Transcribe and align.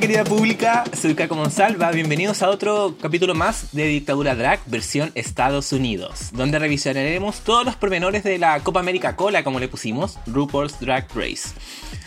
Querida 0.00 0.24
pública, 0.24 0.84
soy 0.98 1.14
Caco 1.14 1.34
Monsalva, 1.34 1.90
bienvenidos 1.90 2.42
a 2.42 2.48
otro 2.48 2.96
capítulo 3.02 3.34
más 3.34 3.72
de 3.72 3.84
Dictadura 3.84 4.34
Drag 4.34 4.58
versión 4.64 5.12
Estados 5.14 5.74
Unidos, 5.74 6.30
donde 6.32 6.58
revisaremos 6.58 7.40
todos 7.40 7.66
los 7.66 7.76
pormenores 7.76 8.24
de 8.24 8.38
la 8.38 8.60
Copa 8.60 8.80
América 8.80 9.14
Cola, 9.14 9.44
como 9.44 9.60
le 9.60 9.68
pusimos, 9.68 10.18
RuPaul's 10.26 10.80
Drag 10.80 11.06
Race. 11.14 11.50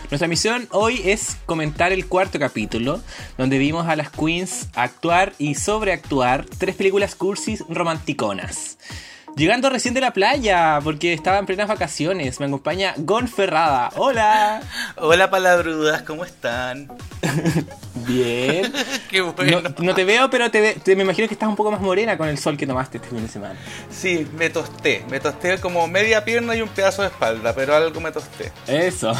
Nuestra 0.09 0.27
misión 0.27 0.67
hoy 0.71 1.01
es 1.05 1.37
comentar 1.45 1.91
el 1.91 2.07
cuarto 2.07 2.39
capítulo, 2.39 2.99
donde 3.37 3.59
vimos 3.59 3.87
a 3.87 3.95
las 3.95 4.09
queens 4.09 4.69
actuar 4.73 5.33
y 5.37 5.53
sobreactuar 5.53 6.47
tres 6.57 6.75
películas 6.75 7.13
cursis 7.13 7.63
romanticonas. 7.69 8.79
Llegando 9.35 9.67
recién 9.71 9.95
de 9.95 10.01
la 10.01 10.11
playa, 10.11 10.79
porque 10.83 11.11
estaba 11.11 11.39
en 11.39 11.47
plenas 11.47 11.67
vacaciones, 11.67 12.39
me 12.39 12.45
acompaña 12.45 12.93
Gon 12.97 13.27
Ferrada. 13.27 13.89
¡Hola! 13.95 14.61
Hola 14.97 15.31
palabrudas, 15.31 16.03
¿cómo 16.03 16.23
están? 16.23 16.87
Bien. 18.05 18.71
Qué 19.09 19.21
bueno. 19.21 19.61
No, 19.61 19.69
no 19.79 19.95
te 19.95 20.03
veo, 20.03 20.29
pero 20.29 20.51
te, 20.51 20.61
ve- 20.61 20.77
te- 20.83 20.95
me 20.95 21.01
imagino 21.03 21.27
que 21.27 21.33
estás 21.33 21.49
un 21.49 21.55
poco 21.55 21.71
más 21.71 21.81
morena 21.81 22.15
con 22.15 22.27
el 22.27 22.37
sol 22.37 22.57
que 22.57 22.67
tomaste 22.67 22.97
este 22.97 23.09
fin 23.09 23.23
de 23.23 23.27
semana. 23.27 23.55
Sí, 23.89 24.27
me 24.37 24.51
tosté. 24.51 25.03
Me 25.09 25.19
tosté 25.19 25.57
como 25.59 25.87
media 25.87 26.23
pierna 26.23 26.55
y 26.55 26.61
un 26.61 26.69
pedazo 26.69 27.01
de 27.01 27.07
espalda, 27.07 27.55
pero 27.55 27.75
algo 27.75 27.99
me 28.01 28.11
tosté. 28.11 28.51
Eso. 28.67 29.13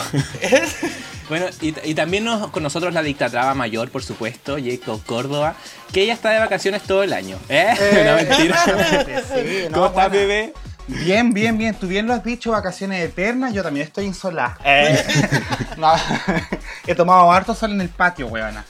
bueno, 1.30 1.48
y, 1.62 1.74
y 1.90 1.96
también 1.96 2.24
nos- 2.26 2.52
con 2.52 2.62
nosotros 2.62 2.94
la 2.94 3.02
dictatrava 3.02 3.56
mayor, 3.56 3.90
por 3.90 4.04
supuesto, 4.04 4.58
Jacob 4.64 5.02
Córdoba, 5.06 5.56
que 5.94 6.02
ella 6.02 6.14
está 6.14 6.32
de 6.32 6.40
vacaciones 6.40 6.82
todo 6.82 7.04
el 7.04 7.14
año. 7.14 7.38
¿Eh? 7.50 7.70
no, 8.06 8.16
mentira. 8.16 8.64
Sí, 8.66 9.64
no, 9.70 9.74
¿Cómo 9.76 9.86
estás, 9.88 10.03
bebé? 10.10 10.54
Bien, 10.88 11.34
bien, 11.34 11.58
bien. 11.58 11.76
Tú 11.76 11.88
bien 11.88 12.08
lo 12.08 12.14
has 12.14 12.24
dicho, 12.24 12.52
vacaciones 12.52 13.04
eternas. 13.04 13.54
Yo 13.54 13.64
también 13.64 13.88
estoy 13.88 14.06
insolada. 14.06 14.58
No, 15.78 15.92
he 16.86 16.94
tomado 16.94 17.32
harto 17.32 17.56
sol 17.56 17.72
en 17.72 17.82
el 17.82 17.90
patio, 17.90 18.28
weona. 18.28 18.64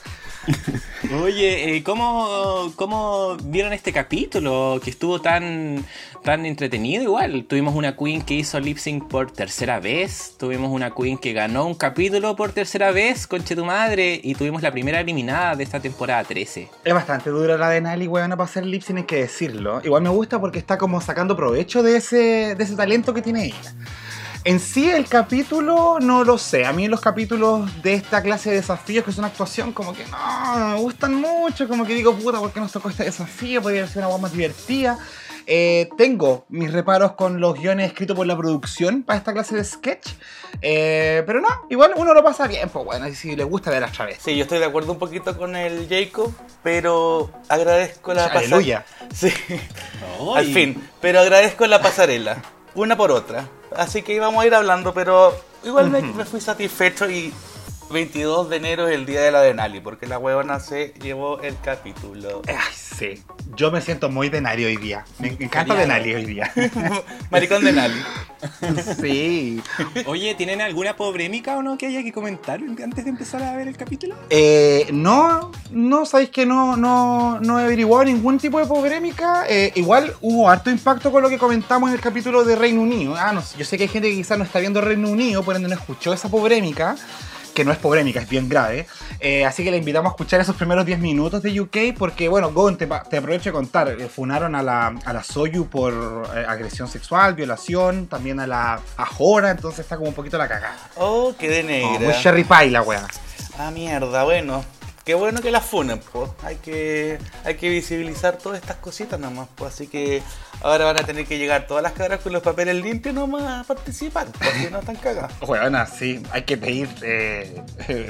Oye, 1.22 1.76
eh, 1.76 1.82
¿cómo, 1.82 2.72
¿cómo 2.76 3.36
vieron 3.44 3.72
este 3.72 3.92
capítulo 3.92 4.80
que 4.82 4.90
estuvo 4.90 5.20
tan, 5.20 5.84
tan 6.22 6.46
entretenido? 6.46 7.02
Igual, 7.02 7.44
tuvimos 7.46 7.74
una 7.74 7.96
queen 7.96 8.22
que 8.22 8.34
hizo 8.34 8.58
lip 8.58 8.78
sync 8.78 9.08
por 9.08 9.30
tercera 9.30 9.80
vez, 9.80 10.34
tuvimos 10.38 10.70
una 10.70 10.90
queen 10.94 11.18
que 11.18 11.32
ganó 11.32 11.66
un 11.66 11.74
capítulo 11.74 12.36
por 12.36 12.52
tercera 12.52 12.90
vez, 12.90 13.26
conche 13.26 13.54
tu 13.54 13.64
madre, 13.64 14.20
y 14.22 14.34
tuvimos 14.34 14.62
la 14.62 14.72
primera 14.72 15.00
eliminada 15.00 15.54
de 15.56 15.64
esta 15.64 15.80
temporada 15.80 16.24
13. 16.24 16.68
Es 16.84 16.94
bastante 16.94 17.30
dura 17.30 17.56
la 17.56 17.68
de 17.68 17.80
Nali, 17.80 18.08
weona, 18.08 18.36
para 18.36 18.48
hacer 18.48 18.64
lip 18.64 18.82
sync, 18.82 18.98
hay 18.98 19.04
que 19.04 19.16
decirlo. 19.16 19.80
Igual 19.84 20.02
me 20.02 20.10
gusta 20.10 20.40
porque 20.40 20.58
está 20.58 20.78
como 20.78 21.00
sacando 21.00 21.36
provecho 21.36 21.82
de 21.82 21.96
ese, 21.96 22.54
de 22.54 22.64
ese 22.64 22.76
talento 22.76 23.12
que 23.14 23.22
tiene 23.22 23.46
ella. 23.46 23.74
En 24.44 24.60
sí, 24.60 24.90
el 24.90 25.06
capítulo 25.06 25.98
no 26.00 26.22
lo 26.22 26.36
sé. 26.36 26.66
A 26.66 26.72
mí 26.74 26.86
los 26.86 27.00
capítulos 27.00 27.82
de 27.82 27.94
esta 27.94 28.22
clase 28.22 28.50
de 28.50 28.56
desafíos, 28.56 29.02
que 29.02 29.10
es 29.10 29.16
una 29.16 29.28
actuación, 29.28 29.72
como 29.72 29.94
que 29.94 30.04
no, 30.06 30.58
no 30.58 30.68
me 30.68 30.80
gustan 30.80 31.14
mucho. 31.14 31.66
Como 31.66 31.86
que 31.86 31.94
digo, 31.94 32.14
puta, 32.14 32.40
¿por 32.40 32.52
qué 32.52 32.60
nos 32.60 32.70
tocó 32.70 32.90
este 32.90 33.04
desafío? 33.04 33.62
Podría 33.62 33.86
ser 33.86 33.98
una 34.00 34.08
voz 34.08 34.20
más 34.20 34.32
divertida. 34.32 34.98
Eh, 35.46 35.88
tengo 35.96 36.44
mis 36.48 36.72
reparos 36.72 37.12
con 37.12 37.40
los 37.40 37.58
guiones 37.58 37.88
escritos 37.88 38.16
por 38.16 38.26
la 38.26 38.36
producción 38.36 39.02
para 39.02 39.18
esta 39.18 39.32
clase 39.32 39.56
de 39.56 39.64
sketch. 39.64 40.12
Eh, 40.60 41.22
pero 41.26 41.40
no, 41.40 41.48
igual 41.70 41.92
uno 41.96 42.12
lo 42.12 42.22
pasa 42.22 42.46
bien, 42.46 42.68
pues 42.68 42.84
bueno, 42.84 43.08
y 43.08 43.14
si 43.14 43.36
le 43.36 43.44
gusta 43.44 43.70
ver 43.70 43.82
otra 43.84 44.04
vez. 44.06 44.18
Sí, 44.22 44.36
yo 44.36 44.42
estoy 44.44 44.58
de 44.58 44.66
acuerdo 44.66 44.92
un 44.92 44.98
poquito 44.98 45.36
con 45.38 45.56
el 45.56 45.88
Jacob, 45.88 46.32
pero 46.62 47.30
agradezco 47.48 48.12
la 48.12 48.28
pasarela. 48.28 48.56
Aleluya. 48.56 48.86
Sí, 49.14 49.32
Ay. 50.20 50.36
al 50.36 50.46
fin. 50.46 50.88
Pero 51.00 51.20
agradezco 51.20 51.66
la 51.66 51.80
pasarela, 51.80 52.42
una 52.74 52.96
por 52.96 53.10
otra. 53.10 53.48
Así 53.76 54.02
que 54.02 54.14
íbamos 54.14 54.42
a 54.42 54.46
ir 54.46 54.54
hablando, 54.54 54.92
pero 54.94 55.34
igual 55.64 55.90
me, 55.90 56.02
me 56.02 56.24
fui 56.24 56.40
satisfecho 56.40 57.08
y 57.10 57.32
22 57.90 58.50
de 58.50 58.56
enero 58.56 58.88
es 58.88 58.94
el 58.94 59.06
día 59.06 59.20
de 59.22 59.30
la 59.30 59.40
Denali, 59.42 59.80
porque 59.80 60.06
la 60.06 60.18
huevona 60.18 60.60
se 60.60 60.94
llevó 61.00 61.40
el 61.40 61.56
capítulo. 61.60 62.42
Ay, 62.48 62.54
sí. 62.74 63.22
Yo 63.56 63.70
me 63.70 63.80
siento 63.80 64.08
muy 64.08 64.28
Denali 64.28 64.64
hoy 64.64 64.76
día. 64.76 65.04
Me 65.18 65.28
encanta. 65.28 65.74
Denali 65.74 66.14
hoy 66.14 66.24
día. 66.24 66.52
Maricón 67.30 67.64
Denali. 67.64 68.00
sí. 69.00 69.62
Oye, 70.06 70.34
¿tienen 70.34 70.60
alguna 70.60 70.96
polémica 70.96 71.56
o 71.56 71.62
no 71.62 71.78
que 71.78 71.86
haya 71.86 72.02
que 72.02 72.12
comentar 72.12 72.60
antes 72.60 73.04
de 73.04 73.10
empezar 73.10 73.42
a 73.42 73.56
ver 73.56 73.68
el 73.68 73.76
capítulo? 73.76 74.16
Eh, 74.30 74.88
no, 74.92 75.52
no, 75.70 76.06
sabéis 76.06 76.30
que 76.30 76.46
no, 76.46 76.76
no, 76.76 77.40
no 77.40 77.60
he 77.60 77.64
averiguado 77.64 78.04
ningún 78.04 78.38
tipo 78.38 78.58
de 78.58 78.66
polémica. 78.66 79.44
Eh, 79.48 79.72
igual 79.76 80.14
hubo 80.20 80.48
harto 80.48 80.70
impacto 80.70 81.12
con 81.12 81.22
lo 81.22 81.28
que 81.28 81.38
comentamos 81.38 81.90
en 81.90 81.96
el 81.96 82.00
capítulo 82.00 82.44
de 82.44 82.56
Reino 82.56 82.82
Unido. 82.82 83.14
Ah, 83.16 83.32
no 83.32 83.42
sé, 83.42 83.58
yo 83.58 83.64
sé 83.64 83.76
que 83.76 83.84
hay 83.84 83.88
gente 83.88 84.10
que 84.10 84.16
quizás 84.16 84.38
no 84.38 84.44
está 84.44 84.58
viendo 84.58 84.80
Reino 84.80 85.08
Unido, 85.08 85.42
por 85.42 85.56
ende 85.56 85.68
no 85.68 85.74
escuchó 85.74 86.12
esa 86.12 86.28
polémica. 86.28 86.96
Que 87.54 87.64
no 87.64 87.70
es 87.70 87.78
polémica, 87.78 88.20
es 88.20 88.28
bien 88.28 88.48
grave. 88.48 88.86
Eh, 89.20 89.44
así 89.44 89.62
que 89.62 89.70
le 89.70 89.76
invitamos 89.76 90.10
a 90.10 90.14
escuchar 90.14 90.40
esos 90.40 90.56
primeros 90.56 90.84
10 90.84 90.98
minutos 90.98 91.40
de 91.42 91.60
UK. 91.60 91.96
Porque, 91.96 92.28
bueno, 92.28 92.52
Gon, 92.52 92.76
te, 92.76 92.84
aprovecho 92.84 93.50
de 93.50 93.52
contar. 93.52 93.88
eh, 93.88 94.08
funaron 94.08 94.54
a 94.56 94.62
la, 94.62 94.88
a 95.04 95.12
la 95.12 95.22
Soyu 95.22 95.68
por 95.68 95.92
eh, 96.34 96.44
agresión 96.48 96.88
sexual, 96.88 97.34
violación. 97.34 98.08
También 98.08 98.40
a 98.40 98.46
la 98.48 98.80
a 98.96 99.06
Jora. 99.06 99.50
Entonces 99.52 99.80
está 99.80 99.96
como 99.96 100.08
un 100.08 100.14
poquito 100.14 100.36
la 100.36 100.48
cagada. 100.48 100.76
Oh, 100.96 101.32
quedé 101.38 101.62
No, 101.62 101.68
negra. 101.68 102.00
muy 102.00 102.12
Sherry 102.14 102.42
Pie 102.44 102.70
la 102.70 102.82
wea. 102.82 103.06
Ah, 103.56 103.70
mierda, 103.70 104.24
bueno. 104.24 104.64
Qué 105.04 105.12
bueno 105.12 105.42
que 105.42 105.50
la 105.50 105.60
funen, 105.60 106.00
pues. 106.12 106.30
Hay 106.42 106.56
que, 106.56 107.18
hay 107.44 107.56
que 107.56 107.68
visibilizar 107.68 108.38
todas 108.38 108.58
estas 108.58 108.78
cositas 108.78 109.20
nomás, 109.20 109.48
pues. 109.54 109.74
Así 109.74 109.86
que 109.86 110.22
ahora 110.62 110.86
van 110.86 110.98
a 110.98 111.04
tener 111.04 111.26
que 111.26 111.36
llegar 111.36 111.66
todas 111.66 111.82
las 111.82 111.92
caras 111.92 112.20
con 112.20 112.32
los 112.32 112.42
papeles 112.42 112.76
limpios 112.76 113.14
nomás 113.14 113.42
a 113.42 113.64
participar, 113.64 114.28
si 114.56 114.70
no 114.70 114.78
están 114.78 114.96
cagadas. 114.96 115.32
Bueno, 115.46 115.84
sí, 115.86 116.22
hay 116.32 116.42
que 116.42 116.56
pedir 116.56 116.88
eh, 117.02 117.62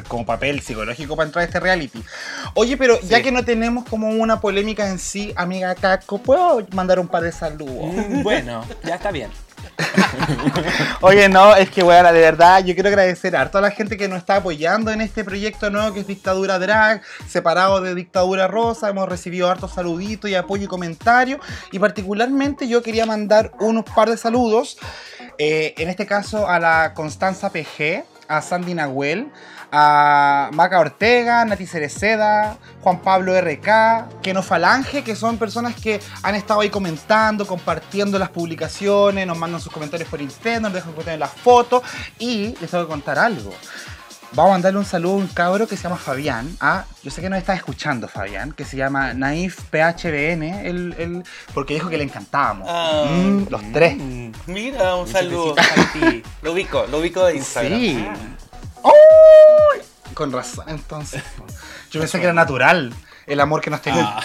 como 0.09 0.25
papel 0.25 0.61
psicológico 0.61 1.17
para 1.17 1.27
entrar 1.27 1.43
a 1.43 1.47
este 1.47 1.59
reality. 1.59 2.03
Oye, 2.55 2.77
pero 2.77 3.01
ya 3.01 3.23
que 3.23 3.33
no 3.33 3.45
tenemos 3.45 3.85
como 3.85 4.09
una 4.09 4.41
polémica 4.41 4.89
en 4.89 4.99
sí, 4.99 5.33
amiga 5.37 5.75
Caco, 5.75 6.19
¿puedo 6.19 6.65
mandar 6.73 7.01
un 7.01 7.09
par 7.09 7.25
de 7.25 7.33
saludos? 7.33 7.93
Mm, 7.93 8.23
bueno, 8.23 8.65
ya 8.85 8.95
está 8.95 9.11
bien. 9.11 9.31
Oye, 11.01 11.29
no, 11.29 11.55
es 11.55 11.71
que, 11.71 11.83
bueno, 11.83 12.13
de 12.13 12.21
verdad, 12.21 12.65
yo 12.65 12.75
quiero 12.75 12.89
agradecer 12.89 13.37
a 13.37 13.51
toda 13.51 13.63
la 13.63 13.71
gente 13.71 13.97
que 13.97 14.09
nos 14.09 14.19
está 14.19 14.37
apoyando 14.37 14.91
en 14.91 15.01
este 15.01 15.25
proyecto 15.25 15.71
nuevo 15.71 15.93
que 15.93 16.01
es 16.01 16.07
Dictadura 16.07 16.59
Drag, 16.59 17.03
separado 17.29 17.81
de 17.81 17.95
Dictadura 17.95 18.49
Rosa. 18.49 18.89
Hemos 18.89 19.09
recibido 19.09 19.51
hartos 19.51 19.73
saluditos 19.73 20.31
y 20.31 20.35
apoyo 20.35 20.65
y 20.65 20.69
comentarios. 20.69 21.41
Y 21.73 21.79
particularmente 21.79 22.69
yo 22.69 22.83
quería 22.83 23.07
mandar 23.07 23.53
unos 23.61 23.85
par 23.85 24.11
de 24.11 24.17
saludos. 24.17 24.79
eh, 25.39 25.75
en 25.79 25.89
este 25.89 26.07
caso 26.07 26.49
a 26.49 26.61
la 26.61 26.95
Constanza 26.95 27.51
PG, 27.51 28.05
a 28.29 28.41
Sandy 28.41 28.75
Nahuel, 28.75 29.29
a 29.77 30.51
Maca 30.53 30.79
Ortega, 30.79 31.45
Nati 31.45 31.67
Cereceda, 31.67 32.57
Juan 32.81 33.01
Pablo 33.01 33.35
RK, 33.41 34.21
Keno 34.23 34.41
Falange, 34.43 35.03
que 35.03 35.17
son 35.17 35.37
personas 35.37 35.75
que 35.75 36.01
han 36.23 36.37
estado 36.37 36.61
ahí 36.61 36.71
comentando, 36.71 37.45
compartiendo 37.45 38.17
las 38.19 38.29
publicaciones, 38.31 39.27
nos 39.27 39.37
mandan 39.37 39.61
sus 39.61 39.73
comentarios 39.73 40.09
por 40.09 40.21
interno, 40.23 40.69
nos 40.69 40.75
dejan 40.75 40.93
comentarios 40.93 41.15
en 41.15 41.21
las 41.21 41.33
fotos 41.33 41.83
y 42.21 42.55
les 42.61 42.71
tengo 42.71 42.85
que 42.85 42.91
contar 42.91 43.19
algo. 43.19 43.53
Vamos 44.33 44.51
a 44.51 44.55
mandarle 44.55 44.81
un 44.81 44.85
saludo 44.85 45.13
a 45.13 45.17
un 45.19 45.27
cabro 45.29 45.69
que 45.69 45.77
se 45.77 45.85
llama 45.85 45.97
Fabián. 45.97 46.57
Ah, 46.61 46.85
yo 47.05 47.11
sé 47.13 47.21
que 47.21 47.31
nos 47.31 47.39
está 47.39 47.55
escuchando 47.55 48.09
Fabián, 48.09 48.51
que 48.51 48.65
se 48.65 48.77
llama 48.77 49.15
Naif 49.15 49.61
PHBN, 49.71 50.67
el, 50.67 50.95
el- 50.99 51.23
porque 51.53 51.75
dijo 51.75 51.89
que 51.89 51.99
le 51.99 52.03
encantábamos. 52.05 52.67
Ah. 52.69 53.05
Mm, 53.09 53.47
los 53.49 53.63
tres. 53.73 53.97
Mm, 53.97 54.31
Mira, 54.47 54.97
un 54.97 55.07
saludo. 55.07 55.55
para 55.55 55.93
ti. 55.93 56.23
Lo 56.43 56.53
ubico, 56.53 56.85
lo 56.91 56.99
ubico 56.99 57.25
de 57.27 57.37
Instagram. 57.37 57.79
Sí. 57.79 58.05
¡Uy! 58.85 59.81
Con 60.15 60.33
razón, 60.33 60.67
entonces. 60.69 61.23
Yo 61.91 62.01
pensé 62.01 62.19
que 62.19 62.25
era 62.25 62.33
natural 62.35 62.93
el 63.27 63.41
amor 63.41 63.63
que 63.63 63.71
nos 63.71 63.81
tenía. 63.81 64.19
Ah. 64.19 64.23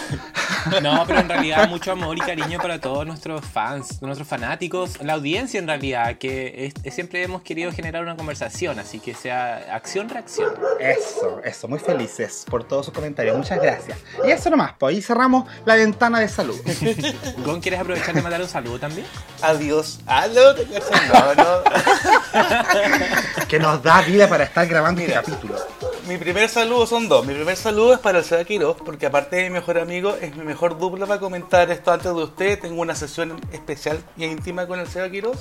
No, 0.81 1.05
pero 1.07 1.19
en 1.21 1.29
realidad 1.29 1.69
mucho 1.69 1.93
amor 1.93 2.17
y 2.17 2.19
cariño 2.19 2.59
para 2.59 2.81
todos 2.81 3.07
nuestros 3.07 3.45
fans, 3.45 4.01
nuestros 4.01 4.27
fanáticos, 4.27 5.01
la 5.01 5.13
audiencia 5.13 5.57
en 5.57 5.67
realidad, 5.67 6.17
que 6.17 6.65
es- 6.65 6.73
es- 6.83 6.93
siempre 6.93 7.23
hemos 7.23 7.41
querido 7.43 7.71
generar 7.71 8.03
una 8.03 8.17
conversación, 8.17 8.77
así 8.77 8.99
que 8.99 9.13
sea 9.15 9.73
acción-reacción. 9.73 10.53
Eso, 10.81 11.39
eso, 11.45 11.67
muy 11.69 11.79
felices 11.79 12.43
por 12.49 12.65
todos 12.65 12.85
sus 12.87 12.93
comentarios. 12.93 13.37
Muchas 13.37 13.61
gracias. 13.61 13.97
Y 14.27 14.31
eso 14.31 14.49
nomás, 14.49 14.73
pues 14.77 14.93
ahí 14.95 15.01
cerramos 15.01 15.45
la 15.65 15.75
ventana 15.75 16.19
de 16.19 16.27
salud. 16.27 16.59
Gon, 17.45 17.61
¿quieres 17.61 17.79
aprovechar 17.79 18.13
de 18.13 18.21
mandar 18.21 18.41
un 18.41 18.49
saludo 18.49 18.79
también? 18.79 19.07
Adiós. 19.41 20.01
Aló, 20.05 20.53
te 20.55 20.65
cachas? 20.65 20.89
No, 21.07 21.35
no. 21.35 21.63
que 23.47 23.59
nos 23.59 23.81
da 23.81 24.01
vida 24.01 24.27
para 24.27 24.45
estar 24.45 24.67
grabando 24.67 25.01
Mira. 25.01 25.19
este 25.19 25.31
capítulo. 25.31 25.59
Mi 26.07 26.17
primer 26.17 26.49
saludo 26.49 26.87
son 26.87 27.07
dos. 27.07 27.25
Mi 27.25 27.33
primer 27.33 27.55
saludo 27.55 27.93
es 27.93 27.99
para 27.99 28.19
el 28.19 28.23
Seba 28.23 28.43
Quiroz, 28.43 28.77
porque 28.83 29.05
aparte 29.05 29.35
de 29.35 29.43
mi 29.43 29.49
mejor 29.51 29.77
amigo, 29.77 30.15
es 30.19 30.35
mi 30.35 30.43
mejor 30.43 30.77
dupla 30.77 31.05
para 31.05 31.19
comentar 31.19 31.69
esto 31.71 31.91
antes 31.91 32.13
de 32.13 32.23
usted. 32.23 32.59
Tengo 32.59 32.81
una 32.81 32.95
sesión 32.95 33.39
especial 33.51 34.03
y 34.17 34.25
íntima 34.25 34.67
con 34.67 34.79
el 34.79 34.87
Seba 34.87 35.09
Quiroz. 35.09 35.37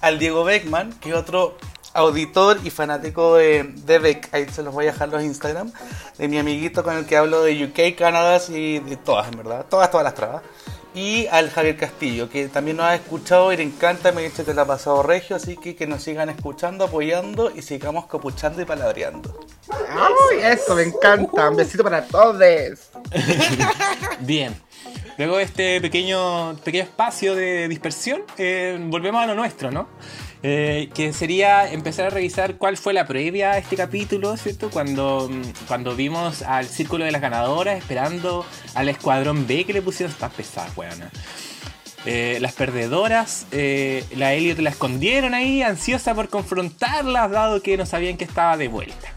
Al 0.00 0.18
Diego 0.18 0.44
Beckman, 0.44 0.92
que 1.00 1.10
es 1.10 1.14
otro 1.14 1.58
auditor 1.92 2.58
y 2.64 2.70
fanático 2.70 3.36
de, 3.36 3.64
de 3.64 3.98
Beck, 3.98 4.28
ahí 4.32 4.48
se 4.48 4.62
los 4.62 4.72
voy 4.72 4.86
a 4.86 4.92
dejar 4.92 5.08
los 5.08 5.22
Instagram, 5.22 5.72
de 6.18 6.28
mi 6.28 6.38
amiguito 6.38 6.82
con 6.84 6.96
el 6.96 7.06
que 7.06 7.16
hablo 7.16 7.42
de 7.42 7.64
UK, 7.64 7.98
Canadá 7.98 8.40
y 8.48 8.78
de 8.78 8.96
todas, 8.96 9.28
en 9.28 9.36
verdad, 9.36 9.66
todas, 9.68 9.90
todas 9.90 10.04
las 10.04 10.14
trabas. 10.14 10.42
Y 10.94 11.28
al 11.28 11.50
Javier 11.50 11.76
Castillo, 11.76 12.28
que 12.28 12.48
también 12.48 12.78
nos 12.78 12.86
ha 12.86 12.96
escuchado 12.96 13.52
y 13.52 13.56
le 13.56 13.62
encanta, 13.62 14.10
me 14.10 14.22
ha 14.22 14.24
dicho 14.24 14.44
que 14.44 14.52
le 14.52 14.60
ha 14.60 14.64
pasado 14.64 15.02
regio, 15.02 15.36
así 15.36 15.56
que 15.56 15.76
que 15.76 15.86
nos 15.86 16.02
sigan 16.02 16.28
escuchando, 16.30 16.84
apoyando 16.86 17.52
y 17.54 17.62
sigamos 17.62 18.06
copuchando 18.06 18.60
y 18.60 18.64
palabreando. 18.64 19.46
¡Ay, 19.88 20.40
eso 20.42 20.74
me 20.74 20.82
encanta! 20.82 21.48
Un 21.48 21.56
besito 21.56 21.84
para 21.84 22.04
todos. 22.04 22.40
Bien. 24.20 24.54
Luego 25.16 25.36
de 25.36 25.44
este 25.44 25.80
pequeño, 25.80 26.56
pequeño 26.64 26.84
espacio 26.84 27.34
de 27.34 27.68
dispersión, 27.68 28.22
eh, 28.38 28.78
volvemos 28.80 29.22
a 29.22 29.26
lo 29.26 29.34
nuestro, 29.34 29.70
¿no? 29.70 29.86
Eh, 30.42 30.88
que 30.94 31.12
sería 31.12 31.70
empezar 31.70 32.06
a 32.06 32.10
revisar 32.10 32.54
cuál 32.56 32.78
fue 32.78 32.94
la 32.94 33.06
previa 33.06 33.52
a 33.52 33.58
este 33.58 33.76
capítulo, 33.76 34.38
¿cierto? 34.38 34.70
Cuando, 34.70 35.28
mm, 35.30 35.42
cuando 35.68 35.94
vimos 35.94 36.40
al 36.42 36.66
círculo 36.66 37.04
de 37.04 37.12
las 37.12 37.20
ganadoras 37.20 37.76
esperando 37.76 38.46
al 38.74 38.88
escuadrón 38.88 39.46
B 39.46 39.64
que 39.64 39.74
le 39.74 39.82
pusieron 39.82 40.12
estas 40.12 40.32
pesadas, 40.32 40.74
weona. 40.76 41.10
Eh, 42.06 42.38
las 42.40 42.54
perdedoras, 42.54 43.44
eh, 43.52 44.02
la 44.16 44.32
Elliot 44.32 44.58
la 44.60 44.70
escondieron 44.70 45.34
ahí, 45.34 45.60
ansiosa 45.62 46.14
por 46.14 46.30
confrontarlas, 46.30 47.30
dado 47.30 47.60
que 47.60 47.76
no 47.76 47.84
sabían 47.84 48.16
que 48.16 48.24
estaba 48.24 48.56
de 48.56 48.68
vuelta. 48.68 49.12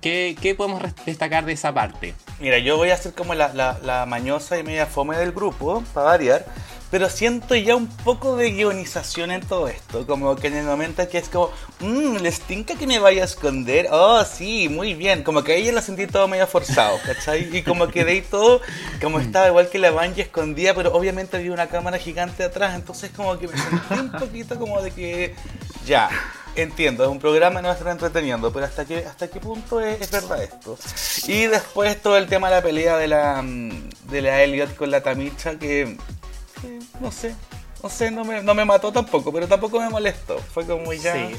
¿Qué, 0.00 0.36
qué 0.42 0.56
podemos 0.56 0.82
destacar 1.06 1.44
de 1.44 1.52
esa 1.52 1.72
parte? 1.72 2.14
Mira, 2.40 2.58
yo 2.58 2.76
voy 2.76 2.90
a 2.90 2.96
ser 2.96 3.12
como 3.14 3.34
la, 3.36 3.54
la- 3.54 3.78
la 3.84 4.06
mañosa 4.06 4.58
y 4.58 4.64
media 4.64 4.86
fome 4.86 5.16
del 5.16 5.30
grupo, 5.30 5.84
para 5.94 6.06
variar, 6.06 6.46
pero 6.90 7.10
siento 7.10 7.54
ya 7.54 7.76
un 7.76 7.86
poco 7.86 8.36
de 8.36 8.50
guionización 8.50 9.30
en 9.30 9.42
todo 9.42 9.68
esto, 9.68 10.06
como 10.06 10.36
que 10.36 10.48
en 10.48 10.56
el 10.56 10.64
momento 10.64 11.06
que 11.08 11.18
es 11.18 11.28
como, 11.28 11.50
mmm, 11.80 12.16
les 12.16 12.40
tinca 12.40 12.74
que 12.74 12.86
me 12.86 12.98
vaya 12.98 13.22
a 13.22 13.24
esconder, 13.26 13.88
oh 13.90 14.24
sí, 14.24 14.68
muy 14.68 14.94
bien, 14.94 15.22
como 15.22 15.42
que 15.42 15.52
ahí 15.52 15.64
ya 15.64 15.72
lo 15.72 15.82
sentí 15.82 16.06
todo 16.06 16.28
medio 16.28 16.46
forzado, 16.46 16.98
¿cachai? 17.06 17.56
Y 17.56 17.62
como 17.62 17.88
que 17.88 18.04
de 18.04 18.12
ahí 18.12 18.22
todo, 18.22 18.60
como 19.00 19.20
estaba 19.20 19.48
igual 19.48 19.68
que 19.68 19.78
la 19.78 19.90
Bungie 19.90 20.22
escondida, 20.22 20.74
pero 20.74 20.92
obviamente 20.94 21.36
había 21.36 21.52
una 21.52 21.68
cámara 21.68 21.98
gigante 21.98 22.44
atrás, 22.44 22.74
entonces 22.74 23.10
como 23.14 23.38
que 23.38 23.48
me 23.48 23.56
sentí 23.58 23.94
un 23.94 24.12
poquito 24.12 24.58
como 24.58 24.80
de 24.80 24.90
que, 24.90 25.34
ya, 25.86 26.10
Entiendo, 26.56 27.04
es 27.04 27.10
un 27.10 27.20
programa, 27.20 27.62
no 27.62 27.68
va 27.68 27.74
a 27.74 27.76
estar 27.76 27.92
entreteniendo, 27.92 28.52
pero 28.52 28.66
¿hasta 28.66 28.84
qué, 28.84 29.04
hasta 29.06 29.28
qué 29.28 29.38
punto 29.38 29.80
es, 29.80 30.00
es 30.00 30.10
verdad 30.10 30.42
esto? 30.42 30.76
Y 31.28 31.46
después 31.46 32.02
todo 32.02 32.16
el 32.16 32.26
tema 32.26 32.48
de 32.48 32.56
la 32.56 32.62
pelea 32.62 32.96
de 32.96 33.06
la, 33.06 33.42
mm, 33.42 33.90
de 34.10 34.22
la 34.22 34.42
Elliot 34.42 34.74
con 34.74 34.90
la 34.90 35.00
Tamicha, 35.00 35.56
que, 35.56 35.96
que 36.60 36.78
no 37.00 37.10
sé, 37.10 37.34
no 37.82 37.88
sé, 37.88 38.10
no 38.10 38.24
me, 38.24 38.42
no 38.42 38.54
me 38.54 38.64
mató 38.64 38.92
tampoco, 38.92 39.32
pero 39.32 39.46
tampoco 39.46 39.80
me 39.80 39.88
molestó. 39.88 40.38
Fue 40.38 40.66
como 40.66 40.92
ya... 40.92 41.14
Sí. 41.14 41.36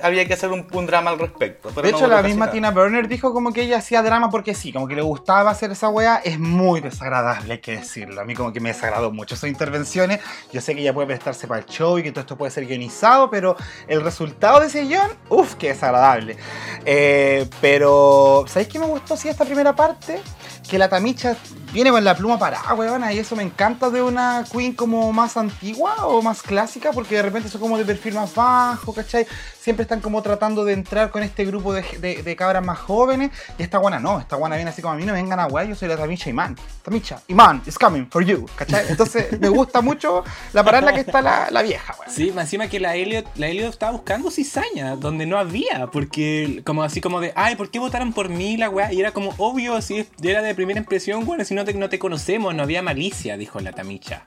Había 0.00 0.24
que 0.28 0.34
hacer 0.34 0.50
un, 0.52 0.64
un 0.72 0.86
drama 0.86 1.10
al 1.10 1.18
respecto. 1.18 1.70
pero 1.74 1.84
De 1.84 1.90
no 1.90 1.98
hecho, 1.98 2.06
la 2.06 2.22
misma 2.22 2.46
nada. 2.46 2.52
Tina 2.52 2.70
Burner 2.70 3.08
dijo 3.08 3.32
como 3.32 3.52
que 3.52 3.62
ella 3.62 3.78
hacía 3.78 4.00
drama 4.00 4.30
porque 4.30 4.54
sí, 4.54 4.72
como 4.72 4.86
que 4.86 4.94
le 4.94 5.02
gustaba 5.02 5.50
hacer 5.50 5.72
esa 5.72 5.88
wea. 5.88 6.20
Es 6.24 6.38
muy 6.38 6.80
desagradable, 6.80 7.54
hay 7.54 7.58
que 7.58 7.78
decirlo. 7.78 8.20
A 8.20 8.24
mí 8.24 8.36
como 8.36 8.52
que 8.52 8.60
me 8.60 8.68
desagradó 8.68 9.10
mucho 9.10 9.34
sus 9.34 9.48
intervenciones. 9.48 10.20
Yo 10.52 10.60
sé 10.60 10.76
que 10.76 10.82
ella 10.82 10.94
puede 10.94 11.08
prestarse 11.08 11.48
para 11.48 11.62
el 11.62 11.66
show 11.66 11.98
y 11.98 12.04
que 12.04 12.12
todo 12.12 12.20
esto 12.20 12.38
puede 12.38 12.52
ser 12.52 12.66
guionizado, 12.66 13.28
pero 13.28 13.56
el 13.88 14.00
resultado 14.00 14.60
de 14.60 14.68
ese 14.68 14.84
guion, 14.84 15.10
uff, 15.30 15.56
qué 15.56 15.70
desagradable. 15.70 16.36
Eh, 16.84 17.48
pero, 17.60 18.44
¿sabéis 18.46 18.68
qué 18.68 18.78
me 18.78 18.86
gustó 18.86 19.16
sí 19.16 19.28
esta 19.28 19.44
primera 19.44 19.74
parte? 19.74 20.20
Que 20.68 20.78
la 20.78 20.88
Tamicha 20.88 21.36
viene 21.72 21.90
con 21.90 22.02
la 22.02 22.14
pluma 22.16 22.38
parada, 22.38 22.72
weona, 22.74 23.12
y 23.12 23.18
eso 23.18 23.36
me 23.36 23.42
encanta 23.42 23.90
de 23.90 24.00
una 24.02 24.44
queen 24.50 24.72
como 24.74 25.12
más 25.12 25.36
antigua 25.36 26.06
o 26.06 26.22
más 26.22 26.42
clásica, 26.42 26.92
porque 26.92 27.16
de 27.16 27.22
repente 27.22 27.48
son 27.50 27.60
como 27.60 27.76
de 27.78 27.84
perfil 27.84 28.14
más 28.14 28.34
bajo, 28.34 28.92
¿cachai? 28.94 29.26
Siempre 29.60 29.82
están 29.82 30.00
como 30.00 30.22
tratando 30.22 30.64
de 30.64 30.72
entrar 30.72 31.10
con 31.10 31.22
este 31.22 31.44
grupo 31.44 31.74
de, 31.74 31.82
de- 32.00 32.22
de 32.22 32.36
cabras 32.36 32.64
más 32.64 32.78
jóvenes, 32.78 33.30
y 33.58 33.62
esta 33.62 33.76
guana 33.78 33.98
no, 33.98 34.18
esta 34.18 34.36
guana 34.36 34.56
viene 34.56 34.70
así 34.70 34.80
como 34.80 34.94
a 34.94 34.96
mí 34.96 35.04
no 35.04 35.12
me 35.12 35.20
vengan 35.22 35.40
a 35.40 35.46
weá, 35.46 35.64
yo 35.64 35.74
soy 35.74 35.88
la 35.88 35.96
Tamicha 35.98 36.30
Iman. 36.30 36.56
Tamicha, 36.82 37.20
Iman, 37.28 37.62
is 37.66 37.78
coming 37.78 38.06
for 38.10 38.24
you, 38.24 38.46
¿cachai? 38.56 38.86
Entonces 38.88 39.38
me 39.40 39.48
gusta 39.50 39.82
mucho 39.82 40.24
la 40.54 40.64
parada 40.64 40.80
en 40.80 40.84
la 40.86 40.92
que 40.94 41.00
está 41.00 41.20
la, 41.20 41.50
la 41.50 41.60
vieja, 41.62 41.94
weón. 42.00 42.10
Sí, 42.14 42.32
más 42.32 42.44
encima 42.44 42.68
que 42.68 42.80
la 42.80 42.94
Elliot, 42.96 43.26
la 43.36 43.48
Elliot 43.48 43.68
estaba 43.70 43.92
buscando 43.92 44.30
cizaña, 44.30 44.96
donde 44.96 45.26
no 45.26 45.38
había, 45.38 45.86
porque 45.92 46.62
como 46.64 46.82
así 46.82 47.02
como 47.02 47.20
de, 47.20 47.32
ay, 47.36 47.56
¿por 47.56 47.70
qué 47.70 47.78
votaron 47.78 48.14
por 48.14 48.30
mí 48.30 48.56
la 48.56 48.70
weá? 48.70 48.90
Y 48.92 49.00
era 49.00 49.12
como 49.12 49.34
obvio, 49.36 49.74
así 49.76 49.98
es- 49.98 50.08
era 50.22 50.40
de 50.40 50.54
primera 50.58 50.80
impresión, 50.80 51.24
bueno, 51.24 51.44
si 51.44 51.54
no 51.54 51.64
te, 51.64 51.72
no 51.72 51.88
te 51.88 51.98
conocemos, 52.00 52.52
no 52.54 52.62
había 52.64 52.82
malicia, 52.82 53.36
dijo 53.36 53.60
la 53.60 53.70
Tamicha. 53.72 54.26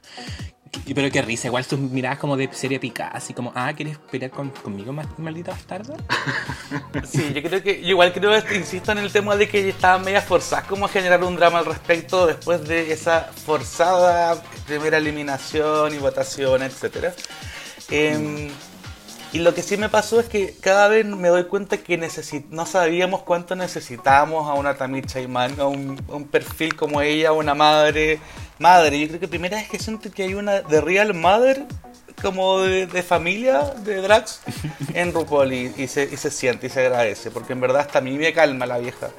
Pero 0.96 1.12
qué 1.12 1.22
risa, 1.22 1.48
igual 1.48 1.66
sus 1.66 1.78
miradas 1.80 2.18
como 2.18 2.38
de 2.38 2.48
serie 2.54 2.80
picada, 2.80 3.12
así 3.12 3.34
como, 3.34 3.52
ah, 3.56 3.74
¿quieres 3.76 3.98
pelear 4.10 4.32
con- 4.32 4.50
conmigo, 4.52 4.94
ma- 4.94 5.06
maldita 5.18 5.52
bastarda? 5.52 5.96
Sí, 7.06 7.34
yo 7.34 7.42
creo 7.44 7.62
que, 7.62 7.72
igual 7.82 8.14
creo, 8.14 8.34
este, 8.34 8.56
insisto 8.56 8.94
en 8.94 9.00
el 9.00 9.12
tema 9.12 9.36
de 9.36 9.50
que 9.50 9.68
estaban 9.68 10.04
medias 10.06 10.24
forzadas 10.24 10.66
como 10.68 10.86
a 10.86 10.90
generar 10.90 11.22
un 11.26 11.36
drama 11.36 11.60
al 11.60 11.66
respecto 11.66 12.26
después 12.26 12.66
de 12.66 12.94
esa 12.94 13.30
forzada 13.46 14.42
primera 14.66 14.98
eliminación 14.98 15.94
y 15.94 15.98
votación, 15.98 16.64
etcétera. 16.64 17.14
Em, 17.90 18.48
y 19.34 19.40
lo 19.40 19.54
que 19.54 19.64
sí 19.64 19.78
me 19.78 19.88
pasó 19.88 20.20
es 20.20 20.28
que 20.28 20.56
cada 20.60 20.90
vez 20.90 21.06
me 21.06 21.30
doy 21.30 21.46
cuenta 21.46 21.78
que 21.78 21.98
no 22.50 22.66
sabíamos 22.66 23.22
cuánto 23.22 23.56
necesitábamos 23.56 24.50
a 24.50 24.54
una 24.56 24.76
Tamicha 24.76 25.22
Iman, 25.22 25.58
a 25.60 25.68
un, 25.68 26.02
a 26.10 26.16
un 26.16 26.26
perfil 26.26 26.76
como 26.76 27.02
ella, 27.02 27.32
una 27.32 27.54
madre. 27.54 28.20
Madre, 28.60 29.00
yo 29.00 29.08
creo 29.08 29.20
que 29.22 29.28
primera 29.30 29.58
vez 29.58 29.70
que 29.70 29.80
siento 29.80 30.12
que 30.12 30.24
hay 30.24 30.34
una 30.34 30.62
de 30.62 30.82
Real 30.82 31.14
Mother 31.14 31.66
como 32.22 32.60
de, 32.60 32.88
de 32.88 33.04
familia 33.04 33.74
de 33.84 34.02
Drax 34.02 34.42
en 34.94 35.14
RuPaul 35.14 35.54
y, 35.54 35.74
y 35.78 35.88
se, 35.88 36.04
y 36.04 36.18
se 36.18 36.30
siente 36.30 36.68
y 36.68 36.70
se 36.70 36.82
agradece, 36.82 37.32
porque 37.32 37.54
en 37.54 37.62
verdad 37.62 37.82
hasta 37.82 38.00
a 38.00 38.02
mí 38.02 38.18
me 38.18 38.34
calma 38.34 38.66
la 38.66 38.80
vieja. 38.80 39.10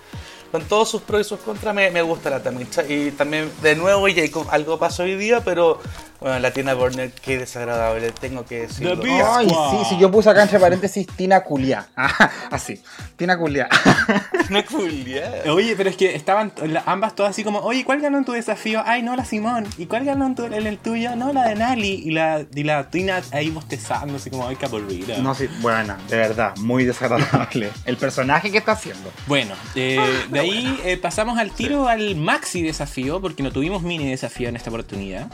Con 0.53 0.63
todos 0.65 0.89
sus 0.91 1.03
pros 1.03 1.23
y 1.23 1.25
sus 1.25 1.41
contras 1.41 1.75
me, 1.75 1.91
me 1.91 2.03
gusta 2.03 2.31
la 2.31 2.43
Tamicha 2.43 2.85
y 2.87 3.11
también 3.11 3.51
de 3.63 3.75
nuevo 3.75 4.07
ella 4.07 4.23
algo 4.51 4.79
pasó 4.79 5.03
hoy 5.03 5.17
día, 5.17 5.41
pero 5.43 5.81
bueno, 6.21 6.39
la 6.39 6.53
Tina 6.53 6.75
Burner 6.75 7.11
qué 7.11 7.39
desagradable, 7.39 8.13
tengo 8.13 8.45
que 8.45 8.61
decirlo. 8.61 9.03
Ay, 9.35 9.49
sí, 9.49 9.77
sí, 9.89 9.99
yo 9.99 10.11
puse 10.11 10.31
acá 10.31 10.43
entre 10.43 10.61
paréntesis 10.61 11.07
Tina 11.17 11.41
Culia. 11.43 11.89
Ah, 11.97 12.31
así, 12.51 12.81
Tina 13.17 13.37
Culia. 13.39 13.69
Una 14.51 14.65
culia. 14.65 15.43
Oye, 15.53 15.75
pero 15.77 15.89
es 15.89 15.97
que 15.97 16.15
estaban 16.15 16.53
ambas 16.87 17.15
todas 17.17 17.31
así 17.31 17.43
como, 17.43 17.61
oye, 17.61 17.85
¿cuál 17.85 18.01
ganó 18.01 18.19
en 18.19 18.25
tu 18.25 18.33
desafío? 18.33 18.83
Ay, 18.85 19.03
no, 19.03 19.17
la 19.17 19.25
Simón. 19.25 19.67
¿Y 19.79 19.87
cuál 19.87 20.05
ganó 20.05 20.27
en, 20.27 20.35
tu- 20.35 20.45
en 20.45 20.67
el 20.67 20.79
tuyo? 20.79 21.17
No, 21.17 21.33
la 21.33 21.49
de 21.49 21.55
Nali. 21.55 22.03
Y 22.05 22.11
la, 22.11 22.45
y 22.55 22.63
la 22.65 22.91
Tina 22.91 23.23
ahí 23.33 23.51
bostezando, 23.51 24.17
así 24.17 24.29
como, 24.31 24.47
ay, 24.47 24.57
qué 24.57 24.67
aburrida. 24.67 25.17
No, 25.19 25.35
sí, 25.35 25.49
buena, 25.61 25.97
de 26.09 26.17
verdad, 26.17 26.55
muy 26.59 26.85
desagradable. 26.85 27.71
El 27.87 27.97
personaje 27.97 28.51
que 28.51 28.59
está 28.59 28.73
haciendo. 28.73 29.11
Bueno, 29.27 29.55
eh, 29.75 29.99
de 30.29 30.41
ahí 30.43 30.81
eh, 30.85 30.97
pasamos 30.97 31.39
al 31.39 31.51
tiro 31.53 31.89
al 31.89 32.17
maxi 32.17 32.63
desafío, 32.63 33.21
porque 33.21 33.43
no 33.43 33.51
tuvimos 33.51 33.83
mini 33.83 34.09
desafío 34.09 34.49
en 34.49 34.57
esta 34.57 34.71
oportunidad. 34.71 35.31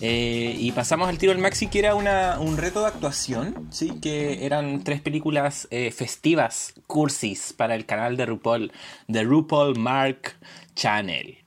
Eh, 0.00 0.56
y 0.58 0.72
pasamos 0.72 1.08
al 1.08 1.18
tiro 1.18 1.32
al 1.32 1.38
maxi, 1.38 1.68
que 1.68 1.78
era 1.78 1.94
una, 1.94 2.40
un 2.40 2.56
reto 2.56 2.80
de 2.80 2.88
actuación, 2.88 3.68
¿sí? 3.70 3.92
que 4.00 4.44
eran 4.44 4.82
tres 4.82 5.00
películas 5.00 5.68
eh, 5.70 5.92
festivas, 5.92 6.74
cursis, 6.86 7.52
para 7.52 7.76
el 7.76 7.86
canal 7.86 8.16
de 8.16 8.26
RuPaul, 8.26 8.72
de 9.06 9.22
RuPaul 9.22 9.78
Mark 9.78 10.34
Channel. 10.74 11.41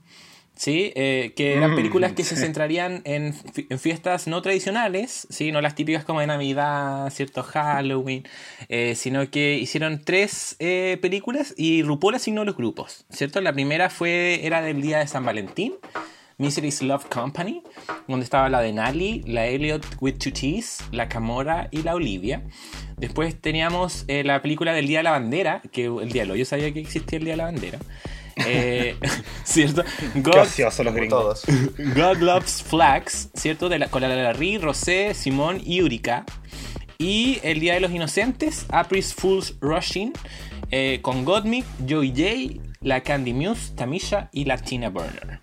¿Sí? 0.56 0.92
Eh, 0.96 1.34
que 1.36 1.56
eran 1.56 1.72
Mm, 1.72 1.76
películas 1.76 2.14
que 2.14 2.24
se 2.24 2.36
centrarían 2.36 3.02
en, 3.06 3.36
en 3.70 3.80
fiestas 3.80 4.28
no 4.28 4.42
tradicionales, 4.42 5.28
¿sí? 5.30 5.52
no 5.52 5.62
las 5.62 5.76
típicas 5.76 6.06
como 6.06 6.22
de 6.22 6.28
Navidad, 6.28 7.10
cierto 7.12 7.44
Halloween, 7.44 8.24
eh, 8.70 8.96
sino 8.96 9.30
que 9.30 9.58
hicieron 9.58 10.02
tres 10.04 10.56
eh, 10.60 10.98
películas 11.02 11.54
y 11.58 11.84
RuPaul 11.84 12.16
asignó 12.16 12.46
los 12.46 12.56
grupos, 12.56 13.06
¿cierto? 13.10 13.42
La 13.42 13.54
primera 13.54 13.90
fue, 13.90 14.46
era 14.46 14.62
del 14.62 14.82
día 14.82 15.00
de 15.00 15.08
San 15.08 15.26
Valentín, 15.26 15.74
Misery's 16.38 16.82
Love 16.82 17.06
Company, 17.06 17.62
donde 18.08 18.24
estaba 18.24 18.50
la 18.50 18.62
de 18.62 18.74
Nali, 18.74 19.24
la 19.26 19.46
Elliot 19.48 19.86
with 20.02 20.18
Two 20.18 20.34
T's, 20.34 20.84
la 20.92 21.08
Camora 21.08 21.70
y 21.72 21.84
la 21.84 21.96
Olivia. 21.96 22.44
Después 22.98 23.40
teníamos 23.40 24.06
la 24.08 24.42
película 24.42 24.74
del 24.74 24.88
Día 24.88 25.00
de 25.00 25.04
la 25.04 25.12
Bandera, 25.12 25.62
que 25.72 25.86
el 25.86 26.12
día 26.12 26.26
de 26.26 26.38
yo 26.38 26.46
sabía 26.46 26.74
que 26.74 26.82
existía 26.82 27.20
el 27.20 27.24
Día 27.24 27.34
de 27.34 27.38
la 27.38 27.46
Bandera. 27.46 27.80
Eh, 28.38 28.98
¿Cierto? 29.44 29.84
Qué 30.14 30.20
God, 30.22 30.36
los 30.84 30.94
gringos. 30.94 31.42
todos. 31.44 31.44
God 31.96 32.18
Loves 32.18 32.64
Flags, 32.64 33.30
¿cierto? 33.34 33.70
De 33.70 33.80
la, 33.80 33.88
con 33.88 34.02
la 34.02 34.10
Larry, 34.10 34.58
Rosé, 34.58 35.14
Simón 35.14 35.62
y 35.64 35.82
Urika. 35.82 36.26
Y 36.98 37.40
el 37.44 37.60
Día 37.60 37.74
de 37.74 37.80
los 37.82 37.92
Inocentes, 37.92 38.66
April's 38.70 39.14
Fool's 39.14 39.56
Rushing, 39.60 40.14
eh, 40.72 41.00
con 41.02 41.26
Godmick, 41.26 41.66
Joey 41.88 42.10
J, 42.10 42.62
la 42.82 43.02
Candy 43.02 43.34
Muse, 43.34 43.74
Tamisha 43.76 44.30
y 44.32 44.46
la 44.46 44.58
Tina 44.58 44.90
Burner. 44.90 45.42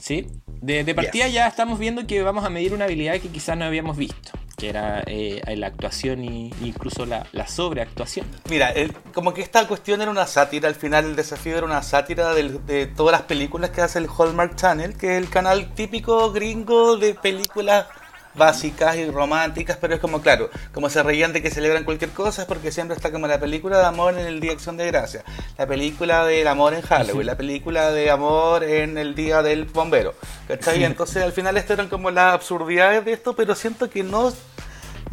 ¿Sí? 0.00 0.26
De, 0.60 0.82
de 0.84 0.94
partida 0.94 1.26
Yes. 1.26 1.34
ya 1.34 1.46
estamos 1.46 1.78
viendo 1.78 2.06
que 2.06 2.22
vamos 2.22 2.44
a 2.44 2.50
medir 2.50 2.74
una 2.74 2.84
habilidad 2.86 3.20
que 3.20 3.28
quizás 3.28 3.56
no 3.56 3.64
habíamos 3.64 3.96
visto, 3.96 4.32
que 4.64 4.70
era 4.70 5.02
eh, 5.06 5.42
la 5.56 5.66
actuación 5.66 6.20
e 6.22 6.50
incluso 6.62 7.04
la, 7.04 7.26
la 7.32 7.46
sobreactuación. 7.46 8.26
Mira, 8.48 8.70
el- 8.70 8.94
como 9.12 9.34
que 9.34 9.42
esta 9.42 9.66
cuestión 9.68 10.00
era 10.00 10.10
una 10.10 10.26
sátira, 10.26 10.68
al 10.68 10.74
final 10.74 11.04
el 11.04 11.16
desafío 11.16 11.58
era 11.58 11.66
una 11.66 11.82
sátira 11.82 12.32
del- 12.34 12.64
de 12.66 12.86
todas 12.86 13.12
las 13.12 13.22
películas 13.22 13.70
que 13.70 13.82
hace 13.82 13.98
el 13.98 14.08
Hallmark 14.08 14.56
Channel, 14.56 14.96
que 14.96 15.16
es 15.18 15.22
el 15.22 15.28
canal 15.28 15.74
típico 15.74 16.32
gringo 16.32 16.96
de 16.96 17.12
películas 17.14 17.86
básicas 18.36 18.96
y 18.96 19.08
románticas, 19.10 19.76
pero 19.80 19.94
es 19.94 20.00
como, 20.00 20.20
claro, 20.20 20.50
como 20.72 20.90
se 20.90 21.02
reían 21.04 21.32
de 21.32 21.40
que 21.40 21.50
celebran 21.52 21.84
cualquier 21.84 22.10
cosa, 22.10 22.42
es 22.42 22.48
porque 22.48 22.72
siempre 22.72 22.96
está 22.96 23.12
como 23.12 23.28
la 23.28 23.38
película 23.38 23.78
de 23.78 23.84
amor 23.84 24.18
en 24.18 24.26
el 24.26 24.40
Día 24.40 24.50
de 24.50 24.56
Acción 24.56 24.76
de 24.76 24.86
Gracia, 24.86 25.22
la 25.56 25.66
película 25.68 26.24
del 26.24 26.48
amor 26.48 26.74
en 26.74 26.80
Halloween, 26.82 27.26
la 27.26 27.36
película 27.36 27.92
de 27.92 28.10
amor 28.10 28.64
en 28.64 28.98
el 28.98 29.14
Día 29.14 29.40
del 29.42 29.66
Bombero, 29.66 30.14
¿cachai? 30.48 30.82
Entonces 30.82 31.22
al 31.22 31.30
final 31.32 31.56
esto 31.58 31.74
eran 31.74 31.88
como 31.88 32.10
las 32.10 32.34
absurdidades 32.34 33.04
de 33.04 33.12
esto, 33.12 33.36
pero 33.36 33.54
siento 33.54 33.88
que 33.88 34.02
no, 34.02 34.32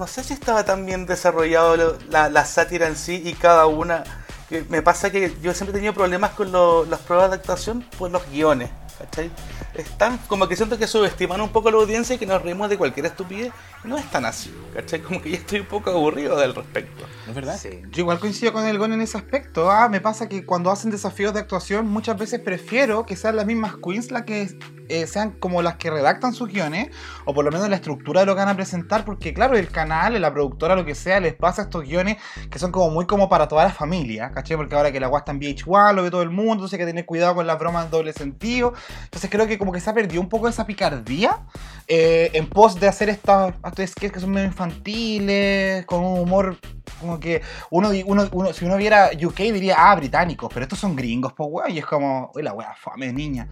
no 0.01 0.07
sé 0.07 0.23
si 0.23 0.33
estaba 0.33 0.65
tan 0.65 0.83
bien 0.83 1.05
desarrollado 1.05 1.95
la, 2.09 2.45
sátira 2.45 2.87
en 2.87 2.95
sí 2.95 3.21
y 3.23 3.33
cada 3.33 3.67
una... 3.67 4.03
que 4.49 4.63
Me 4.67 4.81
pasa 4.81 5.11
que 5.11 5.37
yo 5.43 5.53
siempre 5.53 5.73
he 5.73 5.73
tenido 5.75 5.93
problemas 5.93 6.31
con 6.31 6.51
las 6.89 6.99
pruebas 7.01 7.29
de 7.29 7.35
actuación 7.35 7.85
por 7.99 8.09
los 8.09 8.27
guiones, 8.31 8.71
¿cachai? 9.01 9.31
Están 9.73 10.17
como 10.27 10.47
que 10.47 10.55
siento 10.55 10.77
que 10.77 10.87
subestiman 10.87 11.41
un 11.41 11.49
poco 11.49 11.69
a 11.69 11.71
la 11.71 11.77
audiencia 11.77 12.15
y 12.15 12.19
que 12.19 12.25
nos 12.25 12.41
reímos 12.41 12.69
de 12.69 12.77
cualquier 12.77 13.05
estupidez. 13.05 13.51
No 13.83 13.97
es 13.97 14.09
tan 14.11 14.25
así, 14.25 14.53
¿cachai? 14.73 15.01
Como 15.01 15.21
que 15.21 15.31
ya 15.31 15.37
estoy 15.37 15.61
un 15.61 15.65
poco 15.65 15.89
aburrido 15.91 16.37
del 16.37 16.53
respecto. 16.53 17.05
¿Es 17.27 17.33
verdad? 17.33 17.59
Yo 17.91 18.01
igual 18.01 18.19
coincido 18.19 18.53
con 18.53 18.65
el 18.65 18.77
Gon 18.77 18.93
en 18.93 19.01
ese 19.01 19.17
aspecto. 19.17 19.71
Ah, 19.71 19.89
me 19.89 20.01
pasa 20.01 20.29
que 20.29 20.45
cuando 20.45 20.71
hacen 20.71 20.91
desafíos 20.91 21.33
de 21.33 21.39
actuación, 21.39 21.87
muchas 21.87 22.17
veces 22.17 22.39
prefiero 22.39 23.05
que 23.05 23.15
sean 23.15 23.35
las 23.35 23.45
mismas 23.45 23.75
queens 23.77 24.11
las 24.11 24.23
que 24.23 24.49
eh, 24.91 25.07
sean 25.07 25.31
como 25.31 25.61
las 25.61 25.77
que 25.77 25.89
redactan 25.89 26.33
sus 26.33 26.49
guiones, 26.49 26.89
o 27.23 27.33
por 27.33 27.45
lo 27.45 27.51
menos 27.51 27.69
la 27.69 27.77
estructura 27.77 28.19
de 28.19 28.25
lo 28.25 28.35
que 28.35 28.39
van 28.39 28.49
a 28.49 28.55
presentar, 28.55 29.05
porque 29.05 29.33
claro, 29.33 29.55
el 29.55 29.69
canal, 29.69 30.19
la 30.21 30.33
productora, 30.33 30.75
lo 30.75 30.83
que 30.83 30.95
sea, 30.95 31.21
les 31.21 31.33
pasa 31.33 31.61
estos 31.61 31.83
guiones 31.83 32.17
que 32.49 32.59
son 32.59 32.73
como 32.73 32.89
muy 32.89 33.05
como 33.05 33.29
para 33.29 33.47
toda 33.47 33.63
la 33.63 33.71
familia, 33.71 34.31
¿cachai? 34.31 34.57
Porque 34.57 34.75
ahora 34.75 34.91
que 34.91 34.99
la 34.99 35.07
guasta 35.07 35.31
en 35.31 35.39
VH1 35.39 35.93
lo 35.93 36.03
ve 36.03 36.11
todo 36.11 36.21
el 36.21 36.29
mundo, 36.29 36.53
entonces 36.53 36.73
hay 36.73 36.79
que 36.79 36.91
tener 36.91 37.05
cuidado 37.05 37.35
con 37.35 37.47
las 37.47 37.57
bromas 37.57 37.85
en 37.85 37.91
doble 37.91 38.11
sentido. 38.11 38.73
Entonces 39.03 39.29
creo 39.29 39.47
que 39.47 39.57
como 39.57 39.71
que 39.71 39.79
se 39.79 39.89
ha 39.89 39.93
perdido 39.93 40.21
un 40.21 40.29
poco 40.29 40.47
esa 40.47 40.65
picardía 40.65 41.39
eh, 41.87 42.29
en 42.33 42.47
pos 42.47 42.79
de 42.79 42.87
hacer 42.87 43.09
estas 43.09 43.53
sketches 43.77 44.11
que 44.11 44.19
son 44.19 44.31
medio 44.31 44.47
infantiles, 44.47 45.85
con 45.85 46.03
un 46.03 46.19
humor 46.19 46.57
como 46.99 47.19
que 47.19 47.41
uno, 47.71 47.89
di- 47.89 48.03
uno, 48.05 48.27
uno- 48.31 48.53
si 48.53 48.63
uno 48.65 48.77
viera 48.77 49.09
UK 49.21 49.37
diría, 49.51 49.75
ah, 49.77 49.95
británicos, 49.95 50.49
pero 50.53 50.63
estos 50.63 50.79
son 50.79 50.95
gringos, 50.95 51.33
pues 51.33 51.49
weón, 51.51 51.71
y 51.71 51.79
es 51.79 51.85
como, 51.85 52.31
uy, 52.35 52.43
la 52.43 52.53
wea 52.53 52.73
fame 52.75 53.11
niña. 53.11 53.47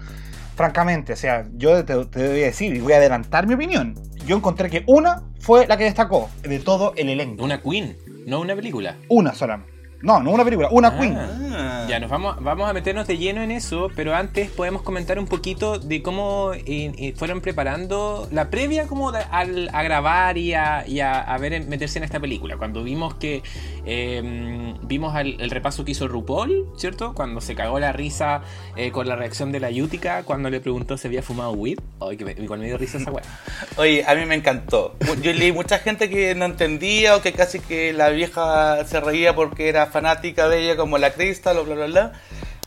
Francamente, 0.56 1.14
o 1.14 1.16
sea, 1.16 1.46
yo 1.54 1.84
te, 1.86 1.94
te 2.06 2.28
voy 2.28 2.42
a 2.44 2.46
decir 2.48 2.76
y 2.76 2.80
voy 2.80 2.94
a 2.94 2.98
adelantar 2.98 3.48
mi 3.48 3.54
opinión. 3.54 3.96
Yo 4.26 4.36
encontré 4.36 4.70
que 4.70 4.84
una 4.88 5.24
fue 5.40 5.66
la 5.68 5.78
que 5.78 5.86
destacó 5.86 6.30
de 6.44 6.60
todo 6.60 6.94
el 6.98 7.10
elenco. 7.10 7.44
Una 7.44 7.62
Queen, 7.62 7.96
no 8.28 8.42
una 8.42 8.56
película. 8.56 8.98
Una 9.08 9.34
sola. 9.34 9.64
No, 10.02 10.22
no 10.22 10.32
una 10.32 10.44
película, 10.46 10.70
una 10.72 10.88
Ah. 10.90 10.98
queen. 11.00 11.18
Ya, 11.90 12.00
nos 12.00 12.10
vamos, 12.10 12.38
vamos 12.42 12.70
a 12.70 12.74
meternos 12.74 13.08
de 13.08 13.18
lleno 13.18 13.42
en 13.42 13.52
eso, 13.52 13.90
pero 13.96 14.16
antes 14.16 14.50
podemos 14.52 14.82
comentar 14.84 15.18
un 15.20 15.26
poquito 15.26 15.80
de 15.80 16.02
cómo 16.04 16.52
eh, 16.54 16.64
eh, 16.66 17.14
fueron 17.18 17.42
preparando 17.42 18.28
la 18.32 18.50
previa 18.52 18.86
como 18.88 19.12
de- 19.12 19.24
al, 19.32 19.70
a 19.74 19.82
grabar 19.84 20.38
y, 20.38 20.54
a, 20.54 20.88
y 20.88 21.00
a- 21.00 21.20
a 21.20 21.38
ver 21.40 21.66
meterse 21.66 21.98
en 21.98 22.04
esta 22.04 22.20
película. 22.20 22.58
Cuando 22.58 22.84
vimos 22.84 23.16
que 23.16 23.42
eh, 23.86 24.76
vimos 24.84 25.16
al- 25.16 25.42
el 25.42 25.50
repaso 25.50 25.84
que 25.84 25.92
hizo 25.92 26.08
RuPaul, 26.08 26.68
¿cierto? 26.78 27.14
Cuando 27.16 27.42
se 27.42 27.56
cagó 27.56 27.80
la 27.80 27.92
risa 27.92 28.42
eh, 28.76 28.92
con 28.92 29.08
la 29.08 29.16
reacción 29.16 29.52
de 29.52 29.60
la 29.60 29.72
Yutica 29.72 30.24
cuando 30.24 30.50
le 30.50 30.60
preguntó 30.62 30.96
si 30.98 31.08
había 31.08 31.24
fumado 31.24 31.52
weed. 31.54 31.80
Ay, 32.00 32.18
que 32.18 32.24
me, 32.26 32.32
igual 32.34 32.60
me 32.60 32.68
dio 32.68 32.78
risa 32.78 33.00
esa 33.00 33.12
weá. 33.12 33.24
Oye, 33.78 34.06
a 34.08 34.16
mí 34.16 34.26
me 34.26 34.36
encantó. 34.36 34.96
Yo 35.22 35.34
leí 35.34 35.52
mucha 35.52 35.80
gente 35.80 36.10
que 36.10 36.36
no 36.36 36.46
entendía 36.46 37.16
o 37.16 37.22
que 37.22 37.34
casi 37.34 37.60
que 37.60 37.94
la 37.94 38.10
vieja 38.10 38.86
se 38.86 39.00
reía 39.02 39.34
porque 39.36 39.70
era 39.70 39.88
fanática 39.90 40.48
de 40.48 40.64
ella 40.64 40.78
como 40.78 40.98
la 40.98 41.12
Crystal 41.12 41.58
o 41.58 41.66
bla 41.66 41.76
bla 41.76 41.86
bla. 41.88 42.12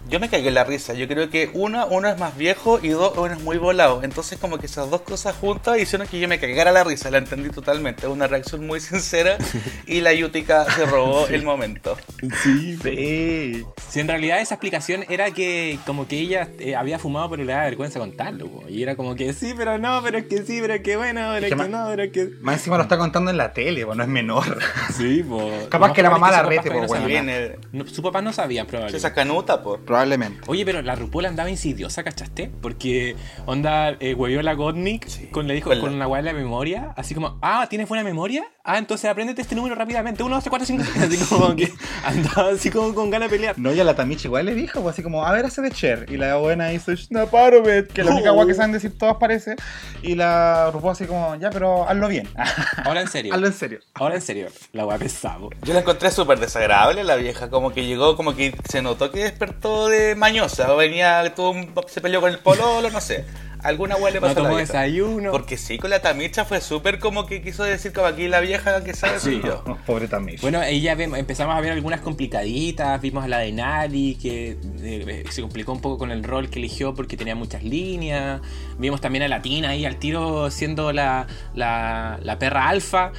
Yo 0.08 0.20
me 0.20 0.28
cagué 0.28 0.48
en 0.48 0.54
la 0.54 0.64
risa. 0.64 0.94
Yo 0.94 1.08
creo 1.08 1.30
que 1.30 1.50
uno, 1.54 1.86
uno 1.86 2.08
es 2.08 2.18
más 2.18 2.36
viejo 2.36 2.78
y 2.82 2.88
dos, 2.88 3.16
uno 3.16 3.32
es 3.32 3.40
muy 3.40 3.58
volado. 3.58 4.02
Entonces 4.02 4.38
como 4.38 4.58
que 4.58 4.66
esas 4.66 4.90
dos 4.90 5.02
cosas 5.02 5.34
juntas 5.36 5.78
hicieron 5.78 6.06
que 6.06 6.20
yo 6.20 6.28
me 6.28 6.38
cagara 6.38 6.72
la 6.72 6.84
risa. 6.84 7.10
La 7.10 7.18
entendí 7.18 7.50
totalmente. 7.50 8.06
Una 8.06 8.26
reacción 8.26 8.66
muy 8.66 8.80
sincera 8.80 9.38
y 9.86 10.00
la 10.00 10.12
Yutica 10.12 10.66
se 10.70 10.86
robó 10.86 11.26
el 11.28 11.42
momento. 11.42 11.96
Sí, 12.42 12.78
Sí. 12.82 13.64
Si 13.88 14.00
en 14.00 14.08
realidad 14.08 14.40
esa 14.40 14.54
explicación 14.54 15.04
era 15.08 15.30
que 15.30 15.78
como 15.86 16.08
que 16.08 16.18
ella 16.18 16.48
eh, 16.58 16.74
había 16.74 16.98
fumado 16.98 17.30
pero 17.30 17.44
le 17.44 17.52
daba 17.52 17.64
vergüenza 17.64 17.98
contarlo. 17.98 18.48
po. 18.48 18.68
Y 18.68 18.82
era 18.82 18.96
como 18.96 19.14
que 19.14 19.32
sí, 19.32 19.54
pero 19.56 19.78
no, 19.78 20.00
pero 20.02 20.18
es 20.18 20.26
que 20.26 20.42
sí, 20.42 20.58
pero 20.60 20.74
es 20.74 20.82
que 20.82 20.96
bueno, 20.96 21.30
pero 21.34 21.46
es 21.46 21.54
que 21.54 21.68
no, 21.68 21.86
pero 21.88 22.02
es 22.02 22.12
que... 22.12 22.30
Más 22.40 22.56
encima 22.56 22.76
lo 22.76 22.82
está 22.82 22.98
contando 22.98 23.30
en 23.30 23.36
la 23.36 23.52
tele, 23.52 23.84
pues 23.84 23.96
no 23.96 24.02
es 24.02 24.08
menor. 24.08 24.58
Sí, 24.96 25.22
po. 25.22 25.50
Capaz 25.68 25.92
que 25.92 26.02
la 26.02 26.10
mamá 26.10 26.30
la 26.30 26.42
rete, 26.42 26.70
que 26.70 26.74
su 26.74 28.02
papá 28.02 28.18
po, 28.18 28.22
no 28.22 28.30
bueno. 28.30 28.32
sabía. 28.32 28.64
probablemente. 28.66 28.96
esa 28.96 29.12
canuta, 29.12 29.62
pues. 29.62 29.80
Probablemente. 29.92 30.40
Oye, 30.46 30.64
pero 30.64 30.80
la 30.80 30.94
RuPaul 30.94 31.26
andaba 31.26 31.50
insidiosa, 31.50 32.02
¿cachaste? 32.02 32.50
Porque 32.62 33.14
onda 33.44 33.90
eh, 34.00 34.14
huevió 34.14 34.40
la 34.40 34.54
Godnick 34.54 35.06
Sí. 35.06 35.26
con, 35.26 35.46
le 35.46 35.52
dijo, 35.52 35.68
Con 35.78 35.92
una 35.92 36.08
weá 36.08 36.22
de 36.22 36.32
la 36.32 36.38
memoria, 36.38 36.94
así 36.96 37.14
como, 37.14 37.38
ah, 37.42 37.66
¿tienes 37.68 37.88
buena 37.90 38.02
memoria? 38.02 38.42
Ah, 38.64 38.78
entonces 38.78 39.10
apréndete 39.10 39.42
este 39.42 39.54
número 39.54 39.74
rápidamente, 39.74 40.22
1, 40.22 40.34
2, 40.34 40.44
3, 40.44 40.50
4, 40.50 40.66
5, 40.66 40.84
6, 40.94 41.04
así 41.04 41.24
como 41.34 41.54
que 41.56 41.70
andaba 42.04 42.50
así 42.52 42.70
como 42.70 42.94
con 42.94 43.10
ganas 43.10 43.28
de 43.30 43.36
pelear. 43.36 43.58
No, 43.58 43.70
y 43.74 43.80
a 43.80 43.84
la 43.84 43.94
Tamichi 43.94 44.28
igual 44.28 44.46
le 44.46 44.54
dijo, 44.54 44.80
pues 44.80 44.94
así 44.94 45.02
como, 45.02 45.26
a 45.26 45.32
ver, 45.32 45.44
hace 45.44 45.60
de 45.60 45.70
Cher. 45.72 46.06
Y 46.08 46.16
la 46.16 46.36
buena 46.36 46.72
hizo 46.72 46.96
Schnaparovet, 46.96 47.92
que 47.92 48.00
es 48.00 48.06
la 48.06 48.14
única 48.14 48.30
Oh. 48.30 48.34
guay 48.36 48.46
que 48.46 48.54
saben 48.54 48.72
decir 48.72 48.96
todas 48.96 49.16
parece. 49.16 49.56
Y 50.02 50.14
la 50.14 50.70
RuPaul 50.72 50.92
así 50.92 51.04
como, 51.04 51.34
ya, 51.36 51.50
pero 51.50 51.86
hazlo 51.86 52.08
bien. 52.08 52.28
Ahora 52.84 53.02
en 53.02 53.08
serio. 53.08 53.34
hazlo 53.34 53.46
en 53.48 53.52
serio. 53.52 53.80
Ahora 53.94 54.14
en 54.14 54.22
serio, 54.22 54.46
la 54.72 54.86
weá 54.86 54.96
pesado. 54.96 55.50
Yo 55.64 55.74
la 55.74 55.80
encontré 55.80 56.10
súper 56.10 56.38
desagradable 56.38 57.04
la 57.04 57.16
vieja, 57.16 57.50
como 57.50 57.72
que 57.72 57.84
llegó, 57.84 58.16
como 58.16 58.34
que 58.36 58.54
se 58.70 58.80
notó 58.80 59.10
que 59.10 59.24
despertó 59.24 59.81
de 59.88 60.14
mañosa, 60.14 60.72
o 60.72 60.76
venía, 60.76 61.32
tuvo 61.34 61.50
un- 61.50 61.72
se 61.88 62.00
peleó 62.00 62.20
con 62.20 62.30
el 62.30 62.38
pololo, 62.38 62.90
no 62.90 63.00
sé. 63.00 63.24
Alguna 63.64 63.94
hueá 63.94 64.10
le 64.10 64.16
No 64.18 64.22
pasó 64.22 64.32
a 64.40 64.42
la 64.42 64.48
tomó 64.48 64.56
vieja. 64.56 64.72
desayuno. 64.80 65.30
Porque 65.30 65.56
sí, 65.56 65.78
con 65.78 65.88
la 65.90 66.02
tamicha 66.02 66.44
fue 66.44 66.60
súper 66.60 66.98
como 66.98 67.26
que 67.26 67.42
quiso 67.42 67.62
decir 67.62 67.92
como 67.92 68.08
aquí 68.08 68.26
la 68.26 68.40
vieja 68.40 68.82
que 68.82 68.92
sabe 68.92 69.20
Sí. 69.20 69.40
yo. 69.44 69.62
Pobre 69.86 70.08
Tamichi. 70.08 70.38
Bueno, 70.42 70.58
ahí 70.58 70.80
ya 70.80 70.96
vemos- 70.96 71.16
empezamos 71.16 71.54
a 71.54 71.60
ver 71.60 71.70
algunas 71.70 72.00
complicaditas, 72.00 73.00
vimos 73.00 73.22
a 73.24 73.28
la 73.28 73.38
de 73.38 73.52
Nali, 73.52 74.16
que 74.20 74.56
eh, 74.82 75.24
se 75.30 75.42
complicó 75.42 75.70
un 75.70 75.80
poco 75.80 75.96
con 75.98 76.10
el 76.10 76.24
rol 76.24 76.50
que 76.50 76.58
eligió 76.58 76.92
porque 76.94 77.16
tenía 77.16 77.36
muchas 77.36 77.62
líneas, 77.62 78.40
vimos 78.78 79.00
también 79.00 79.22
a 79.22 79.28
Latina 79.28 79.68
ahí 79.70 79.84
al 79.86 79.96
tiro 79.96 80.50
siendo 80.50 80.92
la, 80.92 81.28
la, 81.54 82.18
la 82.20 82.38
perra 82.40 82.68
alfa, 82.68 83.12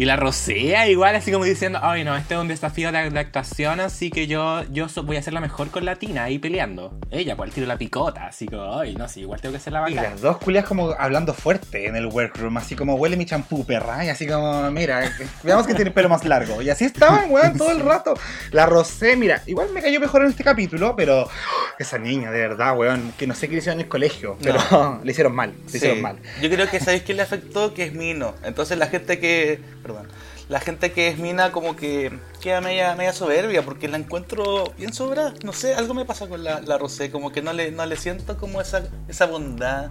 y 0.00 0.06
la 0.06 0.16
rosea 0.16 0.88
igual 0.88 1.14
así 1.14 1.30
como 1.30 1.44
diciendo, 1.44 1.78
ay 1.82 2.04
no, 2.04 2.16
este 2.16 2.32
es 2.34 2.40
un 2.40 2.48
desafío 2.48 2.90
de, 2.90 3.10
de 3.10 3.20
actuación, 3.20 3.80
así 3.80 4.10
que 4.10 4.26
yo, 4.26 4.62
yo 4.70 4.88
so- 4.88 5.02
voy 5.02 5.18
a 5.18 5.22
ser 5.22 5.34
la 5.34 5.40
mejor 5.40 5.68
con 5.70 5.84
Latina 5.84 6.24
ahí 6.24 6.38
peleando. 6.38 6.98
Ella, 7.10 7.36
pues 7.36 7.48
al 7.50 7.54
tiro 7.54 7.66
la 7.66 7.76
picota, 7.76 8.26
así 8.26 8.46
como, 8.46 8.78
ay 8.78 8.94
no, 8.94 9.06
sí, 9.08 9.20
igual 9.20 9.40
tengo 9.42 9.52
que 9.52 9.60
ser 9.60 9.74
la 9.74 9.80
Y 9.90 9.94
bacana. 9.94 10.10
las 10.14 10.20
dos 10.22 10.38
culias 10.38 10.64
como 10.64 10.92
hablando 10.98 11.34
fuerte 11.34 11.86
en 11.86 11.96
el 11.96 12.06
workroom, 12.06 12.56
así 12.56 12.74
como 12.76 12.94
huele 12.94 13.16
mi 13.18 13.26
champú, 13.26 13.66
perra, 13.66 14.02
y 14.04 14.08
así 14.08 14.26
como, 14.26 14.70
mira, 14.70 15.02
veamos 15.42 15.66
que 15.66 15.74
tiene 15.74 15.90
pelo 15.90 16.08
más 16.08 16.24
largo. 16.24 16.62
Y 16.62 16.70
así 16.70 16.86
estaban, 16.86 17.30
weón, 17.30 17.58
todo 17.58 17.70
el 17.72 17.80
rato. 17.80 18.14
La 18.52 18.64
Rosé, 18.66 19.16
mira, 19.16 19.42
igual 19.46 19.68
me 19.74 19.82
cayó 19.82 20.00
mejor 20.00 20.22
en 20.22 20.28
este 20.30 20.44
capítulo, 20.44 20.94
pero 20.96 21.28
esa 21.78 21.98
niña, 21.98 22.30
de 22.30 22.40
verdad, 22.40 22.76
weón, 22.76 23.12
que 23.18 23.26
no 23.26 23.34
sé 23.34 23.48
qué 23.48 23.52
le 23.54 23.58
hicieron 23.58 23.80
en 23.80 23.84
el 23.84 23.88
colegio, 23.90 24.38
pero 24.42 25.00
le 25.04 25.10
hicieron 25.12 25.34
mal, 25.34 25.52
le 25.64 25.70
Sí. 25.70 25.76
hicieron 25.76 26.00
mal. 26.00 26.16
Yo 26.40 26.48
creo 26.48 26.68
que 26.70 26.80
sabéis 26.80 27.02
que 27.02 27.12
le 27.12 27.20
afectó 27.22 27.74
que 27.74 27.84
es 27.84 27.92
Mino. 27.92 28.34
Entonces 28.44 28.78
la 28.78 28.86
gente 28.86 29.18
que. 29.18 29.60
Perdón. 29.92 30.08
La 30.48 30.60
gente 30.60 30.92
que 30.92 31.08
es 31.08 31.18
Mina 31.18 31.52
como 31.52 31.76
que 31.76 32.12
queda 32.40 32.60
media, 32.60 32.94
media 32.96 33.12
soberbia 33.12 33.62
porque 33.62 33.88
la 33.88 33.96
encuentro 33.96 34.72
bien 34.76 34.92
sobrada. 34.92 35.34
No 35.44 35.52
sé, 35.52 35.74
algo 35.74 35.94
me 35.94 36.04
pasa 36.04 36.28
con 36.28 36.42
la, 36.42 36.60
la 36.60 36.78
Rosé, 36.78 37.10
como 37.10 37.30
que 37.30 37.42
no 37.42 37.52
le, 37.52 37.70
no 37.70 37.86
le 37.86 37.96
siento 37.96 38.36
como 38.36 38.60
esa, 38.60 38.82
esa 39.08 39.26
bondad. 39.26 39.90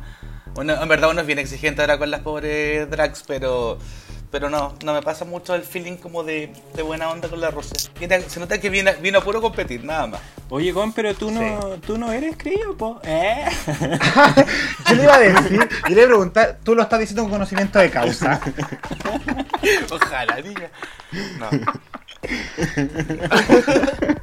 Bueno, 0.53 0.81
en 0.81 0.89
verdad 0.89 1.11
uno 1.11 1.21
es 1.21 1.27
bien 1.27 1.39
exigente 1.39 1.81
ahora 1.81 1.97
con 1.97 2.11
las 2.11 2.21
pobres 2.21 2.89
drags, 2.89 3.23
pero 3.25 3.77
pero 4.31 4.49
no, 4.49 4.75
no 4.83 4.93
me 4.93 5.01
pasa 5.01 5.25
mucho 5.25 5.55
el 5.55 5.63
feeling 5.63 5.97
como 5.97 6.23
de, 6.23 6.51
de 6.75 6.81
buena 6.83 7.09
onda 7.09 7.27
con 7.29 7.41
la 7.41 7.49
Rosé. 7.51 7.75
Viene- 7.99 8.21
se 8.29 8.39
nota 8.39 8.59
que 8.59 8.69
vino, 8.69 8.91
vino 9.01 9.19
a 9.19 9.23
puro 9.23 9.41
competir, 9.41 9.83
nada 9.83 10.07
más. 10.07 10.21
Oye, 10.49 10.71
Gon, 10.71 10.93
pero 10.93 11.13
tú 11.15 11.31
no, 11.31 11.59
tú 11.85 11.97
no 11.97 12.11
eres 12.11 12.35
creído, 12.37 12.75
po. 12.77 12.99
¿Eh? 13.03 13.45
Yo 14.89 14.95
le 14.95 15.03
iba 15.03 15.15
a 15.15 15.19
decir, 15.19 15.67
y 15.87 15.89
le 15.89 15.95
iba 15.95 16.03
a 16.03 16.07
preguntar, 16.07 16.59
tú 16.63 16.75
lo 16.75 16.83
estás 16.83 16.99
diciendo 16.99 17.23
con 17.23 17.31
conocimiento 17.31 17.79
de 17.79 17.89
causa. 17.89 18.39
Ojalá, 19.91 20.35
diga. 20.41 20.69
No. 21.39 21.49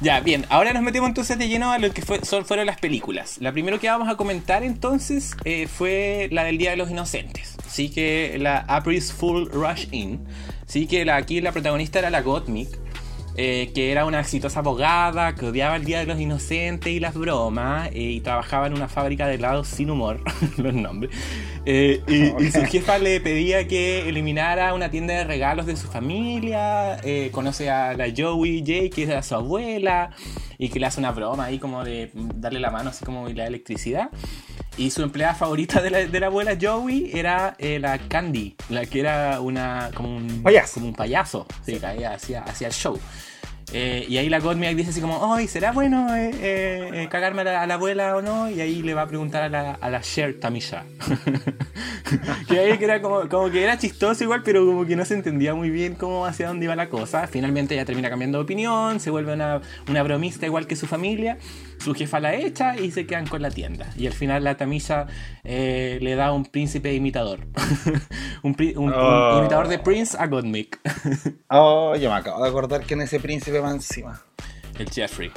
Ya, 0.00 0.18
bien, 0.18 0.44
ahora 0.48 0.72
nos 0.72 0.82
metemos 0.82 1.08
entonces 1.08 1.38
de 1.38 1.46
lleno 1.46 1.70
a 1.70 1.78
lo 1.78 1.92
que 1.92 2.02
fue, 2.02 2.24
son, 2.24 2.44
fueron 2.44 2.66
las 2.66 2.80
películas. 2.80 3.36
La 3.38 3.52
primera 3.52 3.78
que 3.78 3.88
vamos 3.88 4.08
a 4.08 4.16
comentar 4.16 4.64
entonces 4.64 5.36
eh, 5.44 5.68
fue 5.68 6.26
la 6.32 6.42
del 6.42 6.58
Día 6.58 6.70
de 6.70 6.76
los 6.76 6.90
Inocentes. 6.90 7.54
Así 7.72 7.88
que 7.88 8.36
la 8.38 8.58
April's 8.68 9.14
Full 9.14 9.48
Rush 9.50 9.86
In. 9.92 10.26
Así 10.68 10.86
que 10.86 11.06
la, 11.06 11.16
aquí 11.16 11.40
la 11.40 11.52
protagonista 11.52 12.00
era 12.00 12.10
la 12.10 12.20
Gottmik, 12.20 12.68
eh, 13.34 13.72
que 13.74 13.90
era 13.90 14.04
una 14.04 14.20
exitosa 14.20 14.58
abogada 14.58 15.34
que 15.34 15.46
odiaba 15.46 15.76
el 15.76 15.86
Día 15.86 16.00
de 16.00 16.04
los 16.04 16.20
Inocentes 16.20 16.92
y 16.92 17.00
las 17.00 17.14
bromas, 17.14 17.88
eh, 17.94 17.98
y 17.98 18.20
trabajaba 18.20 18.66
en 18.66 18.74
una 18.74 18.88
fábrica 18.88 19.26
de 19.26 19.36
helados 19.36 19.68
sin 19.68 19.90
humor, 19.90 20.22
los 20.58 20.74
nombres. 20.74 21.16
Eh, 21.64 22.02
y, 22.08 22.44
y 22.44 22.50
su 22.50 22.60
jefa 22.66 22.98
le 22.98 23.22
pedía 23.22 23.66
que 23.66 24.06
eliminara 24.06 24.74
una 24.74 24.90
tienda 24.90 25.14
de 25.14 25.24
regalos 25.24 25.64
de 25.64 25.74
su 25.76 25.88
familia, 25.88 26.98
eh, 27.02 27.30
conoce 27.32 27.70
a 27.70 27.94
la 27.94 28.12
Joey 28.14 28.60
J, 28.60 28.94
que 28.94 29.04
era 29.04 29.22
su 29.22 29.34
abuela, 29.34 30.10
y 30.58 30.68
que 30.68 30.78
le 30.78 30.84
hace 30.84 31.00
una 31.00 31.12
broma 31.12 31.46
ahí 31.46 31.58
como 31.58 31.84
de 31.84 32.10
darle 32.34 32.60
la 32.60 32.70
mano 32.70 32.90
así 32.90 33.02
como 33.02 33.30
y 33.30 33.32
le 33.32 33.40
da 33.40 33.48
electricidad. 33.48 34.10
Y 34.76 34.90
su 34.90 35.02
empleada 35.02 35.34
favorita 35.34 35.82
de 35.82 35.90
la, 35.90 35.98
de 36.06 36.20
la 36.20 36.26
abuela 36.26 36.56
Joey 36.60 37.10
era 37.12 37.54
eh, 37.58 37.78
la 37.78 37.98
Candy, 37.98 38.56
la 38.70 38.86
que 38.86 39.00
era 39.00 39.40
una 39.40 39.90
como 39.94 40.16
un 40.16 40.42
Payaso. 40.42 40.74
como 40.74 40.86
un 40.88 40.94
payaso, 40.94 41.46
sí, 41.64 41.78
que 41.78 41.92
ella 41.92 42.14
hacía, 42.14 42.42
hacía 42.42 42.68
el 42.68 42.72
show. 42.72 42.98
Eh, 43.74 44.04
y 44.06 44.18
ahí 44.18 44.28
la 44.28 44.38
Godmik 44.38 44.76
dice 44.76 44.90
así 44.90 45.00
como, 45.00 45.34
ay, 45.34 45.48
¿será 45.48 45.72
bueno 45.72 46.14
eh, 46.14 46.30
eh, 46.34 46.90
eh, 46.92 47.08
cagarme 47.10 47.40
a 47.40 47.44
la, 47.44 47.62
a 47.62 47.66
la 47.66 47.74
abuela 47.74 48.16
o 48.16 48.22
no? 48.22 48.50
Y 48.50 48.60
ahí 48.60 48.82
le 48.82 48.92
va 48.92 49.02
a 49.02 49.06
preguntar 49.06 49.42
a 49.42 49.48
la, 49.48 49.72
a 49.72 49.90
la 49.90 50.02
Cher 50.02 50.38
Tamisha. 50.38 50.84
que 52.48 52.58
ahí 52.58 52.76
que 52.76 52.84
era 52.84 53.00
como, 53.00 53.28
como 53.28 53.50
que 53.50 53.64
era 53.64 53.78
chistoso 53.78 54.24
igual, 54.24 54.42
pero 54.44 54.66
como 54.66 54.84
que 54.84 54.94
no 54.94 55.04
se 55.06 55.14
entendía 55.14 55.54
muy 55.54 55.70
bien 55.70 55.94
cómo 55.94 56.26
hacia 56.26 56.48
dónde 56.48 56.66
iba 56.66 56.76
la 56.76 56.90
cosa. 56.90 57.26
Finalmente 57.26 57.74
ella 57.74 57.86
termina 57.86 58.10
cambiando 58.10 58.38
de 58.38 58.44
opinión, 58.44 59.00
se 59.00 59.10
vuelve 59.10 59.32
una, 59.32 59.62
una 59.88 60.02
bromista 60.02 60.44
igual 60.44 60.66
que 60.66 60.76
su 60.76 60.86
familia, 60.86 61.38
su 61.82 61.94
jefa 61.94 62.20
la 62.20 62.34
echa 62.34 62.76
y 62.78 62.90
se 62.90 63.06
quedan 63.06 63.26
con 63.26 63.42
la 63.42 63.50
tienda. 63.50 63.86
Y 63.96 64.06
al 64.06 64.12
final 64.12 64.44
la 64.44 64.56
Tamisha 64.56 65.06
eh, 65.44 65.98
le 66.00 66.14
da 66.14 66.32
un 66.32 66.44
príncipe 66.46 66.92
imitador. 66.94 67.40
un, 68.42 68.56
un- 68.58 68.76
un 68.76 68.92
Oh. 68.94 69.38
imitador 69.40 69.68
de 69.68 69.78
Prince 69.78 70.16
a 70.18 70.26
Godmik. 70.26 70.78
Oh, 71.50 71.94
yo 71.96 72.08
me 72.10 72.16
acabo 72.16 72.42
de 72.42 72.48
acordar 72.48 72.82
quién 72.82 73.00
es 73.02 73.12
ese 73.12 73.20
príncipe 73.20 73.60
más 73.60 73.74
encima. 73.74 74.22
el 74.78 74.88
Jeffrey. 74.88 75.30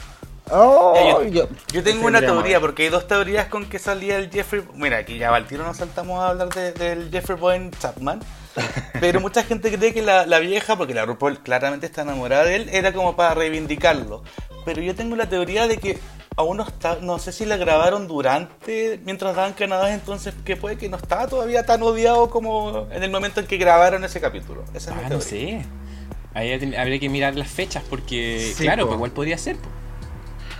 Oh, 0.51 0.93
Ya, 1.23 1.27
yo, 1.29 1.47
yo, 1.47 1.47
yo 1.73 1.83
tengo 1.83 2.05
una 2.07 2.19
teoría, 2.21 2.59
porque 2.59 2.83
hay 2.83 2.89
dos 2.89 3.07
teorías 3.07 3.47
con 3.47 3.65
que 3.67 3.79
salía 3.79 4.17
el 4.17 4.29
Jeffrey. 4.29 4.63
Mira, 4.75 4.97
aquí 4.97 5.17
ya 5.17 5.33
al 5.33 5.47
tiro 5.47 5.63
nos 5.63 5.77
saltamos 5.77 6.19
a 6.21 6.29
hablar 6.29 6.49
de- 6.49 6.71
del 6.73 7.09
Jeffrey 7.11 7.37
Bowen 7.37 7.71
Chapman. 7.71 8.19
Pero 9.01 9.19
mucha 9.19 9.43
gente 9.43 9.75
cree 9.75 9.93
que 9.93 10.01
la, 10.01 10.25
la 10.25 10.39
vieja, 10.39 10.77
porque 10.77 10.93
la 10.93 11.05
RuPaul 11.05 11.39
claramente 11.39 11.85
está 11.87 12.03
enamorada 12.03 12.45
de 12.45 12.55
él, 12.57 12.69
era 12.71 12.93
como 12.93 13.15
para 13.15 13.33
reivindicarlo. 13.33 14.23
Pero 14.65 14.81
yo 14.81 14.95
tengo 14.95 15.15
la 15.15 15.27
teoría 15.27 15.67
de 15.67 15.77
que 15.77 15.97
aún 16.37 16.57
no 16.57 16.63
está, 16.63 16.97
no 17.01 17.17
sé 17.19 17.31
si 17.31 17.45
la 17.45 17.57
grabaron 17.57 18.07
durante, 18.07 18.99
mientras 19.03 19.35
daban 19.35 19.53
Canadá, 19.53 19.93
entonces 19.93 20.33
que 20.45 20.55
puede 20.55 20.77
que 20.77 20.89
no 20.89 20.97
estaba 20.97 21.27
todavía 21.27 21.65
tan 21.65 21.81
odiado 21.83 22.29
como 22.29 22.87
en 22.91 23.03
el 23.03 23.09
momento 23.11 23.39
en 23.41 23.47
que 23.47 23.57
grabaron 23.57 24.03
ese 24.03 24.21
capítulo. 24.21 24.63
Esa 24.73 24.91
es 24.91 24.97
mi 24.97 25.03
Ah, 25.03 25.09
no 25.09 25.19
teoría. 25.19 25.61
sé. 25.61 25.65
Ahí 26.33 26.53
habría- 26.53 26.81
habría 26.81 26.99
que 26.99 27.09
mirar 27.09 27.35
las 27.35 27.49
fechas 27.49 27.83
porque, 27.89 28.53
Sí, 28.55 28.63
claro, 28.63 28.83
po. 28.83 28.87
pues 28.89 28.97
igual 28.97 29.11
podría 29.11 29.37
ser. 29.37 29.57
po. 29.57 29.69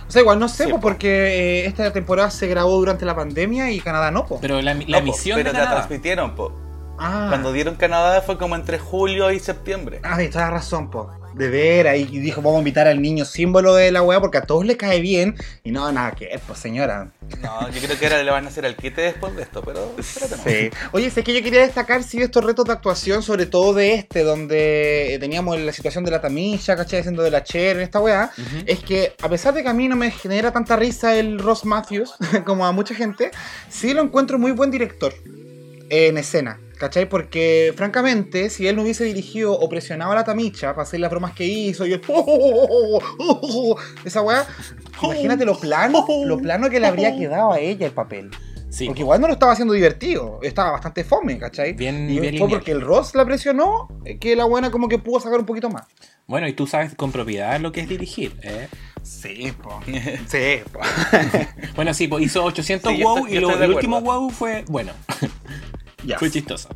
O 0.08 0.10
sea, 0.10 0.22
igual 0.22 0.38
no 0.38 0.48
sé, 0.48 0.64
Sí, 0.64 0.70
po, 0.70 0.76
po. 0.76 0.82
porque 0.82 1.62
eh, 1.64 1.66
esta 1.66 1.92
temporada 1.92 2.30
se 2.30 2.46
grabó 2.46 2.76
durante 2.76 3.04
la 3.04 3.16
pandemia 3.16 3.70
y 3.72 3.80
Canadá 3.80 4.10
no, 4.10 4.24
po. 4.26 4.38
Pero 4.40 4.60
la, 4.62 4.74
la 4.74 4.80
No, 4.80 4.86
po, 4.86 4.96
emisión 4.98 5.36
pero 5.36 5.52
de 5.52 5.58
la 5.58 5.70
transmitieron, 5.70 6.34
po. 6.34 6.52
ah, 6.98 7.26
Cuando 7.28 7.52
dieron 7.52 7.74
Canadá 7.76 8.22
fue 8.22 8.38
como 8.38 8.54
entre 8.56 8.78
julio 8.78 9.30
y 9.32 9.40
septiembre. 9.40 10.00
ah, 10.04 10.16
sí, 10.18 10.28
toda 10.28 10.44
la 10.46 10.50
razón, 10.52 10.90
po. 10.90 11.10
De 11.36 11.50
ver 11.50 11.86
ahí 11.86 12.08
y 12.10 12.18
dijo, 12.18 12.40
vamos 12.40 12.56
a 12.56 12.58
invitar 12.60 12.88
al 12.88 13.02
niño 13.02 13.26
símbolo 13.26 13.74
de 13.74 13.92
la 13.92 14.02
weá 14.02 14.20
porque 14.20 14.38
a 14.38 14.42
todos 14.42 14.64
le 14.64 14.76
cae 14.76 15.00
bien. 15.00 15.36
Y 15.64 15.70
no, 15.70 15.90
nada 15.92 16.12
que 16.12 16.40
pues 16.46 16.58
señora. 16.58 17.10
No, 17.42 17.68
yo 17.70 17.80
creo 17.80 17.98
que 17.98 18.06
ahora 18.06 18.22
le 18.22 18.30
van 18.30 18.46
a 18.46 18.48
hacer 18.48 18.64
al 18.64 18.76
quite 18.76 19.02
después 19.02 19.36
de 19.36 19.42
esto, 19.42 19.62
pero 19.62 19.94
espérate. 19.98 20.70
Sí. 20.70 20.76
Oye, 20.92 21.10
sé 21.10 21.22
que 21.22 21.34
yo 21.34 21.42
quería 21.42 21.60
destacar, 21.60 22.02
sí, 22.02 22.22
estos 22.22 22.44
retos 22.44 22.64
de 22.64 22.72
actuación, 22.72 23.22
sobre 23.22 23.46
todo 23.46 23.74
de 23.74 23.94
este, 23.94 24.22
donde 24.22 25.14
eh, 25.14 25.18
teníamos 25.18 25.58
la 25.60 25.72
situación 25.72 26.04
de 26.04 26.10
la 26.10 26.20
Tamisha, 26.20 26.76
¿cachai? 26.76 27.00
Haciendo 27.00 27.22
de 27.22 27.30
la 27.30 27.44
Cher 27.44 27.76
en 27.76 27.82
esta 27.82 28.00
weá. 28.00 28.30
Ujú. 28.36 28.64
Es 28.66 28.78
que, 28.80 29.14
a 29.22 29.28
pesar 29.28 29.52
de 29.54 29.62
que 29.62 29.68
a 29.68 29.74
mí 29.74 29.88
no 29.88 29.96
me 29.96 30.10
genera 30.10 30.52
tanta 30.52 30.76
risa 30.76 31.16
el 31.16 31.38
Ross 31.38 31.64
Matthews, 31.64 32.14
como 32.46 32.66
a 32.66 32.72
mucha 32.72 32.94
gente, 32.94 33.30
sí 33.68 33.92
lo 33.92 34.02
encuentro 34.02 34.38
muy 34.38 34.52
buen 34.52 34.70
director 34.70 35.12
en 35.90 36.18
escena. 36.18 36.58
¿Cachai? 36.78 37.08
Porque, 37.08 37.72
francamente, 37.76 38.50
si 38.50 38.66
él 38.68 38.76
no 38.76 38.82
hubiese 38.82 39.04
dirigido 39.04 39.52
o 39.58 39.68
presionado 39.68 40.12
a 40.12 40.14
la 40.14 40.24
Tamicha 40.24 40.72
para 40.74 40.82
hacer 40.82 41.00
las 41.00 41.10
bromas 41.10 41.32
que 41.32 41.44
hizo 41.44 41.86
y 41.86 41.94
el... 41.94 42.02
Esa 44.04 44.22
weá, 44.22 44.46
imagínate 45.02 45.44
lo 45.44 45.58
plano, 45.58 46.04
lo 46.26 46.38
plano 46.38 46.68
que 46.68 46.78
le 46.80 46.86
habría 46.86 47.16
quedado 47.16 47.52
a 47.52 47.58
ella 47.60 47.86
el 47.86 47.92
papel. 47.92 48.30
Sí, 48.68 48.86
Porque 48.86 49.00
po. 49.00 49.04
igual 49.06 49.20
no 49.22 49.26
lo 49.28 49.32
estaba 49.32 49.52
haciendo 49.52 49.72
divertido, 49.72 50.38
estaba 50.42 50.72
bastante 50.72 51.02
fome, 51.04 51.38
¿cachai? 51.38 51.72
Bien- 51.72 52.10
y 52.10 52.18
bien 52.20 52.36
fue 52.36 52.48
porque 52.48 52.72
el 52.72 52.82
Ross 52.82 53.14
la 53.14 53.24
presionó 53.24 53.88
eh, 54.04 54.18
que 54.18 54.36
la 54.36 54.44
buena 54.44 54.70
como 54.70 54.88
que 54.88 54.98
pudo 54.98 55.18
sacar 55.20 55.38
un 55.38 55.46
poquito 55.46 55.70
más. 55.70 55.86
Bueno, 56.26 56.46
y 56.48 56.52
tú 56.52 56.66
sabes 56.66 56.94
con 56.94 57.10
propiedad 57.12 57.58
lo 57.60 57.72
que 57.72 57.80
es 57.80 57.88
dirigir. 57.88 58.36
¿eh? 58.42 58.68
Sí, 59.02 59.52
po. 59.62 59.80
Sí, 60.28 60.58
po. 60.72 60.80
Bueno, 61.74 61.94
sí, 61.94 62.06
pues 62.08 62.24
hizo 62.24 62.44
800 62.44 62.92
Sí, 62.92 63.02
wow 63.02 63.18
estoy- 63.18 63.36
y 63.36 63.40
lo- 63.40 63.62
el 63.62 63.70
último 63.72 63.96
acuerdo. 63.98 64.20
wow 64.20 64.30
fue 64.30 64.64
bueno. 64.68 64.92
Fue 66.18 66.30
chistoso. 66.30 66.68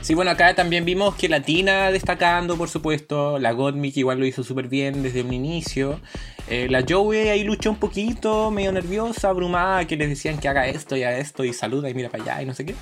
Sí, 0.00 0.14
bueno, 0.14 0.30
acá 0.30 0.54
también 0.54 0.84
vimos 0.84 1.16
que 1.16 1.28
la 1.28 1.42
Tina 1.42 1.90
destacando, 1.90 2.56
por 2.56 2.68
supuesto. 2.68 3.38
La 3.38 3.52
Godmik 3.52 3.96
igual 3.96 4.20
lo 4.20 4.26
hizo 4.26 4.44
súper 4.44 4.68
bien 4.68 5.02
desde 5.02 5.22
un 5.22 5.32
inicio. 5.32 6.00
Eh, 6.48 6.68
la 6.70 6.84
Joey 6.88 7.28
ahí 7.28 7.44
luchó 7.44 7.70
un 7.70 7.76
poquito, 7.76 8.50
medio 8.50 8.72
nerviosa, 8.72 9.28
abrumada, 9.28 9.86
que 9.86 9.96
les 9.96 10.08
decían 10.08 10.38
que 10.38 10.48
haga 10.48 10.66
esto 10.68 10.96
y 10.96 11.02
haga 11.02 11.18
esto 11.18 11.44
y 11.44 11.52
saluda 11.52 11.90
y 11.90 11.94
mira 11.94 12.08
para 12.08 12.22
allá 12.22 12.42
y 12.42 12.46
no 12.46 12.54
sé 12.54 12.64
qué. 12.64 12.74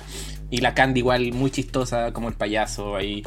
Y 0.51 0.59
la 0.59 0.73
Candy 0.73 0.99
igual 0.99 1.33
muy 1.33 1.49
chistosa, 1.49 2.13
como 2.13 2.29
el 2.29 2.35
payaso 2.35 2.95
ahí 2.95 3.23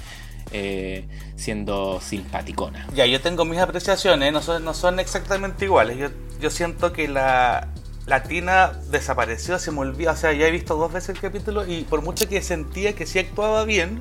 eh, 0.52 1.06
siendo 1.36 2.00
simpaticona. 2.00 2.86
Ya, 2.94 3.06
yo 3.06 3.20
tengo 3.20 3.44
mis 3.44 3.58
apreciaciones, 3.58 4.32
no 4.32 4.40
son, 4.40 4.64
no 4.64 4.72
son 4.72 5.00
exactamente 5.00 5.64
iguales. 5.64 5.98
Yo, 5.98 6.08
yo 6.40 6.50
siento 6.50 6.92
que 6.92 7.08
la, 7.08 7.68
la 8.10 8.24
Tina 8.24 8.72
desapareció, 8.90 9.58
se 9.60 9.70
me 9.70 9.78
olvidó. 9.78 10.10
O 10.10 10.16
sea, 10.16 10.32
ya 10.32 10.46
he 10.46 10.50
visto 10.50 10.74
dos 10.74 10.92
veces 10.92 11.10
el 11.10 11.20
capítulo 11.20 11.64
y 11.64 11.82
por 11.84 12.02
mucho 12.02 12.28
que 12.28 12.42
sentía 12.42 12.92
que 12.94 13.06
sí 13.06 13.20
actuaba 13.20 13.64
bien, 13.64 14.00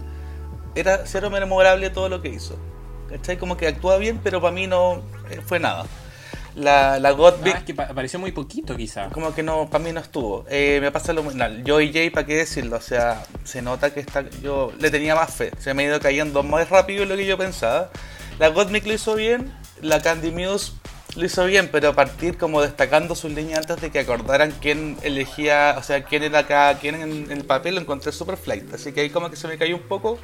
era 0.73 1.05
cero 1.05 1.29
memorable 1.29 1.91
todo 1.91 2.09
lo 2.09 2.19
que 2.21 2.29
hizo. 2.29 2.57
¿Cachai? 3.09 3.37
Como 3.37 3.55
que 3.55 3.67
actúa 3.67 3.97
bien, 3.97 4.19
pero 4.23 4.41
para 4.41 4.51
mí 4.51 4.65
no 4.67 5.01
eh, 5.29 5.41
fue 5.45 5.59
nada. 5.59 5.85
La, 6.55 6.97
la 6.99 7.09
Ah, 7.09 7.35
es 7.57 7.63
que 7.63 7.73
pa- 7.75 7.83
apareció 7.83 8.17
muy 8.19 8.31
poquito 8.31 8.75
quizá. 8.75 9.09
como 9.09 9.33
que 9.35 9.43
no, 9.43 9.69
para 9.69 9.83
mí 9.83 9.91
no 9.93 9.99
estuvo. 9.99 10.43
Eh, 10.49 10.79
me 10.81 10.91
pasa 10.91 11.13
lo 11.13 11.21
mismo. 11.23 11.43
Yo 11.63 11.79
y 11.79 11.93
Jay, 11.93 12.09
¿para 12.09 12.25
qué 12.25 12.35
decirlo? 12.35 12.77
O 12.77 12.81
sea, 12.81 13.23
se 13.43 13.61
nota 13.61 13.93
que 13.93 13.99
está, 13.99 14.27
yo 14.41 14.71
le 14.79 14.89
tenía 14.89 15.13
más 15.15 15.31
fe. 15.33 15.51
Se 15.59 15.73
me 15.75 15.83
ha 15.83 15.85
ido 15.87 15.99
cayendo 15.99 16.41
más 16.41 16.67
rápido 16.69 17.01
de 17.01 17.05
lo 17.05 17.15
que 17.15 17.25
yo 17.27 17.37
pensaba. 17.37 17.91
La 18.39 18.47
Godmik 18.49 18.85
lo 18.87 18.93
hizo 18.93 19.13
bien, 19.15 19.53
la 19.81 20.01
Candy 20.01 20.31
Muse 20.31 20.73
lo 21.15 21.25
hizo 21.25 21.45
bien, 21.45 21.69
pero 21.71 21.89
a 21.89 21.93
partir 21.95 22.37
como 22.37 22.61
destacando 22.61 23.15
sus 23.15 23.31
líneas 23.31 23.59
antes 23.61 23.81
de 23.81 23.91
que 23.91 23.99
acordaran 23.99 24.51
quién 24.61 24.97
elegía, 25.01 25.75
o 25.77 25.83
sea, 25.83 26.03
quién 26.03 26.23
era 26.23 26.45
cada 26.47 26.77
quien 26.79 26.95
en 26.95 27.31
el 27.31 27.45
papel, 27.45 27.75
lo 27.75 27.81
encontré 27.81 28.11
super 28.11 28.37
flight. 28.37 28.73
Así 28.73 28.93
que 28.93 29.01
ahí 29.01 29.09
como 29.09 29.29
que 29.29 29.35
se 29.35 29.47
me 29.47 29.57
cayó 29.57 29.75
un 29.75 29.83
poco. 29.87 30.19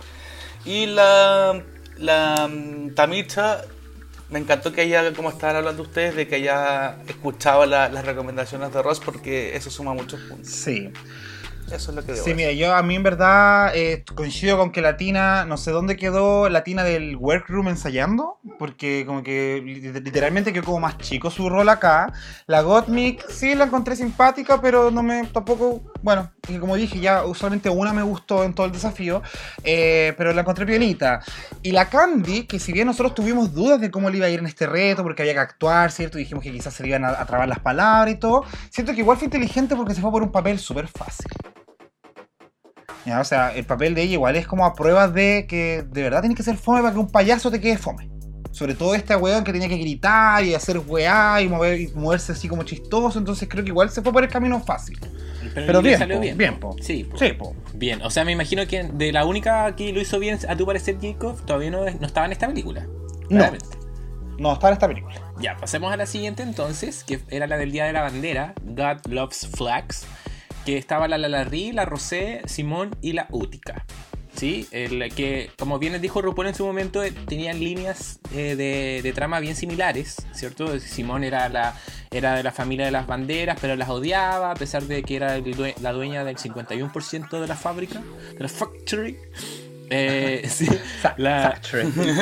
Y 0.66 0.88
la, 0.88 1.64
la 1.98 2.48
mm, 2.50 2.96
Tamicha, 2.96 3.64
me 4.30 4.40
encantó 4.40 4.74
que 4.74 4.82
haya, 4.82 5.14
como 5.14 5.30
estaban 5.30 5.56
hablando 5.58 5.84
ustedes, 5.84 6.16
de 6.16 6.28
que 6.28 6.36
haya 6.36 6.98
escuchado 7.08 7.66
la- 7.66 7.90
las 7.90 8.06
recomendaciones 8.06 8.74
de 8.74 8.82
Ross 8.84 9.02
porque 9.02 9.56
eso 9.56 9.70
suma 9.72 9.94
muchos 9.94 10.22
puntos. 10.22 10.52
Sí. 10.54 10.92
Eso 11.72 11.90
es 11.92 11.96
lo 11.96 12.06
que 12.06 12.12
debo 12.14 12.24
Sí, 12.24 12.34
mira, 12.36 12.52
yo 12.52 12.76
a 12.76 12.84
mí 12.84 12.96
en 12.96 13.02
verdad 13.04 13.76
eh, 13.76 14.04
coincido 14.14 14.58
con 14.58 14.72
que 14.72 14.82
la 14.82 14.98
Tina, 14.98 15.46
no 15.46 15.58
sé 15.58 15.72
dónde 15.72 15.98
quedó 15.98 16.48
la 16.48 16.64
Tina 16.64 16.84
del 16.84 17.16
workroom 17.16 17.68
ensayando, 17.70 18.38
porque 18.60 19.04
como 19.06 19.24
que 19.24 19.62
li- 19.66 19.82
literalmente 19.82 20.54
quedó 20.54 20.64
como 20.66 20.80
más 20.82 20.98
chico 21.00 21.32
su 21.32 21.50
rol 21.50 21.68
acá. 21.70 22.14
La 22.46 22.62
Gottmik 22.62 23.28
sí 23.30 23.56
la 23.56 23.66
encontré 23.66 23.96
simpática, 23.96 24.62
pero 24.62 24.92
no 24.92 25.02
me 25.02 25.26
tampoco, 25.26 25.82
bueno, 26.04 26.32
y 26.48 26.58
como 26.60 26.76
dije, 26.76 27.00
ya 27.00 27.26
usualmente 27.26 27.70
una 27.70 27.94
me 27.94 28.04
gustó 28.04 28.44
en 28.44 28.54
todo 28.54 28.68
el 28.68 28.72
desafío, 28.72 29.24
eh, 29.64 30.14
pero 30.18 30.34
la 30.34 30.42
encontré 30.42 30.66
piolita. 30.68 31.22
Y 31.64 31.72
la 31.72 31.90
Candy, 31.90 32.46
que 32.46 32.60
si 32.60 32.74
bien 32.74 32.86
nosotros 32.88 33.16
tuvimos 33.16 33.54
dudas 33.54 33.82
de 33.82 33.90
cómo 33.90 34.10
le 34.12 34.18
iba 34.18 34.28
a 34.28 34.30
ir 34.30 34.40
en 34.40 34.46
este 34.46 34.68
reto, 34.68 35.02
porque 35.02 35.24
había 35.24 35.34
que 35.34 35.40
actuar, 35.40 35.92
¿cierto? 35.92 36.20
Dijimos 36.20 36.44
que 36.44 36.52
quizás 36.52 36.76
se 36.76 36.84
le 36.84 36.90
iban 36.90 37.04
a, 37.06 37.10
a 37.10 37.26
trabar 37.26 37.48
las 37.48 37.60
palabras 37.60 38.14
y 38.14 38.20
todo, 38.20 38.44
siento 38.70 38.94
que 38.94 39.00
igual 39.00 39.18
fue 39.18 39.26
inteligente 39.26 39.76
porque 39.76 39.96
se 39.96 40.02
fue 40.02 40.12
por 40.12 40.22
un 40.22 40.32
papel 40.32 40.60
súper 40.60 40.88
fácil. 40.88 41.26
Ya, 43.06 43.20
o 43.20 43.24
sea, 43.24 43.54
el 43.56 43.66
papel 43.66 43.94
de 43.94 44.04
ella 44.04 44.14
igual 44.14 44.36
es 44.36 44.48
como 44.48 44.66
a 44.66 44.74
pruebas 44.74 45.14
de 45.14 45.46
que 45.48 45.86
de 45.90 46.02
verdad 46.02 46.22
tiene 46.22 46.36
que 46.36 46.44
ser 46.44 46.58
fome 46.58 46.82
para 46.82 46.94
que 46.94 47.00
un 47.00 47.12
payaso 47.12 47.52
te 47.52 47.60
quede 47.60 47.78
fome. 47.78 48.10
Sobre 48.52 48.74
todo 48.74 48.96
este 48.96 49.16
weón 49.16 49.44
que 49.44 49.52
tenía 49.52 49.68
que 49.68 49.78
gritar 49.78 50.44
y 50.44 50.56
hacer 50.56 50.80
weá 50.80 51.42
y, 51.42 51.50
mover, 51.50 51.82
y 51.82 51.88
moverse 51.90 52.32
así 52.32 52.48
como 52.48 52.64
chistoso. 52.64 53.20
Entonces 53.20 53.48
creo 53.50 53.64
que 53.64 53.70
igual 53.70 53.90
se 53.90 54.02
fue 54.02 54.14
por 54.14 54.24
el 54.24 54.30
camino 54.30 54.60
fácil. 54.62 54.98
Pero 55.54 55.82
bien, 55.82 56.00
salió 56.00 56.16
po, 56.16 56.22
bien. 56.22 56.38
bien, 56.38 56.60
po. 56.60 56.76
Sí, 56.82 57.04
po. 57.04 57.18
Sí, 57.18 57.34
po. 57.34 57.56
Bien, 57.74 58.02
o 58.02 58.10
sea, 58.10 58.26
me 58.26 58.32
imagino 58.32 58.66
que 58.66 58.84
de 58.84 59.12
la 59.12 59.26
única 59.26 59.76
que 59.76 59.92
lo 59.94 60.02
hizo 60.02 60.20
bien, 60.20 60.40
a 60.48 60.56
tu 60.56 60.66
parecer, 60.66 60.98
Jacob, 61.02 61.46
todavía 61.46 61.72
no, 61.72 61.84
no 61.84 62.08
estaba 62.08 62.26
en 62.26 62.32
esta 62.32 62.48
película. 62.48 62.88
No. 63.30 63.46
No, 64.38 64.54
está 64.54 64.68
en 64.68 64.74
esta 64.74 64.88
película. 64.88 65.16
Ya, 65.40 65.56
pasemos 65.56 65.94
a 65.94 65.98
la 65.98 66.06
siguiente 66.06 66.44
entonces, 66.44 67.04
que 67.04 67.20
era 67.30 67.48
la 67.48 67.58
del 67.58 67.72
Día 67.72 67.86
de 67.86 67.94
la 67.94 68.02
Bandera, 68.02 68.54
God 68.64 69.06
Loves 69.08 69.48
Flags, 69.54 70.06
que 70.66 70.78
estaba 70.78 71.08
la 71.08 71.18
Lalarri, 71.18 71.72
la 71.72 71.86
Rosé, 71.86 72.42
Simón 72.46 72.96
y 73.02 73.14
la 73.14 73.28
Útica. 73.32 73.86
¿Sí? 74.36 74.68
El 74.72 75.14
que, 75.14 75.50
como 75.58 75.80
bien 75.80 75.94
les 75.94 76.02
dijo 76.02 76.22
RuPaul 76.22 76.48
en 76.48 76.56
su 76.56 76.66
momento, 76.66 77.02
tenían 77.26 77.58
líneas 77.58 78.20
eh, 78.34 78.58
de, 78.58 79.00
de 79.02 79.14
trama 79.14 79.40
bien 79.40 79.56
similares, 79.56 80.18
¿cierto? 80.34 80.78
Simón 80.82 81.24
era, 81.24 81.48
la, 81.48 81.74
era 82.12 82.36
de 82.36 82.44
la 82.44 82.52
familia 82.52 82.84
de 82.84 82.92
las 82.92 83.08
banderas, 83.08 83.58
pero 83.62 83.78
las 83.78 83.88
odiaba, 83.88 84.52
a 84.52 84.56
pesar 84.56 84.84
de 84.84 85.04
que 85.04 85.16
era 85.16 85.40
la 85.82 85.94
dueña 85.94 86.26
del 86.26 86.36
51% 86.36 87.40
de 87.40 87.48
la 87.48 87.56
fábrica, 87.56 88.02
de 88.34 88.40
la 88.40 88.50
factory. 88.50 89.18
Eh, 89.90 90.46
sí, 90.50 90.68
la, 91.18 91.60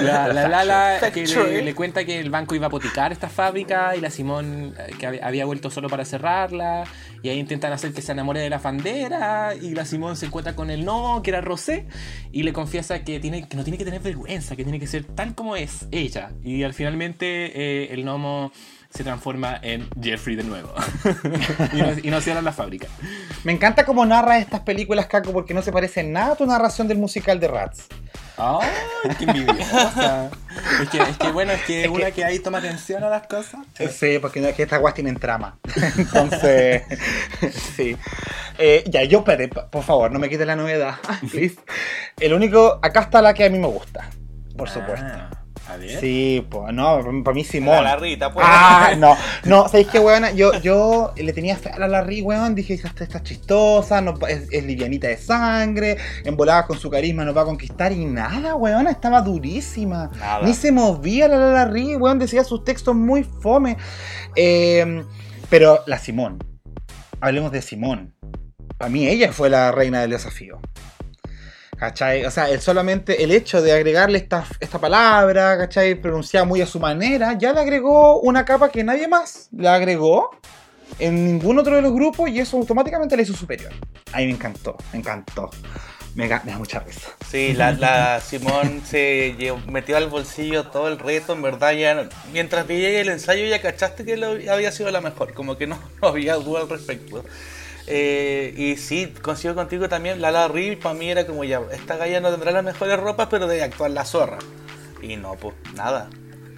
la, 0.02 0.28
la 0.34 0.48
Lala 0.48 1.00
que 1.14 1.26
le, 1.26 1.62
le 1.62 1.76
cuenta 1.76 2.04
que 2.06 2.20
el 2.20 2.30
banco 2.30 2.56
iba 2.56 2.68
a 2.68 2.70
poticar 2.70 3.12
esta 3.12 3.30
fábrica 3.30 3.96
y 3.96 4.02
la 4.02 4.10
Simón 4.10 4.76
eh, 4.78 4.92
que 5.00 5.08
hab- 5.08 5.20
había 5.24 5.46
vuelto 5.46 5.70
solo 5.70 5.88
para 5.90 6.04
cerrarla 6.06 6.84
y 7.22 7.30
ahí 7.30 7.40
intentan 7.40 7.72
hacer 7.72 7.94
que 7.94 8.02
se 8.02 8.12
enamore 8.12 8.42
de 8.42 8.50
la 8.50 8.60
fandera 8.60 9.54
y 9.60 9.74
la 9.76 9.86
Simón 9.86 10.18
se 10.18 10.26
encuentra 10.26 10.56
con 10.56 10.70
el 10.70 10.84
no 10.84 11.22
que 11.24 11.30
era 11.30 11.42
Rosé 11.42 11.86
y 12.32 12.44
le 12.44 12.52
confiesa 12.52 13.04
que, 13.04 13.20
tiene, 13.20 13.48
que 13.48 13.56
no 13.56 13.64
tiene 13.64 13.78
que 13.78 13.86
tener 13.86 14.02
vergüenza, 14.02 14.56
que 14.56 14.64
tiene 14.64 14.80
que 14.80 14.88
ser 14.88 15.06
tal 15.06 15.34
como 15.36 15.56
es 15.56 15.88
ella. 15.92 16.32
Y 16.44 16.64
al 16.64 16.74
finalmente 16.74 17.26
eh, 17.56 17.94
el 17.94 18.04
gnomo 18.04 18.52
se 18.94 19.04
transforma 19.04 19.58
en 19.62 19.88
Jeffrey 20.02 20.36
de 20.36 20.44
nuevo 20.44 20.72
y, 21.74 21.78
no, 21.78 21.88
y 22.04 22.10
no 22.12 22.22
cierran 22.22 22.46
la 22.46 22.52
fábrica. 22.52 22.88
Me 23.44 23.52
encanta 23.52 23.86
cómo 23.86 24.06
narra 24.06 24.38
estas 24.40 24.62
películas, 24.62 25.08
Caco, 25.08 25.32
porque 25.34 25.54
no 25.54 25.62
se 25.62 25.72
parece 25.72 26.02
en 26.02 26.14
nada 26.14 26.34
a 26.34 26.36
tu 26.36 26.46
narración 26.46 26.88
del 26.88 26.98
musical 27.00 27.40
de 27.40 27.48
Rats. 27.48 27.88
¡Ay, 28.38 28.68
qué 29.20 29.26
envidiosa! 29.26 30.30
es, 30.82 30.90
que, 30.90 30.98
es 30.98 31.18
que 31.18 31.32
bueno, 31.32 31.52
es 31.52 31.62
que 31.64 31.84
Es 31.84 31.90
una 31.90 32.06
que- 32.08 32.12
que 32.14 32.26
ahí 32.26 32.40
toma 32.40 32.58
atención 32.60 33.04
a 33.04 33.10
las 33.10 33.28
cosas. 33.28 33.60
Sí, 33.92 34.18
porque 34.20 34.42
no 34.42 34.48
es 34.48 34.56
que 34.56 34.64
estas 34.64 34.80
guas 34.80 34.94
tienen 34.96 35.18
trama. 35.18 35.58
Entonces, 35.98 36.82
sí. 37.76 37.96
Eh, 38.58 38.84
ya, 38.88 39.04
yo, 39.04 39.20
espere, 39.20 39.50
p- 39.50 39.62
por 39.72 39.84
favor, 39.84 40.12
no 40.12 40.18
me 40.20 40.30
quite 40.30 40.46
la 40.46 40.56
novedad, 40.56 40.96
please. 41.32 41.56
El 42.20 42.34
único, 42.34 42.80
acá 42.82 43.02
está 43.02 43.22
la 43.22 43.34
que 43.34 43.46
a 43.46 43.50
mí 43.50 43.60
me 43.60 43.68
gusta, 43.68 44.10
por 44.58 44.70
supuesto. 44.70 45.06
A 45.70 45.78
ver. 45.78 46.00
Sí, 46.00 46.46
pues 46.50 46.74
no, 46.74 47.24
para 47.24 47.36
mí 47.36 47.44
Simón. 47.44 47.84
La 47.84 47.96
Rita, 47.96 48.34
pues. 48.34 48.46
Ah, 48.48 48.94
no, 48.98 49.16
no, 49.46 49.68
¿sabéis 49.68 49.88
qué, 49.88 50.00
weón? 50.00 50.36
Yo, 50.36 50.60
yo 50.62 51.14
le 51.16 51.32
tenía 51.34 51.56
fe 51.56 51.70
a 51.70 51.80
la 51.80 51.88
Larry, 51.88 52.22
weón. 52.22 52.54
Dije, 52.54 52.74
esta 52.74 53.04
está 53.04 53.24
chistosa, 53.24 54.02
no, 54.02 54.16
es, 54.28 54.48
es 54.52 54.64
livianita 54.66 55.08
de 55.08 55.18
sangre, 55.18 55.98
embolada 56.26 56.66
con 56.68 56.78
su 56.78 56.90
carisma, 56.90 57.24
nos 57.24 57.36
va 57.36 57.42
a 57.42 57.46
conquistar. 57.46 57.92
Y 57.94 58.06
nada, 58.06 58.56
weón, 58.56 58.88
estaba 58.88 59.22
durísima. 59.22 60.12
Nada. 60.20 60.46
Ni 60.46 60.54
se 60.54 60.72
movía 60.72 61.28
la 61.28 61.38
Larry, 61.38 61.96
weón. 61.96 62.20
Decía 62.20 62.44
sus 62.44 62.64
textos 62.64 62.96
muy 62.96 63.24
fome. 63.24 63.78
Eh, 64.36 65.04
pero 65.50 65.84
la 65.86 65.98
Simón, 65.98 66.40
hablemos 67.22 67.52
de 67.52 67.62
Simón. 67.62 68.16
Para 68.78 68.90
mí, 68.90 69.08
ella 69.08 69.32
fue 69.32 69.50
la 69.50 69.72
reina 69.72 70.02
del 70.02 70.10
desafío. 70.12 70.60
¿Cachai? 71.78 72.26
O 72.26 72.32
sea, 72.32 72.50
el 72.50 72.62
solamente 72.62 73.24
el 73.24 73.32
hecho 73.32 73.62
de 73.62 73.72
agregarle 73.72 74.18
esta, 74.18 74.46
esta 74.60 74.80
palabra, 74.80 75.58
¿cachai? 75.58 75.96
Pronunciada 75.96 76.46
muy 76.46 76.62
a 76.62 76.66
su 76.66 76.80
manera, 76.80 77.38
ya 77.38 77.54
le 77.54 77.60
agregó 77.60 78.20
una 78.22 78.46
capa 78.46 78.70
que 78.70 78.84
nadie 78.84 79.08
más 79.08 79.50
le 79.52 79.68
agregó 79.68 80.32
en 81.00 81.26
ningún 81.26 81.60
otro 81.60 81.76
de 81.76 81.82
los 81.82 81.94
grupos 81.94 82.30
y 82.30 82.40
eso 82.40 82.58
automáticamente 82.58 83.18
le 83.18 83.24
hizo 83.24 83.34
superior. 83.34 83.74
A 84.12 84.18
mí 84.18 84.28
me 84.28 84.34
encantó, 84.34 84.78
me 84.92 85.00
encantó. 85.00 85.50
Me, 86.16 86.28
me 86.28 86.52
da 86.52 86.58
mucha 86.60 86.80
risa. 86.80 87.10
Sí, 87.28 87.54
la, 87.54 87.72
la 87.72 88.22
Simón 88.22 88.84
se 88.86 89.36
metió 89.68 89.98
al 89.98 90.10
bolsillo 90.10 90.68
todo 90.68 90.88
el 90.88 91.00
reto, 91.00 91.34
en 91.34 91.42
verdad 91.42 91.72
ya 91.74 92.08
mientras 92.32 92.68
veía 92.68 93.02
el 93.02 93.10
ensayo 93.10 93.46
ya 93.48 93.60
cachaste 93.62 94.06
que 94.06 94.16
lo, 94.16 94.28
había 94.52 94.72
sido 94.72 94.92
la 94.92 95.02
mejor, 95.02 95.34
como 95.34 95.58
que 95.58 95.66
no, 95.66 95.80
no 96.02 96.10
había 96.10 96.36
duda 96.36 96.62
al 96.62 96.70
respecto. 96.70 97.26
Eh, 97.88 98.54
y 98.56 98.78
sí, 98.78 99.14
consigo 99.22 99.56
contigo 99.56 99.90
también, 99.90 100.22
la 100.22 100.32
La 100.32 100.48
Rib 100.48 100.80
para 100.80 100.96
mí 100.96 101.10
era 101.10 101.28
como 101.28 101.44
ya, 101.44 101.62
esta 101.72 101.98
galla 101.98 102.22
no 102.22 102.32
tendrá 102.32 102.52
las 102.52 102.64
mejores 102.64 103.00
ropas, 103.00 103.28
pero 103.30 103.48
debe 103.48 103.64
actuar 103.64 103.92
la 103.92 104.06
zorra. 104.06 104.40
Y 105.02 105.18
no, 105.18 105.36
pues 105.36 105.56
nada. 105.76 106.10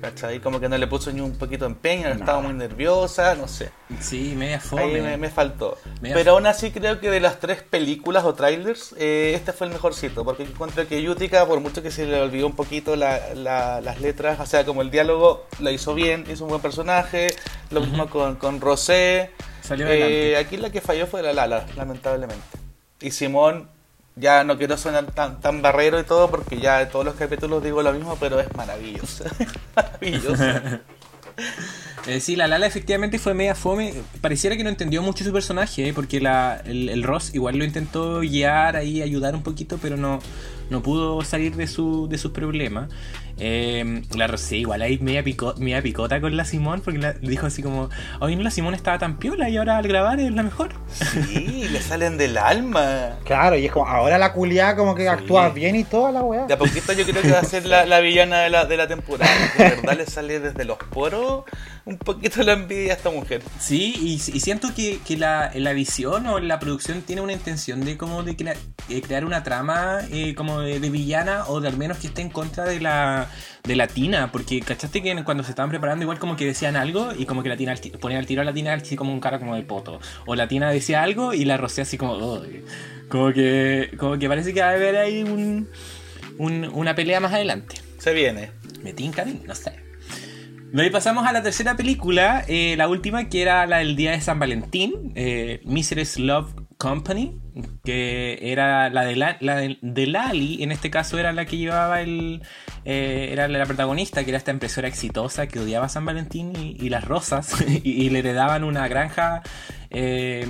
¿Cachai? 0.09 0.39
Como 0.39 0.59
que 0.59 0.69
no 0.69 0.77
le 0.77 0.87
puso 0.87 1.11
ni 1.11 1.21
un 1.21 1.33
poquito 1.35 1.65
de 1.65 1.71
empeño, 1.71 2.09
estaba 2.09 2.39
muy 2.39 2.53
nerviosa, 2.53 3.33
no 3.35 3.47
sé. 3.47 3.71
Sí, 3.99 4.33
media 4.37 4.59
fome. 4.59 4.83
Ahí 4.83 5.01
me, 5.01 5.17
me 5.17 5.29
faltó. 5.29 5.77
Media 6.01 6.15
Pero 6.15 6.31
aún 6.33 6.45
así 6.45 6.71
creo 6.71 6.99
que 6.99 7.09
de 7.09 7.19
las 7.19 7.39
tres 7.39 7.61
películas 7.63 8.23
o 8.23 8.33
trailers, 8.33 8.93
eh, 8.97 9.33
este 9.35 9.51
fue 9.53 9.67
el 9.67 9.73
mejorcito. 9.73 10.23
Porque 10.23 10.43
encuentro 10.43 10.87
que 10.87 11.01
Yutica, 11.01 11.45
por 11.47 11.59
mucho 11.59 11.81
que 11.81 11.91
se 11.91 12.05
le 12.05 12.21
olvidó 12.21 12.47
un 12.47 12.55
poquito 12.55 12.95
la- 12.95 13.33
la- 13.33 13.81
las 13.81 13.99
letras, 13.99 14.39
o 14.39 14.45
sea, 14.45 14.65
como 14.65 14.81
el 14.81 14.91
diálogo 14.91 15.45
lo 15.59 15.71
hizo 15.71 15.93
bien, 15.93 16.25
hizo 16.31 16.43
un 16.43 16.49
buen 16.51 16.61
personaje. 16.61 17.27
Lo 17.71 17.81
mismo 17.81 18.07
con, 18.09 18.35
con 18.35 18.61
Rosé. 18.61 19.31
Salió 19.61 19.87
Eh, 19.89 20.37
aquí 20.37 20.57
la 20.57 20.69
que 20.71 20.81
falló 20.81 21.07
fue 21.07 21.23
la 21.23 21.33
Lala, 21.33 21.65
lamentablemente. 21.75 22.43
Y 23.01 23.09
Simón, 23.11 23.69
ya 24.15 24.43
no 24.43 24.57
quiero 24.57 24.77
sonar 24.77 25.05
tan, 25.11 25.39
tan 25.41 25.61
barrero 25.61 25.99
y 25.99 26.03
todo, 26.03 26.29
porque 26.29 26.59
ya 26.59 26.81
en 26.81 26.89
todos 26.89 27.05
los 27.05 27.15
capítulos 27.15 27.63
digo 27.63 27.81
lo 27.83 27.93
mismo, 27.93 28.17
pero 28.19 28.39
es 28.39 28.47
maravilloso. 28.55 29.25
maravilloso. 29.75 30.43
Eh, 32.07 32.19
sí, 32.21 32.35
la 32.35 32.47
Lala 32.47 32.67
efectivamente 32.67 33.17
fue 33.17 33.33
media 33.33 33.55
fome. 33.55 33.93
Pareciera 34.21 34.55
que 34.55 34.63
no 34.63 34.69
entendió 34.69 35.01
mucho 35.01 35.25
su 35.25 35.33
personaje, 35.33 35.89
eh, 35.89 35.93
porque 35.93 36.21
la, 36.21 36.61
el, 36.63 36.87
el 36.87 37.03
Ross 37.03 37.33
igual 37.33 37.57
lo 37.57 37.65
intentó 37.65 38.19
guiar 38.19 38.75
ahí, 38.75 39.01
ayudar 39.01 39.35
un 39.35 39.41
poquito, 39.43 39.79
pero 39.81 39.97
no, 39.97 40.19
no 40.69 40.81
pudo 40.83 41.23
salir 41.23 41.55
de, 41.55 41.67
su, 41.67 42.07
de 42.07 42.17
sus 42.17 42.31
problemas. 42.31 42.89
Eh, 43.37 44.01
la 44.15 44.27
Rosé 44.27 44.57
igual 44.57 44.81
ahí 44.81 44.97
media, 44.99 45.23
pico- 45.23 45.55
media 45.57 45.81
picota 45.81 46.21
con 46.21 46.35
la 46.37 46.45
Simón, 46.45 46.81
porque 46.83 46.99
la- 46.99 47.13
dijo 47.13 47.45
así 47.47 47.61
como, 47.61 47.89
hoy 48.19 48.35
no 48.35 48.43
la 48.43 48.51
Simón 48.51 48.73
estaba 48.75 48.97
tan 48.97 49.17
piola 49.17 49.49
y 49.49 49.57
ahora 49.57 49.77
al 49.77 49.87
grabar 49.87 50.19
es 50.19 50.31
la 50.31 50.43
mejor. 50.43 50.69
Sí, 50.89 51.67
le 51.71 51.81
salen 51.81 52.17
del 52.17 52.37
alma. 52.37 53.17
Claro, 53.25 53.55
y 53.57 53.65
es 53.65 53.71
como, 53.71 53.87
ahora 53.87 54.17
la 54.17 54.31
culiada 54.33 54.75
como 54.75 54.95
que 54.95 55.03
Sí. 55.03 55.07
actúa 55.09 55.49
bien 55.49 55.75
y 55.75 55.83
toda 55.83 56.11
la 56.11 56.21
weá. 56.23 56.45
De 56.45 56.53
a 56.53 56.57
poquito 56.57 56.93
yo 56.93 57.05
creo 57.05 57.21
que 57.21 57.31
va 57.31 57.39
a 57.39 57.43
ser 57.43 57.65
la, 57.65 57.85
la 57.85 57.99
villana 57.99 58.39
de 58.41 58.49
la, 58.49 58.65
de 58.65 58.77
la 58.77 58.87
temporada. 58.87 59.31
De 59.57 59.63
verdad 59.63 59.97
le 59.97 60.05
sale 60.05 60.39
desde 60.39 60.63
los 60.65 60.77
poros 60.77 61.43
un 61.85 61.97
poquito 61.99 62.41
la 62.41 62.53
envidia 62.53 62.93
a 62.93 62.95
esta 62.95 63.11
mujer. 63.11 63.43
Sí, 63.59 63.93
y, 63.99 64.13
y 64.15 64.39
siento 64.39 64.73
que, 64.75 64.99
que 65.05 65.17
la, 65.17 65.51
la 65.53 65.73
visión 65.73 66.25
o 66.25 66.39
la 66.39 66.57
producción 66.59 67.01
tiene 67.01 67.21
una 67.21 67.33
intención 67.33 67.85
de 67.85 67.95
como 67.97 68.23
de, 68.23 68.35
crea- 68.35 68.55
de 68.89 69.01
crear 69.03 69.23
una 69.25 69.43
trama 69.43 69.99
eh, 70.09 70.33
como 70.33 70.61
de, 70.61 70.79
de 70.79 70.89
villana 70.89 71.43
o 71.47 71.59
de 71.61 71.67
al 71.67 71.77
menos 71.77 71.97
que 71.97 72.07
esté 72.07 72.21
en 72.23 72.29
contra 72.29 72.63
de 72.65 72.79
la 72.79 73.24
de 73.63 73.75
la 73.75 73.87
Tina, 73.87 74.31
porque 74.31 74.59
cachaste 74.61 75.01
que 75.01 75.23
cuando 75.23 75.43
se 75.43 75.51
estaban 75.51 75.69
preparando 75.69 76.03
igual 76.03 76.19
como 76.19 76.35
que 76.35 76.45
decían 76.45 76.75
algo 76.75 77.11
y 77.17 77.25
como 77.25 77.43
que 77.43 77.49
la 77.49 77.57
Tina 77.57 77.71
al 77.73 78.15
al 78.15 78.25
tiro 78.25 78.41
a 78.41 78.45
la 78.45 78.53
Tina 78.53 78.73
así 78.73 78.95
como 78.95 79.11
un 79.13 79.19
cara 79.19 79.39
como 79.39 79.55
de 79.55 79.63
poto, 79.63 79.99
o 80.25 80.35
la 80.35 80.47
Tina 80.47 80.69
decía 80.71 81.03
algo 81.03 81.33
y 81.33 81.45
la 81.45 81.57
Rosé 81.57 81.81
así 81.81 81.97
como 81.97 82.41
como 83.09 83.31
que 83.33 83.91
como 83.97 84.17
que 84.17 84.27
parece 84.27 84.53
que 84.53 84.61
va 84.61 84.69
a 84.69 84.73
haber 84.73 84.95
ahí 84.97 85.23
un, 85.23 85.69
un- 86.37 86.69
una 86.73 86.95
pelea 86.95 87.19
más 87.19 87.33
adelante. 87.33 87.75
Se 87.99 88.13
viene. 88.13 88.51
Me 88.83 88.93
tinca 88.93 89.25
no 89.25 89.55
sé. 89.55 89.83
De 90.71 90.83
ahí 90.83 90.89
pasamos 90.89 91.25
a 91.25 91.31
la 91.31 91.41
tercera 91.41 91.77
película, 91.77 92.43
eh, 92.47 92.75
la 92.77 92.89
última, 92.89 93.29
que 93.29 93.41
era 93.41 93.65
la 93.65 93.77
del 93.77 93.95
día 93.95 94.11
de 94.11 94.19
San 94.19 94.39
Valentín, 94.39 95.13
eh, 95.15 95.61
Mistress 95.63 96.19
Love 96.19 96.53
Company, 96.77 97.37
que 97.85 98.39
era 98.41 98.89
la 98.89 99.05
de, 99.05 99.15
la, 99.15 99.37
la 99.39 99.55
de, 99.55 99.77
de 99.81 100.07
Lali, 100.07 100.61
en 100.63 100.73
este 100.73 100.89
caso 100.89 101.17
era 101.17 101.31
la 101.31 101.45
que 101.45 101.55
llevaba 101.57 102.01
el... 102.01 102.41
eh, 102.85 103.29
era 103.31 103.47
la 103.47 103.65
protagonista, 103.65 104.23
que 104.23 104.29
era 104.29 104.37
esta 104.37 104.51
empresora 104.51 104.87
exitosa 104.87 105.47
que 105.47 105.59
odiaba 105.59 105.87
a 105.87 105.89
San 105.89 106.05
Valentín 106.05 106.53
y, 106.55 106.89
las 106.89 107.03
rosas, 107.03 107.55
y, 107.83 108.09
le 108.09 108.19
heredaban 108.19 108.63
una 108.63 108.87
granja 108.87 109.41
eh, 109.89 110.45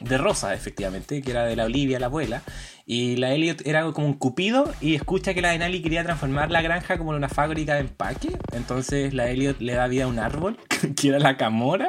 de 0.00 0.18
rosas, 0.18 0.52
efectivamente, 0.52 1.20
que 1.20 1.30
era 1.30 1.44
de 1.44 1.56
la 1.56 1.64
Olivia, 1.64 2.00
la 2.00 2.06
abuela. 2.06 2.42
Y 2.88 3.16
la 3.16 3.32
Elliot 3.32 3.66
era 3.66 3.82
como 3.90 4.06
un 4.06 4.14
cupido 4.14 4.72
y 4.80 4.94
escucha 4.94 5.34
que 5.34 5.42
la 5.42 5.50
Denali 5.50 5.82
quería 5.82 6.04
transformar 6.04 6.52
la 6.52 6.62
granja 6.62 6.96
como 6.96 7.10
en 7.10 7.16
una 7.16 7.28
fábrica 7.28 7.74
de 7.74 7.80
empaque. 7.80 8.28
Entonces 8.52 9.12
la 9.12 9.28
Elliot 9.28 9.60
le 9.60 9.74
da 9.74 9.88
vida 9.88 10.04
a 10.04 10.06
un 10.06 10.20
árbol, 10.20 10.56
que 10.96 11.08
era 11.08 11.18
la 11.18 11.36
Camora, 11.36 11.88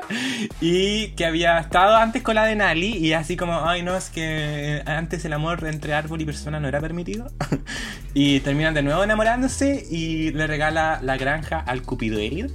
y 0.59 1.09
que 1.09 1.27
había 1.27 1.59
estado 1.59 1.95
antes 1.97 2.23
con 2.23 2.33
la 2.33 2.45
Denali 2.45 2.97
y 2.97 3.13
así 3.13 3.37
como, 3.37 3.69
ay 3.69 3.83
no, 3.83 3.95
es 3.95 4.09
que 4.09 4.81
antes 4.87 5.23
el 5.23 5.33
amor 5.33 5.67
entre 5.67 5.93
árbol 5.93 6.19
y 6.21 6.25
persona 6.25 6.59
no 6.59 6.67
era 6.67 6.81
permitido. 6.81 7.31
y 8.15 8.39
terminan 8.39 8.73
de 8.73 8.81
nuevo 8.81 9.03
enamorándose 9.03 9.76
y 9.89 10.31
le 10.31 10.47
regala 10.47 10.99
la 11.01 11.17
granja 11.17 11.59
al 11.59 11.81
cupido 11.83 12.19
Elliot. 12.19 12.51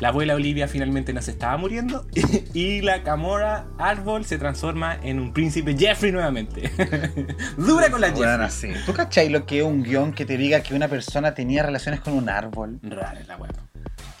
La 0.00 0.08
abuela 0.08 0.34
Olivia 0.34 0.66
finalmente 0.66 1.12
no 1.12 1.20
se 1.20 1.32
estaba 1.32 1.58
muriendo 1.58 2.06
y 2.54 2.80
la 2.80 3.02
Camora 3.02 3.66
árbol 3.78 4.24
se 4.24 4.38
transforma 4.38 4.96
en 5.02 5.20
un 5.20 5.34
príncipe 5.34 5.76
Jeffrey 5.76 6.10
nuevamente. 6.10 6.70
Dura 7.58 7.90
con 7.90 8.00
la 8.00 8.06
Jeffrey. 8.08 8.24
Bueno, 8.26 8.50
sí. 8.50 8.72
¿Tú 8.86 8.94
cachai 8.94 9.28
lo 9.28 9.44
que 9.44 9.58
es 9.58 9.64
un 9.64 9.82
guion 9.82 10.12
que 10.14 10.24
te 10.24 10.38
diga 10.38 10.62
que 10.62 10.74
una 10.74 10.88
persona 10.88 11.34
tenía 11.34 11.62
relaciones 11.62 12.00
con 12.00 12.14
un 12.14 12.30
árbol? 12.30 12.78
Rara 12.82 13.20
es 13.20 13.28
la 13.28 13.36
web. 13.36 13.52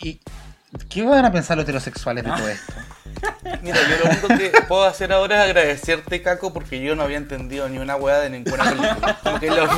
¿Y 0.02 0.20
qué 0.90 1.02
van 1.02 1.24
a 1.24 1.32
pensar 1.32 1.56
los 1.56 1.64
heterosexuales 1.64 2.24
de 2.24 2.30
todo 2.30 2.48
esto? 2.48 2.72
Mira, 3.62 3.78
yo 3.88 4.04
lo 4.04 4.10
único 4.10 4.28
que 4.28 4.52
puedo 4.68 4.84
hacer 4.84 5.12
ahora 5.14 5.36
es 5.44 5.48
agradecerte, 5.50 6.20
Caco, 6.20 6.52
porque 6.52 6.82
yo 6.82 6.94
no 6.94 7.02
había 7.04 7.16
entendido 7.16 7.68
ni 7.70 7.78
una 7.78 7.96
weá 7.96 8.18
de 8.20 8.28
ninguna 8.28 8.64
película. 8.64 9.18
Como 9.24 9.40
que 9.40 9.48
lo- 9.48 9.68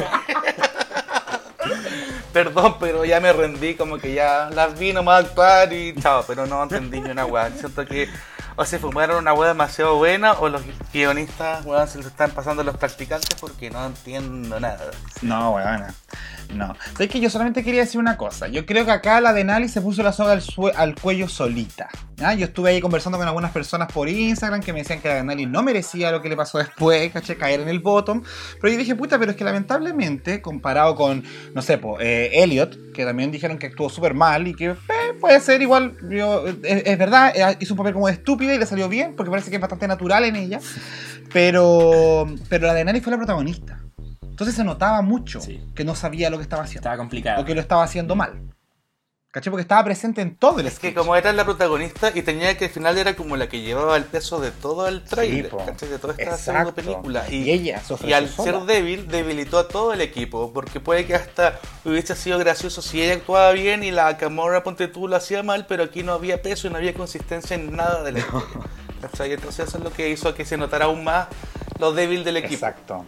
Perdón, 2.32 2.76
pero 2.80 3.04
ya 3.04 3.20
me 3.20 3.32
rendí, 3.32 3.74
como 3.74 3.98
que 3.98 4.14
ya 4.14 4.48
las 4.50 4.78
vi 4.78 4.92
nomás 4.92 5.26
actuar 5.26 5.72
y 5.72 5.94
chao, 5.94 6.24
pero 6.26 6.46
no 6.46 6.62
entendí 6.62 7.00
ni 7.00 7.10
una 7.10 7.26
weá. 7.26 7.50
Siento 7.50 7.84
que 7.84 8.08
o 8.56 8.64
se 8.64 8.78
fumaron 8.78 9.18
una 9.18 9.32
hueá 9.32 9.48
demasiado 9.48 9.96
buena 9.96 10.32
o 10.34 10.48
los 10.48 10.62
guionistas 10.92 11.64
weón, 11.64 11.88
se 11.88 11.98
lo 11.98 12.06
están 12.06 12.30
pasando 12.32 12.62
los 12.62 12.76
practicantes 12.76 13.38
porque 13.40 13.70
no 13.70 13.84
entiendo 13.86 14.60
nada. 14.60 14.90
No, 15.22 15.52
weón. 15.52 15.84
No. 16.54 16.76
Sabes 16.92 17.08
que 17.08 17.20
yo 17.20 17.30
solamente 17.30 17.64
quería 17.64 17.80
decir 17.80 17.98
una 17.98 18.16
cosa. 18.16 18.48
Yo 18.48 18.66
creo 18.66 18.84
que 18.84 18.90
acá 18.90 19.20
la 19.20 19.32
Denali 19.32 19.68
se 19.68 19.80
puso 19.80 20.02
la 20.02 20.12
soga 20.12 20.38
al 20.76 20.94
cuello 20.96 21.28
solita. 21.28 21.88
¿Ya? 22.22 22.34
Yo 22.34 22.46
estuve 22.46 22.70
ahí 22.70 22.80
conversando 22.80 23.18
con 23.18 23.26
algunas 23.26 23.50
personas 23.50 23.90
por 23.92 24.08
Instagram 24.08 24.60
que 24.60 24.72
me 24.72 24.78
decían 24.80 25.00
que 25.00 25.08
la 25.08 25.14
Denali 25.16 25.46
no 25.46 25.62
merecía 25.62 26.10
lo 26.12 26.22
que 26.22 26.28
le 26.28 26.36
pasó 26.36 26.58
después, 26.58 27.10
¿caché? 27.12 27.36
Caer 27.36 27.60
en 27.60 27.68
el 27.68 27.80
bottom. 27.80 28.22
Pero 28.60 28.72
yo 28.72 28.78
dije, 28.78 28.94
puta, 28.94 29.18
pero 29.18 29.32
es 29.32 29.36
que 29.36 29.44
lamentablemente, 29.44 30.40
comparado 30.40 30.94
con, 30.94 31.24
no 31.54 31.62
sé, 31.62 31.78
po, 31.78 31.98
eh, 32.00 32.30
Elliot, 32.42 32.92
que 32.92 33.04
también 33.04 33.32
dijeron 33.32 33.58
que 33.58 33.66
actuó 33.66 33.88
súper 33.90 34.14
mal 34.14 34.46
y 34.46 34.54
que 34.54 34.66
eh, 34.70 34.76
puede 35.20 35.40
ser 35.40 35.60
igual, 35.62 35.96
yo, 36.08 36.46
es, 36.46 36.56
es 36.62 36.98
verdad, 36.98 37.32
eh, 37.34 37.56
hizo 37.60 37.74
un 37.74 37.78
papel 37.78 37.92
como 37.94 38.06
de 38.06 38.12
estúpida 38.14 38.54
y 38.54 38.58
le 38.58 38.66
salió 38.66 38.88
bien, 38.88 39.14
porque 39.16 39.30
parece 39.30 39.50
que 39.50 39.56
es 39.56 39.60
bastante 39.60 39.88
natural 39.88 40.24
en 40.24 40.36
ella. 40.36 40.60
Pero, 41.32 42.26
pero 42.48 42.66
la 42.66 42.74
Denali 42.74 43.00
fue 43.00 43.10
la 43.10 43.16
protagonista. 43.16 43.80
Entonces 44.22 44.54
se 44.54 44.64
notaba 44.64 45.02
mucho 45.02 45.40
Sí. 45.40 45.60
que 45.74 45.84
no 45.84 45.94
sabía 45.94 46.30
lo 46.30 46.36
que 46.38 46.42
estaba 46.42 46.62
haciendo. 46.62 46.80
Estaba 46.80 46.96
complicado. 46.96 47.42
O 47.42 47.44
que 47.44 47.54
lo 47.54 47.60
estaba 47.60 47.84
haciendo 47.84 48.16
mal. 48.16 48.40
¿Caché? 49.32 49.50
Porque 49.50 49.62
estaba 49.62 49.82
presente 49.82 50.20
en 50.20 50.36
todo 50.36 50.60
el 50.60 50.66
Es 50.66 50.74
que 50.74 50.88
sketch. 50.88 50.94
como 50.94 51.16
era 51.16 51.32
la 51.32 51.46
protagonista 51.46 52.12
y 52.14 52.20
tenía 52.20 52.54
que 52.58 52.66
al 52.66 52.70
final 52.70 52.98
era 52.98 53.16
como 53.16 53.38
la 53.38 53.48
que 53.48 53.62
llevaba 53.62 53.96
el 53.96 54.04
peso 54.04 54.40
de 54.40 54.50
todo 54.50 54.86
el 54.86 55.02
trailer, 55.04 55.48
po. 55.48 55.64
¿cachai? 55.64 55.88
De 55.88 55.98
toda 55.98 56.14
esta 56.18 56.36
pseudo 56.36 56.74
película. 56.74 57.24
Y 57.30 57.50
ella 57.50 57.80
se 57.80 57.96
y 58.06 58.12
al 58.12 58.28
sola. 58.28 58.58
ser 58.58 58.66
débil, 58.66 59.08
debilitó 59.08 59.58
a 59.58 59.68
todo 59.68 59.94
el 59.94 60.02
equipo. 60.02 60.52
Porque 60.52 60.80
puede 60.80 61.06
que 61.06 61.14
hasta 61.14 61.58
hubiese 61.86 62.14
sido 62.14 62.38
gracioso 62.38 62.82
si 62.82 63.02
ella 63.02 63.14
actuaba 63.14 63.52
bien 63.52 63.82
y 63.82 63.90
la 63.90 64.18
Camorra 64.18 64.62
Ponte 64.62 64.86
tú 64.86 65.08
lo 65.08 65.16
hacía 65.16 65.42
mal, 65.42 65.64
pero 65.66 65.84
aquí 65.84 66.02
no 66.02 66.12
había 66.12 66.42
peso 66.42 66.66
y 66.66 66.70
no 66.70 66.76
había 66.76 66.92
consistencia 66.92 67.54
en 67.56 67.74
nada 67.74 68.02
del 68.02 68.18
equipo. 68.18 68.44
¿Cachai? 69.00 69.32
Entonces 69.32 69.66
eso 69.66 69.78
es 69.78 69.84
lo 69.84 69.94
que 69.94 70.10
hizo 70.10 70.34
que 70.34 70.44
se 70.44 70.58
notara 70.58 70.84
aún 70.84 71.04
más 71.04 71.28
lo 71.78 71.94
débil 71.94 72.22
del 72.22 72.36
equipo. 72.36 72.66
Exacto. 72.66 73.06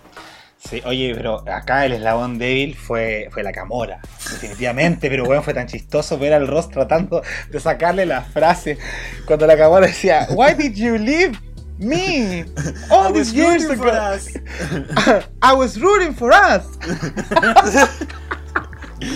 Sí, 0.68 0.80
oye, 0.86 1.12
pero 1.14 1.44
acá 1.46 1.84
el 1.84 1.92
eslabón 1.92 2.38
débil 2.38 2.74
fue, 2.74 3.28
fue 3.30 3.42
la 3.42 3.52
Camora, 3.52 4.00
definitivamente, 4.30 5.10
pero 5.10 5.24
bueno, 5.26 5.42
fue 5.42 5.52
tan 5.52 5.66
chistoso 5.66 6.18
ver 6.18 6.32
al 6.32 6.46
Ross 6.48 6.70
tratando 6.70 7.22
de 7.50 7.60
sacarle 7.60 8.06
la 8.06 8.22
frase 8.22 8.78
cuando 9.26 9.46
la 9.46 9.58
Camora 9.58 9.86
decía, 9.86 10.26
Why 10.30 10.54
did 10.54 10.74
you 10.74 10.96
leave 10.96 11.38
me? 11.78 12.46
All 12.90 13.12
these 13.12 13.34
years 13.34 13.68
ago. 13.68 13.84
I 15.42 15.52
was 15.52 15.78
rooting 15.78 16.14
for 16.14 16.32
us. 16.32 16.64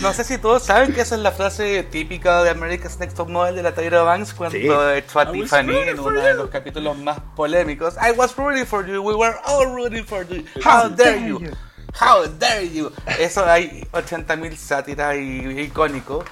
No 0.03 0.12
sé 0.12 0.24
si 0.24 0.38
todos 0.38 0.62
saben 0.64 0.92
que 0.92 1.01
esa 1.01 1.14
es 1.16 1.20
la 1.22 1.33
frase 1.33 1.83
típica 1.83 2.42
de 2.42 2.51
America's 2.51 2.98
Next 2.98 3.16
Top 3.16 3.29
Model 3.29 3.57
de 3.57 3.62
la 3.62 3.72
Tyra 3.72 4.03
Banks 4.03 4.33
cuando 4.35 4.57
Sí. 4.57 4.64
echó 4.66 4.81
a 5.20 5.24
I 5.24 5.27
was 5.27 5.33
Tiffany 5.33 5.68
rooting 5.72 5.88
en 5.88 5.96
for 5.96 6.12
uno 6.12 6.20
de 6.22 6.35
los 6.35 6.51
capítulos 6.51 6.96
más 6.98 7.18
polémicos. 7.35 7.94
I 7.96 8.12
was 8.12 8.37
rooting 8.37 8.66
for 8.66 8.87
you, 8.87 9.03
we 9.03 9.14
were 9.14 9.37
all 9.44 9.66
rooting 9.66 10.05
for 10.05 10.27
you. 10.29 10.44
How, 10.64 10.88
dare 10.88 11.20
you? 11.29 11.40
How 12.01 12.27
dare 12.38 12.68
you? 12.68 12.92
Eso 13.18 13.44
hay 13.46 13.87
80.000 13.92 14.57
sátiras 14.57 15.16
y 15.16 15.61
icónicos. 15.62 16.24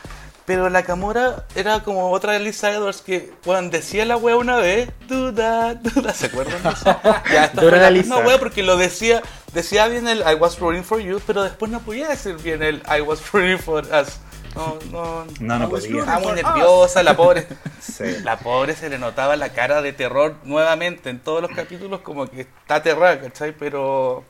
Pero 0.47 0.71
la 0.71 0.85
Camora 0.85 1.45
era 1.57 1.81
como 1.83 2.11
otra 2.13 2.33
de 2.35 2.39
Lisa 2.39 2.71
Edwards 2.73 3.03
que 3.03 3.33
cuando 3.45 3.77
decía 3.77 4.05
la 4.05 4.17
wea 4.17 4.37
una 4.37 4.57
vez, 4.59 4.91
duda, 5.09 5.75
duda, 5.75 6.15
¿se 6.15 6.27
acuerdan 6.27 6.63
de 6.63 6.69
eso? 6.71 7.01
Ya, 7.33 7.45
esta 7.47 7.61
Dura 7.61 7.77
fue 7.79 7.81
la 7.81 7.91
misma 7.91 8.19
wea 8.19 8.39
porque 8.39 8.63
lo 8.63 8.77
decía, 8.77 9.23
decía 9.53 9.89
bien 9.89 10.07
el 10.07 10.21
I 10.21 10.35
was 10.35 10.59
rooting 10.61 10.85
for 10.85 11.01
you, 11.01 11.21
pero 11.27 11.43
después 11.43 11.71
no 11.71 11.81
podía 11.81 12.09
decir 12.09 12.37
bien 12.37 12.63
el 12.63 12.81
I 12.89 13.01
was 13.01 13.21
rooting 13.33 13.59
for 13.59 13.85
us. 13.87 14.21
No, 14.55 14.79
no, 14.91 15.27
No, 15.41 15.59
no 15.59 15.69
podía. 15.69 15.99
estaba 15.99 16.19
muy 16.21 16.29
for 16.29 16.37
us. 16.39 16.43
nerviosa, 16.45 17.03
la 17.03 17.17
pobre. 17.17 17.47
Sí. 17.81 18.17
La 18.25 18.39
pobre 18.39 18.75
se 18.75 18.89
le 18.91 18.99
notaba 18.99 19.37
la 19.37 19.51
cara 19.51 19.81
de 19.81 19.93
terror 19.93 20.35
nuevamente 20.45 21.09
en 21.09 21.19
todos 21.21 21.41
los 21.41 21.51
capítulos, 21.53 22.01
como 22.01 22.27
que 22.27 22.43
está 22.43 22.77
aterrada, 22.77 23.21
¿cachai? 23.21 23.53
Pero 23.53 24.25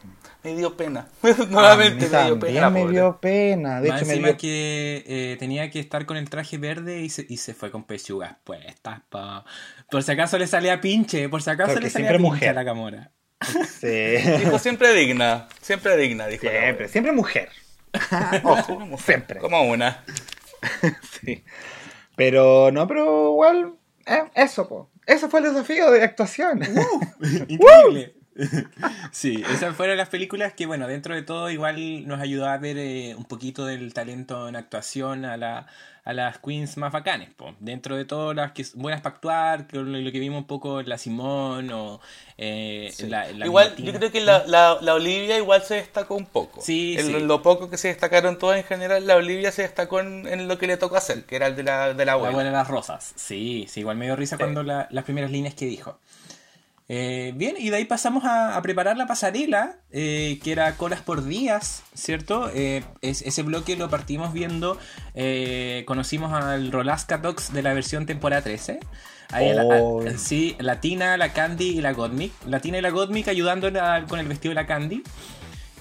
me 0.47 0.55
dio 0.55 0.77
pena. 0.77 1.09
nuevamente 1.51 2.09
me 2.09 2.25
dio 2.25 2.39
pena. 2.39 2.71
me 2.71 2.87
dio 2.89 3.19
pena. 3.21 3.81
De 3.81 3.89
Más 3.89 4.01
hecho, 4.01 4.07
me 4.07 4.13
encima 4.15 4.29
dio... 4.29 4.37
que 4.37 5.05
eh, 5.07 5.37
tenía 5.39 5.71
que 5.71 5.81
estar 5.81 6.07
con 6.07 6.17
el 6.17 6.31
traje 6.31 6.57
verde 6.57 7.01
y 7.01 7.09
se, 7.09 7.27
y 7.29 7.39
se 7.39 7.53
fue 7.53 7.73
con 7.73 7.85
pechugas 7.85 8.37
puestas. 8.45 9.01
pa. 9.09 9.45
Por 9.91 10.03
si 10.05 10.13
acaso 10.13 10.39
le 10.39 10.47
salía 10.47 10.81
pinche, 10.81 11.29
por 11.29 11.43
si 11.43 11.51
acaso 11.51 11.73
Porque 11.73 11.87
le 11.87 11.91
salía 11.91 12.09
pinche 12.11 12.23
mujer. 12.23 12.51
a 12.51 12.53
la 12.53 12.65
camora. 12.65 13.11
Sí. 13.81 14.17
Dijo 14.39 14.59
siempre 14.59 14.95
digna, 14.95 15.49
siempre 15.61 15.97
digna, 15.97 16.27
dijo. 16.29 16.47
Siempre, 16.49 16.89
siempre 16.89 17.13
mujer. 17.13 17.51
Ojo, 18.45 18.97
siempre. 18.99 19.41
Como 19.41 19.63
una. 19.63 20.05
Sí. 21.21 21.45
Pero 22.17 22.71
no, 22.73 22.89
pero 22.89 23.31
igual, 23.31 23.75
eh, 24.07 24.25
eso, 24.35 24.69
po. 24.69 24.91
Eso 25.07 25.29
fue 25.29 25.41
el 25.41 25.47
desafío 25.53 25.91
de 25.93 26.03
actuación. 26.03 26.61
Increíble. 27.47 28.16
Sí, 29.13 29.43
esas 29.51 29.75
fueron 29.77 29.97
las 29.97 30.09
películas 30.09 30.53
que, 30.53 30.67
bueno, 30.67 30.87
dentro 30.89 31.15
de 31.15 31.23
todo 31.23 31.51
igual 31.51 32.07
nos 32.07 32.21
ayudó 32.21 32.47
a 32.49 32.59
ver 32.59 32.77
eh, 32.79 33.15
un 33.17 33.25
poquito 33.25 33.65
del 33.67 33.93
talento 33.95 34.49
en 34.49 34.57
actuación 34.57 35.25
a, 35.25 35.37
la, 35.37 35.67
a 36.05 36.13
las 36.13 36.39
queens 36.39 36.77
más 36.77 36.93
bacanes. 36.93 37.31
po. 37.35 37.55
Dentro 37.61 37.97
de 37.97 38.05
todo 38.05 38.35
las 38.35 38.53
que 38.53 38.65
buenas 38.75 39.01
para 39.01 39.15
actuar, 39.15 39.67
que 39.67 39.79
lo, 39.79 40.13
que 40.13 40.19
vimos 40.19 40.39
un 40.41 40.47
poco 40.47 40.83
la 40.83 40.99
Simón 40.99 41.71
o 41.73 42.01
eh, 42.37 42.93
la, 43.09 43.31
la 43.33 43.47
igual, 43.47 43.69
Martina. 43.69 43.93
yo 43.93 43.99
creo 43.99 44.13
que 44.13 44.21
la, 44.21 44.45
la, 44.47 44.77
la 44.83 44.95
Olivia 44.95 45.39
igual 45.39 45.63
se 45.63 45.77
destacó 45.77 46.15
un 46.15 46.27
poco. 46.27 46.61
Sí, 46.61 46.97
En 46.99 47.07
sí. 47.07 47.13
Lo, 47.21 47.43
poco 47.43 47.71
que 47.71 47.79
se 47.79 47.89
destacaron 47.89 48.39
todas 48.39 48.59
en 48.59 48.65
general, 48.65 49.07
la 49.07 49.17
Olivia 49.17 49.51
se 49.53 49.63
destacó 49.63 50.01
en, 50.01 50.27
en 50.27 50.47
lo 50.49 50.59
que 50.59 50.67
le 50.67 50.77
tocó 50.77 50.97
hacer, 50.97 51.25
que 51.25 51.37
era 51.37 51.47
el 51.47 51.57
de 51.57 51.63
la, 51.63 51.89
de 51.95 52.05
la 52.05 52.05
La 52.05 52.13
abuela. 52.13 52.45
de 52.45 52.51
las 52.51 52.69
rosas. 52.69 53.13
Sí, 53.17 53.67
sí, 53.69 53.81
igual 53.81 53.97
me 53.97 54.05
dio 54.07 54.17
risa 54.17 54.37
cuando 54.37 54.63
la- 54.63 54.89
las 54.91 55.05
primeras 55.05 55.31
líneas 55.31 55.55
que 55.55 55.65
dijo. 55.67 55.99
Eh, 56.89 57.33
bien, 57.35 57.57
y 57.59 57.71
de 57.71 57.77
ahí 57.79 57.85
pasamos 57.85 58.25
a, 58.25 58.57
a 58.57 58.63
preparar 58.63 58.97
la 58.97 59.07
pasarela, 59.07 59.77
eh, 59.91 60.39
que 60.45 60.53
era 60.53 60.77
colas 60.77 61.01
por 61.01 61.25
días, 61.25 61.83
¿cierto? 61.95 62.49
Eh, 62.55 62.85
es- 63.01 63.23
ese 63.23 63.43
bloque 63.43 63.75
lo 63.77 63.91
partimos 63.91 64.33
viendo, 64.33 64.79
conocimos 65.87 66.33
al 66.33 66.71
Rolasca 66.71 67.19
Dogs 67.19 67.53
de 67.53 67.63
la 67.63 67.75
versión 67.75 68.07
temporada 68.07 68.43
13. 68.43 68.79
Ahí 69.33 69.53
la- 69.53 69.63
a- 69.63 70.19
sí, 70.19 70.55
la 70.61 70.81
Tina, 70.81 71.17
la 71.17 71.33
Candy 71.33 71.71
y 71.71 71.81
la 71.81 71.93
Godmic. 71.93 72.33
La 72.47 72.61
Tina 72.61 72.79
y 72.79 72.81
la 72.83 72.91
Godmic 72.91 73.27
ayudando 73.27 73.69
con 74.09 74.21
el 74.21 74.29
vestido 74.29 74.51
de 74.51 74.55
la 74.55 74.67
Candy. 74.69 75.03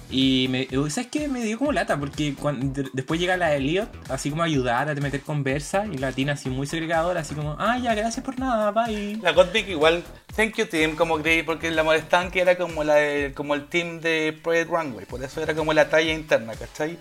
Y 0.08 0.46
me, 0.50 0.68
¿sabes 0.90 1.08
qué? 1.10 1.26
Me 1.26 1.42
dio 1.42 1.58
como 1.58 1.72
lata 1.72 1.98
porque 1.98 2.34
cuando, 2.34 2.82
de- 2.82 2.88
después 2.92 3.18
llega 3.18 3.36
la 3.36 3.54
Elliot, 3.54 3.88
así 4.08 4.30
como 4.30 4.42
a 4.42 4.46
ayudar, 4.46 4.88
a 4.88 4.94
meter 4.94 5.20
conversa, 5.22 5.84
y 5.86 5.98
la 5.98 6.12
Tina 6.12 6.34
así 6.34 6.48
muy 6.48 6.66
segregadora, 6.68 7.20
así 7.20 7.34
como, 7.34 7.56
ah, 7.58 7.76
ya, 7.78 7.94
gracias 7.94 8.24
por 8.24 8.38
nada, 8.38 8.70
bye. 8.70 9.16
La 9.20 9.32
Godmick 9.32 9.68
igual, 9.68 10.04
thank 10.36 10.54
you 10.56 10.66
team, 10.66 10.94
como 10.94 11.18
creí, 11.18 11.42
porque 11.42 11.70
la 11.72 11.82
molestaban 11.82 12.30
que 12.30 12.40
era 12.40 12.56
como 12.56 12.84
la 12.84 12.94
de- 12.94 13.32
como 13.34 13.54
el 13.54 13.66
team 13.66 14.00
de 14.00 14.38
Project 14.44 14.70
Runway, 14.70 15.06
por 15.06 15.22
eso 15.24 15.42
era 15.42 15.54
como 15.54 15.72
la 15.72 15.88
talla 15.88 16.12
interna, 16.12 16.52
¿cachai? 16.54 16.96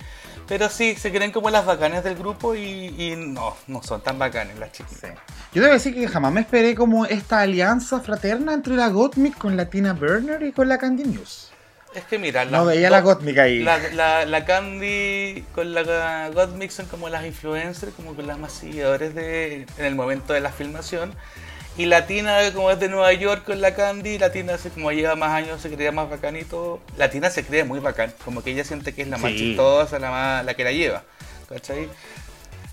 Pero 0.47 0.69
sí, 0.69 0.95
se 0.95 1.11
creen 1.11 1.31
como 1.31 1.49
las 1.49 1.65
bacanes 1.65 2.03
del 2.03 2.15
grupo 2.15 2.55
y, 2.55 2.93
y 2.97 3.15
no, 3.15 3.55
no 3.67 3.81
son 3.83 4.01
tan 4.01 4.17
bacanes 4.19 4.57
las 4.59 4.71
chicas. 4.71 4.93
Sí. 5.01 5.07
Yo 5.53 5.61
debo 5.61 5.73
decir 5.73 5.93
que 5.93 6.07
jamás 6.07 6.31
me 6.31 6.41
esperé 6.41 6.75
como 6.75 7.05
esta 7.05 7.41
alianza 7.41 7.99
fraterna 7.99 8.53
entre 8.53 8.75
la 8.75 8.89
Gottmik 8.89 9.37
con 9.37 9.57
la 9.57 9.69
Tina 9.69 9.93
Burner 9.93 10.41
y 10.43 10.51
con 10.51 10.67
la 10.69 10.77
Candy 10.77 11.03
News. 11.03 11.44
Es 11.95 12.03
que 12.03 12.19
mira, 12.19 12.43
No 12.45 12.65
veía 12.65 12.89
la 12.89 12.99
Gottmik 13.01 13.37
ahí. 13.37 13.59
La, 13.63 13.77
la, 13.93 14.25
la 14.25 14.45
Candy 14.45 15.45
con 15.53 15.73
la 15.73 16.29
Godmik 16.33 16.69
son 16.69 16.87
como 16.87 17.07
las 17.09 17.25
influencers, 17.25 17.93
como 17.95 18.13
con 18.15 18.27
las 18.27 18.37
más 18.37 18.51
seguidores 18.51 19.15
de, 19.15 19.65
en 19.77 19.85
el 19.85 19.95
momento 19.95 20.33
de 20.33 20.41
la 20.41 20.51
filmación. 20.51 21.13
Y 21.77 21.85
la 21.87 22.05
Tina, 22.05 22.39
como 22.53 22.71
es 22.71 22.79
de 22.79 22.87
Nueva 22.89 23.11
York 23.13 23.43
con 23.45 23.59
la 23.61 23.75
Candy, 23.75 24.17
la 24.17 24.31
Tina, 24.31 24.57
se- 24.57 24.69
como 24.69 24.91
lleva 24.91 25.15
más 25.15 25.31
años, 25.31 25.61
se 25.61 25.69
creía 25.69 25.91
más 25.91 26.09
bacán 26.09 26.35
y 26.37 26.43
todo. 26.43 26.79
La 26.97 27.09
Tina 27.09 27.29
se 27.29 27.45
cree 27.45 27.63
muy 27.63 27.79
bacán, 27.79 28.13
como 28.23 28.43
que 28.43 28.51
ella 28.51 28.63
siente 28.63 28.93
que 28.93 29.01
es 29.01 29.07
la 29.07 29.17
más 29.17 29.31
Sí. 29.31 29.37
chistosa, 29.37 29.97
la, 29.99 30.09
más, 30.11 30.45
la 30.45 30.53
que 30.53 30.63
la 30.63 30.71
lleva. 30.71 31.03
¿Cachai? 31.49 31.89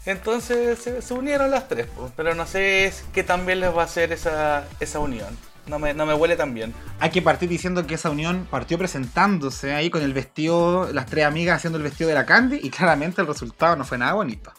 Entonces 0.04 0.78
se, 0.80 1.00
se 1.02 1.14
unieron 1.14 1.50
las 1.50 1.68
tres, 1.68 1.86
pues, 1.96 2.10
pero 2.16 2.34
no 2.34 2.44
sé 2.46 2.92
qué 3.14 3.22
tan 3.22 3.46
bien 3.46 3.60
les 3.60 3.74
va 3.76 3.82
a 3.82 3.84
hacer 3.84 4.10
esa, 4.12 4.64
esa 4.80 4.98
unión. 4.98 5.36
No 5.66 5.78
me, 5.78 5.94
no 5.94 6.06
me 6.06 6.14
huele 6.14 6.34
tan 6.36 6.54
bien. 6.54 6.74
Hay 6.98 7.10
que 7.10 7.22
partir 7.22 7.48
diciendo 7.48 7.86
que 7.86 7.94
esa 7.94 8.10
unión 8.10 8.48
partió 8.50 8.78
presentándose 8.78 9.74
ahí 9.74 9.90
con 9.90 10.02
el 10.02 10.12
vestido, 10.12 10.90
las 10.92 11.06
tres 11.06 11.24
amigas 11.24 11.56
haciendo 11.58 11.76
el 11.78 11.84
vestido 11.84 12.08
de 12.08 12.14
la 12.14 12.26
Candy 12.26 12.58
y 12.60 12.70
claramente 12.70 13.20
el 13.20 13.28
resultado 13.28 13.76
no 13.76 13.84
fue 13.84 13.96
nada 13.96 14.14
bonito. 14.14 14.52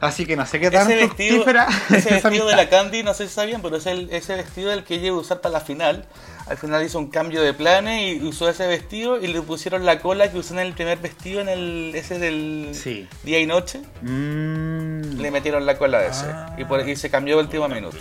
Así 0.00 0.26
que 0.26 0.34
no 0.34 0.46
sé 0.46 0.58
qué 0.58 0.70
tan 0.70 0.90
Ese 0.90 0.96
vestido, 1.06 1.44
ese 1.90 2.10
vestido 2.14 2.48
de 2.48 2.56
la 2.56 2.68
Candy, 2.68 3.02
no 3.04 3.14
sé 3.14 3.28
si 3.28 3.34
sabían, 3.34 3.62
pero 3.62 3.76
es 3.76 3.86
el, 3.86 4.08
ese 4.10 4.34
vestido 4.34 4.72
el 4.72 4.82
que 4.82 4.94
ella 4.94 5.08
iba 5.08 5.16
a 5.16 5.20
usar 5.20 5.40
para 5.40 5.52
la 5.52 5.60
final. 5.60 6.06
Al 6.48 6.56
final 6.56 6.82
hizo 6.84 6.98
un 6.98 7.10
cambio 7.10 7.42
de 7.42 7.54
planes 7.54 8.16
y 8.20 8.26
usó 8.26 8.48
ese 8.48 8.66
vestido 8.66 9.20
y 9.20 9.28
le 9.28 9.40
pusieron 9.42 9.86
la 9.86 10.00
cola 10.00 10.32
que 10.32 10.38
usó 10.38 10.54
en 10.54 10.60
el 10.60 10.72
primer 10.72 10.98
vestido, 10.98 11.40
en 11.42 11.48
el 11.48 11.92
ese 11.94 12.18
del 12.18 12.70
Sí. 12.74 13.06
día 13.22 13.38
y 13.38 13.46
noche. 13.46 13.82
Mm. 14.02 15.20
Le 15.20 15.30
metieron 15.30 15.64
la 15.66 15.78
cola 15.78 15.98
de 16.00 16.08
ese 16.08 16.26
Ah. 16.26 16.54
y, 16.58 16.64
por, 16.64 16.88
y 16.88 16.96
se 16.96 17.08
cambió 17.10 17.38
el 17.38 17.46
último 17.46 17.68
minuto. 17.68 17.98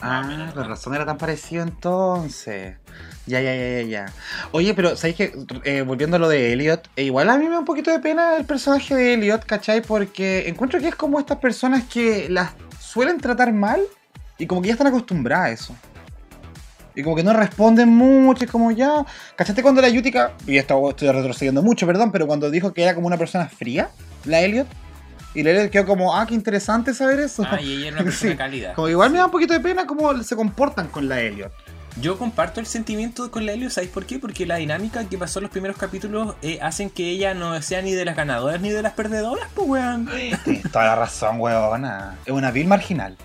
Ah, 0.00 0.50
la 0.54 0.62
razón 0.62 0.94
era 0.94 1.06
tan 1.06 1.16
parecido 1.16 1.62
entonces. 1.62 2.76
Ya, 3.26 3.40
ya, 3.40 3.54
ya, 3.54 3.80
ya, 3.80 3.82
ya. 3.82 4.12
Oye, 4.52 4.74
pero 4.74 4.96
¿sabéis 4.96 5.16
que 5.16 5.32
eh, 5.64 5.82
volviendo 5.82 6.16
a 6.16 6.20
lo 6.20 6.28
de 6.28 6.52
Elliot, 6.52 6.88
eh, 6.96 7.04
igual 7.04 7.28
a 7.30 7.38
mí 7.38 7.46
me 7.46 7.52
da 7.52 7.58
un 7.58 7.64
poquito 7.64 7.90
de 7.90 7.98
pena 7.98 8.36
el 8.36 8.44
personaje 8.44 8.94
de 8.94 9.14
Elliot, 9.14 9.44
¿cachai? 9.44 9.82
Porque 9.82 10.48
encuentro 10.48 10.78
que 10.80 10.88
es 10.88 10.94
como 10.94 11.18
estas 11.18 11.38
personas 11.38 11.84
que 11.84 12.28
las 12.28 12.52
suelen 12.78 13.18
tratar 13.18 13.52
mal 13.52 13.80
y 14.38 14.46
como 14.46 14.60
que 14.60 14.68
ya 14.68 14.74
están 14.74 14.86
acostumbradas 14.86 15.46
a 15.46 15.50
eso. 15.50 15.76
Y 16.94 17.02
como 17.02 17.16
que 17.16 17.22
no 17.22 17.32
responden 17.32 17.88
mucho, 17.88 18.44
es 18.44 18.50
como 18.50 18.70
ya. 18.70 19.04
¿Cachaste 19.34 19.62
cuando 19.62 19.82
la 19.82 19.88
Yutica, 19.88 20.32
y 20.46 20.56
esto 20.56 20.90
estoy 20.90 21.10
retrocediendo 21.10 21.62
mucho, 21.62 21.86
perdón, 21.86 22.12
pero 22.12 22.26
cuando 22.26 22.50
dijo 22.50 22.72
que 22.72 22.82
era 22.82 22.94
como 22.94 23.06
una 23.06 23.18
persona 23.18 23.48
fría, 23.48 23.90
la 24.24 24.40
Elliot, 24.40 24.66
y 25.38 25.42
la 25.42 25.50
Elliot 25.50 25.70
quedó 25.70 25.86
como, 25.86 26.16
ah, 26.16 26.26
qué 26.26 26.34
interesante 26.34 26.94
saber 26.94 27.20
eso. 27.20 27.44
Ah, 27.48 27.60
y 27.60 27.74
ella 27.74 27.86
era 27.88 27.96
una 27.96 28.04
persona 28.10 28.32
Sí. 28.32 28.36
cálida. 28.38 28.74
Como 28.74 28.88
igual 28.88 29.10
me 29.10 29.18
da 29.18 29.26
un 29.26 29.30
poquito 29.30 29.52
de 29.54 29.60
pena 29.60 29.86
cómo 29.86 30.22
se 30.22 30.34
comportan 30.36 30.88
con 30.88 31.08
la 31.08 31.20
Elliot. 31.20 31.52
Yo 31.98 32.18
comparto 32.18 32.60
el 32.60 32.66
sentimiento 32.66 33.30
con 33.30 33.46
la 33.46 33.52
Helio, 33.52 33.70
¿sabéis 33.70 33.90
por 33.90 34.04
qué? 34.04 34.18
Porque 34.18 34.44
la 34.44 34.56
dinámica 34.56 35.02
que 35.08 35.16
pasó 35.16 35.38
en 35.38 35.44
los 35.44 35.50
primeros 35.50 35.78
capítulos 35.78 36.34
eh, 36.42 36.58
hacen 36.60 36.90
que 36.90 37.08
ella 37.08 37.32
no 37.32 37.62
sea 37.62 37.80
ni 37.80 37.92
de 37.92 38.04
las 38.04 38.14
ganadoras 38.14 38.60
ni 38.60 38.68
de 38.68 38.82
las 38.82 38.92
perdedoras, 38.92 39.48
pues 39.54 39.66
weón. 39.66 40.06
Tienes 40.44 40.70
toda 40.70 40.84
la 40.84 40.94
razón, 40.96 41.40
weona. 41.40 42.16
Es 42.26 42.32
una 42.34 42.50
vil 42.50 42.66
marginal. 42.66 43.16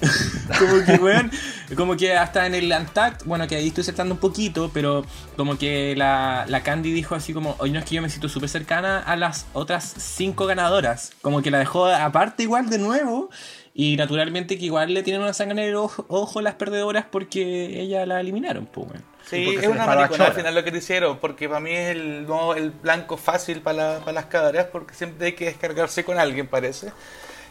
Como 0.58 0.84
que, 0.84 0.92
weón, 0.94 1.30
como 1.76 1.96
que 1.96 2.16
hasta 2.16 2.46
en 2.46 2.54
el 2.54 2.70
Antact, 2.72 3.24
bueno, 3.24 3.46
que 3.46 3.56
ahí 3.56 3.68
estoy 3.68 3.84
saltando 3.84 4.14
un 4.14 4.20
poquito, 4.20 4.70
pero 4.72 5.04
como 5.36 5.58
que 5.58 5.94
la, 5.96 6.44
la 6.48 6.62
Candy 6.62 6.92
dijo 6.92 7.14
así 7.14 7.34
como, 7.34 7.54
hoy 7.58 7.70
no 7.70 7.78
es 7.78 7.84
que 7.84 7.96
yo 7.96 8.02
me 8.02 8.08
siento 8.08 8.28
súper 8.28 8.48
cercana 8.48 8.98
a 9.00 9.16
las 9.16 9.46
otras 9.52 9.94
cinco 9.98 10.46
ganadoras. 10.46 11.12
Como 11.20 11.42
que 11.42 11.50
la 11.50 11.58
dejó 11.58 11.86
aparte 11.86 12.44
igual 12.44 12.70
de 12.70 12.78
nuevo. 12.78 13.28
Y 13.74 13.96
naturalmente 13.96 14.58
que 14.58 14.64
igual 14.64 14.92
le 14.94 15.02
tienen 15.04 15.22
una 15.22 15.32
sangre 15.32 15.62
en 15.62 15.68
el 15.68 15.76
ojo, 15.76 16.04
ojo 16.08 16.40
las 16.40 16.54
perdedoras 16.54 17.04
porque 17.10 17.80
ella 17.80 18.06
la 18.06 18.20
eliminaron, 18.20 18.66
pues, 18.66 18.88
weón. 18.88 19.04
Sí, 19.28 19.44
es 19.60 19.66
una 19.68 19.84
maricona 19.86 20.24
al 20.24 20.30
final 20.36 20.54
lo 20.54 20.64
que 20.64 20.72
te 20.72 20.78
hicieron, 20.78 21.18
porque 21.18 21.48
para 21.48 21.60
mí 21.60 21.70
es 21.72 21.90
el, 21.90 22.26
no, 22.26 22.54
el 22.54 22.70
blanco 22.70 23.16
fácil 23.18 23.60
para, 23.60 23.94
la- 23.94 23.98
para 24.00 24.12
las 24.12 24.24
cabras, 24.26 24.66
porque 24.72 24.94
siempre 24.94 25.26
hay 25.26 25.32
que 25.34 25.44
descargarse 25.44 26.02
con 26.02 26.18
alguien, 26.18 26.46
parece. 26.48 26.92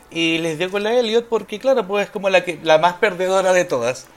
Y 0.10 0.38
les 0.40 0.58
dio 0.58 0.72
con 0.72 0.84
la 0.84 0.94
Elliot 0.94 1.28
porque, 1.28 1.60
claro, 1.60 1.86
pues 1.86 2.06
es 2.06 2.12
como 2.12 2.30
la, 2.30 2.44
que, 2.44 2.60
la 2.64 2.78
más 2.78 2.94
perdedora 2.94 3.54
de 3.54 3.66
todas. 3.66 4.08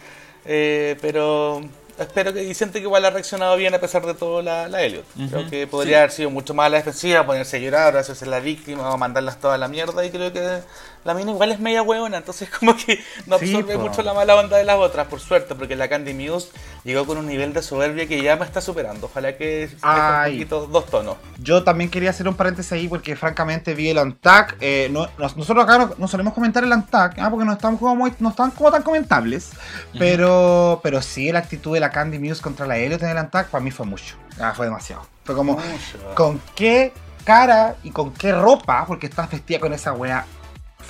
Eh, 0.44 0.96
pero 1.00 1.62
espero 1.98 2.32
que 2.32 2.44
y 2.44 2.54
siento 2.54 2.74
que 2.74 2.84
igual 2.84 3.04
ha 3.04 3.10
reaccionado 3.10 3.56
bien 3.56 3.74
a 3.74 3.78
pesar 3.78 4.06
de 4.06 4.14
todo 4.14 4.40
la, 4.40 4.68
la 4.68 4.82
Elliot. 4.82 5.04
Creo 5.30 5.50
que 5.50 5.66
podría 5.66 5.96
sí. 5.96 5.98
haber 5.98 6.10
sido 6.12 6.30
mucho 6.30 6.54
más 6.54 6.66
a 6.66 6.68
la 6.70 6.76
defensiva, 6.78 7.26
ponerse 7.26 7.56
a 7.56 7.60
llorar, 7.60 7.96
hacerse 7.96 8.26
la 8.26 8.40
víctima 8.40 8.92
o 8.92 8.98
mandarlas 8.98 9.40
todas 9.40 9.56
a 9.56 9.58
la 9.58 9.68
mierda. 9.68 10.04
Y 10.04 10.10
creo 10.10 10.32
que 10.32 10.60
la 11.04 11.14
mina 11.14 11.30
igual 11.30 11.50
es 11.52 11.60
media 11.60 11.82
huevona, 11.82 12.18
entonces 12.18 12.48
como 12.58 12.76
que 12.76 13.02
no 13.26 13.36
absorbe 13.36 13.76
mucho 13.78 14.02
la 14.02 14.12
mala 14.14 14.36
onda 14.36 14.56
de 14.56 14.64
las 14.64 14.76
otras, 14.76 15.06
por 15.08 15.20
suerte, 15.20 15.54
porque 15.54 15.76
la 15.76 15.88
Candy 15.88 16.12
Muse 16.14 16.48
llegó 16.84 17.06
con 17.06 17.18
un 17.18 17.26
nivel 17.26 17.52
de 17.52 17.62
soberbia 17.62 18.06
que 18.06 18.22
ya 18.22 18.36
me 18.36 18.44
está 18.44 18.60
superando. 18.60 19.06
Ojalá 19.06 19.36
que 19.36 19.68
se 19.68 19.76
un 19.86 20.24
poquito, 20.32 20.66
dos 20.66 20.86
tonos. 20.86 21.16
Yo 21.38 21.64
también 21.64 21.90
quería 21.90 22.10
hacer 22.10 22.28
un 22.28 22.34
paréntesis 22.34 22.72
ahí 22.72 22.88
porque 22.88 23.16
francamente 23.16 23.74
vi 23.74 23.88
el 23.90 23.98
Antac. 23.98 24.56
eh, 24.60 24.88
no- 24.90 25.08
nos- 25.18 25.36
nosotros 25.36 25.64
acá 25.64 25.78
no, 25.78 25.94
no 25.98 26.08
solemos 26.08 26.34
comentar 26.34 26.64
el 26.64 26.72
Antac, 26.72 27.18
ah, 27.18 27.30
porque 27.30 27.44
no 27.44 27.52
están 27.52 27.76
como, 27.76 27.96
muy- 27.96 28.12
no 28.18 28.30
están 28.30 28.50
como 28.50 28.70
tan 28.70 28.82
comentables. 28.82 29.50
Pero, 29.98 30.80
pero 30.82 31.02
sí, 31.02 31.30
la 31.32 31.40
actitud 31.40 31.74
de 31.74 31.80
la 31.80 31.90
Candy 31.90 32.18
Muse 32.18 32.40
contra 32.42 32.66
la 32.66 32.78
Elliot 32.78 33.02
en 33.02 33.10
el 33.10 33.18
Antac 33.18 33.48
para 33.48 33.62
mí 33.62 33.70
fue 33.70 33.86
mucho. 33.86 34.16
Ah, 34.40 34.52
fue 34.56 34.66
demasiado. 34.66 35.02
Fue 35.24 35.34
como, 35.34 35.52
Mucho. 35.54 36.14
¿con 36.14 36.40
qué 36.54 36.92
cara 37.24 37.76
y 37.84 37.90
con 37.90 38.12
qué 38.12 38.32
ropa? 38.32 38.84
Porque 38.86 39.06
estás 39.06 39.30
vestida 39.30 39.60
con 39.60 39.72
esa 39.72 39.92
wea 39.92 40.24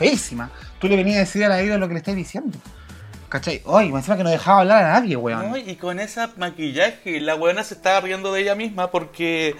feísima. 0.00 0.50
Tú 0.80 0.88
le 0.88 0.96
venías 0.96 1.16
a 1.16 1.20
decir 1.20 1.44
a 1.44 1.48
la 1.48 1.60
Elliot 1.60 1.78
lo 1.78 1.86
que 1.88 1.94
le 1.94 1.98
estás 2.00 2.16
diciendo. 2.16 2.58
¿Cachai? 3.28 3.62
Ay, 3.66 3.90
me 3.92 3.98
encima 3.98 4.16
que 4.16 4.24
no 4.24 4.30
dejaba 4.30 4.60
hablar 4.62 4.82
a 4.84 4.92
nadie, 5.00 5.14
weón. 5.16 5.50
No, 5.50 5.56
y 5.56 5.76
con 5.76 6.00
esa 6.00 6.32
maquillaje, 6.36 7.20
la 7.20 7.34
buena 7.34 7.62
se 7.62 7.74
estaba 7.74 8.00
riendo 8.00 8.32
de 8.32 8.40
ella 8.40 8.56
misma 8.56 8.90
porque 8.90 9.54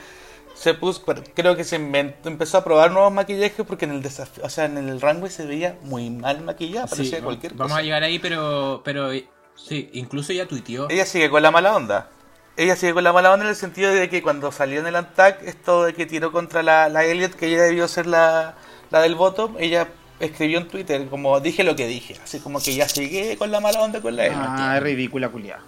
se 0.55 0.75
puso, 0.75 1.05
creo 1.35 1.55
que 1.57 1.63
se 1.63 1.77
inventó- 1.77 2.29
empezó 2.29 2.59
a 2.59 2.65
probar 2.65 2.91
nuevos 2.91 3.13
maquillajes 3.13 3.65
porque 3.65 3.85
en 3.85 3.93
el 3.93 4.03
desafío, 4.03 4.43
o 4.45 4.51
sea, 4.51 4.65
en 4.65 4.77
el 4.77 5.01
rango 5.01 5.29
se 5.29 5.47
veía 5.47 5.77
muy 5.83 6.11
mal 6.11 6.41
maquillada, 6.41 6.89
parecía 6.89 7.19
Sí, 7.19 7.23
cualquier 7.23 7.53
vamos 7.55 7.69
cosa. 7.73 7.79
a 7.79 7.83
llegar 7.83 8.03
ahí, 8.03 8.19
pero, 8.19 8.83
pero 8.85 9.13
eh, 9.13 9.29
sí, 9.55 9.89
incluso 9.93 10.33
ella 10.33 10.49
tuiteó. 10.49 10.91
Ella 10.91 11.07
sigue 11.07 11.31
con 11.31 11.43
la 11.43 11.53
mala 11.53 11.77
onda. 11.77 12.09
Ella 12.57 12.75
sigue 12.75 12.93
con 12.93 13.05
la 13.05 13.13
mala 13.13 13.31
onda 13.33 13.45
en 13.45 13.51
el 13.51 13.57
sentido 13.57 13.93
de 13.93 14.09
que 14.11 14.21
cuando 14.21 14.51
salió 14.51 14.81
en 14.81 14.87
el 14.89 14.97
attack, 14.97 15.43
esto 15.45 15.85
de 15.85 15.95
que 15.95 16.05
tiró 16.07 16.33
contra 16.33 16.65
la, 16.65 16.89
la 16.89 17.05
Elliot, 17.05 17.35
que 17.35 17.47
ella 17.47 17.63
debió 17.63 17.87
ser 17.87 18.07
la, 18.09 18.57
la 18.91 19.01
del 19.01 19.15
voto, 19.15 19.55
ella 19.61 19.87
escribió 20.21 20.59
en 20.59 20.69
Twitter 20.69 21.09
como 21.09 21.41
dije 21.41 21.65
lo 21.65 21.75
que 21.75 21.87
dije, 21.87 22.17
así 22.23 22.39
como 22.39 22.61
que 22.61 22.75
ya 22.75 22.89
sigue 22.89 23.37
con 23.37 23.51
la 23.51 23.61
mala 23.61 23.83
onda 23.83 24.01
con 24.01 24.15
la 24.17 24.27
Elliot. 24.27 24.41
Ah, 24.43 24.75
es 24.77 24.83
ridícula, 24.83 25.29
culiada. 25.29 25.63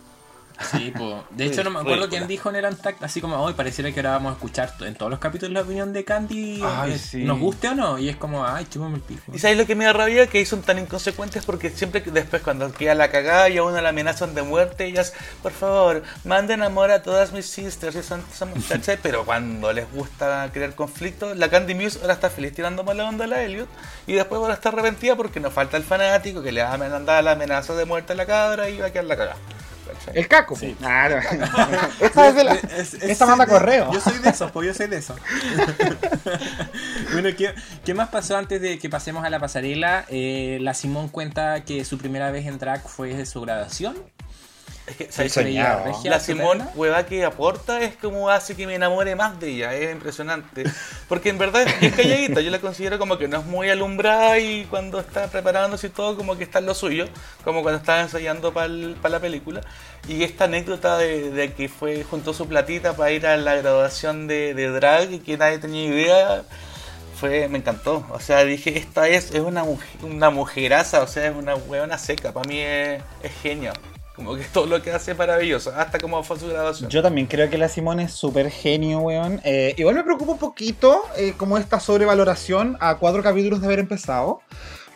Sí, 0.70 0.92
po. 0.96 1.25
De 1.31 1.44
hecho, 1.46 1.64
no 1.64 1.70
me 1.70 1.81
acuerdo 1.81 2.09
quién 2.09 2.27
dijo 2.27 2.51
en 2.51 2.57
el 2.57 2.64
Antact, 2.64 3.03
así 3.03 3.20
como 3.20 3.37
hoy 3.37 3.55
pareciera 3.55 3.92
que 3.92 4.01
ahora 4.01 4.12
vamos 4.12 4.31
a 4.31 4.35
escuchar 4.35 4.72
en 4.81 4.94
todos 4.94 5.11
los 5.11 5.18
capítulos 5.18 5.53
la 5.53 5.62
opinión 5.62 5.92
de 5.92 6.05
Candy, 6.05 6.62
Ay, 6.64 6.92
eh, 6.92 6.98
sí. 6.98 7.25
nos 7.25 7.38
guste 7.38 7.68
o 7.68 7.75
no. 7.75 7.98
Y 7.98 8.09
es 8.09 8.16
como, 8.16 8.46
ay, 8.46 8.66
chúpame 8.70 8.96
el 8.96 9.03
pico. 9.03 9.33
¿Y 9.33 9.38
sabes 9.38 9.57
lo 9.59 9.66
que 9.66 9.75
me 9.75 9.85
da 9.85 9.92
rabia? 9.92 10.27
Que 10.27 10.44
son 10.46 10.62
tan 10.62 10.79
inconsecuentes 10.79 11.44
porque 11.44 11.70
siempre 11.70 12.03
que 12.03 12.11
después 12.11 12.42
cuando 12.42 12.70
queda 12.72 12.94
la 12.94 13.11
cagada 13.11 13.48
y 13.48 13.59
a 13.59 13.62
uno 13.62 13.81
la 13.81 13.88
amenazan 13.90 14.35
de 14.35 14.42
muerte, 14.42 14.87
ellas, 14.87 15.12
por 15.42 15.53
favor, 15.53 16.03
manden 16.25 16.62
amor 16.62 16.90
a 16.90 17.03
todas 17.03 17.33
mis 17.33 17.46
sisters 17.46 17.96
y 17.96 18.03
son, 18.03 18.22
son 18.33 18.51
muchachas, 18.55 18.98
pero 19.03 19.25
cuando 19.25 19.72
les 19.72 19.90
gusta 19.92 20.51
crear 20.53 20.75
conflicto, 20.75 21.35
la 21.35 21.48
Candy 21.48 21.75
Muse 21.75 21.98
ahora 22.01 22.14
está 22.14 22.31
feliz 22.31 22.53
tirando 22.55 22.85
mala 22.85 23.09
onda 23.09 23.25
a 23.25 23.29
la 23.29 23.42
Elliot 23.42 23.68
y 24.07 24.14
después 24.14 24.38
ahora 24.40 24.55
está 24.55 24.70
arrepentida 24.70 25.16
porque 25.16 25.40
nos 25.40 25.53
falta 25.53 25.77
el 25.77 25.85
fanático 25.85 26.42
que 26.42 26.53
le 26.53 26.62
va 26.62 26.72
a 26.72 26.79
mandar 26.79 27.22
la 27.25 27.33
amenaza 27.33 27.75
de 27.75 27.85
muerte 27.85 28.12
a 28.12 28.16
la 28.16 28.27
cabra 28.27 28.68
y 28.68 28.79
va 28.79 28.87
a 28.87 28.90
quedar 28.90 29.05
la 29.07 29.16
cagada. 29.16 29.37
El 30.15 30.29
caco. 30.29 30.57
Sí. 30.57 30.75
Claro. 30.79 31.19
esta 32.01 32.29
es 32.29 32.35
de 32.35 32.45
la, 32.45 32.55
Es- 32.55 32.95
es- 32.95 33.03
esta 33.03 33.27
manda 33.27 33.45
de- 33.47 33.53
correo. 33.53 33.93
Yo 33.93 34.01
soy 34.01 34.19
de 34.19 34.31
esos, 34.31 34.51
pues 34.51 34.67
yo 34.69 34.75
soy 34.75 34.87
de 34.88 34.97
esos. 34.99 35.17
bueno, 37.12 37.29
¿qué, 37.37 37.55
qué 37.85 37.95
más 37.95 38.09
pasó 38.09 38.37
antes 38.37 38.61
de 38.61 38.79
que 38.79 38.88
pasemos 38.91 39.25
a 39.25 39.31
la 39.31 39.38
pasarela? 39.38 40.05
Eh, 40.09 40.59
la 40.61 40.75
Simón 40.75 41.09
cuenta 41.09 41.65
que 41.65 41.85
su 41.85 41.99
primera 41.99 42.31
vez 42.31 42.47
en 42.47 42.59
drag 42.59 42.83
fue 42.87 43.15
de 43.15 43.27
su 43.27 43.41
graduación. 43.41 43.97
Es 44.87 44.97
que, 44.97 46.11
La 46.11 46.18
Simón, 46.18 46.68
hueva 46.75 47.07
que 47.07 47.25
aporta, 47.25 47.81
es 47.83 47.95
como 47.97 48.29
hace 48.29 48.57
que 48.57 48.66
me 48.66 48.75
enamore 48.75 49.14
más 49.14 49.38
de 49.38 49.51
ella, 49.51 49.75
es 49.75 49.92
impresionante. 49.92 50.64
Porque 51.09 51.29
en 51.29 51.38
verdad 51.38 51.64
es 51.81 51.92
calladita, 51.95 52.40
yo 52.40 52.51
la 52.51 52.61
considero 52.61 52.99
como 52.99 53.16
que 53.16 53.29
no 53.29 53.38
es 53.38 53.47
muy 53.47 53.71
alumbrada 53.71 54.38
y 54.40 54.64
cuando 54.64 54.99
está 54.99 55.29
preparándose 55.29 55.87
y 55.87 55.90
todo, 55.90 56.16
como 56.16 56.37
que 56.37 56.45
está 56.45 56.59
en 56.59 56.66
lo 56.66 56.75
suyo, 56.75 57.07
como 57.45 57.62
cuando 57.62 57.79
estaba 57.79 58.01
ensayando 58.01 58.53
para 58.53 58.68
la 58.68 59.21
película. 59.21 59.61
Y 60.09 60.25
esta 60.25 60.45
anécdota 60.45 60.99
de, 60.99 61.31
de 61.31 61.53
que 61.53 61.68
fue 61.68 62.03
junto 62.03 62.35
su 62.35 62.49
platita 62.49 62.97
para 62.97 63.12
ir 63.12 63.27
a 63.27 63.37
la 63.37 63.55
graduación 63.55 64.27
de, 64.27 64.53
de 64.55 64.68
drag 64.68 65.12
y 65.12 65.18
que 65.21 65.37
nadie 65.37 65.59
tenía 65.59 65.85
idea, 65.85 66.42
fue, 67.14 67.47
me 67.49 67.59
encantó. 67.59 68.05
O 68.11 68.18
sea, 68.18 68.45
dije, 68.45 68.77
esta 68.77 69.07
es, 69.09 69.31
es 69.33 69.40
una, 69.40 69.62
mujer, 69.62 69.88
una 70.03 70.31
mujeraza, 70.31 71.03
o 71.03 71.07
sea, 71.07 71.29
es 71.29 71.37
una 71.37 71.55
huevona 71.55 71.99
seca, 71.99 72.33
para 72.33 72.49
mí 72.49 72.59
es, 72.59 73.01
es 73.23 73.33
genio. 73.42 73.73
Como 74.14 74.37
que 74.37 74.44
todo 74.44 74.66
lo 74.66 74.83
que 74.83 74.90
hace 74.90 75.12
es 75.12 75.18
maravilloso, 75.18 75.72
hasta 75.75 75.98
como 75.98 76.22
fue 76.22 76.38
su 76.38 76.46
graduación. 76.46 76.90
Yo 76.90 77.03
también 77.03 77.27
creo 77.27 77.48
que 77.48 77.57
la 77.57 77.68
Simón 77.68 77.98
es 77.98 78.12
súper 78.12 78.51
genio, 78.51 78.98
weón. 78.98 79.40
Eh, 79.42 79.75
igual 79.79 79.94
me 79.94 80.05
preocupa 80.05 80.33
un 80.33 80.38
poquito 80.38 81.03
eh, 81.16 81.33
como 81.37 81.57
esta 81.57 81.81
sobrevaloración 81.81 82.77
a 82.81 82.98
cuatro 82.98 83.22
capítulos 83.22 83.61
de 83.61 83.66
haber 83.66 83.79
empezado. 83.79 84.42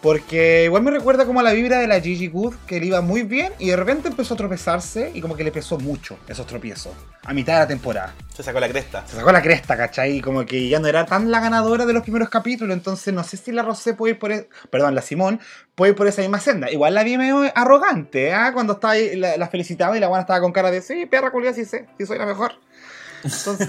Porque 0.07 0.63
igual 0.67 0.85
me 0.85 0.93
recuerda 0.93 1.27
como 1.27 1.41
a 1.41 1.43
la 1.43 1.53
vibra 1.53 1.81
de 1.81 1.89
la 1.89 2.01
Gigi 2.01 2.29
Good, 2.29 2.55
que 2.69 2.79
le 2.79 2.87
iba 2.87 3.01
muy 3.01 3.25
bien 3.25 3.53
y 3.59 3.71
de 3.71 3.77
repente 3.77 4.07
empezó 4.07 4.35
a 4.35 4.37
tropezarse 4.37 5.11
y 5.13 5.21
como 5.21 5.35
que 5.35 5.43
le 5.43 5.51
pesó 5.51 5.79
mucho 5.79 6.17
esos 6.29 6.47
tropiezos 6.47 6.93
a 7.25 7.35
mitad 7.35 7.55
de 7.55 7.59
la 7.59 7.67
temporada. 7.67 8.15
Se 8.33 8.45
sacó 8.45 8.61
la 8.61 8.69
cresta. 8.69 9.05
Se 9.05 9.17
sacó 9.17 9.33
la 9.33 9.43
cresta, 9.43 9.77
¿cachai? 9.77 10.19
Y 10.19 10.21
como 10.21 10.47
que 10.47 10.69
ya 10.69 10.79
no 10.79 10.87
era 10.87 11.07
tan 11.07 11.33
la 11.33 11.41
ganadora 11.41 11.87
de 11.87 11.93
los 11.93 12.05
primeros 12.05 12.29
capítulos, 12.29 12.73
entonces 12.73 13.13
no 13.13 13.25
sé 13.25 13.37
si 13.37 13.51
la 13.51 13.65
Rosé 13.65 13.95
puede 13.95 14.13
ir 14.13 14.19
por... 14.21 14.31
e- 14.31 14.49
Perdón, 14.71 14.95
la 14.95 15.03
Simón 15.03 15.41
puede 15.75 15.91
ir 15.91 15.97
por 15.97 16.07
esa 16.07 16.21
misma 16.23 16.39
senda. 16.39 16.71
Igual 16.71 16.95
la 16.95 17.03
vi 17.03 17.19
medio 17.19 17.43
arrogante, 17.57 18.33
¿ah? 18.33 18.53
Cuando 18.53 18.75
estaba 18.75 18.93
ahí, 18.93 19.17
la, 19.17 19.37
la 19.37 19.49
felicitaba 19.49 19.97
y 19.97 20.01
la 20.01 20.07
buena 20.07 20.21
estaba 20.21 20.41
con 20.41 20.53
cara 20.53 20.71
de, 20.71 20.83
sí, 20.83 21.07
perra 21.07 21.33
culia, 21.33 21.53
sí 21.53 21.65
sé, 21.65 21.89
sí 21.99 22.07
soy 22.07 22.19
la 22.19 22.27
mejor. 22.27 22.53
Entonces... 23.27 23.69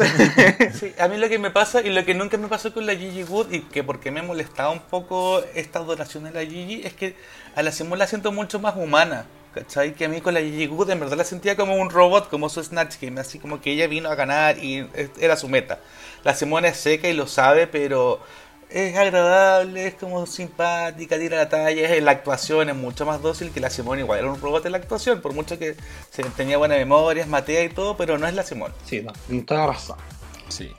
Sí, 0.79 0.93
a 0.99 1.07
mí 1.07 1.17
lo 1.17 1.29
que 1.29 1.39
me 1.39 1.51
pasa 1.51 1.81
y 1.81 1.89
lo 1.89 2.05
que 2.05 2.13
nunca 2.13 2.37
me 2.37 2.47
pasó 2.47 2.73
con 2.73 2.85
la 2.85 2.95
Gigi 2.95 3.23
Wood 3.23 3.51
y 3.51 3.61
que 3.61 3.83
porque 3.83 4.11
me 4.11 4.21
molestaba 4.21 4.69
un 4.69 4.79
poco 4.79 5.41
esta 5.55 5.79
adoración 5.79 6.25
de 6.25 6.31
la 6.31 6.41
Gigi 6.41 6.81
es 6.85 6.93
que 6.93 7.15
a 7.55 7.63
la 7.63 7.71
Simón 7.71 7.99
la 7.99 8.07
siento 8.07 8.31
mucho 8.31 8.59
más 8.59 8.75
humana. 8.75 9.25
¿Cachai? 9.53 9.95
Que 9.95 10.05
a 10.05 10.09
mí 10.09 10.21
con 10.21 10.35
la 10.35 10.41
Gigi 10.41 10.67
Good 10.67 10.91
en 10.91 10.99
verdad 10.99 11.17
la 11.17 11.23
sentía 11.23 11.55
como 11.55 11.75
un 11.75 11.89
robot, 11.89 12.29
como 12.29 12.47
su 12.47 12.63
Snatch 12.63 12.97
Game, 13.01 13.19
así 13.19 13.39
como 13.39 13.59
que 13.59 13.71
ella 13.71 13.87
vino 13.87 14.09
a 14.09 14.15
ganar 14.15 14.59
y 14.59 14.87
era 15.19 15.35
su 15.35 15.49
meta. 15.49 15.79
La 16.23 16.35
Simón 16.35 16.65
es 16.65 16.77
seca 16.77 17.07
y 17.07 17.13
lo 17.13 17.25
sabe, 17.25 17.65
pero 17.65 18.19
es 18.69 18.97
agradable, 18.97 19.87
es 19.87 19.93
como 19.95 20.25
simpática, 20.25 21.17
tira 21.17 21.37
la 21.37 21.49
talla, 21.49 21.95
es, 21.95 22.03
la 22.03 22.11
actuación 22.11 22.69
es 22.69 22.75
mucho 22.75 23.05
más 23.05 23.21
dócil 23.21 23.51
que 23.51 23.59
la 23.59 23.69
Simón, 23.69 23.99
igual 23.99 24.19
era 24.19 24.31
un 24.31 24.39
robot 24.39 24.65
en 24.65 24.73
la 24.73 24.77
actuación, 24.77 25.21
por 25.21 25.33
mucho 25.33 25.57
que 25.57 25.75
se, 26.11 26.23
tenía 26.23 26.57
buena 26.57 26.75
memoria, 26.75 27.23
es 27.23 27.29
matea 27.29 27.63
y 27.63 27.69
todo, 27.69 27.95
pero 27.97 28.17
no 28.17 28.27
es 28.27 28.33
la 28.33 28.43
Simón. 28.43 28.73
sí, 28.85 29.01
no, 29.01 29.13
tienes 29.27 29.45
toda 29.45 29.67
razón. 29.67 29.97
Sí. 30.49 30.71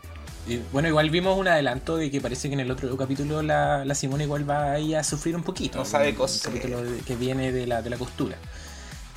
Y 0.46 0.62
bueno, 0.72 0.88
igual 0.88 1.11
vimos 1.11 1.38
un 1.38 1.46
adelanto 1.46 1.98
de 1.98 2.11
que 2.11 2.22
parece 2.22 2.48
que 2.48 2.55
en 2.55 2.61
el 2.61 2.70
otro 2.70 2.96
capítulo 2.96 3.42
la, 3.42 3.85
la 3.85 3.94
Simona 3.94 4.24
igual 4.24 4.48
va 4.48 4.72
ahí 4.72 4.94
a 4.94 5.05
sufrir 5.05 5.37
un 5.37 5.42
poquito. 5.42 5.79
No 5.79 5.85
sabe 5.85 6.14
coser. 6.14 6.40
capítulo 6.51 6.83
que 7.07 7.16
viene 7.16 7.53
de 7.53 7.66
la, 7.66 7.83
de 7.83 7.90
la 7.90 7.98
costura. 7.98 8.37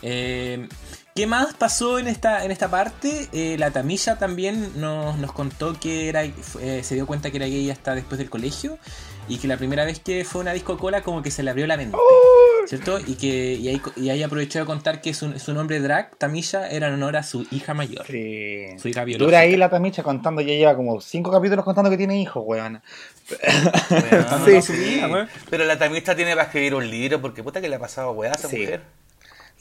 Eh, 0.01 0.67
¿Qué 1.15 1.27
más 1.27 1.53
pasó 1.55 1.99
en 1.99 2.07
esta, 2.07 2.45
en 2.45 2.51
esta 2.51 2.69
parte? 2.69 3.27
Eh, 3.33 3.57
la 3.59 3.71
Tamilla 3.71 4.17
también 4.17 4.79
nos, 4.79 5.17
nos 5.17 5.31
contó 5.33 5.77
que 5.79 6.07
era, 6.07 6.23
eh, 6.23 6.81
se 6.83 6.95
dio 6.95 7.05
cuenta 7.05 7.31
que 7.31 7.37
era 7.37 7.47
gay 7.47 7.69
hasta 7.69 7.95
después 7.95 8.17
del 8.17 8.29
colegio 8.29 8.77
y 9.27 9.37
que 9.37 9.47
la 9.47 9.57
primera 9.57 9.83
vez 9.85 9.99
que 9.99 10.23
fue 10.23 10.39
a 10.39 10.43
una 10.43 10.53
disco 10.53 10.77
cola 10.77 11.01
como 11.03 11.21
que 11.21 11.29
se 11.29 11.43
le 11.43 11.51
abrió 11.51 11.67
la 11.67 11.75
mente. 11.77 11.97
¿cierto? 12.67 12.99
Y 12.99 13.15
que 13.15 13.55
y 13.55 13.67
ahí, 13.67 13.81
y 13.97 14.09
ahí 14.09 14.23
aprovechó 14.23 14.59
de 14.59 14.65
contar 14.65 15.01
que 15.01 15.13
su, 15.13 15.37
su 15.39 15.53
nombre 15.53 15.79
drag, 15.81 16.15
Tamisha, 16.17 16.69
era 16.69 16.87
en 16.87 16.93
honor 16.93 17.17
a 17.17 17.23
su 17.23 17.45
hija 17.51 17.73
mayor. 17.73 18.05
Sí. 18.05 18.67
Su 18.77 18.87
hija 18.87 19.03
biológica. 19.03 19.25
Dura 19.25 19.39
ahí 19.39 19.57
la 19.57 19.69
tamicha 19.69 20.03
contando, 20.03 20.41
ya 20.41 20.53
lleva 20.53 20.75
como 20.75 21.01
cinco 21.01 21.31
capítulos 21.31 21.65
contando 21.65 21.89
que 21.89 21.97
tiene 21.97 22.21
hijos, 22.21 22.43
weón. 22.45 22.81
Weón. 23.89 24.61
Sí. 24.61 25.01
weón. 25.09 25.27
Pero 25.49 25.65
la 25.65 25.77
tamista 25.77 26.15
tiene 26.15 26.31
para 26.31 26.43
escribir 26.45 26.75
un 26.75 26.89
libro, 26.89 27.19
porque 27.21 27.43
puta 27.43 27.59
que 27.61 27.67
le 27.67 27.75
ha 27.75 27.79
pasado 27.79 28.11
weá 28.11 28.31
a 28.31 28.35
esa 28.35 28.47
Sí. 28.47 28.57
mujer. 28.59 28.81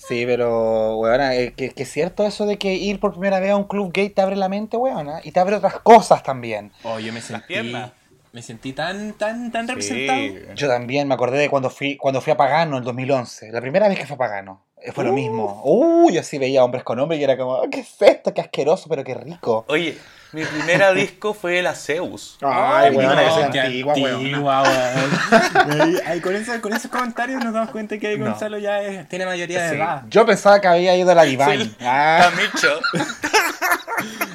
Sí, 0.08 0.24
pero, 0.24 0.96
weón, 0.96 1.20
eh, 1.20 1.52
que, 1.54 1.70
que 1.70 1.82
es 1.82 1.90
cierto 1.92 2.24
eso 2.24 2.46
de 2.46 2.56
que 2.58 2.74
ir 2.74 3.00
por 3.00 3.12
primera 3.12 3.38
vez 3.38 3.50
a 3.50 3.56
un 3.56 3.64
club 3.64 3.92
gay 3.92 4.08
te 4.08 4.22
abre 4.22 4.34
la 4.34 4.48
mente, 4.48 4.76
weón, 4.78 5.08
y 5.24 5.30
te 5.30 5.40
abre 5.40 5.56
otras 5.56 5.80
cosas 5.80 6.22
también. 6.22 6.72
Oh, 6.82 6.98
yo 6.98 7.12
me 7.12 7.20
sentí. 7.20 7.46
piernas. 7.46 7.92
Me 8.32 8.42
sentí 8.42 8.72
tan, 8.72 9.12
tan, 9.14 9.50
tan 9.50 9.66
representado. 9.66 10.54
Yo 10.54 10.68
también 10.68 11.06
me 11.08 11.14
acordé 11.14 11.36
de 11.38 11.50
cuando 11.50 11.68
fui, 11.68 11.96
cuando 11.96 12.20
fui 12.20 12.32
a 12.32 12.36
Pagano 12.36 12.78
en 12.78 12.84
2011, 12.84 13.50
la 13.50 13.60
primera 13.60 13.88
vez 13.88 13.98
que 13.98 14.06
fui 14.06 14.14
a 14.14 14.18
Pagano. 14.18 14.62
Eh, 14.80 14.92
Fue 14.92 15.04
lo 15.04 15.12
mismo. 15.12 15.60
Uy, 15.64 16.14
yo 16.14 16.22
sí 16.22 16.38
veía 16.38 16.64
hombres 16.64 16.84
con 16.84 16.98
hombres 17.00 17.20
y 17.20 17.24
era 17.24 17.36
como, 17.36 17.54
"Oh, 17.54 17.68
¿qué 17.68 17.80
es 17.80 18.00
esto? 18.00 18.32
Qué 18.32 18.40
asqueroso, 18.40 18.88
pero 18.88 19.02
qué 19.04 19.14
rico. 19.14 19.64
Oye, 19.68 19.98
mi 20.32 20.44
primera 20.44 20.92
disco 20.92 21.34
fue 21.34 21.60
la 21.62 21.74
Zeus. 21.74 22.38
Ay, 22.40 22.90
weón, 22.94 23.14
no, 23.16 23.20
esa 23.20 23.40
es 23.48 23.56
antigua, 23.64 23.94
antigua, 23.94 24.62
weón. 24.62 26.20
Con, 26.22 26.36
eso- 26.36 26.60
con 26.60 26.72
esos 26.72 26.90
comentarios 26.90 27.42
nos 27.42 27.52
damos 27.52 27.70
cuenta 27.70 27.98
que 27.98 28.08
ahí 28.08 28.18
No. 28.18 28.26
Gonzalo 28.26 28.58
ya 28.58 28.80
es- 28.82 29.08
tiene 29.08 29.26
mayoría 29.26 29.62
de 29.64 29.70
Sí. 29.70 29.76
edad. 29.76 30.02
Yo 30.08 30.24
pensaba 30.26 30.60
que 30.60 30.68
había 30.68 30.96
ido 30.96 31.10
a 31.10 31.14
la 31.14 31.22
Divine. 31.24 31.64
Sí, 31.64 31.76
Ah. 31.80 32.30
Tamicho. 32.30 32.80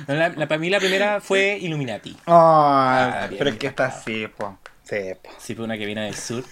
La, 0.07 0.29
la- 0.29 0.47
para 0.47 0.59
mí 0.59 0.69
la 0.69 0.79
primera 0.79 1.19
fue 1.19 1.57
Illuminati. 1.59 2.11
Ay, 2.11 2.23
Ah, 2.27 3.25
bien, 3.29 3.37
pero 3.39 3.49
es 3.49 3.55
que 3.57 3.65
está 3.67 3.85
así, 3.87 4.27
po. 4.27 4.57
Sí, 4.83 4.97
po. 5.23 5.29
Sí, 5.39 5.55
fue 5.55 5.65
una 5.65 5.77
que 5.79 5.85
viene 5.87 6.03
del 6.05 6.15
sur. 6.15 6.43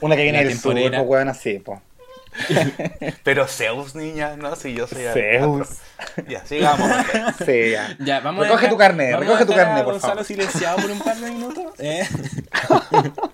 Una 0.00 0.14
que 0.14 0.22
viene 0.22 0.44
del 0.44 0.56
sur, 0.56 0.74
temporera. 0.74 0.98
po, 0.98 1.04
weón, 1.04 1.28
así, 1.28 1.58
po. 1.58 1.82
Pero 3.24 3.46
Zeus, 3.46 3.94
niña, 3.94 4.36
no, 4.36 4.56
si 4.56 4.74
yo 4.74 4.86
soy 4.86 5.02
Zeus. 5.12 5.68
Ya, 6.28 6.44
sigamos. 6.46 6.90
Sí, 7.44 7.70
ya. 7.72 7.96
Ya, 8.00 8.20
vamos 8.20 8.44
Recoge 8.44 8.62
dejar- 8.62 8.70
tu 8.70 8.76
carnet, 8.78 9.12
vamos 9.12 9.26
recoge 9.26 9.42
a 9.42 9.46
tu 9.46 9.52
a 9.52 9.84
por 9.84 9.92
Gonzalo 9.94 10.12
favor. 10.14 10.24
silenciado 10.24 10.76
por 10.78 10.90
un 10.90 10.98
par 11.00 11.16
de 11.16 11.30
minutos. 11.30 11.72
¿eh? 11.78 12.08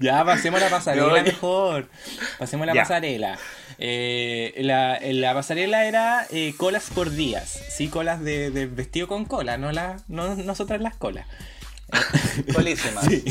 ya, 0.00 0.24
pasemos 0.24 0.60
a 0.60 0.64
la 0.64 0.70
pasarela 0.70 1.22
mejor. 1.22 1.88
Pasemos 2.38 2.64
a 2.64 2.66
la 2.66 2.74
Ya. 2.74 2.82
pasarela. 2.82 3.38
Eh, 3.78 4.54
la, 4.58 4.98
la 5.02 5.34
pasarela 5.34 5.84
era 5.84 6.26
eh, 6.30 6.54
colas 6.56 6.90
por 6.94 7.10
días. 7.10 7.58
Sí, 7.70 7.88
colas 7.88 8.22
de, 8.22 8.50
de 8.50 8.66
vestido 8.66 9.06
con 9.08 9.24
cola, 9.24 9.56
no, 9.56 9.72
la, 9.72 9.96
no 10.08 10.34
nosotras 10.34 10.80
las 10.80 10.96
colas. 10.96 11.26
Colísima. 12.54 13.02
Sí. 13.02 13.24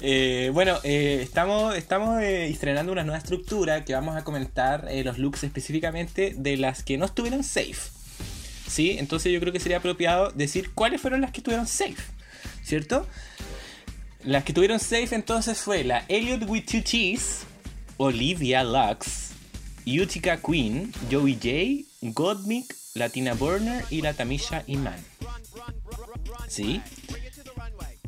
Eh, 0.00 0.50
bueno, 0.52 0.78
eh, 0.84 1.20
estamos, 1.22 1.76
estamos 1.76 2.20
eh, 2.22 2.48
estrenando 2.48 2.92
una 2.92 3.04
nueva 3.04 3.18
estructura 3.18 3.84
que 3.84 3.94
vamos 3.94 4.16
a 4.16 4.24
comentar 4.24 4.88
los 5.04 5.18
looks 5.18 5.44
específicamente 5.44 6.34
de 6.36 6.56
las 6.56 6.82
que 6.82 6.98
no 6.98 7.06
estuvieron 7.06 7.42
safe. 7.44 7.90
¿Sí? 8.68 8.96
Entonces 8.98 9.32
yo 9.32 9.40
creo 9.40 9.52
que 9.52 9.60
sería 9.60 9.78
apropiado 9.78 10.30
decir 10.30 10.70
cuáles 10.72 11.00
fueron 11.00 11.20
las 11.20 11.32
que 11.32 11.38
estuvieron 11.38 11.66
safe. 11.66 12.02
¿Cierto? 12.62 13.06
Las 14.24 14.44
que 14.44 14.52
tuvieron 14.52 14.80
safe 14.80 15.14
entonces 15.14 15.58
fue 15.58 15.84
la 15.84 16.04
Elliot 16.08 16.48
with 16.48 16.64
two 16.64 16.82
T's, 16.82 17.42
Olivia 17.96 18.64
Lux, 18.64 19.30
Utica 19.86 20.36
Queen, 20.38 20.92
Joey 21.10 21.34
J, 21.34 22.12
Godmick, 22.12 22.74
Latina 22.94 23.34
Burner 23.34 23.84
y 23.88 24.02
la 24.02 24.14
Tamisha 24.14 24.64
Iman. 24.66 24.98
¿Sí? 26.48 26.82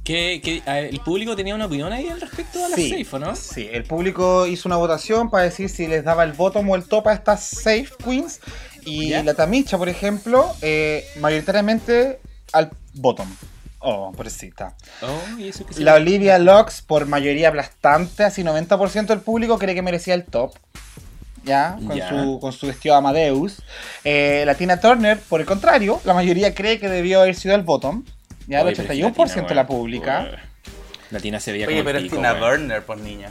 Que, 0.09 0.41
que, 0.43 0.63
el 0.67 1.01
público 1.01 1.37
tenía 1.37 1.55
una 1.55 1.67
opinión 1.67 1.93
ahí 1.93 2.09
al 2.09 2.19
respecto 2.19 2.65
a 2.65 2.71
las 2.71 2.77
Sí, 2.77 3.05
safe, 3.05 3.17
¿o 3.17 3.19
no? 3.19 3.37
sí, 3.37 3.69
el 3.71 3.85
público 3.85 4.47
hizo 4.47 4.67
una 4.67 4.77
votación 4.77 5.29
para 5.29 5.45
decir 5.45 5.69
si 5.69 5.87
les 5.87 6.03
daba 6.03 6.25
el 6.25 6.33
bottom 6.33 6.67
o 6.71 6.77
el 6.77 6.85
top 6.85 7.09
a 7.09 7.13
estas 7.13 7.45
safe 7.45 7.91
queens. 8.03 8.41
Y 8.87 9.11
¿Ya? 9.11 9.23
la 9.23 9.35
Tamicha, 9.35 9.77
por 9.77 9.91
ejemplo, 9.91 10.51
eh, 10.63 11.05
mayoritariamente 11.21 12.21
al 12.55 12.71
bottom. 12.95 13.29
Oh, 13.81 14.11
pobrecita. 14.13 14.75
Oh, 15.03 15.39
¿y 15.39 15.49
eso 15.49 15.67
La? 15.77 15.97
Olivia 15.97 16.39
Lux, 16.39 16.81
por 16.81 17.05
mayoría 17.05 17.51
aplastante, 17.51 18.25
así 18.25 18.43
90% 18.43 19.09
del 19.09 19.21
público 19.21 19.59
cree 19.59 19.75
que 19.75 19.83
merecía 19.83 20.15
el 20.15 20.25
top. 20.25 20.55
¿Ya? 21.45 21.77
Con. 21.87 22.01
Su, 22.01 22.41
con 22.41 22.53
su 22.55 22.67
vestido 22.67 22.95
Amadeus. 22.95 23.61
Eh, 24.05 24.45
la 24.47 24.55
Tina 24.55 24.81
Turner, 24.81 25.21
por 25.21 25.41
el 25.41 25.47
contrario, 25.47 26.01
la 26.05 26.15
mayoría 26.15 26.55
cree 26.55 26.81
que 26.81 26.89
debió 26.89 27.21
haber 27.21 27.35
sido 27.35 27.55
el 27.55 27.63
bottom. 27.63 28.05
Ya, 28.49 28.61
el 28.63 28.67
Oye, 28.69 28.77
pero 28.77 28.93
es 28.93 28.99
que 28.99 29.05
81% 29.05 29.35
de 29.35 29.41
la 29.41 29.47
Tina, 29.47 29.67
pública. 29.67 30.21
weón, 30.23 30.37
La 31.11 31.21
Tina 31.21 31.39
se 31.41 31.53
veía 31.53 31.67
Oye, 31.67 31.77
como 31.77 31.85
pero 31.87 31.99
el 31.99 32.05
es 32.05 32.11
pico, 32.11 32.17
Tina. 32.21 32.33
Burner, 32.35 32.83
pues 32.83 32.99
niña. 33.01 33.31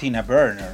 Tina 0.00 0.22
Burner. 0.22 0.70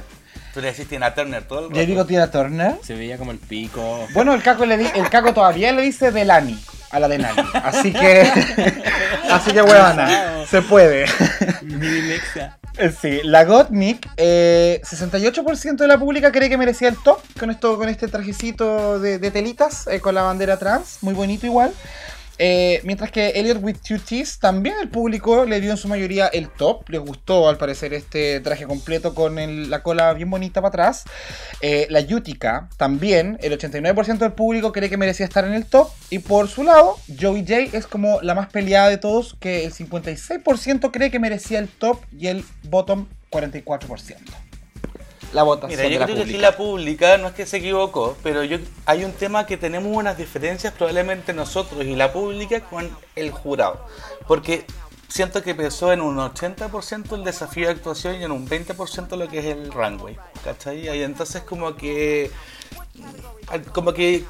Tú 0.53 0.59
le 0.61 0.67
decís 0.71 0.87
Tina 0.87 1.13
Turner 1.13 1.43
todo 1.43 1.59
el 1.59 1.65
rato. 1.69 1.79
Yo 1.79 1.85
digo 1.85 2.05
Tina 2.05 2.31
Turner. 2.31 2.75
Se 2.83 2.93
veía 2.95 3.17
como 3.17 3.31
el 3.31 3.37
pico. 3.37 4.07
Bueno, 4.13 4.33
el 4.33 4.41
caco, 4.41 4.65
le 4.65 4.77
di- 4.77 4.91
el 4.95 5.09
caco 5.09 5.33
todavía 5.33 5.71
le 5.71 5.81
dice 5.81 6.11
de 6.11 6.25
Lani 6.25 6.59
a 6.89 6.99
la 6.99 7.07
de 7.07 7.17
Nani. 7.19 7.41
Así 7.53 7.93
que. 7.93 8.21
así 9.31 9.51
que, 9.51 9.61
huevona. 9.61 10.45
Se 10.49 10.61
puede. 10.61 11.05
Eh, 12.77 12.91
Sí, 13.01 13.19
la 13.23 13.43
Gottmik, 13.43 14.09
eh, 14.17 14.81
68% 14.83 15.75
de 15.75 15.87
la 15.87 15.97
pública 15.97 16.31
cree 16.31 16.49
que 16.49 16.57
merecía 16.57 16.87
el 16.89 16.95
top 16.97 17.19
con 17.39 17.51
esto, 17.51 17.77
con 17.77 17.89
este 17.89 18.07
trajecito 18.07 18.99
de, 18.99 19.19
de 19.19 19.29
telitas 19.31 19.87
eh, 19.87 19.99
con 19.99 20.15
la 20.15 20.23
bandera 20.23 20.57
trans, 20.57 20.97
muy 21.01 21.13
bonito 21.13 21.45
igual. 21.45 21.73
Eh, 22.43 22.81
mientras 22.85 23.11
que 23.11 23.29
Elliot 23.35 23.59
with 23.61 23.77
Two 23.87 23.99
T's 23.99 24.39
también 24.39 24.75
el 24.81 24.89
público 24.89 25.45
le 25.45 25.61
dio 25.61 25.69
en 25.69 25.77
su 25.77 25.87
mayoría 25.87 26.25
el 26.25 26.49
top. 26.49 26.89
Les 26.89 26.99
gustó 26.99 27.47
al 27.47 27.59
parecer 27.59 27.93
este 27.93 28.39
traje 28.39 28.65
completo 28.65 29.13
con 29.13 29.69
la 29.69 29.83
cola 29.83 30.11
bien 30.13 30.27
bonita 30.31 30.59
para 30.59 30.69
atrás. 30.69 31.03
Eh, 31.61 31.85
la 31.91 31.99
Utica 31.99 32.67
también, 32.77 33.37
el 33.43 33.53
89% 33.53 34.17
del 34.17 34.31
público 34.31 34.71
cree 34.71 34.89
que 34.89 34.97
merecía 34.97 35.27
estar 35.27 35.45
en 35.45 35.53
el 35.53 35.67
top. 35.67 35.89
Y 36.09 36.17
por 36.17 36.47
su 36.47 36.63
lado, 36.63 36.97
Joey 37.19 37.45
J 37.47 37.77
es 37.77 37.85
como 37.85 38.19
la 38.21 38.33
más 38.33 38.47
peleada 38.47 38.89
de 38.89 38.97
todos, 38.97 39.37
que 39.39 39.63
el 39.63 39.71
56% 39.71 40.89
cree 40.91 41.11
que 41.11 41.19
merecía 41.19 41.59
el 41.59 41.67
top 41.67 41.99
y 42.17 42.25
el 42.25 42.43
bottom 42.63 43.05
44%. 43.29 44.50
La 45.33 45.43
votación 45.43 45.79
Mira, 45.79 45.89
yo 45.89 45.93
de 45.93 45.99
la 45.99 46.05
creo 46.05 46.17
que 46.17 46.23
aquí 46.23 46.37
la 46.37 46.57
pública 46.57 47.17
no 47.17 47.27
es 47.27 47.33
que 47.33 47.45
se 47.45 47.57
equivocó, 47.57 48.17
pero 48.23 48.43
yo 48.43 48.57
hay 48.85 49.03
un 49.03 49.13
tema 49.13 49.45
que 49.45 49.57
tenemos 49.57 49.95
unas 49.95 50.17
diferencias 50.17 50.73
probablemente 50.73 51.33
nosotros 51.33 51.85
y 51.85 51.95
la 51.95 52.11
pública 52.11 52.61
con 52.61 52.89
el 53.15 53.31
jurado. 53.31 53.85
Porque 54.27 54.65
siento 55.07 55.43
que 55.43 55.55
pesó 55.55 55.91
en 55.91 56.01
un 56.01 56.17
80% 56.17 57.15
el 57.15 57.23
desafío 57.23 57.67
de 57.67 57.73
actuación 57.73 58.15
y 58.19 58.23
en 58.23 58.31
un 58.31 58.47
20% 58.47 59.17
lo 59.17 59.27
que 59.27 59.39
es 59.39 59.45
el 59.45 59.71
runway. 59.71 60.17
¿Cachai? 60.43 60.87
Y 60.87 61.03
entonces 61.03 61.43
como 61.43 61.75
que 61.75 62.31
como 63.73 63.93
que 63.93 64.25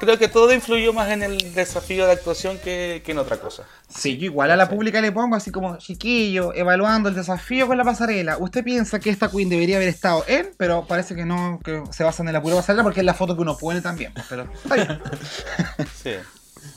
creo 0.00 0.18
que 0.18 0.26
todo 0.26 0.52
influyó 0.52 0.92
más 0.92 1.10
en 1.10 1.22
el 1.22 1.54
desafío 1.54 2.06
de 2.06 2.12
actuación 2.12 2.58
que, 2.58 3.02
que 3.04 3.12
en 3.12 3.18
otra 3.18 3.36
cosa. 3.38 3.64
Sí, 3.88 4.16
yo 4.18 4.24
igual 4.24 4.50
a 4.50 4.56
la 4.56 4.68
pública 4.68 5.00
le 5.00 5.12
pongo 5.12 5.36
así 5.36 5.52
como 5.52 5.76
chiquillo, 5.76 6.52
evaluando 6.54 7.08
el 7.08 7.14
desafío 7.14 7.66
con 7.68 7.76
la 7.76 7.84
pasarela. 7.84 8.38
Usted 8.38 8.64
piensa 8.64 8.98
que 8.98 9.10
esta 9.10 9.30
queen 9.30 9.48
debería 9.48 9.76
haber 9.76 9.88
estado 9.88 10.24
en, 10.26 10.50
pero 10.56 10.86
parece 10.86 11.14
que 11.14 11.24
no, 11.24 11.60
que 11.62 11.82
se 11.90 12.02
basan 12.02 12.26
en 12.26 12.32
la 12.32 12.42
pura 12.42 12.56
pasarela 12.56 12.82
porque 12.82 13.00
es 13.00 13.06
la 13.06 13.14
foto 13.14 13.36
que 13.36 13.42
uno 13.42 13.56
pone 13.56 13.80
también. 13.80 14.12
pues, 14.14 14.26
Pero 14.28 14.48
está 14.52 14.74
bien. 14.74 15.00
Sí. 16.02 16.12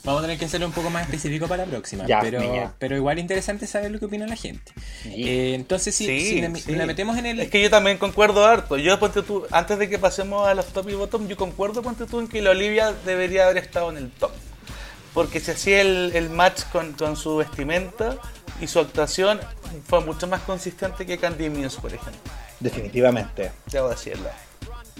Vamos 0.04 0.18
a 0.20 0.22
tener 0.24 0.38
que 0.38 0.44
hacerlo 0.44 0.66
un 0.66 0.72
poco 0.72 0.90
más 0.90 1.04
específico 1.04 1.48
para 1.48 1.64
la 1.64 1.70
próxima. 1.70 2.06
Ya, 2.06 2.20
pero, 2.20 2.38
niña. 2.38 2.74
pero 2.78 2.94
igual 2.94 3.18
interesante 3.18 3.66
saber 3.66 3.90
lo 3.90 3.98
que 3.98 4.04
opina 4.04 4.26
la 4.26 4.36
gente. 4.36 4.70
Sí. 5.02 5.28
Eh, 5.28 5.54
entonces, 5.54 5.94
si, 5.94 6.04
Sí, 6.06 6.20
si 6.20 6.40
la, 6.42 6.54
sí. 6.54 6.76
la 6.76 6.84
metemos 6.84 7.16
en 7.16 7.24
el. 7.26 7.40
Es 7.40 7.50
que 7.50 7.62
yo 7.62 7.70
también 7.70 7.96
concuerdo 7.96 8.44
harto. 8.44 8.76
Yo, 8.76 8.98
ponte 8.98 9.22
tú, 9.22 9.46
antes 9.50 9.78
de 9.78 9.88
que 9.88 9.98
pasemos 9.98 10.46
a 10.46 10.54
los 10.54 10.66
top 10.66 10.90
y 10.90 10.94
bottom, 10.94 11.26
yo 11.26 11.36
concuerdo, 11.38 11.80
ponte 11.82 12.04
tú, 12.04 12.20
en 12.20 12.28
que 12.28 12.42
la 12.42 12.50
Olivia 12.50 12.92
debería 13.06 13.44
haber 13.44 13.56
estado 13.58 13.90
en 13.90 13.96
el 13.96 14.10
top. 14.10 14.30
Porque 15.14 15.40
se 15.40 15.52
hacía 15.52 15.80
el, 15.80 16.12
el 16.14 16.28
match 16.28 16.64
con, 16.70 16.92
con 16.92 17.16
su 17.16 17.36
vestimenta 17.36 18.18
y 18.60 18.66
su 18.66 18.80
actuación 18.80 19.40
fue 19.86 20.00
mucho 20.04 20.26
más 20.26 20.42
consistente 20.42 21.06
que 21.06 21.16
Candy 21.18 21.48
Muse, 21.48 21.80
por 21.80 21.94
ejemplo. 21.94 22.20
Definitivamente. 22.60 23.52
Debo 23.72 23.88
decirlo. 23.88 24.28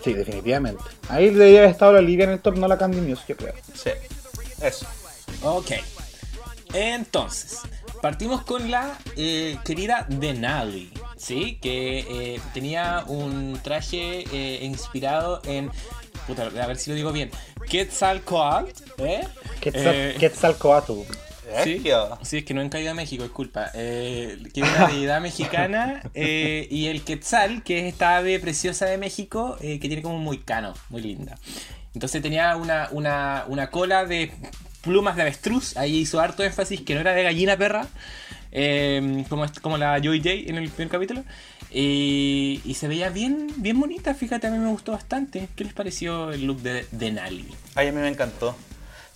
Sí, 0.02 0.12
definitivamente. 0.14 0.82
Ahí 1.09 1.30
debería 1.30 1.61
haber 1.61 1.70
estado 1.72 1.92
la 1.94 1.98
Olivia 1.98 2.24
en 2.24 2.30
el 2.30 2.40
top, 2.40 2.57
no 2.57 2.68
la 2.68 2.78
Candy 2.78 3.00
Muse, 3.00 3.22
yo 3.28 3.36
creo. 3.36 3.55
Sí, 3.74 3.90
eso. 4.69 4.87
Ok. 5.43 5.73
Entonces, 6.73 7.61
partimos 8.03 8.43
con 8.43 8.71
la 8.71 8.99
eh, 9.17 9.59
querida 9.65 10.07
Denali, 10.09 10.93
¿sí? 11.17 11.59
Que 11.62 11.99
eh, 12.35 12.41
tenía 12.53 13.05
un 13.07 13.61
traje 13.62 14.25
eh, 14.33 14.65
inspirado 14.65 15.41
en. 15.45 15.71
Puta, 16.27 16.45
a 16.47 16.67
ver 16.67 16.77
si 16.77 16.91
lo 16.91 16.97
digo 16.97 17.12
bien. 17.12 17.31
Quetzalcoatl, 17.69 18.71
¿eh? 18.99 19.29
Quetzal, 19.61 19.95
Eh, 19.95 20.17
Quetzalcoatl. 20.19 20.93
Sí, 21.62 21.85
sí, 22.23 22.39
es 22.39 22.45
que 22.45 22.55
no 22.55 22.61
han 22.61 22.69
caído 22.69 22.91
a 22.91 22.95
México, 22.95 23.23
disculpa. 23.23 23.71
Eh, 23.75 24.39
que 24.53 24.62
es 24.62 24.69
una 24.69 24.89
deidad 24.89 25.21
mexicana 25.21 26.03
eh, 26.15 26.67
y 26.71 26.87
el 26.87 27.05
Quetzal, 27.05 27.62
que 27.62 27.81
es 27.81 27.93
esta 27.93 28.17
ave 28.17 28.41
preciosa 28.41 28.87
de 28.87 28.99
México, 28.99 29.57
eh, 29.61 29.79
que 29.79 29.89
tiene 29.89 30.03
como 30.03 30.17
un 30.17 30.25
moicano, 30.25 30.75
muy 30.89 31.03
linda. 31.03 31.39
Entonces 31.95 32.20
tenía 32.22 32.57
una, 32.57 32.88
una, 32.90 33.45
una 33.47 33.70
cola 33.70 34.05
de 34.05 34.32
plumas 34.82 35.16
de 35.16 35.22
avestruz, 35.22 35.76
ahí 35.76 35.99
hizo 35.99 36.20
harto 36.20 36.42
énfasis 36.42 36.82
que 36.82 36.95
no 36.95 37.01
era 37.01 37.12
de 37.14 37.22
gallina 37.22 37.57
perra, 37.57 37.86
eh, 38.53 39.24
como, 39.28 39.47
como 39.62 39.78
la 39.78 39.99
Joy 40.01 40.18
J 40.18 40.30
en 40.51 40.57
el 40.57 40.68
primer 40.70 40.90
capítulo. 40.90 41.24
Y, 41.70 42.76
se 42.78 42.86
veía 42.86 43.11
bien, 43.11 43.49
bien 43.57 43.80
bonita, 43.80 44.14
fíjate, 44.14 44.47
a 44.47 44.51
mí 44.51 44.59
me 44.59 44.70
gustó 44.70 44.92
bastante. 44.92 45.49
¿Qué 45.57 45.64
les 45.64 45.72
pareció 45.72 46.30
el 46.30 46.45
look 46.45 46.62
de, 46.62 46.86
de? 46.92 47.20
Ay, 47.74 47.88
a 47.88 47.92
mí 47.92 48.01
me 48.01 48.09
encantó. 48.09 48.55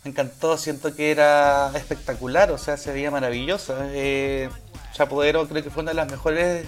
Me 0.03 0.11
encantó, 0.11 0.57
siento 0.57 0.95
que 0.95 1.13
era 1.13 1.71
espectacular, 1.77 2.51
o 2.51 2.59
sea, 2.59 2.77
se 2.77 2.93
veía 2.93 3.13
maravillosa. 3.13 3.89
Eh, 3.93 4.49
Chapoderó 4.93 5.49
creo 5.49 5.63
que 5.63 5.71
fue 5.71 5.83
una 5.83 5.93
de 5.93 5.97
las 5.97 6.11
mejores 6.11 6.67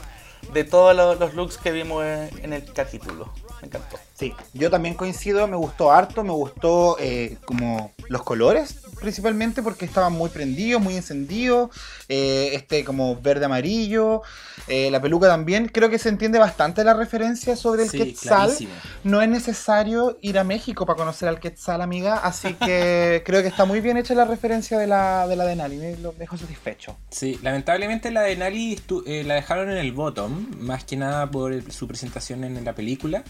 de 0.53 0.65
todos 0.65 0.95
los, 1.19 1.35
looks 1.35 1.59
que 1.59 1.73
vimos 1.73 2.05
en 2.05 2.53
el 2.53 2.73
capítulo. 2.73 3.33
Me 3.61 3.69
encantó. 3.69 3.99
Sí, 4.15 4.35
yo 4.53 4.71
también 4.71 4.95
coincido, 4.95 5.47
me 5.47 5.57
gustó 5.57 5.91
harto, 5.91 6.25
me 6.25 6.33
gustó 6.33 6.97
eh, 6.99 7.39
como 7.45 7.93
los 8.09 8.23
colores 8.23 8.80
principalmente 9.01 9.63
porque 9.63 9.85
estaban 9.85 10.13
muy 10.13 10.31
prendidos, 10.31 10.81
muy 10.81 10.97
encendidos, 10.97 11.71
eh, 12.09 12.51
este 12.55 12.85
como 12.85 13.21
verde 13.21 13.47
amarillo, 13.47 14.23
eh, 14.69 14.91
la 14.91 15.01
peluca 15.01 15.27
también, 15.29 15.69
creo 15.69 15.89
que 15.91 15.99
se 15.99 16.09
entiende 16.09 16.39
bastante 16.39 16.85
la 16.85 16.95
referencia 16.95 17.57
sobre 17.57 17.85
el 17.85 17.91
Sí, 17.91 17.99
Quetzal. 17.99 18.45
clarísimo. 18.47 18.73
No 19.05 19.23
es 19.23 19.29
necesario 19.29 20.19
ir 20.23 20.39
a 20.39 20.45
México 20.45 20.87
para 20.87 20.97
conocer 20.97 21.29
al 21.29 21.41
Quetzal, 21.41 21.81
amiga, 21.81 22.17
así 22.17 22.55
que 22.61 23.23
creo 23.25 23.43
que 23.43 23.49
está 23.49 23.65
muy 23.65 23.81
bien 23.81 23.97
hecha 23.97 24.15
la 24.15 24.25
referencia 24.25 24.79
de 24.79 24.87
la 24.87 25.27
de 25.27 25.37
la 25.37 25.45
de 25.45 25.57
Nali, 25.57 25.77
me 25.77 25.97
lo 25.97 26.13
dejo 26.13 26.37
satisfecho. 26.37 26.97
Sí, 27.11 27.39
lamentablemente 27.43 28.11
la 28.11 28.23
de 28.23 28.37
Nali 28.37 28.81
eh, 29.07 29.25
la 29.25 29.35
dejaron 29.35 29.71
en 29.71 29.79
el 29.79 29.93
bottom, 29.93 30.47
más 30.59 30.85
que 30.85 30.97
nada 30.97 31.31
por 31.31 31.53
el- 31.53 31.71
su 31.73 31.87
presentación 31.89 32.45
en, 32.45 32.65
la 32.65 32.75
película. 32.75 33.23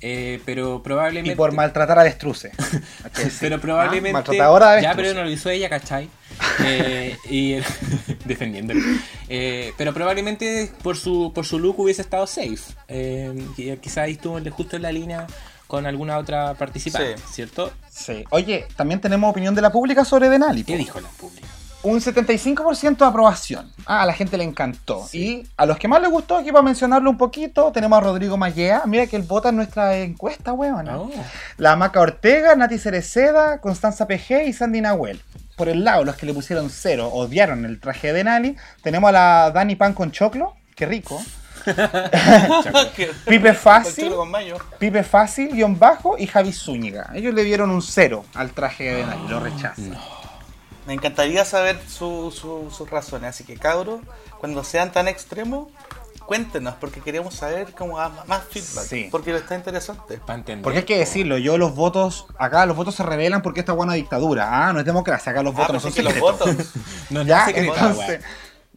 Eh, 0.00 0.40
pero 0.44 0.82
probablemente. 0.82 1.32
Y 1.32 1.36
por 1.36 1.52
maltratar 1.52 1.98
a 1.98 2.04
Destruce. 2.04 2.50
Pero 3.40 3.60
probablemente. 3.60 4.10
Ah, 4.10 4.12
Maltratadora 4.14 4.72
de 4.72 4.82
ya, 4.82 4.94
pero 4.94 5.12
no 5.14 5.24
lo 5.24 5.30
hizo 5.30 5.50
ella, 5.50 5.68
¿cachai? 5.68 6.08
Eh, 6.64 7.16
y 7.28 7.56
defendiéndolo. 8.24 8.80
Eh, 9.28 9.72
pero 9.76 9.92
probablemente 9.92 10.70
por 10.82 10.96
su, 10.96 11.32
por 11.34 11.44
su 11.44 11.58
look 11.58 11.78
hubiese 11.80 12.02
estado 12.02 12.26
safe. 12.26 12.58
Eh, 12.88 13.46
quizás 13.80 13.98
ahí 13.98 14.12
estuvo 14.12 14.40
justo 14.50 14.76
en 14.76 14.82
la 14.82 14.92
línea 14.92 15.26
con 15.66 15.86
alguna 15.86 16.18
otra 16.18 16.54
participante, 16.54 17.16
Sí. 17.18 17.24
¿cierto? 17.32 17.72
Sí. 17.90 18.24
Oye, 18.30 18.66
también 18.76 19.00
tenemos 19.00 19.30
opinión 19.30 19.54
de 19.54 19.62
la 19.62 19.70
pública 19.70 20.04
sobre 20.04 20.28
Denali. 20.28 20.64
¿Qué 20.64 20.76
dijo 20.76 21.00
la 21.00 21.08
pública? 21.08 21.46
Un 21.82 21.98
75% 21.98 22.98
de 22.98 23.04
aprobación. 23.06 23.72
Ah, 23.86 24.02
a 24.02 24.06
la 24.06 24.12
gente 24.12 24.36
le 24.36 24.44
encantó. 24.44 25.08
Y 25.12 25.46
a 25.56 25.64
los 25.64 25.78
que 25.78 25.88
más 25.88 26.02
les 26.02 26.10
gustó, 26.10 26.36
aquí 26.36 26.52
para 26.52 26.62
mencionarlo 26.62 27.08
un 27.08 27.16
poquito, 27.16 27.72
tenemos 27.72 27.96
a 27.96 28.02
Rodrigo 28.02 28.36
Mallea. 28.36 28.82
Mira 28.84 29.06
que 29.06 29.16
él 29.16 29.22
vota 29.22 29.48
en 29.48 29.56
nuestra 29.56 29.96
encuesta, 29.96 30.52
weón. 30.52 30.88
Oh. 30.88 31.10
La 31.56 31.76
Maca 31.76 32.00
Ortega, 32.00 32.54
Nati 32.54 32.78
Cereceda, 32.78 33.60
Constanza 33.60 34.06
PG 34.06 34.46
y 34.46 34.52
Sandy 34.52 34.82
Nahuel. 34.82 35.22
Por 35.56 35.68
el 35.68 35.84
lado, 35.84 36.04
los 36.04 36.16
que 36.16 36.26
le 36.26 36.34
pusieron 36.34 36.68
cero, 36.68 37.08
odiaron 37.12 37.64
el 37.64 37.80
traje 37.80 38.12
de 38.12 38.24
Nali. 38.24 38.56
Tenemos 38.82 39.08
a 39.08 39.12
la 39.12 39.50
Dani 39.50 39.76
Pan 39.76 39.94
con 39.94 40.10
choclo. 40.10 40.54
Qué 40.74 40.84
rico. 40.84 41.22
Pipe 43.26 43.54
Fácil. 43.54 44.12
Pipe 44.78 45.02
Fácil, 45.02 45.48
guion 45.48 45.78
bajo 45.78 46.16
y 46.18 46.26
Javi 46.26 46.52
Zúñiga. 46.52 47.10
Ellos 47.14 47.34
le 47.34 47.44
dieron 47.44 47.70
un 47.70 47.82
cero 47.82 48.24
al 48.34 48.50
traje 48.50 48.84
de 48.94 49.06
Nali. 49.06 49.28
Lo 49.28 49.40
rechazan. 49.40 50.19
Me 50.90 50.94
encantaría 50.94 51.44
saber 51.44 51.80
su- 51.88 52.32
su- 52.32 52.68
sus 52.76 52.90
razones, 52.90 53.30
así 53.30 53.44
que 53.44 53.56
cabros, 53.56 54.00
cuando 54.40 54.64
sean 54.64 54.90
tan 54.90 55.06
extremos, 55.06 55.68
cuéntenos, 56.26 56.74
porque 56.80 57.00
queremos 57.00 57.32
saber 57.34 57.72
cómo 57.78 57.94
más 57.96 58.26
más 58.26 58.42
feedback, 58.50 58.86
Sí. 58.88 59.08
porque 59.08 59.32
está 59.36 59.54
interesante. 59.54 60.18
Para 60.18 60.40
entender. 60.40 60.64
Porque 60.64 60.80
hay 60.80 60.84
que 60.84 60.98
decirlo, 60.98 61.38
yo 61.38 61.58
los 61.58 61.76
votos, 61.76 62.26
acá 62.38 62.66
los 62.66 62.76
votos 62.76 62.96
se 62.96 63.04
revelan 63.04 63.40
porque 63.40 63.60
esta 63.60 63.70
es 63.70 63.76
buena 63.76 63.92
dictadura. 63.92 64.48
Ah, 64.66 64.72
no 64.72 64.80
es 64.80 64.84
democracia, 64.84 65.30
acá 65.30 65.44
los 65.44 65.54
Ah, 65.54 65.58
votos 65.58 65.74
no 65.74 65.80
pero 65.80 65.80
son 65.80 65.92
que 65.92 66.02
los 66.02 66.12
secretos. 66.12 66.56
votos. 66.56 66.66
No, 67.10 67.20
no 67.22 67.28
Ya, 67.28 67.46
entonces. 67.54 68.24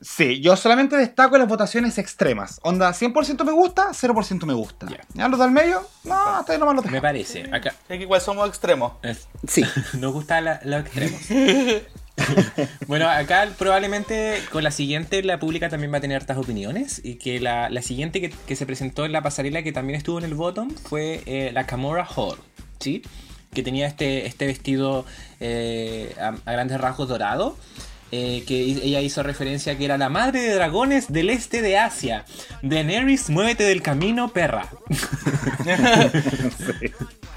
Sí, 0.04 0.42
yo 0.42 0.56
solamente 0.58 0.98
destaco 0.98 1.38
las 1.38 1.48
votaciones 1.48 1.98
extremas. 1.98 2.60
Onda, 2.64 2.92
100% 2.94 3.44
me 3.46 3.54
gusta, 3.54 3.88
0% 3.94 4.46
me 4.46 4.54
gusta. 4.54 4.88
Ya. 4.90 5.00
¿Ya 5.14 5.28
los 5.30 5.40
del 5.40 5.52
medio? 5.52 5.82
No, 6.04 6.14
hasta 6.38 6.54
ahí 6.54 6.60
nomás 6.60 6.76
los 6.76 6.86
Me 6.86 6.92
dejo. 6.92 7.02
parece. 7.02 7.44
Acá. 7.54 7.70
Es 7.88 7.98
que 7.98 8.04
igual 8.04 8.20
somos 8.22 8.48
extremos. 8.50 8.94
es- 9.02 9.28
Sí. 9.48 9.64
Nos 10.00 10.12
gustan 10.14 10.44
la- 10.46 10.60
los 10.66 10.82
extremos. 10.82 11.22
bueno, 12.88 13.10
acá 13.10 13.50
probablemente 13.58 14.40
con 14.52 14.64
la 14.64 14.70
siguiente 14.72 15.24
la 15.24 15.40
pública 15.40 15.70
también 15.70 15.92
va 15.92 15.98
a 15.98 16.02
tener 16.02 16.18
hartas 16.18 16.38
opiniones. 16.38 17.02
Y 17.04 17.16
que 17.16 17.40
la, 17.40 17.70
la 17.70 17.82
siguiente 17.82 18.22
que, 18.22 18.30
que 18.30 18.56
se 18.56 18.66
presentó 18.66 19.06
en 19.06 19.12
la 19.14 19.22
pasarela, 19.24 19.64
que 19.64 19.72
también 19.72 19.98
estuvo 19.98 20.20
en 20.20 20.26
el 20.26 20.34
bottom, 20.36 20.70
fue 20.70 21.24
eh, 21.26 21.52
la 21.54 21.66
Camora 21.66 22.06
Hall. 22.16 22.38
¿Sí? 22.80 23.02
Que 23.54 23.64
tenía 23.64 23.88
este, 23.88 24.26
este 24.28 24.46
vestido 24.48 25.06
eh, 25.40 26.16
a, 26.20 26.34
a 26.46 26.52
grandes 26.52 26.80
rasgos 26.82 27.08
dorado. 27.08 27.58
Eh, 28.16 28.44
que 28.48 28.60
ella 28.62 29.02
hizo 29.02 29.24
referencia 29.24 29.76
que 29.76 29.86
era 29.86 29.98
la 29.98 30.08
madre 30.10 30.42
de 30.42 30.54
dragones 30.54 31.12
del 31.12 31.32
este 31.32 31.64
de 31.64 31.80
Asia. 31.80 32.26
Daenerys, 32.62 33.32
muévete 33.32 33.64
del 33.64 33.82
camino, 33.82 34.28
perra. 34.30 34.68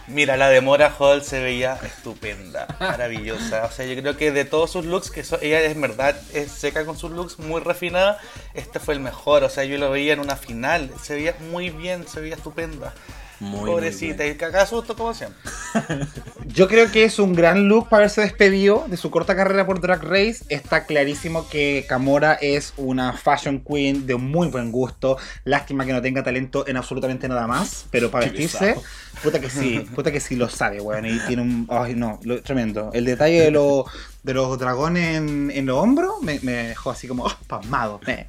Mira, 0.09 0.37
la 0.37 0.49
de 0.51 0.61
Mora 0.61 0.95
Hall 0.99 1.23
se 1.23 1.41
veía 1.41 1.79
estupenda, 1.85 2.67
maravillosa. 2.79 3.65
O 3.65 3.71
sea, 3.73 3.87
yo 3.87 4.01
creo 4.01 4.17
que 4.17 4.31
de 4.31 4.45
todos 4.45 4.71
sus 4.71 4.85
looks, 4.85 5.11
que 5.11 5.25
so- 5.25 5.41
ella 5.43 5.61
es 5.63 5.79
verdad 5.81 6.15
es 6.33 6.53
seca 6.53 6.85
con 6.85 6.97
sus 6.97 7.11
looks, 7.11 7.39
muy 7.41 7.61
refinada, 7.61 8.19
este 8.55 8.79
fue 8.79 8.95
el 8.95 9.01
mejor. 9.01 9.43
O 9.45 9.49
sea, 9.49 9.65
yo 9.65 9.79
lo 9.79 9.91
veía 9.91 10.13
en 10.13 10.21
una 10.21 10.37
final, 10.37 10.91
se 11.03 11.15
veía 11.15 11.35
muy 11.51 11.71
bien, 11.71 12.07
se 12.07 12.21
veía 12.21 12.37
estupenda. 12.37 12.95
Muy, 13.39 13.61
muy 13.61 13.71
Pobrecita, 13.71 14.23
bien. 14.25 14.35
y 14.37 14.39
cagada 14.39 14.65
susto 14.67 14.97
como 14.97 15.13
siempre. 15.13 15.39
Yo 16.47 16.69
creo 16.69 16.91
que 16.91 17.05
es 17.05 17.19
un 17.19 17.35
gran 17.35 17.69
look 17.69 17.89
para 17.91 17.99
haberse 18.05 18.23
despedido 18.23 18.87
de 18.89 18.97
su 18.97 19.11
corta 19.11 19.37
carrera 19.37 19.67
por 19.67 19.81
Drag 19.81 20.03
Race. 20.03 20.39
Está 20.49 20.85
clarísimo 20.87 21.47
que 21.49 21.85
Camora 21.87 22.35
es 22.35 22.73
una 22.79 23.13
fashion 23.13 23.61
queen 23.61 24.07
de 24.07 24.17
muy 24.17 24.49
buen 24.49 24.73
gusto. 24.73 25.19
Lástima 25.45 25.85
que 25.85 25.93
no 25.93 26.01
tenga 26.01 26.23
talento 26.23 26.67
en 26.67 26.79
absolutamente 26.79 27.29
nada 27.29 27.47
más, 27.47 27.85
pero 27.91 28.11
para 28.11 28.25
vestirse, 28.27 28.77
puta 29.23 29.39
que 29.39 29.51
sí, 29.51 29.81
puta 29.95 30.11
que 30.11 30.21
sí 30.21 30.35
lo 30.37 30.49
sabe, 30.49 30.81
weón. 30.81 31.05
Y 31.05 31.19
tiene 31.27 31.43
un. 31.43 31.67
Ay, 31.69 31.95
no, 31.95 32.19
lo- 32.23 32.41
tremendo. 32.43 32.91
El 32.95 33.05
detalle 33.05 33.43
de, 33.43 33.51
lo- 33.51 33.85
de 34.23 34.33
los 34.35 34.59
dragones 34.59 35.17
en, 35.19 35.51
en 35.55 35.67
los 35.67 35.77
hombros 35.77 36.23
me, 36.23 36.41
me 36.41 36.53
dejó 36.69 36.91
así 36.91 37.07
como, 37.07 37.25
oh, 37.27 37.37
pasmado. 37.47 38.01
eh. 38.07 38.27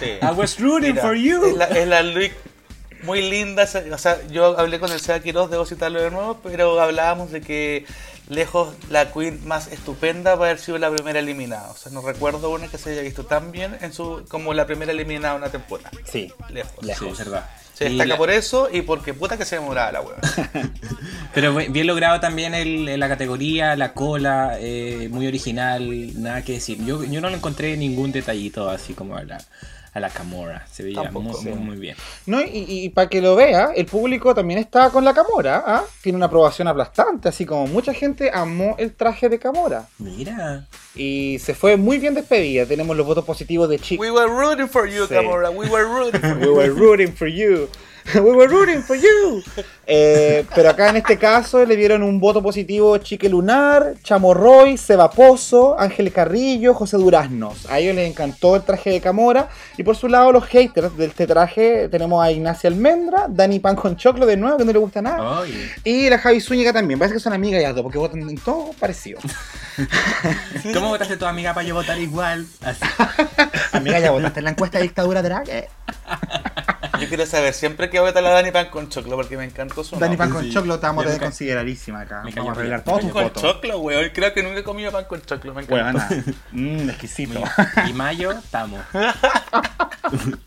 Sí. 0.00 0.06
I 0.22 0.30
was 0.34 0.58
rooting 0.58 0.92
Mira, 0.92 1.02
for 1.02 1.14
you. 1.14 1.44
Es 1.44 1.54
la, 1.56 1.64
es 1.66 1.86
la 1.86 2.02
look 2.02 2.30
muy 3.06 3.22
linda. 3.22 3.66
O 3.92 3.98
sea, 3.98 4.18
yo 4.28 4.58
hablé 4.58 4.78
con 4.78 4.92
el 4.92 5.00
Seba 5.00 5.20
Quiroz, 5.20 5.50
debo 5.50 5.64
citarlo 5.64 6.02
de 6.02 6.10
nuevo, 6.10 6.38
pero 6.42 6.78
hablábamos 6.80 7.30
de 7.30 7.40
que 7.40 7.86
lejos 8.28 8.74
la 8.90 9.12
queen 9.12 9.46
más 9.46 9.68
estupenda 9.72 10.34
va 10.34 10.46
a 10.46 10.48
haber 10.50 10.58
sido 10.60 10.76
la 10.78 10.90
primera 10.90 11.20
eliminada. 11.20 11.70
O 11.70 11.76
sea, 11.76 11.92
no 11.92 12.02
recuerdo 12.02 12.50
una 12.50 12.68
que 12.68 12.76
se 12.76 12.90
haya 12.90 13.02
visto 13.02 13.24
tan 13.24 13.52
bien 13.52 13.78
en 13.80 13.92
su 13.92 14.24
como 14.28 14.52
la 14.52 14.66
primera 14.66 14.92
eliminada 14.92 15.34
de 15.34 15.40
una 15.40 15.50
temporada. 15.50 15.90
Sí. 16.04 16.30
Lejos. 16.50 16.84
Lejos. 16.84 17.16
Sí, 17.16 17.24
verdad. 17.24 17.48
Se 17.74 17.84
destaca 17.84 18.08
la- 18.08 18.16
por 18.16 18.30
eso 18.30 18.68
y 18.72 18.80
porque 18.82 19.12
puta 19.14 19.36
que 19.36 19.44
se 19.44 19.56
demoraba 19.56 19.92
la 19.92 20.00
hueá. 20.00 20.16
Pero 21.34 21.54
bien 21.54 21.86
logrado 21.86 22.20
también 22.20 22.54
el, 22.54 22.98
la 22.98 23.08
categoría, 23.08 23.76
la 23.76 23.92
cola, 23.92 24.56
eh, 24.58 25.08
muy 25.10 25.26
original, 25.26 26.20
nada 26.22 26.42
que 26.42 26.52
decir. 26.52 26.82
Yo, 26.84 27.04
yo 27.04 27.20
no 27.20 27.28
le 27.28 27.36
encontré 27.36 27.76
ningún 27.76 28.12
detallito 28.12 28.70
así 28.70 28.94
como 28.94 29.18
la, 29.20 29.38
a 29.96 30.00
la 30.00 30.10
Camora. 30.10 30.66
Se 30.70 30.82
veía 30.82 31.02
Tampoco, 31.04 31.28
muy, 31.30 31.34
sí. 31.40 31.48
muy, 31.48 31.58
muy 31.58 31.76
bien. 31.76 31.96
No, 32.26 32.42
y, 32.42 32.48
y 32.68 32.88
para 32.90 33.08
que 33.08 33.22
lo 33.22 33.34
vea, 33.34 33.70
el 33.74 33.86
público 33.86 34.34
también 34.34 34.58
está 34.60 34.90
con 34.90 35.04
la 35.04 35.14
Camora. 35.14 35.64
¿ah? 35.66 35.84
Tiene 36.02 36.16
una 36.16 36.26
aprobación 36.26 36.68
aplastante, 36.68 37.28
así 37.30 37.46
como 37.46 37.66
mucha 37.66 37.94
gente 37.94 38.30
amó 38.32 38.74
el 38.78 38.92
traje 38.92 39.28
de 39.30 39.38
Camora. 39.38 39.88
Mira. 39.98 40.66
Y 40.94 41.38
se 41.38 41.54
fue 41.54 41.76
muy 41.78 41.98
bien 41.98 42.12
despedida. 42.14 42.66
Tenemos 42.66 42.94
los 42.96 43.06
votos 43.06 43.24
positivos 43.24 43.68
de 43.70 43.78
Chico. 43.78 44.02
We 44.02 44.10
were 44.10 44.26
rooting 44.28 44.68
for 44.68 44.86
you, 44.86 45.06
Sí. 45.06 45.14
Camora. 45.14 45.48
We 45.50 45.68
were 45.68 45.84
rooting 45.84 46.20
for 46.20 46.36
We 46.38 46.44
you. 46.46 46.54
were 46.54 46.68
rooting 46.70 47.12
for 47.14 47.28
you. 47.28 47.68
We 48.14 48.20
were 48.20 48.48
rooting 48.48 48.82
for 48.82 48.96
you. 48.96 49.42
Eh, 49.88 50.44
pero 50.52 50.70
acá 50.70 50.90
en 50.90 50.96
este 50.96 51.16
caso 51.16 51.64
le 51.64 51.76
dieron 51.76 52.02
un 52.02 52.18
voto 52.18 52.42
positivo 52.42 52.98
Chique 52.98 53.28
Lunar, 53.28 53.94
Chamorroy, 54.02 54.76
Seba 54.76 55.08
Pozo, 55.08 55.78
Ángel 55.78 56.10
Carrillo, 56.10 56.74
José 56.74 56.96
Duraznos. 56.96 57.70
A 57.70 57.78
ellos 57.78 57.94
les 57.94 58.10
encantó 58.10 58.56
el 58.56 58.62
traje 58.62 58.90
de 58.90 59.00
Camora. 59.00 59.48
Y 59.78 59.84
por 59.84 59.94
su 59.94 60.08
lado, 60.08 60.32
los 60.32 60.44
haters 60.46 60.96
de 60.96 61.04
este 61.04 61.28
traje 61.28 61.88
tenemos 61.88 62.20
a 62.20 62.32
Ignacia 62.32 62.68
Almendra, 62.68 63.26
Dani 63.28 63.60
Pan 63.60 63.76
con 63.76 63.96
Choclo 63.96 64.26
de 64.26 64.36
nuevo, 64.36 64.56
que 64.56 64.64
no 64.64 64.72
le 64.72 64.78
gusta 64.80 65.00
nada. 65.00 65.44
Y 65.84 66.10
la 66.10 66.18
Javi 66.18 66.40
Zúñiga 66.40 66.72
también. 66.72 66.98
Parece 66.98 67.14
que 67.14 67.20
son 67.20 67.32
amigas 67.32 67.62
ya 67.62 67.72
dos, 67.72 67.84
porque 67.84 67.98
votan 67.98 68.28
en 68.28 68.38
todo 68.38 68.72
parecido. 68.80 69.20
¿Cómo 70.74 70.88
votaste 70.88 71.16
tu 71.16 71.26
amiga 71.26 71.54
para 71.54 71.64
yo 71.64 71.76
votar 71.76 71.96
igual? 72.00 72.44
Así. 72.60 72.80
Amiga, 73.70 74.00
ya 74.00 74.10
votaste 74.10 74.40
en 74.40 74.44
la 74.46 74.50
encuesta 74.50 74.78
de 74.78 74.82
dictadura 74.82 75.22
drag. 75.22 75.68
Yo 77.00 77.08
quiero 77.08 77.26
saber 77.26 77.54
siempre 77.54 77.90
que 77.90 78.00
vota 78.00 78.20
la 78.20 78.30
Dani 78.30 78.50
Pan 78.50 78.68
con 78.70 78.88
choclo 78.88 79.16
porque 79.16 79.36
me 79.36 79.44
encantó 79.44 79.84
su 79.84 79.96
Dani. 79.96 80.16
Pan 80.16 80.30
con 80.30 80.44
Sí. 80.44 80.50
Choclo 80.50 80.78
te 80.78 80.86
vamos 80.86 81.04
a 81.04 81.06
tener 81.08 81.22
considerarísima 81.22 82.00
acá. 82.00 82.22
me 82.22 82.30
Vamos 82.30 82.34
cayó 82.34 82.50
a 82.50 82.54
revelar 82.54 82.84
todos 82.84 83.00
Pan 83.00 83.10
tus 83.10 83.22
con 83.22 83.32
choclo, 83.42 83.78
weón. 83.80 84.10
Creo 84.12 84.32
que 84.32 84.42
nunca 84.42 84.60
he 84.60 84.64
comido 84.64 84.92
pan 84.92 85.04
con 85.04 85.20
choclo. 85.22 85.54
Me 85.54 85.62
encanta. 85.62 86.08
Huevona. 86.10 86.24
Mmm, 86.52 86.90
exquisito. 86.90 87.42
Y 87.88 87.92
mayo, 87.92 88.32
estamos. 88.32 88.80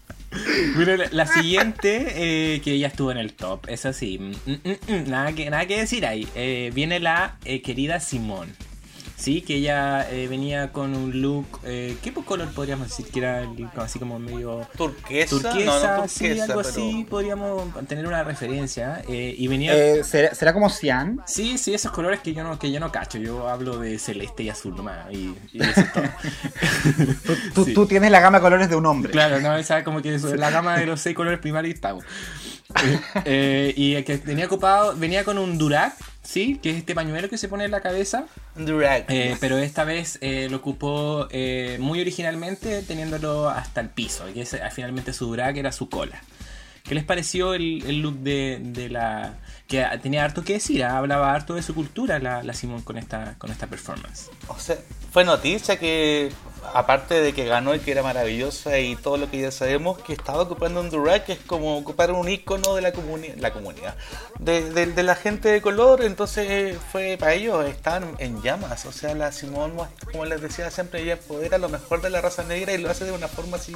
Bueno, 0.76 0.96
la, 0.96 1.08
la 1.12 1.26
siguiente, 1.26 2.54
eh, 2.56 2.62
que 2.62 2.78
ya 2.78 2.88
estuvo 2.88 3.12
en 3.12 3.18
el 3.18 3.34
top, 3.34 3.68
eso 3.68 3.92
sí, 3.94 4.20
mm, 4.20 4.52
mm, 4.52 4.94
mm, 4.94 5.10
nada, 5.10 5.34
que, 5.34 5.50
nada 5.50 5.66
que 5.66 5.80
decir 5.80 6.06
ahí. 6.06 6.28
Eh, 6.36 6.72
viene 6.74 7.00
la 7.00 7.38
eh, 7.46 7.62
querida 7.62 8.00
Simón. 8.00 8.56
Sí, 9.20 9.42
que 9.42 9.56
ella 9.58 10.10
eh, 10.10 10.28
venía 10.30 10.72
con 10.72 10.96
un 10.96 11.22
look. 11.22 11.46
Eh, 11.66 11.98
¿Qué 12.02 12.14
color 12.14 12.48
podríamos 12.54 12.88
decir 12.88 13.06
que 13.08 13.20
era 13.20 13.44
así 13.76 14.00
como 14.00 14.18
medio. 14.18 14.66
Turquesa, 14.78 15.30
Turquesa, 15.30 15.66
no, 15.98 15.98
no 16.04 16.08
sí, 16.08 16.40
algo 16.40 16.46
pero- 16.56 16.60
así, 16.70 17.06
podríamos 17.10 17.86
tener 17.88 18.08
una 18.08 18.24
referencia. 18.24 19.02
eh, 19.10 19.36
y 19.38 19.48
venía. 19.50 19.76
Eh, 19.76 20.04
¿será, 20.06 20.34
será 20.34 20.54
como 20.54 20.70
cian? 20.70 21.20
Sí, 21.28 21.58
sí, 21.58 21.74
esos 21.74 21.92
colores 21.92 22.22
que 22.22 22.34
yo 22.34 22.44
no, 22.44 22.58
que 22.58 22.72
yo 22.72 22.80
no 22.80 22.94
cacho. 22.94 23.18
Yo 23.18 23.50
hablo 23.50 23.78
de 23.78 24.00
celeste 24.00 24.44
y 24.44 24.50
azul 24.50 24.74
nomás. 24.76 25.12
Y, 25.12 25.36
y 25.52 25.62
eso 25.64 25.82
es 25.82 25.92
todo. 25.94 26.04
Tú, 27.26 27.36
tú- 27.54 27.66
Sí. 27.66 27.74
tú 27.74 27.86
tienes 27.88 28.12
la 28.12 28.22
gama 28.22 28.38
de 28.38 28.42
colores 28.44 28.70
de 28.70 28.76
un 28.78 28.86
hombre. 28.86 29.12
Claro, 29.12 29.42
no, 29.42 29.56
esa 29.58 29.84
como 29.84 30.02
que 30.02 30.16
es 30.16 30.24
la 30.24 30.50
gama 30.50 30.78
de 30.78 30.86
los 30.86 31.02
seis 31.02 31.14
colores 31.16 31.40
primarios 31.40 31.74
estamos. 31.76 32.06
Eh, 32.86 33.00
eh, 33.26 33.74
y 33.76 33.96
el 33.96 34.06
que 34.06 34.18
tenía 34.18 34.46
ocupado, 34.46 34.96
venía 34.96 35.24
con 35.24 35.38
un 35.38 35.58
durac, 35.58 35.94
¿sí? 36.30 36.60
Que 36.62 36.70
es 36.70 36.78
este 36.78 36.94
pañuelo 36.94 37.28
que 37.28 37.40
se 37.40 37.48
pone 37.48 37.66
en 37.66 37.72
la 37.72 37.82
cabeza. 37.82 38.26
Drag. 38.56 39.06
Eh, 39.10 39.36
pero 39.40 39.58
esta 39.58 39.84
vez 39.84 40.20
eh, 40.22 40.48
lo 40.50 40.58
ocupó 40.58 41.28
eh, 41.32 41.78
muy 41.80 42.00
originalmente 42.00 42.84
teniéndolo 42.84 43.50
hasta 43.50 43.82
el 43.82 43.90
piso. 43.90 44.30
Y 44.30 44.42
ese, 44.42 44.62
ah, 44.62 44.70
finalmente 44.70 45.12
su 45.12 45.26
durac 45.26 45.58
era 45.58 45.72
su 45.72 45.90
cola. 45.90 46.22
¿Qué 46.84 46.94
les 46.96 47.04
pareció 47.04 47.56
el, 47.56 47.84
el 47.86 48.02
look 48.02 48.20
de, 48.20 48.60
de 48.62 48.90
la... 48.90 49.40
que 49.68 49.86
tenía 50.02 50.24
harto 50.24 50.44
que 50.44 50.54
decir, 50.54 50.84
ah, 50.84 50.98
hablaba 50.98 51.34
harto 51.34 51.56
de 51.56 51.62
su 51.64 51.74
cultura 51.74 52.20
la, 52.20 52.44
la 52.44 52.54
Simón 52.54 52.84
con 52.84 52.98
esta, 52.98 53.36
con 53.38 53.52
esta 53.52 53.68
performance? 53.68 54.30
O 54.48 54.60
sea, 54.60 54.78
fue 55.12 55.26
noticia 55.26 55.78
que, 55.78 56.32
aparte 56.74 57.20
de 57.22 57.34
que 57.34 57.46
ganó 57.46 57.74
y 57.76 57.80
que 57.80 57.92
era 57.92 58.04
maravillosa 58.04 58.78
y 58.80 58.96
todo 58.96 59.18
lo 59.18 59.30
que 59.30 59.40
ya 59.42 59.52
sabemos, 59.52 59.98
que 60.00 60.14
estaba 60.14 60.42
ocupando 60.44 60.80
un 60.82 60.90
Durac, 60.90 61.26
que 61.26 61.34
es 61.34 61.40
como 61.40 61.78
ocupar 61.78 62.12
un 62.12 62.28
icono 62.30 62.76
de 62.76 62.82
la, 62.82 62.92
comuni 62.92 63.30
la 63.38 63.52
comunidad, 63.54 63.96
de, 64.40 64.70
de- 64.72 64.86
de 64.88 65.04
la 65.04 65.16
gente 65.16 65.50
de 65.50 65.62
color. 65.62 66.02
Entonces 66.04 66.48
eh, 66.50 66.78
fue 66.92 67.18
para 67.20 67.34
ellos, 67.34 67.66
estaban 67.66 68.16
en 68.20 68.42
llamas. 68.42 68.86
O 68.86 68.92
sea, 68.92 69.14
la 69.16 69.32
Simón, 69.32 69.74
como 70.12 70.26
les 70.26 70.42
decía 70.42 70.70
siempre, 70.72 71.02
ella 71.02 71.14
empodera 71.14 71.58
lo 71.58 71.70
mejor 71.70 72.02
de 72.02 72.10
la 72.10 72.22
raza 72.22 72.44
negra 72.44 72.74
y 72.74 72.78
lo 72.78 72.90
hace 72.90 73.06
de 73.06 73.12
una 73.12 73.28
forma 73.28 73.58
así 73.58 73.74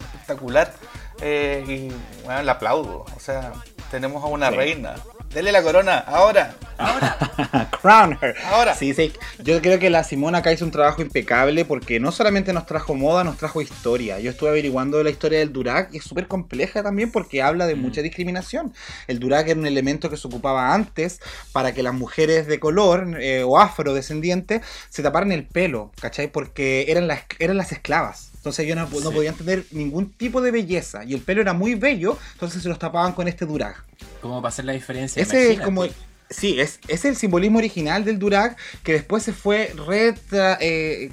espectacular. 0.00 0.72
Eh, 1.20 1.64
y 1.66 2.24
bueno, 2.24 2.42
la 2.42 2.52
aplaudo. 2.52 3.04
O 3.16 3.20
sea, 3.20 3.52
tenemos 3.90 4.22
a 4.24 4.26
una 4.26 4.50
Sí. 4.50 4.56
reina. 4.56 4.94
Dele 5.34 5.50
la 5.50 5.62
corona, 5.62 5.98
ahora. 5.98 6.54
Crown 7.80 8.18
her. 8.20 8.34
Ahora. 8.50 8.74
Sí, 8.74 8.92
sí. 8.92 9.12
Yo 9.42 9.62
creo 9.62 9.78
que 9.78 9.88
la 9.88 10.04
Simona 10.04 10.38
acá 10.38 10.52
hizo 10.52 10.64
un 10.64 10.70
trabajo 10.70 11.00
impecable 11.00 11.64
porque 11.64 11.98
no 12.00 12.12
solamente 12.12 12.52
nos 12.52 12.66
trajo 12.66 12.94
moda, 12.94 13.24
nos 13.24 13.38
trajo 13.38 13.62
historia. 13.62 14.18
Yo 14.20 14.30
estuve 14.30 14.50
averiguando 14.50 15.02
la 15.02 15.08
historia 15.08 15.38
del 15.38 15.50
Durac 15.50 15.94
y 15.94 15.98
es 15.98 16.04
súper 16.04 16.28
compleja 16.28 16.82
también 16.82 17.10
porque 17.10 17.40
habla 17.40 17.66
de 17.66 17.76
mucha 17.76 18.02
discriminación. 18.02 18.74
El 19.06 19.20
Durac 19.20 19.48
era 19.48 19.58
un 19.58 19.66
elemento 19.66 20.10
que 20.10 20.18
se 20.18 20.28
ocupaba 20.28 20.74
antes 20.74 21.20
para 21.52 21.72
que 21.72 21.82
las 21.82 21.94
mujeres 21.94 22.46
de 22.46 22.60
color 22.60 23.16
eh, 23.18 23.42
o 23.42 23.58
afrodescendientes 23.58 24.60
se 24.90 25.02
taparan 25.02 25.32
el 25.32 25.46
pelo, 25.46 25.92
¿cachai? 25.98 26.30
Porque 26.30 26.86
eran 26.88 27.06
las, 27.06 27.22
eran 27.38 27.56
las 27.56 27.72
esclavas. 27.72 28.31
Entonces 28.42 28.66
ellos 28.66 28.76
no, 28.76 28.88
podían 29.12 29.36
tener 29.36 29.64
ningún 29.70 30.10
tipo 30.10 30.40
de 30.40 30.50
belleza. 30.50 31.04
Y 31.04 31.14
el 31.14 31.20
pelo 31.20 31.40
era 31.42 31.52
muy 31.52 31.76
bello, 31.76 32.18
entonces 32.32 32.60
se 32.60 32.68
los 32.68 32.76
tapaban 32.76 33.12
con 33.12 33.28
este 33.28 33.46
Durac. 33.46 33.84
¿Cómo 34.20 34.42
va 34.42 34.48
a 34.48 34.52
ser 34.52 34.64
la 34.64 34.72
diferencia? 34.72 35.22
Ese 35.22 35.36
es 35.38 35.44
Imagínate. 35.58 35.64
como. 35.64 35.86
Sí, 36.28 36.58
es, 36.58 36.80
es 36.88 37.04
el 37.04 37.14
simbolismo 37.14 37.58
original 37.58 38.04
del 38.04 38.18
Durac 38.18 38.56
que 38.82 38.94
después 38.94 39.22
se 39.22 39.32
fue 39.32 39.72
retra- 39.76 40.56
eh, 40.60 41.10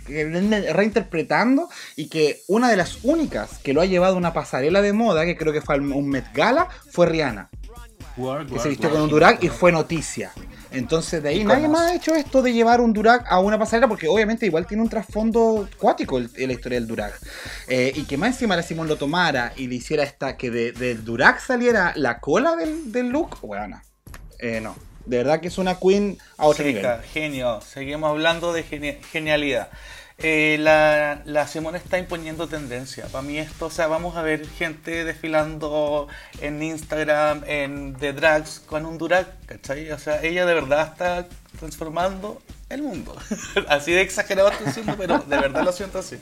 reinterpretando 0.74 1.70
y 1.96 2.08
que 2.08 2.42
una 2.48 2.70
de 2.70 2.78
las 2.78 3.04
únicas 3.04 3.60
que 3.62 3.74
lo 3.74 3.82
ha 3.82 3.86
llevado 3.86 4.16
a 4.16 4.18
una 4.18 4.34
pasarela 4.34 4.82
de 4.82 4.94
moda, 4.94 5.26
que 5.26 5.38
creo 5.38 5.54
que 5.54 5.62
fue 5.62 5.78
un 5.78 6.10
Met 6.10 6.26
Gala, 6.34 6.70
fue 6.92 7.06
Rihanna, 7.06 7.50
que 8.52 8.60
se 8.60 8.70
vistió 8.70 8.90
con 8.90 9.02
un 9.02 9.10
Durac 9.10 9.44
y 9.44 9.50
fue 9.50 9.72
noticia. 9.72 10.32
Entonces 10.72 11.24
de 11.24 11.30
ahí 11.30 11.43
nadie 11.43 11.67
más 11.67 11.82
ha 11.91 11.95
hecho 11.95 12.13
esto 12.13 12.41
de 12.41 12.53
llevar 12.53 12.80
un 12.80 12.93
Durac 12.93 13.26
a 13.28 13.39
una 13.39 13.57
pasarela 13.57 13.88
porque 13.88 14.07
obviamente 14.07 14.45
igual 14.45 14.67
tiene 14.67 14.84
un 14.84 14.89
trasfondo 14.89 15.67
cuático 15.78 16.17
el- 16.20 16.30
la 16.36 16.53
historia 16.53 16.80
del 16.80 16.88
Durac. 16.88 17.20
Eh, 17.67 17.91
y 17.95 18.03
que 18.03 18.17
más 18.17 18.30
encima 18.34 18.55
la 18.55 18.61
Simón 18.63 18.88
lo 18.88 18.95
tomara 18.95 19.51
y 19.55 19.67
le 19.67 19.76
hiciera 19.76 20.03
esta, 20.03 20.38
que 20.38 20.51
de- 20.51 20.72
del 20.72 21.03
Durac 21.03 21.39
saliera 21.39 21.93
la 21.95 22.20
cola 22.20 22.55
del, 22.55 22.91
del 22.91 23.09
look, 23.09 23.39
bueno, 23.41 23.82
eh, 24.39 24.59
no. 24.61 24.76
De 25.05 25.17
verdad 25.17 25.39
que 25.39 25.47
es 25.47 25.57
una 25.57 25.80
queen 25.80 26.20
a 26.38 26.45
otro 26.45 26.63
nivel. 26.63 26.86
Genio. 27.11 27.61
Seguimos 27.61 28.11
hablando 28.11 28.53
de 28.53 28.63
geni- 28.63 29.01
genialidad. 29.11 29.70
Eh, 30.22 30.57
la, 30.59 31.22
la 31.26 31.47
Simone 31.47 31.78
está 31.78 31.97
imponiendo 31.97 32.47
tendencia. 32.47 33.05
Para 33.05 33.22
mí 33.22 33.38
esto, 33.38 33.67
o 33.67 33.70
sea, 33.70 33.88
vamos 33.88 34.17
a 34.17 34.22
ver 34.22 34.45
gente 34.47 35.05
desfilando 35.05 36.07
en 36.41 36.61
Instagram, 36.61 37.43
en 37.47 37.95
The 37.95 38.13
Drags, 38.13 38.59
con 38.65 38.86
un 38.86 38.97
Durac, 38.97 39.28
¿cachai? 39.45 39.91
O 39.91 39.97
sea, 39.97 40.22
ella 40.22 40.45
de 40.45 40.53
verdad 40.53 40.89
está 40.91 41.28
transformando 41.57 42.41
el 42.70 42.84
mundo. 42.84 43.15
así 43.67 43.91
de 43.91 44.01
exagerado 44.01 44.49
estoy 44.49 44.67
diciendo, 44.67 44.95
pero 44.97 45.20
de 45.20 45.38
verdad 45.38 45.63
lo 45.63 45.72
siento 45.72 45.99
así. 45.99 46.17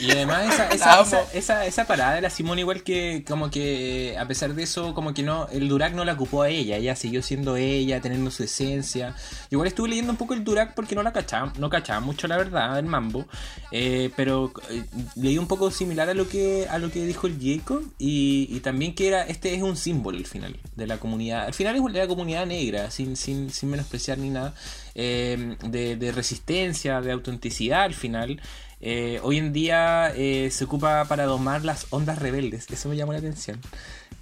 Y 0.00 0.10
además 0.10 0.54
esa, 0.54 0.68
esa, 0.72 1.00
esa, 1.00 1.22
esa, 1.32 1.66
esa 1.66 1.86
parada 1.86 2.14
de 2.14 2.20
la 2.20 2.30
Simón 2.30 2.58
igual 2.58 2.82
que 2.82 3.24
como 3.26 3.50
que 3.50 4.16
a 4.18 4.26
pesar 4.26 4.54
de 4.54 4.62
eso 4.62 4.94
como 4.94 5.14
que 5.14 5.22
no 5.22 5.48
el 5.48 5.68
Durac 5.68 5.94
no 5.94 6.04
la 6.04 6.12
ocupó 6.12 6.42
a 6.42 6.48
ella, 6.48 6.76
ella 6.76 6.94
siguió 6.94 7.22
siendo 7.22 7.56
ella, 7.56 8.00
teniendo 8.00 8.30
su 8.30 8.44
esencia. 8.44 9.14
Igual 9.50 9.68
estuve 9.68 9.88
leyendo 9.88 10.12
un 10.12 10.18
poco 10.18 10.34
el 10.34 10.44
Durac 10.44 10.74
porque 10.74 10.94
no 10.94 11.02
la 11.02 11.12
cachaba, 11.12 11.52
no 11.58 11.70
cachaba 11.70 12.00
mucho 12.00 12.28
la 12.28 12.36
verdad 12.36 12.78
el 12.78 12.86
mambo, 12.86 13.26
eh, 13.72 14.10
pero 14.16 14.52
eh, 14.70 14.84
leí 15.16 15.38
un 15.38 15.48
poco 15.48 15.70
similar 15.70 16.08
a 16.08 16.14
lo 16.14 16.28
que 16.28 16.66
a 16.70 16.78
lo 16.78 16.90
que 16.90 17.04
dijo 17.04 17.26
el 17.26 17.38
Jacob 17.40 17.82
y, 17.98 18.48
y 18.50 18.60
también 18.60 18.94
que 18.94 19.08
era 19.08 19.22
este 19.22 19.54
es 19.54 19.62
un 19.62 19.76
símbolo 19.76 20.18
al 20.18 20.26
final 20.26 20.56
de 20.76 20.86
la 20.86 20.98
comunidad, 20.98 21.46
al 21.46 21.54
final 21.54 21.74
es 21.76 21.92
de 21.92 21.98
la 22.00 22.08
comunidad 22.08 22.46
negra 22.46 22.90
sin, 22.90 23.16
sin, 23.16 23.50
sin 23.50 23.70
menospreciar 23.70 24.18
ni 24.18 24.30
nada. 24.30 24.54
Eh, 25.00 25.56
de, 25.62 26.10
resistencia, 26.12 27.00
de 27.00 27.12
autenticidad 27.12 27.82
al 27.84 27.94
final. 27.94 28.40
Eh, 28.80 29.20
hoy 29.22 29.38
en 29.38 29.52
día 29.52 30.12
eh, 30.16 30.50
se 30.50 30.64
ocupa 30.64 31.04
para 31.04 31.24
domar 31.24 31.64
las 31.64 31.86
ondas 31.90 32.18
rebeldes, 32.18 32.66
eso 32.68 32.88
me 32.88 32.96
llamó 32.96 33.12
la 33.12 33.20
atención. 33.20 33.60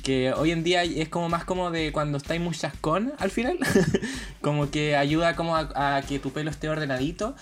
Que 0.03 0.35
hoy 0.35 0.51
en 0.51 0.65
día 0.65 0.85
es 0.85 1.09
como 1.09 1.31
más 1.31 1.45
como 1.47 1.71
de 1.71 1.93
cuando 1.93 2.19
estáis 2.19 2.43
muy 2.43 2.55
chascón 2.55 3.15
al 3.17 3.31
final, 3.31 3.59
como 4.43 4.71
que 4.71 4.97
ayuda 4.97 5.35
como 5.35 5.57
a 5.57 6.03
que 6.07 6.19
tu 6.19 6.31
pelo 6.31 6.51
esté 6.51 6.69
ordenadito. 6.69 7.35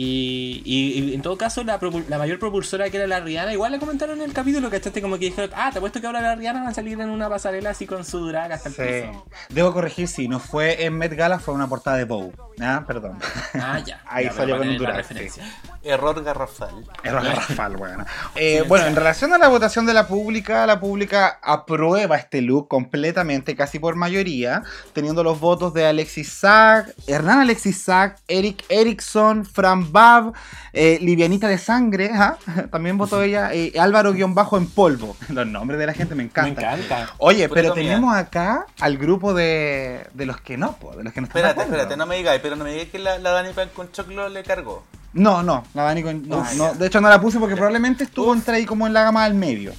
Y, 0.00 0.62
y- 0.64 1.10
y 1.10 1.14
en 1.14 1.22
todo 1.22 1.36
caso, 1.36 1.64
la, 1.64 1.76
mayor 2.18 2.38
propulsora 2.38 2.88
que 2.88 2.98
era 2.98 3.08
la 3.08 3.18
Rihanna, 3.18 3.52
igual 3.52 3.72
le 3.72 3.80
comentaron 3.80 4.18
en 4.20 4.26
el 4.28 4.32
capítulo, 4.32 4.70
¿cachaste? 4.70 5.02
Como 5.02 5.18
que 5.18 5.24
dijeron, 5.24 5.50
ah, 5.56 5.70
te 5.72 5.78
apuesto 5.78 6.00
que 6.00 6.06
ahora 6.06 6.20
la 6.20 6.36
Rihanna 6.36 6.62
va 6.62 6.68
a 6.68 6.74
salir 6.74 7.00
en 7.00 7.10
una 7.10 7.28
pasarela 7.28 7.70
así 7.70 7.84
con 7.84 8.04
su 8.04 8.24
drag 8.28 8.52
hasta 8.52 8.68
el 8.68 8.74
Sí. 8.76 8.82
piso. 8.82 9.26
Debo 9.48 9.72
corregir, 9.72 10.06
sí, 10.06 10.28
no 10.28 10.38
fue 10.38 10.84
en 10.84 10.96
Met 10.96 11.14
Gala, 11.14 11.40
fue 11.40 11.52
una 11.52 11.66
portada 11.68 11.96
de 11.96 12.04
Vogue. 12.04 12.32
Ah, 12.60 12.84
perdón. 12.86 13.18
Ah, 13.54 13.80
ya. 13.84 14.00
Ahí 14.06 14.26
ya, 14.26 14.32
salió 14.32 14.56
con 14.58 14.68
un 14.68 14.78
referencia. 14.78 15.42
Error 15.82 16.22
garrafal. 16.22 16.84
Error 17.02 17.24
garrafal, 17.24 17.76
bueno. 17.76 18.04
Eh, 18.36 18.62
bueno, 18.68 18.86
en 18.86 18.94
relación 18.94 19.32
a 19.32 19.38
la 19.38 19.48
votación 19.48 19.84
de 19.84 19.94
la 19.94 20.06
pública, 20.06 20.64
la 20.66 20.78
pública 20.78 21.40
aprueba 21.42 22.16
este 22.16 22.40
look 22.40 22.68
completamente, 22.68 23.56
casi 23.56 23.80
por 23.80 23.96
mayoría, 23.96 24.62
teniendo 24.92 25.24
los 25.24 25.40
votos 25.40 25.74
de 25.74 25.86
Alexis 25.86 26.32
Sack, 26.32 26.94
Hernán 27.08 27.40
Alexis 27.40 27.82
Sack, 27.82 28.18
Eric 28.28 28.64
Erickson, 28.68 29.44
Fran 29.44 29.87
Bab, 29.90 30.32
eh, 30.72 30.98
Livianita 31.00 31.48
de 31.48 31.58
Sangre, 31.58 32.10
también 32.70 32.98
votó 32.98 33.22
ella, 33.22 33.52
eh, 33.52 33.72
Álvaro-en 33.78 34.34
polvo. 34.68 35.16
Los 35.28 35.46
nombres 35.46 35.78
de 35.80 35.86
la 35.86 35.94
gente 35.94 36.14
me 36.14 36.22
Me 36.24 36.28
encantan. 36.28 36.80
encanta. 36.80 37.14
Oye, 37.18 37.48
Pura 37.48 37.60
pero 37.62 37.74
tenemos 37.74 38.14
acá 38.14 38.66
al 38.80 38.96
grupo 38.98 39.34
de, 39.34 40.06
de 40.14 40.26
los 40.26 40.40
que 40.40 40.56
no, 40.56 40.72
po, 40.76 40.94
de 40.96 41.04
los 41.04 41.12
que 41.12 41.20
no 41.20 41.26
están 41.26 41.40
Espérate, 41.40 41.62
espérate, 41.62 41.96
no 41.96 42.06
me 42.06 42.16
digáis, 42.16 42.40
pero 42.42 42.56
no 42.56 42.64
me 42.64 42.70
digáis 42.70 42.90
que 42.90 42.98
la, 42.98 43.18
la 43.18 43.30
Dani 43.30 43.52
Pan 43.52 43.70
con 43.74 43.90
choclo 43.92 44.28
le 44.28 44.42
cargó. 44.42 44.84
No, 45.12 45.42
no, 45.42 45.64
la 45.74 45.84
Dani 45.84 46.02
con- 46.02 46.28
no, 46.28 46.44
Ah, 46.46 46.52
no, 46.56 46.74
de 46.74 46.86
hecho 46.86 47.00
no 47.00 47.08
la 47.08 47.20
puse 47.20 47.38
porque 47.38 47.54
probablemente 47.56 48.04
estuvo 48.04 48.32
entre 48.34 48.56
ahí 48.56 48.66
como 48.66 48.86
en 48.86 48.92
la 48.92 49.02
gama 49.02 49.24
del 49.24 49.34
medio. 49.34 49.72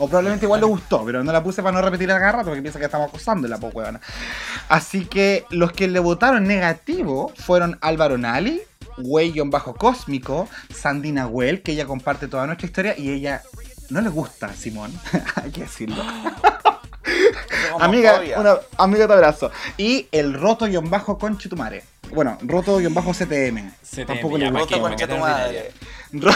O 0.00 0.06
probablemente 0.06 0.46
igual 0.46 0.60
le 0.60 0.66
gustó, 0.66 1.04
pero 1.04 1.24
no 1.24 1.32
la 1.32 1.42
puse 1.42 1.60
para 1.60 1.74
no 1.74 1.82
repetir 1.82 2.08
el 2.08 2.18
garrato 2.20 2.44
porque 2.46 2.62
piensa 2.62 2.78
que 2.78 2.84
estamos 2.84 3.08
acosando 3.08 3.48
la 3.48 3.58
poco 3.58 3.82
Así 4.68 5.06
que 5.06 5.44
los 5.50 5.72
que 5.72 5.88
le 5.88 5.98
votaron 5.98 6.44
negativo 6.46 7.32
fueron 7.36 7.78
Álvaro 7.80 8.16
Nali, 8.16 8.62
Bajo 9.50 9.74
Cósmico, 9.74 10.48
Sandina 10.74 11.26
Well, 11.26 11.62
que 11.62 11.72
ella 11.72 11.86
comparte 11.86 12.28
toda 12.28 12.46
nuestra 12.46 12.66
historia 12.66 12.94
y 12.98 13.10
ella 13.10 13.42
no 13.90 14.00
le 14.00 14.08
gusta, 14.10 14.52
Simón. 14.54 14.92
Hay 15.36 15.50
que 15.50 15.62
decirlo. 15.62 16.02
Amiga, 17.80 18.20
una, 18.36 18.56
amiga 18.76 19.06
te 19.06 19.12
abrazo. 19.12 19.50
Y 19.76 20.08
el 20.12 20.34
roto-bajo 20.34 21.18
conchetumare. 21.18 21.84
Bueno, 22.10 22.38
roto-CTM. 22.42 23.70
CTM, 23.82 24.06
Tampoco 24.06 24.38
ya, 24.38 24.50
le 24.50 24.52
¿para 24.52 24.64
Roto 24.64 24.66
qué? 24.66 24.80
gustó. 24.80 24.80
concha 24.80 25.06
tu 25.06 25.12
Qué 25.14 25.20
madre. 25.20 25.72
Ro- 26.12 26.32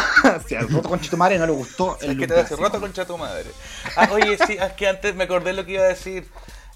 sí, 0.46 0.54
al 0.54 0.68
roto 0.68 0.88
conchetumare 0.88 1.38
no 1.38 1.46
le 1.46 1.52
gustó 1.52 1.98
el 2.02 2.10
Es 2.10 2.16
que 2.18 2.26
look 2.26 2.28
te 2.28 2.34
voy 2.34 2.34
a 2.34 2.36
de 2.36 2.42
decir, 2.42 2.58
la 2.58 2.64
roto 2.68 2.80
concha 2.80 3.04
tu 3.06 3.18
madre. 3.18 3.50
Ah, 3.96 4.08
oye, 4.12 4.38
sí, 4.46 4.56
es 4.60 4.72
que 4.72 4.88
antes 4.88 5.14
me 5.14 5.24
acordé 5.24 5.52
lo 5.54 5.64
que 5.64 5.72
iba 5.72 5.82
a 5.84 5.88
decir. 5.88 6.26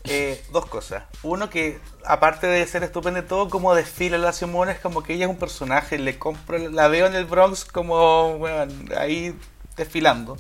Eh, 0.09 0.43
dos 0.53 0.67
cosas. 0.67 1.05
Uno, 1.23 1.51
que 1.51 1.79
aparte 2.05 2.47
de 2.47 2.67
ser 2.67 2.83
estupendo 2.83 3.21
y 3.21 3.23
todo, 3.23 3.49
como 3.49 3.75
desfila 3.75 4.19
la 4.19 4.33
Simone, 4.33 4.73
es 4.73 4.79
como 4.79 5.03
que 5.03 5.15
ella 5.15 5.27
es 5.27 5.31
un 5.31 5.39
personaje. 5.39 5.99
Le 5.99 6.19
compro, 6.19 6.59
la 6.59 6.89
veo 6.89 7.07
en 7.07 7.15
el 7.15 7.25
Bronx 7.25 7.65
como, 7.65 8.39
bueno, 8.39 8.73
ahí 8.97 9.35
desfilando. 9.77 10.37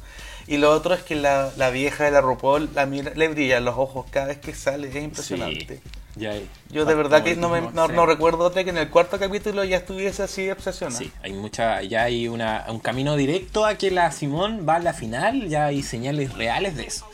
Y 0.46 0.58
lo 0.58 0.70
otro 0.70 0.94
es 0.94 1.02
que 1.02 1.16
la, 1.16 1.50
la 1.56 1.70
vieja 1.70 2.04
de 2.04 2.12
la 2.12 2.20
RuPaul 2.20 2.70
la 2.74 2.86
mira, 2.86 3.12
le 3.14 3.28
brillan 3.28 3.64
los 3.64 3.76
ojos 3.76 4.06
cada 4.10 4.26
vez 4.26 4.38
que 4.38 4.54
sale, 4.54 4.88
es 4.88 4.94
impresionante. 4.96 5.80
Ya, 6.14 6.32
Yo 6.70 6.86
de 6.86 6.94
verdad 6.94 7.22
que 7.22 7.36
no, 7.36 7.50
me, 7.50 7.60
no, 7.60 7.88
no 7.88 8.06
recuerdo 8.06 8.44
otra 8.44 8.64
que 8.64 8.70
en 8.70 8.78
el 8.78 8.88
cuarto 8.88 9.18
capítulo 9.18 9.64
ya 9.64 9.76
estuviese 9.76 10.22
así 10.22 10.48
obsesionado. 10.48 10.98
Sí, 10.98 11.12
hay 11.22 11.34
mucha, 11.34 11.82
ya 11.82 12.04
hay 12.04 12.26
una, 12.28 12.64
un 12.68 12.78
camino 12.78 13.16
directo 13.16 13.66
a 13.66 13.74
que 13.74 13.90
la 13.90 14.10
Simón 14.12 14.64
va 14.66 14.76
a 14.76 14.78
la 14.78 14.94
final, 14.94 15.48
ya 15.48 15.66
hay 15.66 15.82
señales 15.82 16.32
reales 16.32 16.74
de 16.76 16.84
eso. 16.84 17.06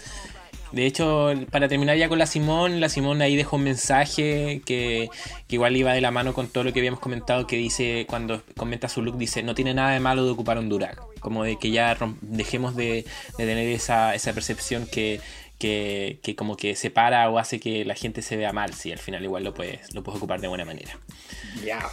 De 0.72 0.86
hecho, 0.86 1.32
para 1.50 1.68
terminar 1.68 1.96
ya 1.96 2.08
con 2.08 2.18
la 2.18 2.26
Simón, 2.26 2.80
la 2.80 2.88
Simón 2.88 3.20
ahí 3.20 3.36
dejó 3.36 3.56
un 3.56 3.64
mensaje 3.64 4.62
que, 4.64 5.10
que 5.46 5.54
igual 5.56 5.76
iba 5.76 5.92
de 5.92 6.00
la 6.00 6.10
mano 6.10 6.32
con 6.32 6.48
todo 6.48 6.64
lo 6.64 6.72
que 6.72 6.80
habíamos 6.80 7.00
comentado, 7.00 7.46
que 7.46 7.56
dice, 7.56 8.06
cuando 8.08 8.42
comenta 8.56 8.88
su 8.88 9.02
look, 9.02 9.18
dice, 9.18 9.42
no 9.42 9.54
tiene 9.54 9.74
nada 9.74 9.90
de 9.90 10.00
malo 10.00 10.24
de 10.24 10.30
ocupar 10.30 10.58
un 10.58 10.68
Durac. 10.68 11.00
Como 11.20 11.44
de 11.44 11.58
que 11.58 11.70
ya 11.70 11.96
dejemos 12.22 12.74
de, 12.74 13.04
de 13.38 13.46
tener 13.46 13.68
esa, 13.68 14.14
esa 14.14 14.32
percepción 14.32 14.86
que, 14.90 15.20
que, 15.58 16.18
que 16.22 16.34
como 16.34 16.56
que 16.56 16.74
separa 16.74 17.30
o 17.30 17.38
hace 17.38 17.60
que 17.60 17.84
la 17.84 17.94
gente 17.94 18.22
se 18.22 18.36
vea 18.36 18.52
mal, 18.52 18.74
si 18.74 18.90
al 18.90 18.98
final 18.98 19.22
igual 19.22 19.44
lo 19.44 19.54
puedes, 19.54 19.94
lo 19.94 20.02
puedes 20.02 20.18
ocupar 20.18 20.40
de 20.40 20.48
buena 20.48 20.64
manera. 20.64 20.98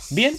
Bien, 0.09 0.33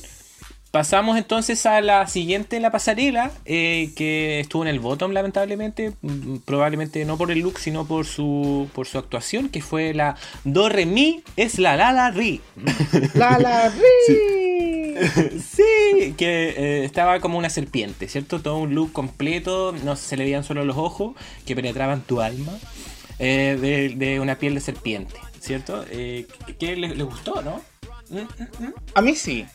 pasamos 0.70 1.18
entonces 1.18 1.66
a 1.66 1.80
la 1.80 2.06
siguiente 2.06 2.56
en 2.56 2.62
la 2.62 2.70
pasarela, 2.70 3.30
eh, 3.44 3.90
que 3.96 4.40
estuvo 4.40 4.62
en 4.62 4.68
el 4.68 4.80
bottom 4.80 5.12
lamentablemente, 5.12 5.92
mm, 6.02 6.36
probablemente 6.44 7.04
no 7.04 7.16
por 7.16 7.30
el 7.30 7.40
look, 7.40 7.58
sino 7.58 7.86
por 7.86 8.06
su, 8.06 8.68
por 8.74 8.86
su 8.86 8.98
actuación, 8.98 9.48
que 9.48 9.62
fue 9.62 9.94
la 9.94 10.16
Do 10.44 10.68
Re 10.68 10.86
Mi 10.86 11.22
es 11.36 11.58
la 11.58 11.76
La 11.76 11.92
La 11.92 12.10
Ri. 12.10 12.40
La 13.14 13.38
la 13.38 13.68
ri. 13.68 14.94
sí, 15.40 16.14
que 16.16 16.48
eh, 16.50 16.84
estaba 16.84 17.20
como 17.20 17.38
una 17.38 17.50
serpiente, 17.50 18.08
¿cierto? 18.08 18.40
Todo 18.40 18.58
un 18.58 18.74
look 18.74 18.92
completo, 18.92 19.74
no 19.84 19.96
se 19.96 20.16
le 20.16 20.24
veían 20.24 20.44
solo 20.44 20.64
los 20.64 20.76
ojos 20.76 21.14
que 21.46 21.56
penetraban 21.56 22.02
tu 22.02 22.20
alma, 22.20 22.52
eh, 23.18 23.56
de, 23.60 23.94
de 23.96 24.20
una 24.20 24.36
piel 24.36 24.54
de 24.54 24.60
serpiente, 24.60 25.16
¿cierto? 25.40 25.84
Eh, 25.90 26.26
que 26.58 26.76
le, 26.76 26.94
le 26.94 27.02
gustó, 27.02 27.42
¿no? 27.42 27.60
Mm, 28.10 28.18
mm, 28.18 28.64
mm. 28.66 28.74
A 28.94 29.00
mí 29.02 29.14
sí. 29.14 29.46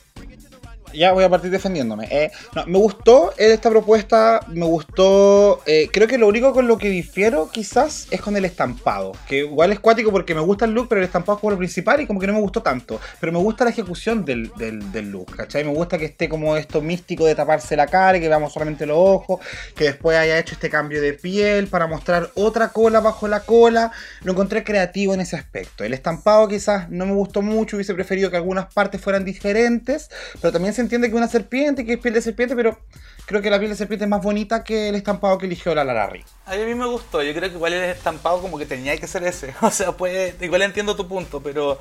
Ya 0.96 1.12
voy 1.12 1.24
a 1.24 1.30
partir 1.30 1.52
defendiéndome. 1.52 2.08
Eh, 2.10 2.32
no, 2.56 2.66
me 2.66 2.78
gustó 2.78 3.34
esta 3.38 3.70
propuesta, 3.70 4.42
me 4.48 4.66
gustó... 4.66 5.62
eh, 5.66 5.90
creo 5.92 6.08
que 6.08 6.18
lo 6.18 6.28
único 6.28 6.54
con 6.54 6.68
lo 6.68 6.78
que 6.78 6.90
difiero 6.90 7.50
quizás 7.52 8.08
es 8.12 8.22
con 8.22 8.36
el 8.38 8.46
estampado. 8.46 9.12
Que 9.28 9.40
igual 9.40 9.72
es 9.72 9.80
cuático 9.80 10.12
porque 10.12 10.36
me 10.36 10.42
gusta 10.42 10.66
el 10.66 10.72
look, 10.72 10.88
pero 10.90 11.02
el 11.02 11.06
estampado 11.06 11.38
es 11.38 11.42
como 11.42 11.52
lo 11.52 11.58
principal 11.58 12.02
y 12.02 12.08
como 12.08 12.20
que 12.20 12.28
no 12.28 12.34
me 12.34 12.40
gustó 12.40 12.62
tanto. 12.62 13.00
Pero 13.20 13.32
me 13.32 13.40
gusta 13.40 13.64
la 13.64 13.72
ejecución 13.72 14.26
del, 14.26 14.52
del, 14.58 14.92
del 14.92 15.12
look, 15.12 15.36
¿cachai? 15.36 15.64
Me 15.64 15.74
gusta 15.74 15.98
que 15.98 16.06
esté 16.06 16.30
como 16.30 16.56
esto 16.58 16.82
místico 16.82 17.26
de 17.26 17.36
taparse 17.36 17.76
la 17.76 17.88
cara 17.88 18.18
y 18.18 18.22
que 18.22 18.28
veamos 18.30 18.54
solamente 18.54 18.86
los 18.86 18.98
ojos. 18.98 19.40
Que 19.76 19.86
después 19.86 20.18
haya 20.18 20.40
hecho 20.40 20.54
este 20.54 20.70
cambio 20.70 21.02
de 21.02 21.14
piel 21.14 21.68
para 21.68 21.88
mostrar 21.88 22.30
otra 22.36 22.70
cola 22.70 23.00
bajo 23.00 23.28
la 23.28 23.42
cola. 23.42 23.92
Lo 24.24 24.32
encontré 24.32 24.64
creativo 24.64 25.14
en 25.14 25.22
ese 25.22 25.36
aspecto. 25.36 25.84
El 25.84 25.94
estampado 25.94 26.48
quizás 26.48 26.90
no 26.90 27.06
me 27.06 27.14
gustó 27.14 27.42
mucho, 27.42 27.78
hubiese 27.78 27.94
preferido 27.94 28.30
que 28.32 28.38
algunas 28.38 28.74
partes 28.74 29.02
fueran 29.02 29.26
diferentes, 29.26 30.10
pero 30.42 30.52
también 30.52 30.74
se 30.74 30.82
entiende 30.86 31.10
que 31.10 31.16
una 31.16 31.28
serpiente, 31.28 31.86
que 31.86 31.94
es 31.94 32.00
piel 32.00 32.14
de 32.14 32.22
serpiente, 32.22 32.56
pero 32.56 32.80
creo 33.26 33.42
que 33.42 33.50
la 33.50 33.60
piel 33.60 33.72
de 33.72 33.78
serpiente 33.78 34.06
es 34.06 34.10
más 34.10 34.24
bonita 34.24 34.64
que 34.64 34.90
el 34.90 34.96
estampado 34.96 35.38
que 35.38 35.46
eligió 35.48 35.76
la 35.76 35.84
Larry. 35.84 36.26
A 36.46 36.56
mí 36.56 36.76
me 36.76 36.86
gustó, 36.86 37.24
yo 37.24 37.34
creo 37.34 37.50
que 37.50 37.56
igual 37.56 37.74
el 37.74 37.84
estampado 37.90 38.40
como 38.42 38.58
que 38.58 38.66
tenía 38.68 38.98
que 38.98 39.08
ser 39.08 39.24
ese. 39.24 39.54
O 39.62 39.72
sea, 39.72 39.92
pues 39.94 40.36
igual 40.42 40.62
entiendo 40.62 40.96
tu 40.96 41.08
punto, 41.08 41.42
pero 41.42 41.80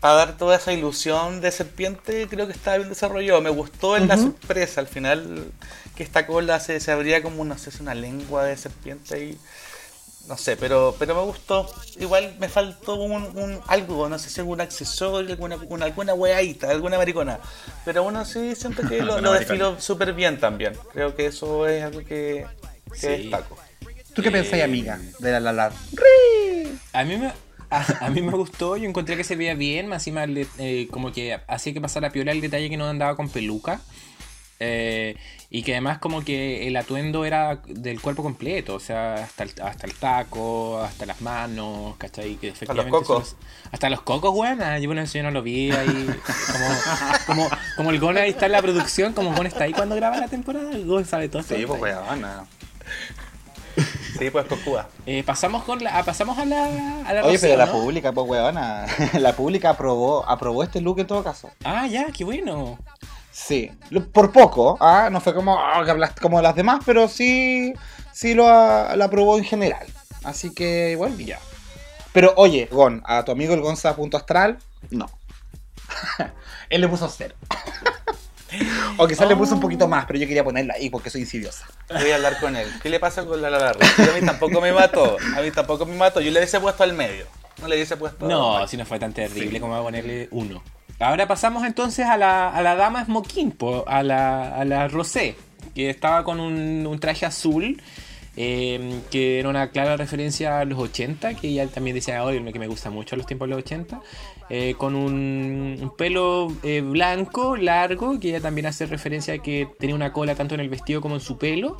para 0.00 0.14
dar 0.14 0.36
toda 0.38 0.56
esa 0.56 0.72
ilusión 0.72 1.40
de 1.42 1.50
serpiente 1.52 2.28
creo 2.28 2.46
que 2.46 2.52
estaba 2.54 2.78
bien 2.78 2.88
desarrollado. 2.90 3.40
Me 3.42 3.50
gustó 3.50 3.96
en 3.96 4.08
la 4.08 4.16
Ujú. 4.16 4.18
sorpresa 4.18 4.80
al 4.80 4.88
final 4.88 5.52
que 5.96 6.02
esta 6.02 6.26
cola 6.26 6.60
se, 6.60 6.80
se 6.80 6.92
abría 6.92 7.22
como, 7.22 7.44
no 7.44 7.58
sé, 7.58 7.70
es 7.70 7.80
una 7.80 7.94
lengua 7.94 8.44
de 8.44 8.56
serpiente 8.56 9.24
y 9.24 9.38
no 10.28 10.36
sé, 10.36 10.56
pero 10.56 10.94
pero 10.98 11.14
me 11.14 11.22
gustó. 11.22 11.68
Igual 11.98 12.36
me 12.38 12.48
faltó 12.48 12.94
un, 12.94 13.22
un 13.36 13.60
algo, 13.66 14.08
no 14.08 14.18
sé 14.18 14.30
si 14.30 14.40
algún 14.40 14.60
accesorio, 14.60 15.30
alguna, 15.32 15.56
una, 15.68 15.86
alguna 15.86 16.14
weadita, 16.14 16.70
alguna 16.70 16.98
maricona. 16.98 17.40
Pero 17.84 18.02
aún 18.02 18.16
así 18.16 18.54
siento 18.54 18.82
que 18.88 19.02
lo, 19.02 19.20
lo 19.20 19.32
desfiló 19.32 19.80
súper 19.80 20.12
bien 20.12 20.38
también. 20.38 20.74
Creo 20.92 21.14
que 21.16 21.26
eso 21.26 21.66
es 21.66 21.82
algo 21.82 22.00
que, 22.00 22.46
que 22.92 22.96
Sí. 22.96 23.06
destaco. 23.06 23.56
¿Tú 24.14 24.22
qué 24.22 24.28
Eh, 24.28 24.32
pensáis, 24.32 24.62
amiga, 24.64 25.00
de 25.18 25.40
la 25.40 25.52
Larry? 25.52 25.76
A 26.92 27.04
mí 27.04 27.16
me, 27.16 27.32
a, 27.70 28.06
a 28.06 28.10
mí 28.10 28.22
me 28.22 28.32
gustó, 28.32 28.76
yo 28.76 28.88
encontré 28.88 29.16
que 29.16 29.24
se 29.24 29.36
veía 29.36 29.54
bien, 29.54 29.86
más 29.86 30.06
encima 30.06 30.24
eh, 30.58 30.88
como 30.90 31.12
que 31.12 31.38
hacía 31.46 31.72
que 31.72 31.80
pasara 31.80 32.10
piola 32.10 32.32
el 32.32 32.40
detalle 32.40 32.68
que 32.68 32.76
no 32.76 32.88
andaba 32.88 33.16
con 33.16 33.28
peluca. 33.28 33.80
Eh, 34.60 35.16
y 35.50 35.62
que 35.62 35.72
además 35.72 35.98
como 35.98 36.22
que 36.22 36.68
el 36.68 36.76
atuendo 36.76 37.24
era 37.24 37.56
del 37.66 38.00
cuerpo 38.00 38.22
completo, 38.22 38.74
o 38.74 38.80
sea, 38.80 39.14
hasta 39.14 39.42
el, 39.42 39.52
hasta 39.62 39.86
el 39.86 39.94
taco, 39.94 40.80
hasta 40.80 41.06
las 41.06 41.20
manos, 41.22 41.96
¿cachai? 41.96 42.36
Que 42.36 42.48
efectivamente 42.48 42.90
cocos. 42.96 43.28
son 43.30 43.36
los- 43.40 43.72
hasta 43.72 43.90
los 43.90 44.02
cocos, 44.02 44.32
weón. 44.34 44.62
ah, 44.62 44.78
Yo, 44.78 44.86
bueno, 44.88 45.02
eso 45.02 45.18
yo 45.18 45.24
no 45.24 45.30
lo 45.32 45.42
vi 45.42 45.72
ahí. 45.72 45.86
Como, 47.26 47.46
como, 47.48 47.50
como 47.76 47.90
el 47.90 47.98
Gon 48.00 48.16
ahí 48.18 48.30
está 48.30 48.46
en 48.46 48.52
la 48.52 48.62
producción, 48.62 49.12
como 49.12 49.32
Gon 49.34 49.46
está 49.46 49.64
ahí 49.64 49.72
cuando 49.72 49.94
graba 49.96 50.16
la 50.18 50.28
temporada, 50.28 50.70
el 50.72 50.84
Gon 50.86 51.04
sabe 51.04 51.28
todo. 51.28 51.42
Sí, 51.42 51.54
esto. 51.54 51.66
pues 51.68 51.80
weona. 51.80 52.44
Sí, 54.18 54.28
pues 54.30 54.44
Cocúa. 54.46 54.88
Eh, 55.06 55.22
pasamos 55.24 55.62
con 55.64 55.82
la, 55.82 55.96
ah, 55.98 56.04
pasamos 56.04 56.36
a 56.38 56.44
la, 56.44 56.64
a 57.06 57.12
la 57.14 57.22
Oye, 57.24 57.34
Rocío, 57.34 57.40
pero 57.40 57.56
la 57.56 57.66
¿no? 57.66 57.72
pública, 57.72 58.12
pues 58.12 58.28
weona. 58.28 58.86
La 59.18 59.34
pública 59.34 59.70
aprobó, 59.70 60.28
aprobó 60.28 60.62
este 60.62 60.80
look 60.80 60.98
en 60.98 61.06
todo 61.06 61.22
caso. 61.24 61.50
Ah, 61.64 61.86
ya, 61.86 62.06
qué 62.12 62.24
bueno. 62.24 62.78
Sí, 63.46 63.72
por 64.12 64.32
poco, 64.32 64.76
¿ah? 64.80 65.08
no 65.10 65.20
fue 65.20 65.34
como, 65.34 65.58
ah, 65.58 65.82
que 65.84 65.90
hablas 65.90 66.12
como 66.12 66.40
las 66.42 66.54
demás, 66.54 66.82
pero 66.84 67.08
sí, 67.08 67.72
sí 68.12 68.34
lo, 68.34 68.46
aprobó 68.46 69.38
en 69.38 69.44
general. 69.44 69.86
Así 70.24 70.54
que 70.54 70.90
igual 70.92 71.16
ya. 71.16 71.38
Pero 72.12 72.34
oye, 72.36 72.68
Gon, 72.70 73.02
a 73.06 73.24
tu 73.24 73.32
amigo 73.32 73.54
el 73.54 73.60
Gonza 73.60 73.96
punto 73.96 74.16
astral, 74.16 74.58
no. 74.90 75.10
Él 76.70 76.82
le 76.82 76.88
puso 76.88 77.08
cero. 77.08 77.34
o 78.98 79.08
quizás 79.08 79.26
le 79.26 79.34
puso 79.34 79.54
un 79.54 79.60
poquito 79.60 79.88
más, 79.88 80.04
pero 80.04 80.18
yo 80.18 80.26
quería 80.26 80.44
ponerla 80.44 80.74
ahí 80.74 80.90
porque 80.90 81.10
soy 81.10 81.22
insidiosa. 81.22 81.66
Voy 81.88 82.10
a 82.10 82.16
hablar 82.16 82.38
con 82.40 82.54
él. 82.56 82.68
¿Qué 82.82 82.88
le 82.88 83.00
pasa 83.00 83.24
con 83.24 83.40
la 83.40 83.50
Lara 83.50 83.72
Rey? 83.72 83.88
A 84.08 84.20
mí 84.20 84.26
tampoco 84.26 84.60
me 84.60 84.72
mató. 84.72 85.16
A 85.36 85.40
mí 85.40 85.50
tampoco 85.50 85.86
me 85.86 85.96
mató. 85.96 86.20
Yo 86.20 86.30
le 86.30 86.38
hubiese 86.38 86.60
puesto 86.60 86.82
al 86.82 86.92
medio. 86.92 87.26
No 87.60 87.68
le 87.68 87.76
hubiese 87.76 87.96
puesto. 87.96 88.26
No, 88.26 88.66
si 88.68 88.76
no 88.76 88.84
fue 88.84 88.98
tan 88.98 89.12
terrible 89.12 89.60
como 89.60 89.72
va 89.72 89.80
a 89.80 89.82
ponerle 89.82 90.28
uno. 90.30 90.62
Ahora 91.00 91.26
pasamos 91.26 91.64
entonces 91.64 92.04
a 92.06 92.18
la, 92.18 92.50
a 92.50 92.60
la 92.60 92.76
dama 92.76 93.04
Smoking, 93.04 93.52
po, 93.52 93.84
a 93.88 94.02
la, 94.02 94.54
a 94.54 94.64
la 94.66 94.86
Rosé, 94.86 95.34
que 95.74 95.88
estaba 95.88 96.24
con 96.24 96.40
un, 96.40 96.98
traje 97.00 97.24
azul, 97.24 97.80
eh, 98.36 99.00
que 99.10 99.40
era 99.40 99.48
una 99.48 99.70
clara 99.70 99.96
referencia 99.96 100.60
a 100.60 100.64
los 100.66 100.78
80, 100.78 101.34
que 101.34 101.48
ella 101.48 101.66
también 101.68 101.94
decía 101.96 102.22
hoy 102.22 102.44
que 102.52 102.58
me 102.58 102.66
gusta 102.66 102.90
mucho 102.90 103.16
los 103.16 103.24
tiempos 103.24 103.48
de 103.48 103.54
los 103.54 103.64
80, 103.64 103.98
eh, 104.50 104.74
con 104.76 104.94
un, 104.94 105.90
pelo 105.96 106.48
eh, 106.62 106.82
blanco, 106.82 107.56
largo, 107.56 108.20
que 108.20 108.28
ella 108.28 108.42
también 108.42 108.66
hace 108.66 108.84
referencia 108.84 109.34
a 109.34 109.38
que 109.38 109.68
tenía 109.78 109.94
una 109.94 110.12
cola 110.12 110.34
tanto 110.34 110.54
en 110.54 110.60
el 110.60 110.68
vestido 110.68 111.00
como 111.00 111.14
en 111.14 111.22
su 111.22 111.38
pelo. 111.38 111.78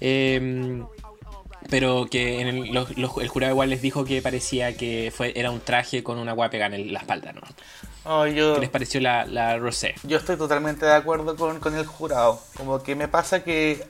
eh, 0.00 0.82
pero 1.70 2.06
que 2.10 2.40
en 2.40 2.48
el, 2.48 2.76
el 2.76 3.28
jurado 3.28 3.52
igual 3.52 3.70
les 3.70 3.80
dijo 3.80 4.04
que 4.04 4.20
parecía 4.20 4.76
que 4.76 5.10
fue, 5.14 5.32
era 5.34 5.50
un 5.50 5.60
traje 5.60 6.02
con 6.02 6.18
una 6.18 6.32
agua 6.32 6.50
pegada 6.50 6.76
en 6.76 6.92
la 6.92 7.00
espalda, 7.00 7.32
¿no? 7.32 7.40
No, 8.04 8.26
yo, 8.26 8.54
¿Qué 8.54 8.60
les 8.60 8.70
pareció 8.70 9.00
la, 9.00 9.24
la 9.24 9.58
Rosé? 9.58 9.94
yo 10.02 10.18
estoy 10.18 10.36
totalmente 10.36 10.84
de 10.84 10.92
acuerdo 10.92 11.36
con, 11.36 11.58
con 11.60 11.74
el 11.74 11.86
jurado. 11.86 12.40
Como 12.56 12.82
que 12.82 12.94
me 12.94 13.08
pasa 13.08 13.42
que 13.44 13.86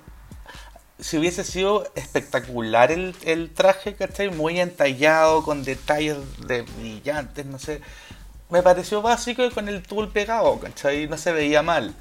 si 1.00 1.18
hubiese 1.18 1.42
sido 1.44 1.84
espectacular 1.96 2.92
el, 2.92 3.14
el 3.24 3.52
traje, 3.52 3.94
¿cachai? 3.94 4.30
Muy 4.30 4.60
entallado, 4.60 5.42
con 5.42 5.64
detalles 5.64 6.16
de 6.46 6.62
brillantes, 6.62 7.44
no 7.46 7.58
sé. 7.58 7.80
Me 8.50 8.62
pareció 8.62 9.02
básico 9.02 9.44
y 9.44 9.50
con 9.50 9.68
el 9.68 9.82
tul 9.82 10.10
pegado, 10.12 10.60
¿cachai? 10.60 11.08
No 11.08 11.16
se 11.18 11.32
veía 11.32 11.62
mal. 11.62 11.94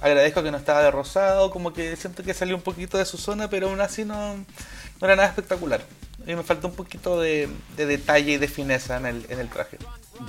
Agradezco 0.00 0.42
que 0.42 0.50
no 0.52 0.58
estaba 0.58 0.82
de 0.82 0.90
rosado, 0.90 1.50
como 1.50 1.72
que 1.72 1.96
siento 1.96 2.22
que 2.22 2.34
salió 2.34 2.54
un 2.56 2.62
poquito 2.62 2.98
de 2.98 3.04
su 3.04 3.18
zona, 3.18 3.48
pero 3.50 3.68
aún 3.68 3.80
así 3.80 4.04
no, 4.04 4.36
no 4.36 4.44
era 5.00 5.16
nada 5.16 5.28
espectacular. 5.28 5.80
Y 6.26 6.34
me 6.34 6.42
faltó 6.42 6.68
un 6.68 6.74
poquito 6.74 7.20
de, 7.20 7.48
de 7.76 7.86
detalle 7.86 8.32
y 8.32 8.36
de 8.38 8.48
fineza 8.48 8.96
en 8.98 9.06
el, 9.06 9.26
en 9.28 9.40
el 9.40 9.48
traje. 9.48 9.78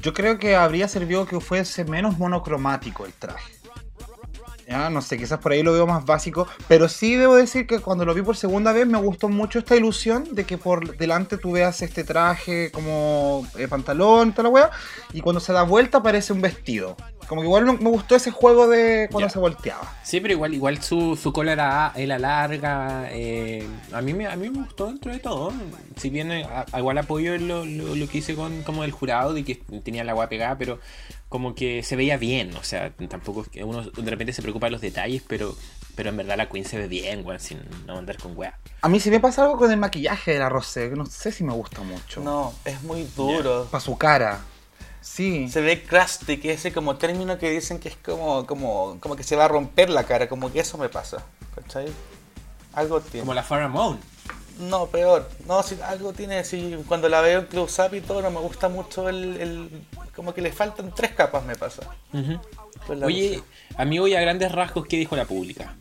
Yo 0.02 0.14
creo 0.14 0.38
que 0.38 0.56
habría 0.56 0.88
servido 0.88 1.26
que 1.26 1.40
fuese 1.40 1.86
menos 1.86 2.18
monocromático 2.18 3.06
el 3.06 3.14
traje. 3.14 3.57
Ya, 4.68 4.90
no 4.90 5.02
sé, 5.02 5.18
quizás 5.18 5.40
por 5.40 5.54
ahí 5.54 5.64
lo 5.64 5.72
veo 5.72 5.88
más 5.88 6.06
básico, 6.06 6.46
pero 6.68 6.90
sí 6.90 7.16
debo 7.16 7.36
decir 7.38 7.66
que 7.66 7.80
cuando 7.80 8.04
lo 8.04 8.14
vi 8.14 8.22
por 8.22 8.36
segunda 8.36 8.74
vez 8.74 8.86
me 8.86 8.98
gustó 8.98 9.30
mucho 9.30 9.60
esta 9.60 9.78
ilusión 9.78 10.26
de 10.36 10.44
que 10.44 10.58
por 10.58 10.98
delante 10.98 11.38
tú 11.38 11.54
veas 11.54 11.82
este 11.82 12.04
traje 12.04 12.70
como 12.72 13.48
eh, 13.58 13.70
pantalón 13.70 14.28
y 14.28 14.32
toda 14.34 14.50
la 14.50 14.72
y 15.14 15.22
cuando 15.22 15.40
se 15.40 15.54
da 15.54 15.64
vuelta 15.64 16.04
parece 16.04 16.34
un 16.34 16.42
vestido. 16.42 16.98
Como 17.30 17.42
que 17.42 17.48
igual 17.48 17.66
me 17.66 17.90
gustó 17.90 18.16
ese 18.16 18.32
juego 18.32 18.68
de 18.68 19.08
cuando 19.12 19.30
se 19.30 19.40
volteaba. 19.40 19.94
Sí, 20.04 20.20
pero 20.22 20.34
igual, 20.34 20.54
igual 20.54 20.82
su, 20.82 21.18
su 21.22 21.34
cola 21.34 21.52
era, 21.54 21.92
era 21.96 22.20
larga. 22.20 23.08
eh, 23.12 23.66
a, 23.94 24.02
mí 24.02 24.14
me, 24.14 24.28
a 24.28 24.36
mí 24.38 24.50
me 24.50 24.60
gustó 24.60 24.88
dentro 24.88 25.12
de 25.12 25.20
todo. 25.20 25.52
Si 25.98 26.10
bien 26.10 26.32
eh, 26.32 26.46
a- 26.46 26.80
igual 26.80 26.98
apoyo 26.98 27.38
lo, 27.38 27.66
lo, 27.66 27.96
lo 27.96 28.08
que 28.08 28.20
hice 28.20 28.36
con 28.36 28.64
como 28.64 28.84
el 28.86 28.92
jurado 28.92 29.34
de 29.34 29.44
que 29.44 29.56
tenía 29.84 30.06
la 30.06 30.14
agua 30.14 30.30
pegada, 30.30 30.58
pero 30.58 30.80
como 31.30 31.56
que 31.56 31.84
se 31.84 31.96
veía 31.96 32.18
bien. 32.18 32.56
O 32.56 32.64
sea, 32.64 32.92
tampoco 33.10 33.42
es 33.42 33.50
que 33.50 33.64
uno 33.64 33.84
de 33.84 34.10
repente 34.10 34.34
se 34.34 34.42
preocupa 34.42 34.68
de 34.68 34.72
los 34.72 34.82
detalles, 34.82 35.24
pero, 35.28 35.56
pero 35.96 36.10
en 36.10 36.18
verdad 36.18 36.38
la 36.38 36.50
Queen 36.50 36.66
se 36.66 36.78
ve 36.78 36.88
bien, 36.88 37.26
weón, 37.26 37.40
sin 37.40 37.62
no 37.86 37.98
andar 37.98 38.18
con 38.18 38.38
weá. 38.38 38.58
A 38.82 38.90
mí 38.90 39.00
sí 39.00 39.10
me 39.10 39.20
pasa 39.20 39.44
algo 39.44 39.58
con 39.58 39.72
el 39.72 39.78
maquillaje 39.78 40.34
de 40.34 40.40
la 40.40 40.50
Rosé, 40.50 40.90
que 40.90 40.96
no 40.96 41.06
sé 41.06 41.32
si 41.32 41.44
me 41.44 41.54
gusta 41.54 41.82
mucho. 41.82 42.22
No, 42.22 42.54
es 42.66 42.82
muy 42.84 43.04
duro. 43.16 43.68
Para 43.72 43.82
su 43.84 43.98
cara. 43.98 44.42
Sí. 45.02 45.48
Se 45.50 45.62
ve 45.62 45.84
crusty, 45.84 46.38
que 46.38 46.52
es 46.52 46.60
ese 46.60 46.74
como 46.74 46.98
término 46.98 47.38
que 47.38 47.50
dicen 47.50 47.80
que 47.80 47.90
es 47.90 47.98
como, 47.98 48.46
como, 48.46 48.98
como 49.00 49.16
que 49.16 49.24
se 49.24 49.36
va 49.36 49.46
a 49.46 49.48
romper 49.48 49.90
la 49.90 50.04
cara, 50.04 50.28
como 50.28 50.52
que 50.52 50.60
eso 50.60 50.78
me 50.78 50.90
pasa. 50.90 51.24
¿Cachai? 51.56 51.88
Algo 52.74 53.02
tiene. 53.02 53.22
Como 53.22 53.34
la 53.34 53.44
Pharamond. 53.44 54.00
No, 54.60 54.88
peor. 54.88 55.30
No, 55.48 55.62
si 55.64 55.78
algo 55.82 56.14
tiene, 56.14 56.44
si 56.44 56.78
cuando 56.88 57.10
la 57.10 57.22
veo 57.22 57.40
en 57.42 57.46
close 57.46 57.82
up 57.86 57.94
y 57.94 58.02
todo, 58.02 58.22
no 58.22 58.32
me 58.32 58.40
gusta 58.40 58.70
mucho 58.70 59.08
el, 59.10 59.38
el- 59.40 59.70
Como 60.16 60.34
que 60.34 60.42
le 60.42 60.52
faltan 60.52 60.92
tres 60.96 61.12
capas, 61.12 61.46
me 61.46 61.56
pasa. 61.56 61.84
Ujú. 62.14 62.40
Con 62.88 63.00
la 63.00 63.06
Oye, 63.06 63.36
luz. 63.38 63.44
amigo, 63.78 64.08
y 64.08 64.16
a 64.16 64.22
grandes 64.22 64.52
rasgos, 64.52 64.88
¿qué 64.88 64.98
dijo 64.98 65.16
la 65.16 65.26
pública? 65.26 65.76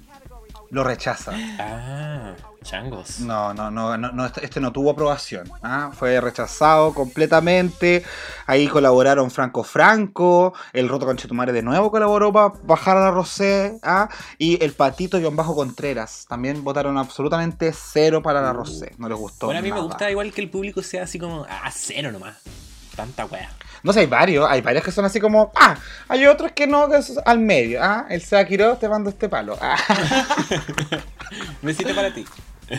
Lo 0.71 0.83
rechaza. 0.83 1.33
Ah, 1.59 2.35
changos. 2.63 3.21
No, 3.21 3.55
no, 3.55 3.71
no, 3.71 3.97
no, 3.97 4.13
no, 4.13 4.27
este 4.27 4.45
este 4.45 4.61
no 4.61 4.73
tuvo 4.73 4.91
aprobación. 4.91 5.51
¿ah? 5.63 5.91
Fue 5.93 6.21
rechazado 6.21 6.93
completamente. 6.93 8.05
Ahí 8.47 8.67
colaboraron 8.67 9.31
Franco 9.31 9.63
Franco, 9.63 10.55
el 10.73 10.89
Roto 10.89 11.07
Conchetumare 11.07 11.53
de 11.53 11.63
nuevo 11.63 11.91
colaboró 11.91 12.33
para 12.33 12.53
bajar 12.65 12.97
a 12.97 13.01
la 13.01 13.11
Rosé, 13.11 13.79
¿ah? 13.83 14.09
y 14.39 14.63
el 14.63 14.73
Patito 14.73 15.19
Guión 15.19 15.37
Bajo 15.37 15.55
Contreras. 15.55 16.27
También 16.29 16.65
votaron 16.65 16.99
absolutamente 16.99 17.73
cero 17.73 18.23
para 18.23 18.41
la 18.41 18.53
Rosé. 18.53 18.93
No 18.99 19.09
les 19.09 19.19
gustó. 19.19 19.47
Bueno, 19.47 19.61
a 19.61 19.63
mí 19.63 19.73
me 19.73 19.81
gusta 19.81 20.11
igual 20.11 20.33
que 20.33 20.41
el 20.41 20.51
público 20.51 20.83
sea 20.83 21.05
así 21.05 21.19
como, 21.19 21.47
ah, 21.49 21.71
cero 21.73 22.11
nomás. 22.11 22.37
Tanta 22.97 23.27
wea. 23.27 23.51
No 23.87 23.93
sé, 23.93 24.01
hay 24.01 24.07
varios, 24.07 24.51
hay 24.51 24.63
varios 24.63 24.83
que 24.85 24.91
son 24.91 25.05
así 25.05 25.21
como, 25.21 25.53
ah, 25.55 25.77
hay 26.09 26.27
otros 26.27 26.51
que 26.51 26.67
no, 26.67 26.89
que 26.89 26.97
es 26.97 27.17
al 27.25 27.39
medio, 27.39 27.81
ah, 27.81 28.07
el 28.11 28.21
Seba 28.21 28.45
Quiroz 28.45 28.81
te 28.81 28.89
mando 28.89 29.11
este 29.11 29.29
palo, 29.29 29.57
ah. 29.61 29.77
Besito 31.63 31.95
para 31.95 32.13
ti. 32.13 32.25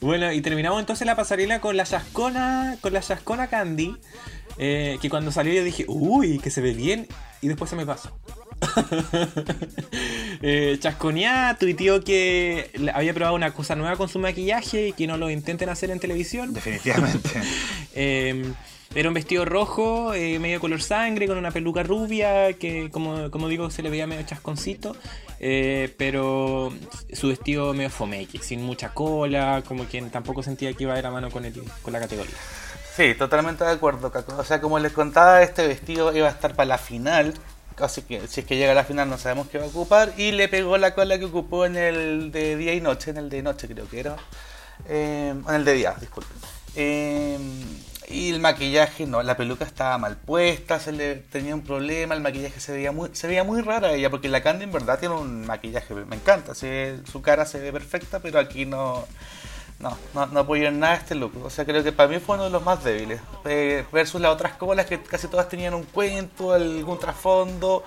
bueno, 0.00 0.32
y 0.32 0.40
terminamos 0.40 0.80
entonces 0.80 1.06
la 1.06 1.14
pasarela 1.14 1.60
con 1.60 1.76
la 1.76 1.84
chascona, 1.84 2.76
con 2.80 2.92
la 2.92 3.00
chascona 3.00 3.46
Candy. 3.46 3.96
eh, 4.58 4.98
que 5.00 5.08
cuando 5.08 5.30
salió 5.30 5.52
yo 5.52 5.62
dije, 5.62 5.84
uy, 5.86 6.40
que 6.40 6.50
se 6.50 6.60
ve 6.60 6.74
bien. 6.74 7.06
Y 7.40 7.46
después 7.46 7.70
se 7.70 7.76
me 7.76 7.86
pasó. 7.86 8.10
eh, 10.42 10.76
Chasconía 10.80 11.56
tuiteó 11.58 12.02
que 12.02 12.70
había 12.94 13.14
probado 13.14 13.36
una 13.36 13.52
cosa 13.52 13.76
nueva 13.76 13.96
con 13.96 14.08
su 14.08 14.18
maquillaje 14.18 14.88
y 14.88 14.92
que 14.92 15.06
no 15.06 15.16
lo 15.16 15.30
intenten 15.30 15.68
hacer 15.68 15.90
en 15.90 16.00
televisión. 16.00 16.52
Definitivamente. 16.52 17.30
Eh, 18.00 18.52
era 18.94 19.08
un 19.08 19.14
vestido 19.14 19.44
rojo, 19.44 20.14
eh, 20.14 20.38
medio 20.38 20.60
color 20.60 20.80
sangre, 20.80 21.26
con 21.26 21.36
una 21.36 21.50
peluca 21.50 21.82
rubia, 21.82 22.54
que 22.54 22.90
como, 22.90 23.30
como 23.30 23.48
digo 23.48 23.70
se 23.70 23.82
le 23.82 23.90
veía 23.90 24.06
medio 24.06 24.24
chasconcito, 24.24 24.96
eh, 25.40 25.94
pero 25.98 26.72
su 27.12 27.28
vestido 27.28 27.74
medio 27.74 27.90
fomeque, 27.90 28.38
sin 28.38 28.62
mucha 28.62 28.94
cola, 28.94 29.62
como 29.66 29.86
que 29.86 30.00
tampoco 30.02 30.42
sentía 30.42 30.72
que 30.72 30.84
iba 30.84 30.94
de 30.94 31.02
la 31.02 31.10
mano 31.10 31.30
con, 31.30 31.44
el, 31.44 31.62
con 31.82 31.92
la 31.92 32.00
categoría. 32.00 32.34
Sí, 32.96 33.14
totalmente 33.14 33.62
de 33.62 33.70
acuerdo, 33.70 34.10
Caco. 34.10 34.36
O 34.38 34.44
sea, 34.44 34.60
como 34.60 34.78
les 34.78 34.92
contaba, 34.92 35.42
este 35.42 35.66
vestido 35.66 36.16
iba 36.16 36.26
a 36.26 36.30
estar 36.30 36.54
para 36.56 36.66
la 36.66 36.78
final. 36.78 37.34
Así 37.80 38.02
que 38.02 38.26
si 38.26 38.40
es 38.40 38.46
que 38.46 38.56
llega 38.56 38.72
a 38.72 38.74
la 38.74 38.84
final 38.84 39.08
no 39.08 39.18
sabemos 39.18 39.48
qué 39.48 39.58
va 39.58 39.64
a 39.64 39.68
ocupar. 39.68 40.12
Y 40.16 40.32
le 40.32 40.48
pegó 40.48 40.78
la 40.78 40.94
cola 40.94 41.18
que 41.18 41.26
ocupó 41.26 41.66
en 41.66 41.76
el 41.76 42.32
de 42.32 42.56
día 42.56 42.74
y 42.74 42.80
noche, 42.80 43.10
en 43.10 43.18
el 43.18 43.30
de 43.30 43.42
noche 43.42 43.68
creo 43.68 43.88
que 43.88 44.00
era. 44.00 44.16
Eh, 44.88 45.34
en 45.48 45.54
el 45.54 45.64
de 45.64 45.72
día, 45.74 45.94
disculpen. 46.00 46.36
Eh, 46.76 47.38
y 48.10 48.30
el 48.30 48.40
maquillaje, 48.40 49.06
no, 49.06 49.22
la 49.22 49.36
peluca 49.36 49.64
estaba 49.64 49.98
mal 49.98 50.16
puesta, 50.16 50.80
se 50.80 50.92
le 50.92 51.16
tenía 51.16 51.54
un 51.54 51.62
problema, 51.62 52.14
el 52.14 52.22
maquillaje 52.22 52.58
se 52.58 52.72
veía 52.72 52.90
muy, 52.90 53.10
se 53.12 53.26
veía 53.26 53.44
muy 53.44 53.60
rara 53.60 53.92
ella, 53.92 54.08
porque 54.08 54.28
la 54.28 54.42
Candy 54.42 54.64
en 54.64 54.72
verdad 54.72 54.98
tiene 54.98 55.14
un 55.14 55.46
maquillaje, 55.46 55.94
me 55.94 56.16
encanta, 56.16 56.54
se 56.54 57.00
su 57.10 57.20
cara 57.20 57.44
se 57.44 57.60
ve 57.60 57.70
perfecta, 57.70 58.20
pero 58.20 58.38
aquí 58.38 58.64
no, 58.64 59.06
no, 59.80 59.96
no, 60.14 60.26
no 60.26 60.40
apoyo 60.40 60.66
en 60.68 60.80
nada 60.80 60.94
este 60.96 61.14
look. 61.14 61.32
O 61.44 61.50
sea, 61.50 61.64
creo 61.64 61.82
que 61.84 61.92
para 61.92 62.08
mí 62.08 62.18
fue 62.18 62.34
uno 62.34 62.44
de 62.44 62.50
los 62.50 62.62
más 62.64 62.82
débiles. 62.82 63.20
Eh, 63.44 63.84
versus 63.92 64.20
las 64.20 64.32
otras 64.32 64.54
colas 64.54 64.86
que 64.86 65.00
casi 65.00 65.28
todas 65.28 65.48
tenían 65.48 65.74
un 65.74 65.84
cuento, 65.84 66.52
algún 66.52 66.98
trasfondo. 66.98 67.84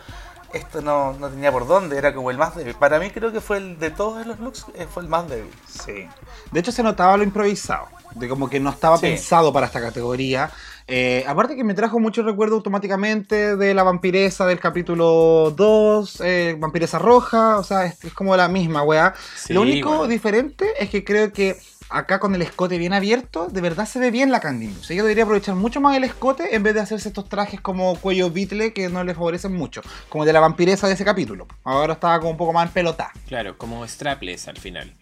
Esto 0.54 0.82
no, 0.82 1.14
no 1.14 1.30
tenía 1.30 1.50
por 1.52 1.66
dónde, 1.66 1.98
era 1.98 2.14
como 2.14 2.30
el 2.30 2.38
más 2.38 2.56
débil. 2.56 2.76
Para 2.76 3.00
mí 3.00 3.10
creo 3.10 3.32
que 3.32 3.40
fue 3.40 3.58
el 3.58 3.80
de 3.80 3.90
todos 3.90 4.26
los 4.28 4.38
looks, 4.40 4.66
eh, 4.76 4.86
fue 4.94 5.04
el 5.04 5.10
más 5.10 5.30
débil. 5.30 5.50
Sí. 5.68 6.06
De 6.52 6.60
hecho, 6.60 6.74
se 6.74 6.84
notaba 6.84 7.16
lo 7.16 7.24
improvisado. 7.24 7.88
De 8.16 8.28
como 8.28 8.50
que 8.50 8.60
no 8.60 8.70
estaba 8.70 8.98
Sí. 8.98 9.06
pensado 9.08 9.54
para 9.54 9.68
esta 9.68 9.80
categoría. 9.80 10.52
Eh, 10.88 11.24
aparte 11.26 11.56
que 11.56 11.64
me 11.64 11.74
trajo 11.74 12.00
mucho 12.00 12.22
recuerdo 12.24 12.56
automáticamente 12.56 13.56
de 13.56 13.74
la 13.74 13.84
vampiresa 13.84 14.46
del 14.46 14.60
capítulo 14.60 15.54
2, 15.56 16.20
eh, 16.22 16.58
vampiresa 16.60 17.00
roja, 17.00 17.58
o 17.58 17.64
sea, 17.64 17.86
es, 17.86 18.04
es 18.04 18.14
como 18.14 18.36
la 18.36 18.50
misma, 18.50 18.84
weá. 18.84 19.14
Sí, 19.36 19.54
lo 19.54 19.62
único 19.62 19.90
bueno. 19.90 20.08
diferente 20.08 20.66
es 20.84 20.90
que 20.90 21.06
creo 21.06 21.32
que 21.32 21.58
acá 21.92 22.20
con 22.20 22.34
el 22.36 22.42
escote 22.42 22.78
bien 22.78 22.94
abierto, 22.94 23.48
de 23.48 23.62
verdad 23.62 23.86
se 23.86 24.00
ve 24.00 24.12
bien 24.12 24.32
la 24.32 24.40
Candy 24.40 24.68
Muse. 24.68 24.94
Ella 24.94 25.04
debería 25.04 25.24
aprovechar 25.24 25.56
mucho 25.56 25.82
más 25.82 25.96
el 25.98 26.04
escote 26.04 26.56
en 26.56 26.64
vez 26.64 26.74
de 26.74 26.82
hacerse 26.82 27.10
estos 27.10 27.28
trajes 27.30 27.62
como 27.62 27.96
cuello 27.98 28.30
bitle 28.30 28.74
que 28.74 28.90
no 28.90 29.04
le 29.04 29.14
favorecen 29.14 29.54
mucho, 29.54 29.82
como 30.10 30.24
el 30.24 30.28
de 30.28 30.34
la 30.34 30.40
vampiresa 30.40 30.88
de 30.88 30.94
ese 30.94 31.06
capítulo. 31.06 31.48
Ahora 31.64 31.94
estaba 31.94 32.18
como 32.20 32.32
un 32.32 32.38
poco 32.38 32.54
más 32.54 32.70
pelota. 32.72 33.12
Claro, 33.28 33.58
como 33.58 33.88
strapless 33.88 34.48
al 34.48 34.58
final. 34.58 34.94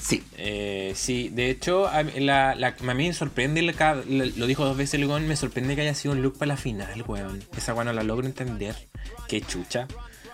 Sí. 0.00 0.22
Eh, 0.36 0.92
sí, 0.94 1.30
de 1.30 1.48
hecho, 1.48 1.88
a 1.88 2.02
mí, 2.02 2.12
la, 2.20 2.54
la- 2.54 2.74
a 2.78 2.94
mí 2.94 3.06
me 3.08 3.12
sorprende, 3.14 3.60
el 3.60 3.74
ca- 3.74 3.94
lo 3.94 4.46
dijo 4.46 4.62
dos 4.64 4.76
veces 4.76 4.94
el 5.00 5.06
Gon, 5.06 5.26
me 5.26 5.36
sorprende 5.36 5.74
que 5.74 5.80
haya 5.80 5.94
sido 5.94 6.12
un 6.12 6.20
look 6.22 6.36
para 6.38 6.48
la 6.48 6.56
final, 6.58 7.02
weón. 7.08 7.42
Esa 7.56 7.72
weón 7.72 7.86
no 7.86 7.92
la 7.94 8.02
logro 8.02 8.26
entender. 8.26 8.76
Qué 9.26 9.40
chucha. 9.40 9.88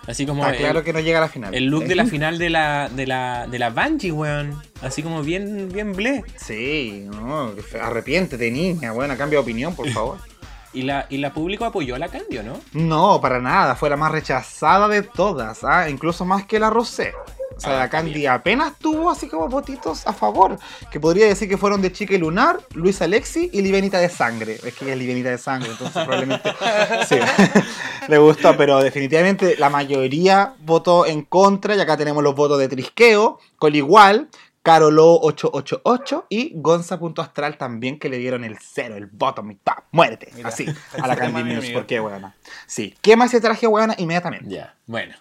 Así 0.07 0.25
como 0.25 0.43
Está 0.43 0.55
el, 0.55 0.61
claro 0.61 0.83
que 0.83 0.91
no 0.93 0.99
llega 0.99 1.19
a 1.19 1.21
la 1.21 1.29
final. 1.29 1.53
el 1.55 1.65
look 1.65 1.85
de 1.85 1.95
la 1.95 2.05
final 2.13 2.37
de 2.37 2.49
la, 2.49 2.89
de 2.89 3.07
la, 3.07 3.47
de 3.47 3.59
la 3.59 3.69
Bungie, 3.69 4.11
weón. 4.11 4.61
Así 4.81 5.01
como 5.01 5.23
bien, 5.23 5.69
bien 5.71 5.93
ble. 5.93 6.23
Sí, 6.35 7.07
no, 7.09 7.53
arrepiéntete, 7.81 8.51
niña. 8.51 8.91
Bueno, 8.91 9.17
cambia 9.17 9.37
de 9.39 9.43
opinión, 9.43 9.75
por 9.75 9.89
favor. 9.89 10.17
Y 10.75 10.81
la, 10.81 11.05
y 11.07 11.17
la 11.19 11.31
público 11.31 11.65
apoyó 11.65 11.93
a 11.93 11.99
la 11.99 12.07
Candio, 12.07 12.41
¿no? 12.41 12.59
No, 12.73 13.21
para 13.21 13.39
nada. 13.39 13.75
Fue 13.75 13.91
la 13.91 13.95
más 13.95 14.11
rechazada 14.11 14.87
de 14.87 15.03
todas. 15.03 15.63
¿ah? 15.63 15.87
Incluso 15.87 16.25
más 16.25 16.47
que 16.47 16.57
la 16.59 16.71
Rosé. 16.71 17.13
O 17.55 17.59
sea, 17.59 17.77
la 17.77 17.89
Candy 17.89 18.25
apenas 18.25 18.77
tuvo 18.79 19.09
así 19.09 19.27
como 19.27 19.47
votitos 19.47 20.05
a 20.07 20.13
favor. 20.13 20.57
Que 20.91 20.99
podría 20.99 21.27
decir 21.27 21.47
que 21.47 21.57
fueron 21.57 21.81
de 21.81 21.91
Chica 21.91 22.13
y 22.13 22.17
Lunar, 22.17 22.59
Luis 22.73 23.01
Alexi 23.01 23.49
y 23.53 23.61
Livenita 23.61 23.99
de 23.99 24.09
Sangre. 24.09 24.59
Es 24.63 24.73
que 24.73 24.85
ella 24.85 24.93
es 24.93 24.99
Livenita 24.99 25.29
de 25.29 25.37
Sangre, 25.37 25.69
entonces 25.71 26.03
probablemente 26.03 26.51
sí, 27.07 27.15
le 28.07 28.17
gustó. 28.17 28.55
Pero 28.57 28.81
definitivamente 28.81 29.55
la 29.57 29.69
mayoría 29.69 30.53
votó 30.59 31.05
en 31.05 31.23
contra. 31.23 31.75
Y 31.75 31.79
acá 31.79 31.97
tenemos 31.97 32.23
los 32.23 32.35
votos 32.35 32.59
de 32.59 32.67
Trisqueo, 32.67 33.39
Coligual, 33.57 34.29
Carolo 34.63 35.19
888 35.19 36.27
y 36.29 36.53
Gonza.astral 36.55 37.57
también 37.57 37.99
que 37.99 38.07
le 38.07 38.17
dieron 38.17 38.45
el 38.45 38.57
cero, 38.59 38.95
el 38.95 39.07
bottom 39.07 39.51
y 39.51 39.55
¡pam! 39.55 39.75
muérete. 39.91 40.31
Mira, 40.35 40.49
así, 40.49 40.65
a 41.01 41.05
la 41.05 41.17
Candy 41.17 41.43
News. 41.43 41.57
amigo. 41.65 41.79
¿Por 41.79 41.85
qué, 41.85 41.99
weona? 41.99 42.33
Sí. 42.65 42.95
¿Qué 43.01 43.17
más 43.17 43.31
se 43.31 43.41
traje, 43.41 43.67
weona? 43.67 43.93
Inmediatamente. 43.97 44.49
Ya, 44.49 44.75
bueno. 44.87 45.15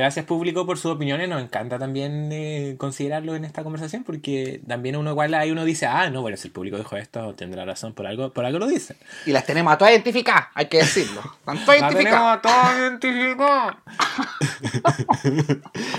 Gracias 0.00 0.24
público 0.24 0.64
por 0.64 0.78
sus 0.78 0.92
opiniones, 0.92 1.28
nos 1.28 1.42
encanta 1.42 1.78
también 1.78 2.30
eh, 2.32 2.74
considerarlo 2.78 3.34
en 3.36 3.44
esta 3.44 3.62
conversación 3.62 4.02
porque 4.02 4.62
también 4.66 4.96
uno 4.96 5.10
igual 5.10 5.34
ahí 5.34 5.50
uno 5.50 5.66
dice, 5.66 5.84
ah, 5.84 6.08
no, 6.08 6.22
bueno, 6.22 6.38
si 6.38 6.48
el 6.48 6.52
público 6.52 6.78
dijo 6.78 6.96
esto, 6.96 7.34
tendrá 7.34 7.66
razón, 7.66 7.92
por 7.92 8.06
algo, 8.06 8.32
por 8.32 8.46
algo 8.46 8.58
lo 8.58 8.66
dice. 8.66 8.96
Y 9.26 9.32
las 9.32 9.44
tenemos 9.44 9.72
a 9.74 9.76
todas 9.78 9.92
identificadas, 9.92 10.46
hay 10.54 10.66
que 10.66 10.78
decirlo. 10.78 11.20
Están 11.40 11.64
todas 11.66 11.80
La 11.82 11.90
identificadas. 11.92 12.40
tenemos 12.40 12.62
todos 12.62 12.78
identificados. 12.78 13.76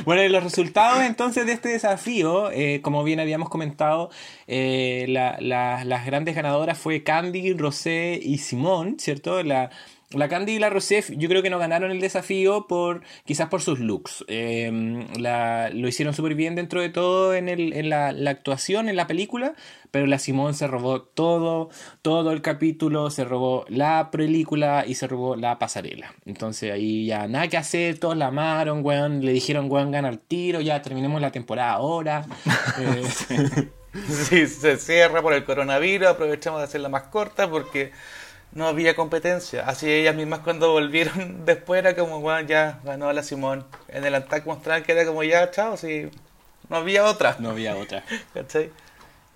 bueno, 0.06 0.24
y 0.24 0.30
los 0.30 0.44
resultados 0.44 1.04
entonces 1.04 1.46
de 1.46 1.54
este 1.54 1.70
desafío, 1.70 2.52
eh, 2.52 2.82
como 2.82 3.04
bien 3.04 3.20
habíamos 3.20 3.50
comentado, 3.50 4.10
eh, 4.48 5.06
la- 5.10 5.38
la- 5.40 5.84
las 5.86 6.06
grandes 6.06 6.36
ganadoras 6.36 6.78
fue 6.78 7.04
Candy, 7.04 7.54
Rosé 7.54 8.20
y 8.22 8.40
Simón, 8.40 8.98
¿cierto? 9.00 9.44
La, 9.44 9.70
la 10.14 10.28
Candy 10.30 10.54
y 10.54 10.60
la 10.60 10.70
Rosé 10.70 11.04
yo 11.18 11.30
creo 11.30 11.42
que 11.42 11.50
no 11.50 11.60
ganaron 11.60 11.92
el 11.92 12.00
desafío 12.02 12.68
por 12.68 13.02
quizás 13.26 13.50
por 13.50 13.62
sus 13.62 13.80
looks. 13.80 14.26
Eh, 14.28 15.06
la- 15.18 15.70
lo 15.70 15.88
hicieron 15.88 16.14
súper 16.14 16.36
bien 16.36 16.56
dentro 16.56 16.82
de 16.82 16.90
todo 16.90 17.34
en, 17.36 17.50
el, 17.50 17.74
en 17.74 17.90
la, 17.90 18.12
la 18.12 18.32
actuación, 18.32 18.90
en 18.90 18.96
la 18.96 19.08
película, 19.08 19.54
pero 19.92 20.06
la 20.08 20.20
Simón 20.20 20.54
se 20.54 20.68
robó 20.68 21.02
todo, 21.02 21.70
todo 22.02 22.32
el 22.32 22.42
capítulo, 22.42 23.10
se 23.10 23.24
robó 23.26 23.66
la 23.68 24.10
película 24.12 24.86
y 24.88 24.96
se 24.96 25.08
robó 25.08 25.36
la 25.36 25.60
pasarela. 25.60 26.14
Entonces 26.26 26.72
ahí 26.72 27.06
ya 27.06 27.28
nada 27.28 27.48
que 27.48 27.58
hacer, 27.58 28.00
todos 28.00 28.16
la 28.18 28.28
amaron, 28.28 28.86
weón, 28.86 29.26
le 29.26 29.34
dijeron, 29.34 29.68
weón, 29.72 29.92
gana 29.92 30.10
el 30.10 30.20
tiro, 30.20 30.62
ya 30.62 30.82
terminemos 30.82 31.22
la 31.22 31.32
temporada 31.32 31.72
ahora. 31.74 32.26
Eh, 32.80 33.04
Sí, 33.94 34.48
se 34.48 34.78
cierra 34.78 35.22
por 35.22 35.34
el 35.34 35.44
coronavirus, 35.44 36.08
aprovechamos 36.08 36.62
de 36.62 36.64
hacerla 36.66 36.88
más 36.88 37.04
corta 37.04 37.50
porque 37.50 37.92
no 38.54 38.68
había 38.68 38.96
competencia. 38.96 39.64
Así 39.68 39.90
ellas 39.90 40.16
mismas 40.16 40.40
cuando 40.40 40.72
volvieron 40.72 41.46
después 41.46 41.80
era 41.80 41.96
como, 41.96 42.20
bueno, 42.20 42.48
ya 42.48 42.80
ganó 42.84 43.12
la 43.14 43.24
Simón. 43.24 43.66
En 43.88 44.06
el 44.06 44.16
Antac 44.16 44.46
mostraban 44.46 44.84
que 44.84 44.92
era 44.92 45.06
como, 45.06 45.24
ya, 45.24 45.52
chao, 45.52 45.78
si 45.78 46.10
no 46.70 46.78
había 46.78 47.06
otra. 47.06 47.38
no 47.40 47.50
había 47.52 47.76
otra. 47.76 48.04
¿Cachai? 48.34 48.70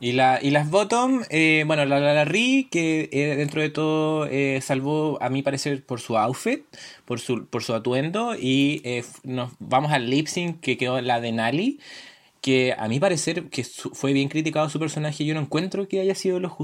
Y, 0.02 0.12
la, 0.12 0.40
y 0.42 0.52
las 0.52 0.70
bottom, 0.70 1.24
eh, 1.30 1.64
bueno, 1.66 1.86
la, 1.86 2.00
la, 2.00 2.14
la 2.14 2.26
Ri, 2.26 2.68
que 2.70 3.10
eh, 3.14 3.36
dentro 3.38 3.62
de 3.62 3.70
todo 3.70 4.28
eh, 4.30 4.60
salvó, 4.62 5.18
a 5.22 5.30
mi 5.30 5.42
parecer, 5.42 5.86
por 5.86 6.02
su 6.02 6.18
outfit, 6.18 6.66
por 7.06 7.22
su, 7.22 7.48
por 7.48 7.64
su 7.64 7.74
atuendo. 7.74 8.36
Y 8.36 8.82
eh, 8.84 9.06
nos 9.24 9.52
vamos 9.60 9.94
al 9.94 10.10
lip 10.10 10.28
sync, 10.28 10.60
que 10.60 10.78
quedó 10.78 11.00
la 11.00 11.22
de 11.22 11.32
Nali. 11.32 11.80
Que 12.46 12.76
a 12.78 12.88
mi 12.88 13.00
parecer 13.00 13.50
que 13.50 13.64
fue 13.64 14.14
bien 14.14 14.30
criticado 14.30 14.70
su 14.70 14.78
personaje, 14.78 15.26
yo 15.26 15.34
no 15.34 15.40
encuentro 15.42 15.88
que 15.88 16.00
haya 16.00 16.14
sido 16.14 16.40
lo 16.40 16.56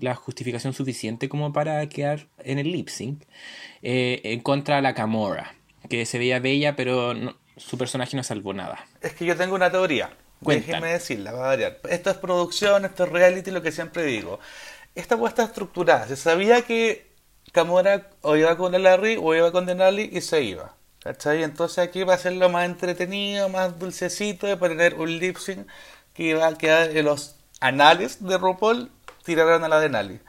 la 0.00 0.14
justificación 0.16 0.72
suficiente 0.72 1.28
como 1.28 1.52
para 1.52 1.88
quedar 1.88 2.26
en 2.42 2.58
el 2.58 2.72
lip 2.72 2.88
sync 2.88 3.22
eh, 3.82 4.20
en 4.24 4.40
contra 4.40 4.76
de 4.76 4.82
la 4.82 4.94
Camora, 4.94 5.54
que 5.88 6.06
se 6.06 6.18
veía 6.18 6.40
bella, 6.40 6.74
pero 6.74 7.14
no- 7.14 7.36
su 7.56 7.78
personaje 7.78 8.16
no 8.16 8.24
salvó 8.24 8.52
nada. 8.52 8.84
Es 9.00 9.12
que 9.12 9.24
yo 9.24 9.36
tengo 9.36 9.54
una 9.54 9.70
teoría. 9.70 10.10
Cuentan. 10.42 10.66
Déjenme 10.66 10.92
decirla, 10.92 11.30
va 11.30 11.44
a 11.44 11.46
variar. 11.50 11.78
Esto 11.88 12.10
es 12.10 12.16
producción, 12.16 12.84
esto 12.84 13.04
es 13.04 13.10
reality, 13.10 13.52
lo 13.52 13.62
que 13.62 13.70
siempre 13.70 14.02
digo. 14.02 14.40
Esta 14.96 15.16
puesta 15.16 15.44
estructurada. 15.44 16.08
Se 16.08 16.16
sabía 16.16 16.62
que 16.62 17.06
Camora 17.52 18.10
o 18.22 18.34
iba 18.34 18.56
con 18.56 18.72
la 18.72 18.80
Larry 18.80 19.18
o 19.22 19.36
iba 19.36 19.52
con 19.52 19.66
Denali 19.66 20.10
y 20.12 20.20
se 20.20 20.42
iba. 20.42 20.74
¿Cachai? 21.02 21.42
Entonces 21.42 21.78
aquí 21.78 22.04
va 22.04 22.14
a 22.14 22.18
ser 22.18 22.34
lo 22.34 22.48
más 22.48 22.64
entretenido, 22.64 23.48
más 23.48 23.78
dulcecito 23.78 24.46
de 24.46 24.56
poner 24.56 24.94
un 24.94 25.18
lip 25.18 25.36
sync 25.36 25.66
que 26.14 26.24
iba 26.24 26.46
a 26.46 26.56
quedar 26.56 26.96
en 26.96 27.04
los 27.04 27.36
anales 27.60 28.24
de 28.24 28.38
RuPaul 28.38 28.90
tiraron 29.24 29.64
a 29.64 29.68
la 29.68 29.80
Denali. 29.80 30.20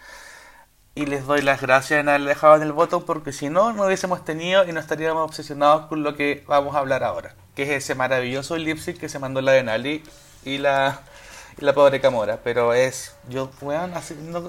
Y 0.96 1.06
les 1.08 1.26
doy 1.26 1.42
las 1.42 1.62
gracias 1.62 2.00
en 2.00 2.10
haber 2.10 2.24
dejado 2.24 2.56
en 2.56 2.64
el 2.64 2.72
voto 2.72 3.06
porque 3.06 3.34
si 3.34 3.50
no, 3.50 3.74
no 3.74 3.86
hubiésemos 3.86 4.26
tenido 4.26 4.68
y 4.68 4.72
no 4.72 4.80
estaríamos 4.80 5.24
obsesionados 5.24 5.88
con 5.88 6.04
lo 6.04 6.16
que 6.16 6.44
vamos 6.48 6.76
a 6.76 6.80
hablar 6.80 7.04
ahora. 7.04 7.36
Que 7.56 7.64
es 7.64 7.70
ese 7.70 7.96
maravilloso 7.96 8.58
lip 8.58 8.78
sync 8.80 9.00
que 9.00 9.10
se 9.10 9.20
mandó 9.20 9.42
la 9.42 9.52
Denali 9.54 10.04
y 10.46 10.58
la, 10.60 11.02
la 11.58 11.74
pobre 11.74 12.02
Camora. 12.02 12.40
Pero 12.44 12.74
es, 12.74 13.16
yo, 13.30 13.52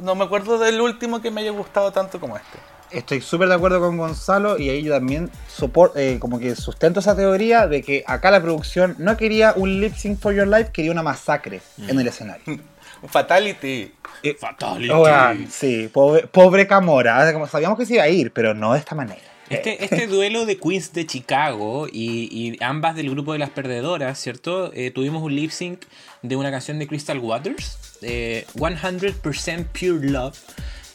no 0.03 0.15
me 0.15 0.25
acuerdo 0.25 0.59
del 0.59 0.81
último 0.81 1.21
que 1.21 1.31
me 1.31 1.43
haya 1.43 1.51
gustado 1.51 1.93
tanto 1.93 2.21
como 2.21 2.37
este. 2.37 2.59
Estoy 2.95 3.21
súper 3.21 3.49
de 3.49 3.55
acuerdo 3.55 3.81
con 3.81 3.97
Gonzalo 3.97 4.59
y 4.59 4.71
ahí 4.71 4.83
yo 4.83 4.93
también 4.93 5.31
sopor- 5.55 5.93
eh, 5.97 6.19
como 6.21 6.39
que 6.39 6.55
sustento 6.57 7.01
esa 7.01 7.17
teoría 7.17 7.67
de 7.67 7.83
que 7.83 8.05
acá 8.07 8.31
la 8.31 8.41
producción 8.43 8.95
no 8.99 9.17
quería 9.17 9.53
un 9.57 9.81
lip 9.81 9.95
sync 9.95 10.19
for 10.21 10.35
your 10.35 10.47
life, 10.47 10.71
quería 10.73 10.91
una 10.93 11.03
masacre 11.03 11.61
en 11.89 11.99
el 11.99 12.07
escenario. 12.07 12.43
Un 12.47 13.09
Fatality. 13.09 13.93
Eh, 14.23 14.37
Fatality. 14.39 14.91
weón, 14.93 15.49
sí, 15.51 15.89
pobre, 15.93 16.27
pobre 16.27 16.67
Camora, 16.67 17.33
como 17.33 17.47
sabíamos 17.47 17.79
que 17.79 17.85
se 17.87 17.95
iba 17.95 18.03
a 18.05 18.09
ir, 18.09 18.31
pero 18.33 18.55
no 18.55 18.73
de 18.73 18.79
esta 18.79 18.95
manera. 18.95 19.21
Este, 19.51 19.85
este 19.85 20.07
duelo 20.09 20.47
de 20.47 20.57
Queens 20.59 20.93
de 20.95 21.07
Chicago 21.07 21.87
y, 21.93 22.29
y 22.33 22.57
ambas 22.65 22.97
del 22.97 23.11
grupo 23.11 23.35
de 23.35 23.39
las 23.39 23.51
perdedoras, 23.51 24.19
¿cierto? 24.19 24.71
Eh, 24.73 24.91
tuvimos 24.91 25.23
un 25.23 25.35
lip 25.37 25.51
sync 25.51 25.83
de 26.23 26.37
una 26.37 26.51
canción 26.51 26.79
de 26.79 26.87
Crystal 26.87 27.19
Waters, 27.19 27.99
eh, 28.01 28.47
100% 28.55 29.67
Pure 29.73 30.11
Love, 30.11 30.39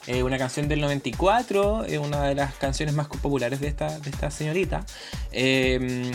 eh, 0.09 0.23
una 0.23 0.37
canción 0.37 0.67
del 0.67 0.81
94, 0.81 1.85
eh, 1.85 1.97
una 1.99 2.23
de 2.23 2.35
las 2.35 2.53
canciones 2.55 2.93
más 2.95 3.07
populares 3.07 3.59
de 3.61 3.67
esta, 3.67 3.97
de 3.99 4.09
esta 4.09 4.29
señorita. 4.31 4.85
Eh, 5.31 6.11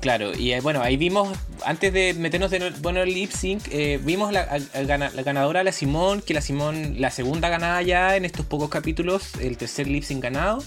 Claro, 0.00 0.32
y 0.34 0.52
eh, 0.52 0.62
bueno, 0.62 0.80
ahí 0.80 0.96
vimos, 0.96 1.28
antes 1.62 1.92
de 1.92 2.14
meternos 2.14 2.50
de 2.50 2.70
bueno 2.80 3.02
el 3.02 3.12
lip 3.12 3.30
sync, 3.32 3.64
eh, 3.70 4.00
vimos 4.02 4.32
la, 4.32 4.40
a- 4.40 4.78
a 4.78 4.82
la 4.82 5.22
ganadora, 5.22 5.62
la 5.62 5.72
Simón, 5.72 6.22
que 6.22 6.32
la 6.32 6.40
Simón, 6.40 6.94
la 6.98 7.10
segunda 7.10 7.50
ganada 7.50 7.82
ya 7.82 8.16
en 8.16 8.24
estos 8.24 8.46
pocos 8.46 8.70
capítulos, 8.70 9.34
el 9.42 9.58
tercer 9.58 9.88
lip 9.88 10.02
sync 10.02 10.22
ganado, 10.22 10.64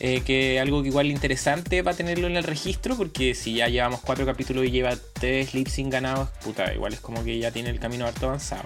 eh, 0.00 0.22
que 0.26 0.58
algo 0.58 0.82
que 0.82 0.88
igual 0.88 1.06
interesante 1.12 1.84
para 1.84 1.96
tenerlo 1.96 2.26
en 2.26 2.36
el 2.36 2.42
registro, 2.42 2.96
porque 2.96 3.36
si 3.36 3.54
ya 3.54 3.68
llevamos 3.68 4.00
cuatro 4.00 4.26
capítulos 4.26 4.64
y 4.64 4.72
lleva 4.72 4.96
tres 5.12 5.54
lip 5.54 5.68
sync 5.68 5.92
ganados, 5.92 6.28
puta, 6.42 6.74
igual 6.74 6.92
es 6.92 6.98
como 6.98 7.22
que 7.22 7.38
ya 7.38 7.52
tiene 7.52 7.70
el 7.70 7.78
camino 7.78 8.04
harto 8.04 8.26
avanzado. 8.26 8.64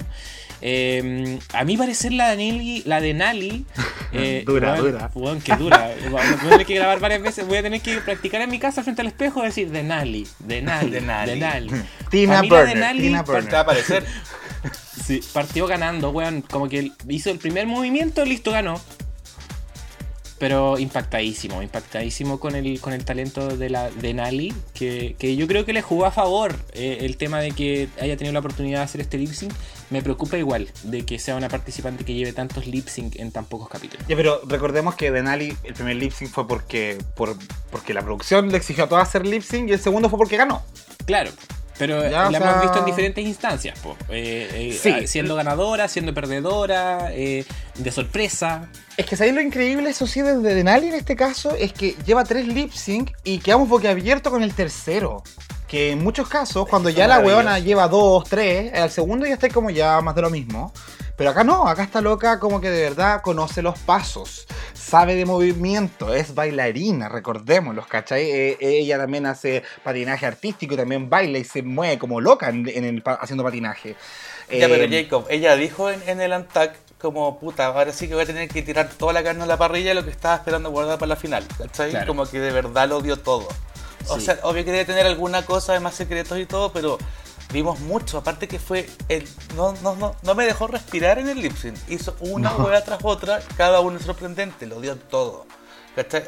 Eh, 0.62 1.38
a 1.52 1.64
mi 1.64 1.76
parecer 1.76 2.12
la 2.12 2.30
de 2.30 2.36
Nelly, 2.36 2.82
la 2.86 3.00
de 3.00 3.12
Nali, 3.14 3.64
eh, 4.12 4.42
Dura, 4.46 4.76
dura. 4.76 5.10
weón, 5.14 5.40
que 5.40 5.54
dura. 5.56 5.90
Voy 6.10 6.20
a 6.20 6.36
tener 6.38 6.66
que 6.66 6.74
grabar 6.74 6.98
varias 7.00 7.22
veces. 7.22 7.46
Voy 7.46 7.58
a 7.58 7.62
tener 7.62 7.80
que 7.80 7.98
practicar 7.98 8.40
en 8.40 8.50
mi 8.50 8.58
casa 8.58 8.82
frente 8.82 9.02
al 9.02 9.08
espejo 9.08 9.42
decir 9.42 9.70
de 9.70 9.82
Nali, 9.82 10.26
de 10.40 10.62
Nali, 10.62 10.90
de 10.90 11.00
Denali. 11.00 11.40
Nali. 11.40 11.70
Tina 12.10 12.40
mí 12.42 12.48
de 12.48 12.56
Burner, 12.56 12.76
Nali 12.78 13.00
Tina 13.02 13.24
Te 13.24 13.32
va 13.32 13.38
a 13.38 13.40
Burner. 13.42 13.56
aparecer. 13.56 14.04
Sí, 15.06 15.20
partió 15.32 15.68
ganando, 15.68 16.10
weón. 16.10 16.42
Como 16.42 16.68
que 16.68 16.90
hizo 17.08 17.30
el 17.30 17.38
primer 17.38 17.68
movimiento, 17.68 18.24
listo, 18.24 18.50
ganó. 18.50 18.80
Pero 20.38 20.78
impactadísimo, 20.78 21.62
impactadísimo 21.62 22.40
con 22.40 22.56
el, 22.56 22.80
con 22.80 22.92
el 22.92 23.04
talento 23.04 23.56
de, 23.56 23.70
la, 23.70 23.88
de 23.90 24.12
Nali, 24.14 24.52
que, 24.74 25.14
que 25.18 25.36
yo 25.36 25.46
creo 25.46 25.64
que 25.64 25.72
le 25.72 25.80
jugó 25.80 26.04
a 26.06 26.10
favor 26.10 26.56
eh, 26.74 26.98
el 27.02 27.16
tema 27.16 27.40
de 27.40 27.52
que 27.52 27.88
haya 28.00 28.16
tenido 28.16 28.32
la 28.34 28.40
oportunidad 28.40 28.80
de 28.80 28.84
hacer 28.84 29.00
este 29.00 29.16
lip 29.16 29.32
sync. 29.32 29.52
Me 29.90 30.02
preocupa 30.02 30.36
igual 30.36 30.68
de 30.82 31.04
que 31.06 31.18
sea 31.18 31.36
una 31.36 31.48
participante 31.48 32.04
que 32.04 32.14
lleve 32.14 32.32
tantos 32.32 32.66
lip 32.66 32.88
sync 32.88 33.16
en 33.16 33.30
tan 33.30 33.44
pocos 33.44 33.68
capítulos. 33.68 34.06
Ya, 34.08 34.16
pero 34.16 34.40
recordemos 34.46 34.94
que 34.96 35.10
Denali, 35.10 35.56
el 35.62 35.74
primer 35.74 35.96
lip 35.96 36.12
sync 36.12 36.30
fue 36.30 36.46
porque, 36.48 36.98
por, 37.14 37.36
porque 37.70 37.94
la 37.94 38.02
producción 38.02 38.50
le 38.50 38.56
exigió 38.56 38.84
a 38.84 38.88
todas 38.88 39.08
hacer 39.08 39.26
lip 39.26 39.42
sync 39.42 39.68
y 39.68 39.72
el 39.72 39.80
segundo 39.80 40.10
fue 40.10 40.18
porque 40.18 40.36
ganó. 40.36 40.62
Claro, 41.06 41.30
pero 41.78 42.02
Ya, 42.08 42.30
la 42.30 42.38
sea- 42.38 42.50
hemos 42.50 42.62
visto 42.62 42.78
en 42.78 42.84
diferentes 42.86 43.24
instancias, 43.24 43.78
po. 43.80 43.96
Eh, 44.08 44.48
eh, 44.72 44.78
Sí. 44.80 44.90
ah, 44.90 45.06
siendo 45.06 45.34
ganadora, 45.34 45.88
siendo 45.88 46.12
perdedora, 46.14 47.10
eh, 47.12 47.44
de 47.76 47.90
sorpresa. 47.92 48.68
Es 48.96 49.06
que 49.06 49.16
¿sabéis 49.16 49.34
lo 49.34 49.40
increíble, 49.42 49.90
eso 49.90 50.06
sí, 50.06 50.22
de 50.22 50.36
Denali 50.38 50.88
en 50.88 50.94
este 50.94 51.16
caso? 51.16 51.54
Es 51.56 51.72
que 51.72 51.94
lleva 52.06 52.24
tres 52.24 52.46
lip 52.48 52.72
sync 52.72 53.10
y 53.24 53.38
quedamos 53.38 53.68
boquiabiertos 53.68 54.32
con 54.32 54.42
el 54.42 54.54
tercero. 54.54 55.22
Que 55.68 55.90
en 55.90 56.02
muchos 56.02 56.28
casos, 56.28 56.68
cuando 56.68 56.90
ya 56.90 57.08
la 57.08 57.18
weona 57.18 57.58
lleva 57.58 57.88
dos, 57.88 58.22
tres, 58.28 58.72
al 58.72 58.90
segundo 58.90 59.26
ya 59.26 59.34
está 59.34 59.48
como 59.48 59.68
ya 59.70 60.00
más 60.00 60.14
de 60.14 60.22
lo 60.22 60.30
mismo. 60.30 60.72
Pero 61.16 61.30
acá 61.30 61.44
no, 61.44 61.66
acá 61.66 61.82
está 61.82 62.00
loca 62.02 62.38
como 62.38 62.60
que 62.60 62.68
de 62.68 62.82
verdad 62.82 63.22
conoce 63.22 63.62
los 63.62 63.78
pasos, 63.78 64.46
sabe 64.74 65.14
de 65.14 65.24
movimiento, 65.24 66.14
es 66.14 66.34
bailarina, 66.34 67.08
recordémoslo, 67.08 67.86
¿cachai? 67.88 68.30
Eh, 68.30 68.56
ella 68.60 68.98
también 68.98 69.24
hace 69.24 69.62
patinaje 69.82 70.26
artístico 70.26 70.74
y 70.74 70.76
también 70.76 71.08
baila 71.08 71.38
y 71.38 71.44
se 71.44 71.62
mueve 71.62 71.98
como 71.98 72.20
loca 72.20 72.50
en, 72.50 72.68
en 72.68 72.84
el, 72.84 73.02
haciendo 73.20 73.42
patinaje. 73.44 73.96
Ya, 74.50 74.66
Eh, 74.66 74.68
pero 74.68 74.86
Jacob, 74.90 75.26
ella 75.30 75.56
dijo 75.56 75.90
en, 75.90 76.02
en 76.06 76.20
el 76.20 76.32
Antac 76.34 76.76
como 77.00 77.38
puta, 77.40 77.66
ahora 77.66 77.92
sí 77.92 78.08
que 78.08 78.14
voy 78.14 78.24
a 78.24 78.26
tener 78.26 78.48
que 78.48 78.60
tirar 78.62 78.88
toda 78.90 79.12
la 79.14 79.22
carne 79.24 79.42
a 79.44 79.46
la 79.46 79.56
parrilla 79.56 79.94
lo 79.94 80.04
que 80.04 80.10
estaba 80.10 80.36
esperando 80.36 80.70
guardar 80.70 80.98
para 80.98 81.08
la 81.10 81.16
final, 81.16 81.44
¿cachai? 81.58 81.90
Claro. 81.90 82.06
Como 82.06 82.26
que 82.26 82.40
de 82.40 82.50
verdad 82.52 82.88
lo 82.88 83.00
dio 83.00 83.18
todo. 83.18 83.48
O 84.08 84.16
Sí. 84.18 84.26
sea, 84.26 84.38
obvio 84.42 84.64
que 84.64 84.70
debe 84.70 84.84
tener 84.84 85.06
alguna 85.06 85.44
cosa 85.46 85.72
de 85.72 85.80
más 85.80 85.94
secretos 85.94 86.38
y 86.38 86.46
todo, 86.46 86.72
pero 86.72 86.96
vimos 87.52 87.80
mucho. 87.80 88.18
Aparte 88.18 88.48
que 88.48 88.58
fue 88.58 88.88
el 89.08 89.26
no, 89.56 89.72
no, 89.82 89.94
no, 89.96 90.16
no 90.22 90.34
me 90.34 90.44
dejó 90.46 90.66
respirar 90.66 91.18
en 91.18 91.28
el 91.28 91.40
lip 91.40 91.56
sync. 91.56 91.76
Hizo 91.88 92.16
una 92.20 92.50
No. 92.52 92.64
hueá 92.64 92.82
tras 92.84 93.00
otra, 93.02 93.40
cada 93.56 93.80
uno 93.80 93.98
sorprendente, 94.00 94.66
lo 94.66 94.80
dio 94.80 94.96
todo. 94.96 95.46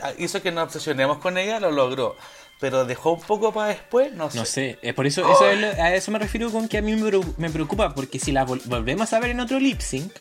Ah, 0.03 0.13
Hizo 0.19 0.41
que 0.41 0.51
nos 0.51 0.65
obsesionemos 0.65 1.19
con 1.19 1.37
ella, 1.37 1.61
lo 1.61 1.71
logró. 1.71 2.17
Pero 2.61 2.85
dejó 2.85 3.13
un 3.13 3.21
poco 3.21 3.53
para 3.53 3.69
después, 3.69 4.13
no 4.15 4.31
sé. 4.31 4.39
No 4.39 4.45
sé, 4.45 4.79
eh, 4.83 4.93
por 4.93 5.07
eso, 5.07 5.21
eso 5.31 5.49
es 5.49 5.61
lo- 5.61 5.69
a 5.83 5.95
eso 5.95 6.11
me 6.11 6.19
refiero 6.19 6.51
con 6.51 6.67
que 6.69 6.79
a 6.79 6.83
mí 6.83 6.97
me 7.37 7.51
preocupa, 7.51 7.95
porque 7.95 8.19
si 8.19 8.33
la 8.33 8.45
vol- 8.45 8.63
volvemos 8.65 9.13
a 9.13 9.21
ver 9.21 9.31
en 9.31 9.39
otro 9.41 9.61
lip 9.61 9.81
sync, 9.81 10.13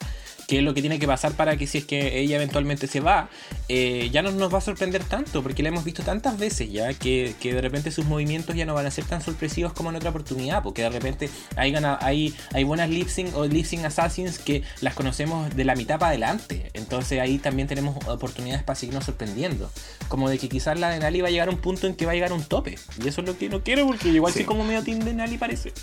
que 0.48 0.60
es 0.60 0.64
lo 0.64 0.74
que 0.74 0.82
tiene 0.82 0.98
que 0.98 1.06
pasar 1.08 1.34
para 1.34 1.58
que 1.58 1.68
si 1.68 1.78
es 1.80 1.86
que 1.86 2.20
ella 2.20 2.38
eventualmente 2.38 2.88
se 2.88 3.02
va, 3.02 3.30
eh, 3.68 4.10
ya 4.14 4.22
no 4.22 4.32
nos 4.32 4.54
va 4.54 4.60
a 4.60 4.62
sorprender 4.62 5.04
tanto, 5.04 5.44
porque 5.44 5.62
la 5.62 5.70
hemos 5.70 5.84
visto 5.84 6.04
tantas 6.04 6.40
veces 6.40 6.72
ya, 6.72 6.94
que, 6.94 7.36
que 7.42 7.54
de 7.54 7.60
repente 7.62 7.92
sus 7.92 8.06
movimientos 8.06 8.56
ya 8.56 8.66
no 8.66 8.74
van 8.74 8.86
a 8.86 8.92
ser 8.92 9.04
tan 9.06 9.22
sorpresivos 9.22 9.74
como 9.74 9.90
en 9.90 9.98
otra 9.98 10.10
oportunidad, 10.12 10.64
porque 10.64 10.82
de 10.84 10.90
repente 10.90 11.30
hay, 11.58 11.76
hay, 12.00 12.34
hay 12.54 12.64
buenas 12.64 12.90
lip 12.90 13.10
sync 13.10 13.36
o 13.36 13.46
lip 13.46 13.66
sync 13.66 13.84
assassins 13.86 14.40
que 14.40 14.64
las 14.82 14.94
conocemos 14.94 15.54
de 15.56 15.66
la 15.66 15.76
mitad 15.76 16.00
para 16.00 16.10
adelante, 16.12 16.72
entonces 16.74 17.20
ahí 17.20 17.38
también 17.40 17.68
tenemos 17.68 17.98
oportunidades 18.08 18.64
para 18.64 18.76
seguirnos 18.78 19.04
sorprendiendo, 19.04 19.70
como 20.08 20.30
de 20.30 20.38
que 20.40 20.48
quizás 20.48 20.80
la 20.80 20.90
de 20.90 21.00
Nali 21.00 21.20
va 21.22 21.28
a 21.28 21.32
llegar 21.32 21.50
a 21.50 21.52
un 21.52 21.58
punto 21.58 21.88
en 21.88 21.96
que 21.96 22.06
va 22.06 22.14
a 22.14 22.16
llegar 22.16 22.32
a 22.32 22.36
un 22.36 22.46
tope, 22.46 22.78
y 23.04 23.08
eso 23.08 23.20
es 23.22 23.28
lo 23.28 23.38
que 23.38 23.50
no 23.50 23.64
quiero, 23.64 23.86
porque 23.86 24.08
igual 24.08 24.32
Sí. 24.32 24.40
soy 24.40 24.46
como 24.46 24.64
medio 24.64 24.82
team 24.82 25.00
de 25.00 25.14
Nali 25.14 25.38
parece. 25.38 25.74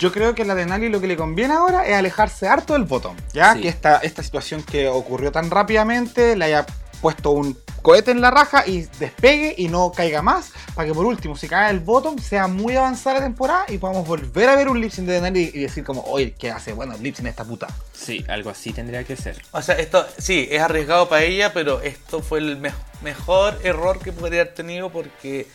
Yo 0.00 0.12
creo 0.12 0.34
que 0.34 0.46
la 0.46 0.54
de 0.54 0.64
Nali 0.64 0.88
lo 0.88 0.98
que 0.98 1.06
le 1.06 1.14
conviene 1.16 1.52
ahora 1.52 1.86
es 1.86 1.94
alejarse 1.94 2.48
harto 2.48 2.72
del 2.72 2.84
botón. 2.84 3.16
Ya 3.34 3.52
Sí. 3.52 3.60
que 3.60 3.68
esta, 3.68 3.98
esta 4.04 4.22
situación 4.22 4.62
que 4.62 4.88
ocurrió 4.88 5.32
tan 5.32 5.50
rápidamente 5.50 6.36
le 6.36 6.44
haya 6.46 6.66
puesto 7.00 7.30
un 7.32 7.58
cohete 7.82 8.12
en 8.12 8.22
la 8.22 8.30
raja 8.30 8.66
y 8.66 8.82
despegue 8.98 9.54
y 9.58 9.68
no 9.68 9.92
caiga 9.92 10.22
más. 10.22 10.52
Para 10.74 10.88
que 10.88 10.94
por 10.94 11.04
último, 11.04 11.36
si 11.36 11.48
cae 11.48 11.70
el 11.70 11.80
botón, 11.80 12.18
sea 12.18 12.46
muy 12.46 12.76
avanzada 12.76 13.18
la 13.18 13.24
temporada 13.26 13.66
y 13.68 13.76
podamos 13.76 14.06
volver 14.08 14.48
a 14.48 14.56
ver 14.56 14.68
un 14.70 14.80
lip 14.80 14.90
sync 14.90 15.06
de 15.06 15.20
Nali 15.20 15.50
y 15.52 15.60
decir 15.60 15.84
como, 15.84 16.02
oye, 16.04 16.32
¿qué 16.38 16.50
hace? 16.50 16.72
Bueno, 16.72 16.94
lip 16.98 17.14
sync 17.14 17.26
esta 17.28 17.44
puta. 17.44 17.66
Sí, 17.92 18.24
algo 18.28 18.48
así 18.48 18.72
tendría 18.72 19.04
que 19.04 19.16
ser. 19.16 19.42
O 19.52 19.60
sea, 19.60 19.74
esto 19.74 20.06
sí, 20.16 20.48
es 20.50 20.62
arriesgado 20.62 21.08
para 21.10 21.24
ella, 21.24 21.52
pero 21.52 21.82
esto 21.82 22.22
fue 22.22 22.38
el 22.38 22.56
me- 22.56 22.72
mejor 23.02 23.58
error 23.64 23.98
que 23.98 24.12
podría 24.12 24.42
haber 24.42 24.54
tenido 24.54 24.88
porque 24.90 25.46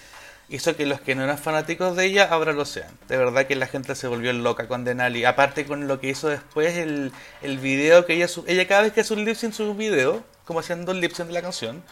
hizo 0.50 0.76
que 0.76 0.86
los 0.86 1.00
que 1.02 1.16
no 1.16 1.24
eran 1.24 1.38
fanáticos 1.38 1.95
de 1.95 2.06
ella 2.06 2.28
ahora 2.30 2.54
lo 2.54 2.66
sean. 2.66 2.91
De 3.08 3.18
verdad 3.18 3.45
que 3.45 3.56
la 3.56 3.68
gente 3.68 3.95
se 3.95 4.08
volvió 4.08 4.34
loca 4.34 4.68
con 4.68 4.84
Denali. 4.84 5.26
Aparte 5.26 5.66
con 5.66 5.88
lo 5.88 6.00
que 6.00 6.10
hizo 6.10 6.28
después, 6.28 6.76
el, 6.78 7.12
el 7.41 7.58
video 7.60 8.06
que 8.06 8.14
ella... 8.14 8.28
ella 8.47 8.68
cada 8.68 8.82
vez 8.82 8.93
que 8.93 9.02
hace 9.02 9.14
un 9.14 9.26
lip 9.26 9.36
sync 9.36 9.54
sube 9.54 9.70
un 9.70 9.78
video, 9.78 10.24
como 10.45 10.60
haciendo 10.60 10.91
el 10.91 11.02
lip 11.02 11.14
sync 11.14 11.28
de 11.28 11.34
la 11.34 11.41
canción. 11.41 11.84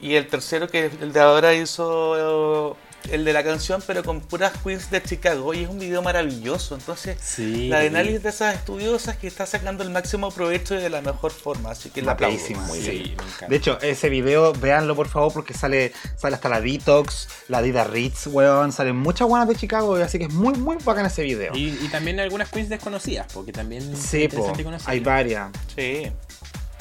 Y 0.00 0.14
el 0.14 0.26
tercero, 0.28 0.68
que 0.68 0.90
el 1.00 1.12
de 1.12 1.20
ahora 1.20 1.54
hizo 1.54 2.76
el 3.10 3.24
de 3.24 3.32
la 3.32 3.42
canción, 3.42 3.82
pero 3.86 4.04
con 4.04 4.20
puras 4.20 4.52
queens 4.62 4.90
de 4.90 5.02
Chicago. 5.02 5.54
Y 5.54 5.64
es 5.64 5.68
un 5.68 5.78
video 5.78 6.02
maravilloso. 6.02 6.74
Entonces, 6.74 7.18
Sí. 7.22 7.68
la 7.68 7.80
de 7.80 7.88
análisis 7.88 8.22
de 8.22 8.28
esas 8.28 8.54
estudiosas 8.56 9.16
que 9.16 9.26
está 9.26 9.46
sacando 9.46 9.82
el 9.82 9.90
máximo 9.90 10.30
provecho 10.30 10.74
y 10.74 10.78
de 10.82 10.90
la 10.90 11.00
mejor 11.00 11.32
forma. 11.32 11.70
Así 11.70 11.90
que 11.90 12.02
la 12.02 12.12
aplaudo. 12.12 12.36
Muy 12.66 12.80
sí. 12.80 12.90
bien, 12.90 13.02
me 13.16 13.24
encanta. 13.24 13.46
De 13.48 13.56
hecho, 13.56 13.78
ese 13.80 14.08
video, 14.10 14.52
véanlo 14.52 14.94
por 14.94 15.08
favor, 15.08 15.32
porque 15.32 15.54
sale, 15.54 15.92
sale 16.16 16.34
hasta 16.36 16.48
la 16.48 16.60
Detox, 16.60 17.28
la 17.48 17.62
Dida 17.62 17.84
Ritz, 17.84 18.26
weón. 18.26 18.72
Salen 18.72 18.96
muchas 18.96 19.28
buenas 19.28 19.48
de 19.48 19.56
Chicago, 19.56 19.96
así 19.96 20.18
que 20.18 20.24
es 20.24 20.32
muy, 20.32 20.54
muy 20.54 20.76
bacán 20.84 21.06
ese 21.06 21.22
video. 21.22 21.54
Y, 21.54 21.68
y 21.82 21.88
también 21.90 22.20
algunas 22.20 22.50
queens 22.50 22.68
desconocidas, 22.68 23.26
porque 23.32 23.52
también 23.52 23.96
sí, 23.96 24.28
po, 24.28 24.52
hay 24.86 25.00
varias. 25.00 25.50
Sí. 25.74 26.02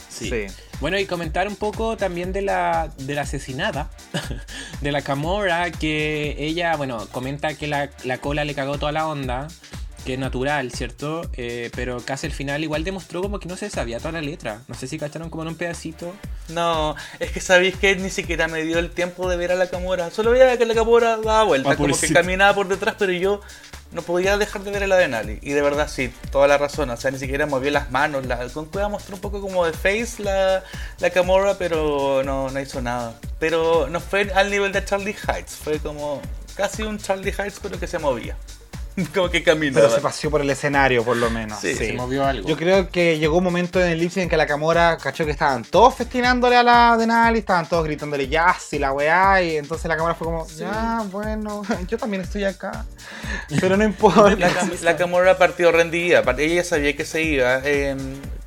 Sí. 0.10 0.30
Sí. 0.30 0.48
Bueno, 0.82 0.98
y 0.98 1.06
comentar 1.06 1.48
un 1.50 1.58
poco 1.58 1.98
también 1.98 2.32
de 2.32 2.42
la, 2.42 2.90
de 3.00 3.14
la 3.14 3.22
asesinada 3.22 3.90
de 4.82 4.92
la 4.94 5.02
Camora, 5.02 5.72
que 5.72 6.38
ella, 6.40 6.76
bueno, 6.78 7.06
comenta 7.12 7.54
que 7.56 7.68
la, 7.68 7.90
la 8.06 8.20
cola 8.20 8.46
le 8.46 8.56
cagó 8.56 8.78
toda 8.78 8.94
la 8.94 9.06
onda, 9.08 9.50
que 10.06 10.14
es 10.14 10.20
natural, 10.20 10.72
¿cierto? 10.72 11.22
Eh, 11.34 11.70
pero 11.76 12.00
casi 12.06 12.28
al 12.28 12.34
final 12.34 12.64
igual 12.64 12.84
demostró 12.84 13.22
como 13.22 13.40
que 13.40 13.48
no 13.48 13.58
se 13.58 13.70
sabía 13.70 14.00
toda 14.00 14.14
la 14.14 14.22
letra. 14.22 14.62
No 14.68 14.76
sé 14.76 14.88
si 14.88 14.98
cacharon 14.98 15.30
como 15.30 15.44
en 15.44 15.50
un 15.50 15.56
pedacito. 15.56 16.14
No, 16.50 16.96
es 17.20 17.32
que 17.32 17.42
sabéis 17.42 17.76
que 17.78 17.96
ni 17.96 18.10
siquiera 18.10 18.48
me 18.48 18.64
dio 18.64 18.80
el 18.80 18.90
tiempo 18.92 19.30
de 19.30 19.38
ver 19.38 19.52
a 19.52 19.56
la 19.56 19.68
Camora. 19.68 20.10
Solo 20.12 20.32
veía 20.32 20.58
que 20.58 20.66
la 20.66 20.74
Camora 20.74 21.18
daba 21.18 21.44
vueltas, 21.44 21.74
Ah, 21.74 21.76
como 21.76 21.98
que 21.98 22.12
caminaba 22.14 22.56
por 22.56 22.68
detrás, 22.68 22.96
pero 22.98 23.12
yo 23.12 23.42
no 23.92 24.02
podía 24.02 24.38
dejar 24.38 24.64
de 24.64 24.72
ver 24.72 24.84
a 24.84 24.88
la 24.88 24.98
de 24.98 25.08
Nali. 25.08 25.40
Y 25.42 25.52
de 25.52 25.62
verdad, 25.62 25.88
sí, 25.90 26.12
toda 26.32 26.48
la 26.48 26.58
razón. 26.58 26.90
O 26.90 26.98
sea, 26.98 27.12
ni 27.12 27.20
siquiera 27.20 27.46
movió 27.46 27.72
las 27.72 27.92
manos. 27.92 28.26
La, 28.26 28.48
con 28.50 28.66
cuidado 28.66 28.90
mostró 28.90 29.16
un 29.16 29.22
poco 29.22 29.42
como 29.42 29.66
de 29.66 29.74
face 29.74 30.24
la, 30.24 30.64
la 31.00 31.10
Camora, 31.10 31.58
pero 31.58 32.24
no, 32.24 32.50
no 32.50 32.60
hizo 32.60 32.82
nada. 32.82 33.20
Pero 33.40 33.88
no 33.90 34.00
fue 34.00 34.32
al 34.34 34.50
nivel 34.50 34.72
de 34.72 34.84
Charlie 34.86 35.16
Heights. 35.28 35.56
Fue 35.56 35.80
como 35.80 36.22
casi 36.56 36.84
un 36.84 36.98
Charlie 36.98 37.34
Heights, 37.38 37.60
pero 37.62 37.80
que 37.80 37.88
se 37.88 38.00
movía. 38.00 38.36
como 39.14 39.30
que 39.30 39.44
caminaba. 39.44 39.82
Pero 39.86 39.96
se 39.96 40.02
paseó 40.02 40.30
por 40.30 40.42
el 40.42 40.50
escenario, 40.50 41.04
por 41.04 41.18
lo 41.18 41.30
menos. 41.30 41.60
Sí, 41.60 41.74
Se 41.76 41.94
movió 41.94 42.26
algo. 42.26 42.48
Yo 42.48 42.58
creo 42.58 42.90
que 42.90 43.18
llegó 43.18 43.38
un 43.38 43.44
momento 43.44 43.80
en 43.80 43.92
el 43.92 44.00
lip 44.00 44.12
sync 44.12 44.24
en 44.24 44.30
que 44.30 44.38
la 44.38 44.46
Camora 44.48 44.98
cachó 44.98 45.26
que 45.26 45.32
estaban 45.32 45.64
todos 45.64 45.96
festinándole 45.96 46.58
a 46.58 46.64
la 46.64 46.98
Denali, 46.98 47.40
estaban 47.40 47.68
todos 47.68 47.86
gritándole 47.86 48.28
ya, 48.28 48.56
y 48.72 48.80
la 48.80 48.92
weá, 48.92 49.42
y 49.42 49.58
entonces 49.58 49.88
la 49.88 49.96
Camora 49.96 50.16
fue 50.16 50.26
como, 50.26 50.48
ya, 50.48 51.04
bueno, 51.12 51.62
yo 51.88 51.98
también 51.98 52.22
estoy 52.24 52.44
acá. 52.44 52.86
Pero 53.62 53.78
no 53.78 53.84
importa. 53.84 54.36
La, 54.36 54.50
Cam- 54.50 54.80
la 54.82 54.98
Camorra 54.98 55.38
partió 55.38 55.72
rendida, 55.72 56.24
ella 56.38 56.64
sabía 56.64 56.96
que 56.96 57.06
se 57.06 57.22
iba, 57.22 57.62
eh, 57.64 57.96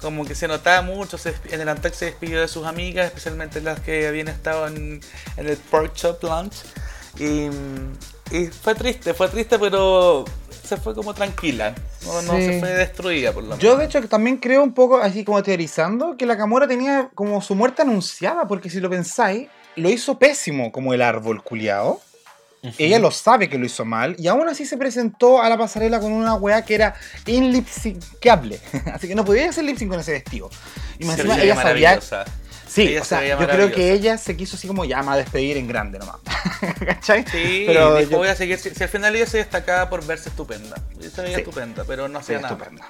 como 0.00 0.24
que 0.24 0.34
se 0.34 0.48
notaba 0.48 0.82
mucho, 0.82 1.18
se 1.18 1.34
en 1.50 1.60
el 1.60 1.68
Antac 1.68 1.94
se 1.94 2.06
despidió 2.06 2.40
de 2.40 2.48
sus 2.48 2.66
amigas, 2.66 3.06
especialmente 3.06 3.60
las 3.60 3.80
que 3.80 4.06
habían 4.06 4.28
estado 4.28 4.66
en, 4.66 5.00
en 5.36 5.48
el 5.48 5.56
Pork 5.56 5.94
Chop 5.94 6.22
Lunch, 6.24 6.54
y, 7.18 7.48
y 8.32 8.46
fue 8.46 8.74
triste, 8.74 9.12
fue 9.12 9.28
triste, 9.28 9.58
pero 9.58 10.24
se 10.64 10.76
fue 10.78 10.94
como 10.94 11.12
tranquila, 11.12 11.74
no, 12.06 12.22
no 12.22 12.32
se 12.32 12.60
fue 12.60 12.70
destruida 12.70 13.32
por 13.32 13.42
lo 13.42 13.50
menos. 13.50 13.62
Yo 13.62 13.76
de 13.76 13.84
hecho 13.84 14.00
también 14.08 14.38
creo 14.38 14.62
un 14.62 14.72
poco, 14.72 14.96
así 14.96 15.22
como 15.24 15.42
teorizando, 15.42 16.16
que 16.16 16.24
la 16.24 16.36
Camora 16.36 16.66
tenía 16.66 17.10
como 17.14 17.42
su 17.42 17.54
muerte 17.54 17.82
anunciada, 17.82 18.48
porque 18.48 18.70
si 18.70 18.80
lo 18.80 18.88
pensáis, 18.88 19.48
lo 19.76 19.90
hizo 19.90 20.18
pésimo 20.18 20.72
como 20.72 20.94
el 20.94 21.02
árbol 21.02 21.42
culiao. 21.42 22.00
Ella 22.78 23.00
lo 23.00 23.10
sabe 23.10 23.48
que 23.48 23.58
lo 23.58 23.66
hizo 23.66 23.84
mal 23.84 24.14
y 24.20 24.28
aún 24.28 24.48
así 24.48 24.64
se 24.64 24.76
presentó 24.76 25.42
a 25.42 25.48
la 25.48 25.58
pasarela 25.58 25.98
con 25.98 26.12
una 26.12 26.34
weá 26.34 26.64
que 26.64 26.76
era 26.76 26.94
inlipsyncable. 27.26 28.60
así 28.94 29.08
que 29.08 29.16
no 29.16 29.24
podía 29.24 29.50
hacer 29.50 29.64
lip 29.64 29.76
sync 29.76 29.90
con 29.90 29.98
ese 29.98 30.12
vestido. 30.12 30.48
Y 31.00 31.04
más 31.04 31.18
encima 31.18 31.42
ella 31.42 31.60
sabía. 31.60 31.98
Sí, 32.72 32.88
Ella 32.88 33.02
o 33.02 33.04
sea, 33.04 33.26
yo 33.26 33.36
creo 33.36 33.70
que 33.70 33.92
ella 33.92 34.16
se 34.16 34.34
quiso 34.36 34.56
así 34.56 34.66
como 34.66 34.84
va 34.86 35.08
a 35.12 35.16
despedir 35.18 35.56
en 35.58 35.68
grande 35.68 35.98
nomás. 35.98 36.16
¿Cachai? 36.86 37.24
Sí, 37.30 37.64
pero 37.66 37.96
dijo, 37.96 38.10
yo- 38.12 38.16
voy 38.18 38.28
a 38.28 38.34
seguir, 38.34 38.58
si, 38.58 38.70
si 38.70 38.82
al 38.82 38.88
final 38.88 39.14
ella 39.14 39.26
se 39.26 39.38
destacaba 39.38 39.90
por 39.90 40.04
verse 40.06 40.30
estupenda, 40.30 40.76
y 40.98 41.04
se 41.10 41.20
veía 41.20 41.34
Sí. 41.36 41.40
estupenda, 41.42 41.84
pero 41.86 42.08
no 42.08 42.18
hacía 42.18 42.40
nada. 42.40 42.54
estupenda. 42.54 42.86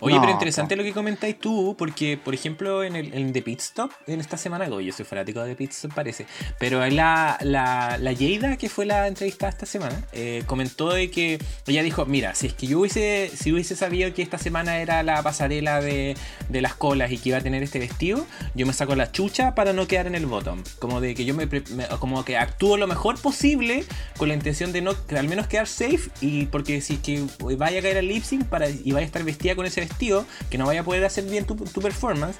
Oye, 0.00 0.14
No, 0.16 0.20
pero 0.20 0.32
interesante 0.32 0.74
po. 0.76 0.82
lo 0.82 0.84
que 0.84 0.92
comentáis 0.92 1.38
tú, 1.38 1.74
porque, 1.78 2.18
por 2.22 2.34
ejemplo, 2.34 2.84
en 2.84 2.96
el 2.96 3.14
en 3.14 3.32
The 3.32 3.42
Pit 3.42 3.60
Stop, 3.60 3.92
en 4.06 4.20
esta 4.20 4.36
semana, 4.36 4.66
yo 4.68 4.92
soy 4.92 5.04
fanático 5.04 5.40
de 5.42 5.50
The 5.50 5.56
Pit 5.56 5.70
Stop, 5.72 5.94
parece, 5.94 6.26
pero 6.58 6.86
la, 6.88 7.38
la, 7.40 7.96
la 8.00 8.12
Yeida, 8.12 8.56
que 8.56 8.68
fue 8.68 8.84
la 8.86 9.06
entrevistada 9.08 9.50
esta 9.50 9.66
semana, 9.66 10.02
eh, 10.12 10.42
comentó 10.46 10.90
de 10.92 11.10
que 11.10 11.38
ella 11.66 11.82
dijo, 11.82 12.04
mira, 12.06 12.34
si 12.34 12.48
es 12.48 12.52
que 12.54 12.66
yo 12.66 12.80
hubiese, 12.80 13.30
si 13.34 13.52
hubiese 13.52 13.76
sabido 13.76 14.12
que 14.12 14.22
esta 14.22 14.38
semana 14.38 14.78
era 14.78 15.02
la 15.02 15.22
pasarela 15.22 15.80
de, 15.80 16.16
de 16.48 16.60
las 16.60 16.74
colas 16.74 17.10
y 17.12 17.18
que 17.18 17.30
iba 17.30 17.38
a 17.38 17.40
tener 17.42 17.62
este 17.62 17.78
vestido, 17.78 18.26
yo 18.54 18.66
me 18.66 18.72
saco 18.72 18.94
la 18.94 19.12
chucha 19.12 19.54
para 19.54 19.72
no 19.72 19.86
quedar 19.86 20.06
en 20.06 20.14
el 20.14 20.26
bottom. 20.26 20.62
Como 20.78 21.00
de 21.00 21.14
que 21.14 21.24
yo 21.24 21.34
me, 21.34 21.46
me- 21.46 21.62
como 22.00 22.24
que 22.24 22.36
actúo 22.36 22.76
lo 22.76 22.86
mejor 22.86 23.20
posible 23.20 23.84
con 24.16 24.28
la 24.28 24.34
intención 24.34 24.72
de 24.72 24.82
no, 24.82 24.92
al 25.16 25.28
menos 25.28 25.46
quedar 25.46 25.66
safe 25.66 26.10
y 26.20 26.46
porque 26.46 26.80
si 26.80 26.94
es 26.94 27.00
que 27.00 27.24
vaya 27.56 27.78
a 27.78 27.82
caer 27.82 27.98
al 27.98 28.08
lip 28.08 28.22
sync 28.24 28.44
para, 28.46 28.68
y 28.68 28.92
vaya 28.92 29.04
a 29.04 29.06
estar 29.06 29.22
vestida 29.24 29.54
con 29.56 29.66
ese 29.66 29.85
vestido, 29.88 30.26
que 30.50 30.58
no 30.58 30.66
vaya 30.66 30.80
a 30.80 30.84
poder 30.84 31.04
hacer 31.04 31.24
bien 31.24 31.44
tu, 31.44 31.54
tu 31.56 31.80
performance, 31.80 32.36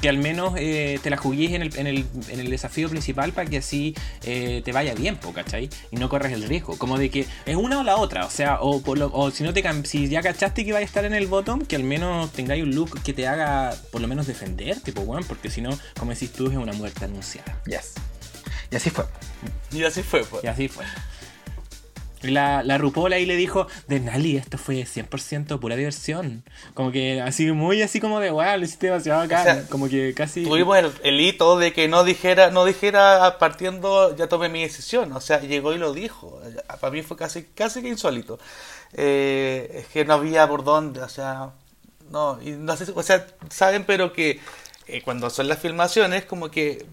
que 0.00 0.08
al 0.08 0.18
menos 0.18 0.54
eh, 0.56 0.98
te 1.00 1.10
la 1.10 1.16
juguéis 1.16 1.52
en 1.52 1.62
el, 1.62 1.78
en, 1.78 1.86
el, 1.86 2.04
en 2.28 2.40
el 2.40 2.50
desafío 2.50 2.88
principal 2.90 3.32
para 3.32 3.48
que 3.48 3.58
así 3.58 3.94
eh, 4.24 4.60
te 4.64 4.72
vaya 4.72 4.94
bien, 4.94 5.16
¿cachai? 5.32 5.70
Y 5.92 5.96
no 5.96 6.08
corres 6.08 6.32
el 6.32 6.42
riesgo. 6.42 6.76
Como 6.76 6.98
de 6.98 7.08
que 7.08 7.24
es 7.46 7.54
una 7.54 7.78
o 7.78 7.84
la 7.84 7.94
otra, 7.96 8.26
o 8.26 8.30
sea, 8.30 8.58
o, 8.60 8.82
por 8.82 8.98
lo- 8.98 9.12
o 9.14 9.30
si 9.30 9.44
no 9.44 9.52
te 9.54 9.62
si 9.84 10.08
ya 10.08 10.20
cachaste 10.20 10.64
que 10.64 10.72
vaya 10.72 10.82
a 10.82 10.86
estar 10.86 11.04
en 11.04 11.14
el 11.14 11.28
bottom, 11.28 11.60
que 11.64 11.76
al 11.76 11.84
menos 11.84 12.32
tengáis 12.32 12.64
un 12.64 12.74
look 12.74 13.00
que 13.02 13.12
te 13.12 13.28
haga 13.28 13.76
por 13.92 14.00
lo 14.00 14.08
menos 14.08 14.26
defenderte, 14.26 14.92
pues 14.92 15.06
bueno, 15.06 15.24
porque 15.28 15.50
si 15.50 15.60
no, 15.60 15.70
como 15.96 16.10
decís 16.10 16.32
tú, 16.32 16.50
es 16.50 16.56
una 16.56 16.72
muerte 16.72 17.04
anunciada. 17.04 17.60
Yes. 17.66 17.92
Y 18.72 18.76
así 18.76 18.90
fue. 18.90 19.04
Y 19.70 19.84
así 19.84 20.02
fue, 20.02 20.24
pues. 20.24 20.42
Y 20.42 20.48
así 20.48 20.66
fue. 20.66 20.84
Y 22.22 22.28
La, 22.30 22.62
la 22.62 22.78
RuPaul 22.78 23.12
ahí 23.12 23.26
le 23.26 23.36
dijo, 23.36 23.66
de 23.88 24.00
Nali, 24.00 24.36
esto 24.36 24.58
fue 24.58 24.76
100% 24.86 25.58
pura 25.58 25.76
diversión. 25.76 26.44
Como 26.74 26.92
que 26.92 27.20
así, 27.20 27.50
muy 27.52 27.82
así 27.82 28.00
como 28.00 28.20
de, 28.20 28.30
wow, 28.30 28.56
lo 28.58 28.64
hiciste 28.64 28.86
demasiado 28.86 29.20
acá. 29.22 29.40
O 29.40 29.44
sea, 29.44 29.66
como 29.68 29.88
que 29.88 30.14
casi... 30.14 30.44
Tuvimos 30.44 30.76
el, 30.78 30.92
el 31.02 31.20
hito 31.20 31.58
de 31.58 31.72
que 31.72 31.88
no 31.88 32.04
dijera, 32.04 32.50
no 32.50 32.64
dijera 32.64 33.38
partiendo, 33.38 34.14
ya 34.16 34.28
tomé 34.28 34.48
mi 34.48 34.62
decisión. 34.62 35.12
O 35.12 35.20
sea, 35.20 35.40
llegó 35.40 35.72
y 35.74 35.78
lo 35.78 35.92
dijo. 35.92 36.40
Para 36.80 36.92
mí 36.92 37.02
fue 37.02 37.16
casi, 37.16 37.44
casi 37.44 37.82
que 37.82 37.88
insólito. 37.88 38.38
Eh, 38.94 39.70
es 39.80 39.86
que 39.86 40.04
no 40.04 40.14
había 40.14 40.46
por 40.48 40.64
dónde, 40.64 41.00
o 41.00 41.08
sea, 41.08 41.50
no, 42.10 42.38
y 42.42 42.50
no 42.50 42.76
sé, 42.76 42.86
si- 42.86 42.92
o 42.94 43.02
sea, 43.02 43.26
saben, 43.48 43.84
pero 43.84 44.12
que 44.12 44.38
eh, 44.86 45.00
cuando 45.02 45.30
son 45.30 45.48
las 45.48 45.58
filmaciones, 45.60 46.24
como 46.26 46.50
que 46.50 46.84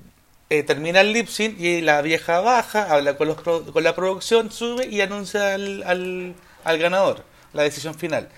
eh, 0.50 0.64
termina 0.64 1.02
el 1.02 1.14
lip 1.14 1.28
sync 1.28 1.60
y 1.60 1.82
la 1.82 2.02
vieja 2.02 2.40
baja, 2.40 2.92
habla 2.92 3.18
con, 3.18 3.28
los 3.28 3.42
pro- 3.42 3.66
con 3.72 3.84
la 3.84 3.96
producción, 3.96 4.52
sube 4.52 4.88
y 4.88 5.02
anuncia 5.02 5.54
al, 5.54 5.84
al, 5.84 6.36
al 6.64 6.78
ganador 6.78 7.24
la 7.54 7.64
decisión 7.64 7.96
final. 7.96 8.30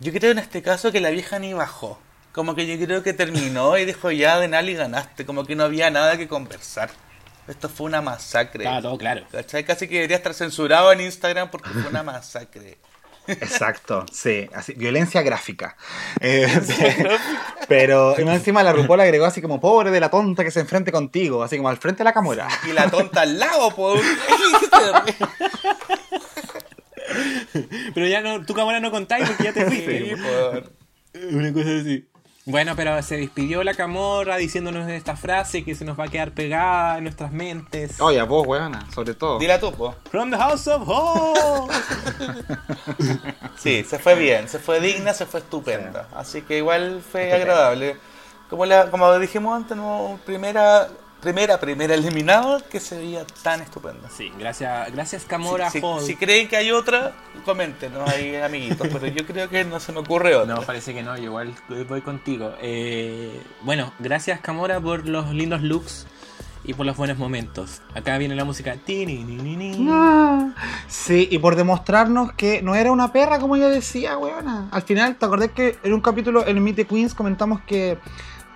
Yo 0.00 0.12
creo 0.12 0.30
en 0.32 0.38
este 0.38 0.62
caso 0.62 0.92
que 0.92 1.00
la 1.00 1.10
vieja 1.10 1.38
ni 1.38 1.52
bajó. 1.54 1.98
Como 2.32 2.54
que 2.54 2.66
yo 2.66 2.84
creo 2.84 3.02
que 3.02 3.12
terminó 3.14 3.76
y 3.78 3.84
dijo 3.84 4.10
ya 4.12 4.38
Denali 4.38 4.74
ganaste. 4.74 5.26
Como 5.26 5.44
que 5.44 5.56
no 5.56 5.64
había 5.64 5.90
nada 5.90 6.16
que 6.16 6.28
conversar. 6.28 6.90
Esto 7.48 7.68
fue 7.68 7.86
una 7.86 8.00
masacre. 8.02 8.64
Todo 8.82 8.96
claro. 8.98 9.24
¿Cachai? 9.32 9.64
Casi 9.64 9.88
que 9.88 9.94
debería 9.96 10.18
estar 10.18 10.34
censurado 10.34 10.92
en 10.92 11.00
Instagram 11.00 11.50
porque 11.50 11.70
fue 11.70 11.88
una 11.88 12.02
masacre. 12.04 12.78
Exacto, 13.28 14.06
sí, 14.10 14.48
así, 14.54 14.72
violencia 14.74 15.22
gráfica. 15.22 15.76
Eh, 16.20 16.48
pero 17.68 18.14
y 18.18 18.24
más 18.24 18.36
encima 18.36 18.62
la 18.62 18.72
RuPaul 18.72 19.00
agregó 19.00 19.26
así 19.26 19.42
como 19.42 19.60
pobre 19.60 19.90
de 19.90 20.00
la 20.00 20.10
tonta 20.10 20.44
que 20.44 20.50
se 20.50 20.60
enfrente 20.60 20.90
contigo, 20.90 21.42
así 21.42 21.56
como 21.56 21.68
al 21.68 21.76
frente 21.76 21.98
de 21.98 22.04
la 22.04 22.12
cámara. 22.12 22.48
Y 22.68 22.72
la 22.72 22.90
tonta 22.90 23.20
al 23.22 23.38
lado, 23.38 23.74
po. 23.74 23.94
Pero 27.94 28.06
ya 28.06 28.20
no, 28.20 28.44
tu 28.44 28.54
cámara 28.54 28.80
no 28.80 28.90
contáis 28.90 29.28
porque 29.28 29.44
ya 29.44 29.52
te 29.52 29.64
fuiste. 29.66 29.98
Sí, 29.98 30.14
po. 30.16 30.62
Una 31.36 31.52
cosa 31.52 31.70
así. 31.80 32.06
Bueno, 32.50 32.72
pero 32.74 33.02
se 33.02 33.18
despidió 33.18 33.62
la 33.62 33.74
camorra 33.74 34.38
diciéndonos 34.38 34.88
esta 34.88 35.16
frase 35.16 35.64
que 35.64 35.74
se 35.74 35.84
nos 35.84 36.00
va 36.00 36.04
a 36.04 36.08
quedar 36.08 36.32
pegada 36.32 36.96
en 36.96 37.04
nuestras 37.04 37.30
mentes. 37.30 38.00
Oye, 38.00 38.18
a 38.18 38.24
vos, 38.24 38.46
weona, 38.46 38.90
sobre 38.90 39.12
todo. 39.12 39.38
Dila 39.38 39.60
tú, 39.60 39.70
po. 39.70 39.94
From 40.10 40.30
the 40.30 40.36
House 40.38 40.66
of 40.66 40.82
Hope. 40.86 41.74
Sí, 43.58 43.84
se 43.84 43.98
fue 43.98 44.14
bien, 44.14 44.48
se 44.48 44.60
fue 44.60 44.80
digna, 44.80 45.12
se 45.12 45.26
fue 45.26 45.40
estupenda. 45.40 46.08
Así 46.14 46.40
que 46.42 46.56
igual 46.58 47.02
fue 47.02 47.32
agradable. 47.32 47.96
Como, 48.48 48.64
la, 48.64 48.90
como 48.90 49.18
dijimos 49.18 49.54
antes, 49.54 49.76
no, 49.76 50.18
primera, 50.24 50.88
primera, 51.20 51.58
primera 51.60 51.94
eliminada 51.94 52.60
que 52.60 52.80
se 52.80 52.96
veía 52.98 53.24
tan 53.42 53.60
estupenda. 53.60 54.08
Sí, 54.10 54.32
gracias, 54.38 54.92
gracias 54.92 55.24
Camora 55.24 55.70
Si, 55.70 55.80
si- 55.80 55.84
Hall. 55.86 56.02
si 56.02 56.16
creen 56.16 56.48
que 56.48 56.56
hay 56.56 56.70
otra, 56.70 57.12
coméntenos 57.44 58.08
ahí, 58.08 58.36
amiguitos. 58.36 58.88
Pero 58.92 59.06
yo 59.08 59.26
creo 59.26 59.48
que 59.48 59.64
no 59.64 59.80
se 59.80 59.92
me 59.92 59.98
ocurre 60.00 60.34
otra. 60.36 60.54
No, 60.54 60.62
parece 60.62 60.94
que 60.94 61.02
no, 61.02 61.16
yo 61.16 61.24
igual 61.24 61.54
voy 61.88 62.00
contigo. 62.02 62.52
Eh, 62.60 63.40
bueno, 63.62 63.92
gracias 63.98 64.40
Camora 64.40 64.80
por 64.80 65.06
los 65.06 65.30
lindos 65.32 65.62
looks 65.62 66.06
y 66.64 66.74
por 66.74 66.84
los 66.86 66.96
buenos 66.96 67.16
momentos. 67.18 67.80
Acá 67.94 68.18
viene 68.18 68.34
la 68.34 68.44
música. 68.44 68.76
Tini, 68.76 69.24
ni, 69.24 69.36
ni, 69.36 69.56
ni. 69.56 70.52
Sí, 70.86 71.28
y 71.30 71.38
por 71.38 71.56
demostrarnos 71.56 72.32
que 72.32 72.62
no 72.62 72.74
era 72.74 72.92
una 72.92 73.12
perra 73.12 73.38
como 73.38 73.56
yo 73.56 73.68
decía, 73.70 74.18
weona. 74.18 74.68
Al 74.70 74.82
final, 74.82 75.16
¿te 75.16 75.24
acordás 75.24 75.50
que 75.52 75.78
en 75.82 75.94
un 75.94 76.00
capítulo 76.00 76.46
en 76.46 76.62
Meet 76.62 76.76
the 76.76 76.84
Queens 76.86 77.14
comentamos 77.14 77.60
que 77.62 77.98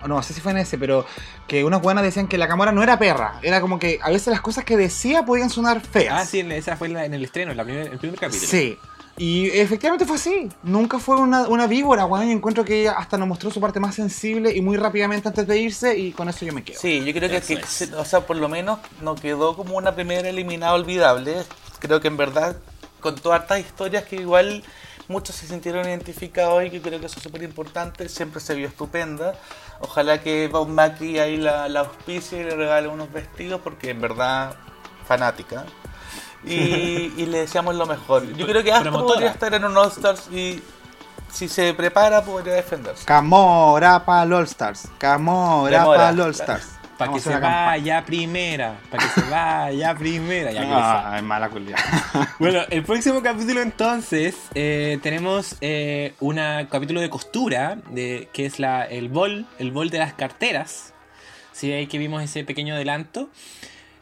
no 0.09 0.23
sé 0.23 0.35
si 0.35 0.41
fue 0.41 0.53
en 0.53 0.59
ese, 0.59 0.79
pero 0.79 1.05
que 1.47 1.65
unas 1.65 1.81
buenas 1.83 2.05
decían 2.05 2.29
que 2.29 2.39
la 2.39 2.47
Gamora 2.47 2.73
no 2.73 2.83
era 2.83 2.99
perra. 2.99 3.39
Era 3.43 3.61
como 3.61 3.79
que 3.79 3.99
a 4.03 4.11
veces 4.11 4.29
las 4.29 4.41
cosas 4.41 4.65
que 4.65 4.77
decía 4.77 5.25
podían 5.25 5.51
sonar 5.51 5.81
feas. 5.81 6.23
Ah, 6.23 6.27
sí, 6.27 6.41
esa 6.41 6.77
fue 6.77 6.89
en, 6.89 6.95
la- 6.95 7.05
en 7.05 7.15
el 7.15 7.25
estreno, 7.25 7.51
en 7.53 7.57
la 7.57 7.65
primer- 7.65 7.93
el 7.93 7.99
primer 7.99 8.19
capítulo. 8.19 8.49
Sí. 8.49 8.79
Y 9.19 9.49
efectivamente 9.51 10.07
fue 10.07 10.17
así. 10.17 10.49
Nunca 10.63 10.99
fue 10.99 11.17
una, 11.17 11.47
una 11.47 11.67
víbora, 11.67 12.07
weón. 12.07 12.27
Yo 12.27 12.33
encuentro 12.33 12.65
que 12.65 12.81
ella 12.81 12.93
hasta 12.93 13.19
nos 13.19 13.29
mostró 13.29 13.51
su 13.51 13.61
parte 13.61 13.79
más 13.79 13.95
sensible 13.95 14.57
y 14.57 14.63
muy 14.63 14.79
rápidamente 14.79 15.29
antes 15.29 15.47
de 15.47 15.59
irse 15.59 15.99
y 15.99 16.13
con 16.13 16.31
eso 16.31 16.47
yo 16.47 16.53
me 16.55 16.65
quedo. 16.65 16.81
Sí, 16.81 17.05
yo 17.05 17.13
creo 17.13 17.29
que, 17.29 17.61
o 17.97 18.05
sea, 18.07 18.21
por 18.27 18.37
lo 18.37 18.49
menos 18.49 18.79
no 19.03 19.15
quedó 19.15 19.55
como 19.55 19.77
una 19.77 19.95
primera 19.95 20.27
eliminada 20.31 20.73
olvidable. 20.73 21.35
Creo 21.79 22.01
que 22.01 22.09
en 22.09 22.17
verdad 22.17 22.57
contó 23.01 23.35
hartas 23.35 23.61
historias 23.61 24.05
que 24.05 24.17
igual 24.17 24.65
muchos 25.09 25.37
se 25.37 25.47
sintieron 25.47 25.87
identificados 25.87 26.65
y 26.65 26.71
que 26.71 26.81
creo 26.81 27.01
que 27.01 27.07
eso 27.07 27.17
es 27.19 27.23
súper 27.23 27.43
importante. 27.43 28.09
Siempre 28.09 28.41
se 28.41 28.55
vio 28.55 28.69
estupenda. 28.69 29.35
Ojalá 29.81 30.21
que 30.23 30.49
Bob 30.49 30.69
Mackie 30.69 31.19
ahí 31.19 31.37
la, 31.37 31.69
la 31.69 31.81
auspicie 31.81 32.41
y 32.41 32.45
le 32.45 32.55
regale 32.57 32.89
unos 32.89 33.13
vestidos 33.13 33.61
porque 33.63 33.91
en 33.91 34.01
verdad 34.01 34.55
fanática. 35.07 35.65
Y, 36.45 36.55
y 37.17 37.27
le 37.27 37.39
deseamos 37.39 37.75
lo 37.75 37.87
mejor. 37.87 38.27
Yo 38.35 38.47
creo 38.47 38.63
que 38.63 38.73
hasta 38.73 38.85
Promotora. 38.85 39.15
podría 39.15 39.31
estar 39.31 39.55
en 39.55 39.65
un 39.65 39.77
All 39.77 39.89
Stars 39.89 40.29
y 40.31 40.63
si 41.31 41.49
se 41.49 41.73
prepara 41.75 42.23
podría 42.23 42.55
defenderse. 42.55 43.05
Camora 43.05 44.05
para 44.05 44.37
All 44.37 44.45
Stars. 44.45 44.89
Camora 44.99 45.85
para 45.85 46.09
All 46.11 46.31
Stars. 46.31 46.67
Para 47.07 47.13
que 47.15 47.21
se 47.21 47.39
vaya 47.39 48.05
primera. 48.05 48.79
Para 48.91 49.05
que 49.05 49.21
se 49.21 49.31
vaya 49.31 49.95
primera. 49.95 50.53
Ya 50.53 50.63
Ah, 50.65 51.15
es 51.17 51.23
mala 51.23 51.49
cualidad. 51.49 51.79
Bueno, 52.39 52.61
el 52.71 52.83
próximo 52.83 53.23
capítulo 53.23 53.61
entonces 53.61 54.37
eh, 54.55 54.99
tenemos 55.03 55.57
eh, 55.61 56.15
un 56.21 56.37
capítulo 56.71 57.01
de 57.01 57.09
costura, 57.11 57.79
de, 57.91 58.29
que 58.33 58.47
es 58.47 58.59
la, 58.59 58.85
el 58.85 59.09
bol, 59.09 59.47
el 59.59 59.71
bol 59.73 59.91
de 59.91 59.99
las 59.99 60.13
carteras. 60.15 60.93
Sí, 61.53 61.71
ahí 61.73 61.87
que 61.87 61.99
vimos 61.99 62.23
ese 62.23 62.45
pequeño 62.45 62.75
adelanto. 62.75 63.29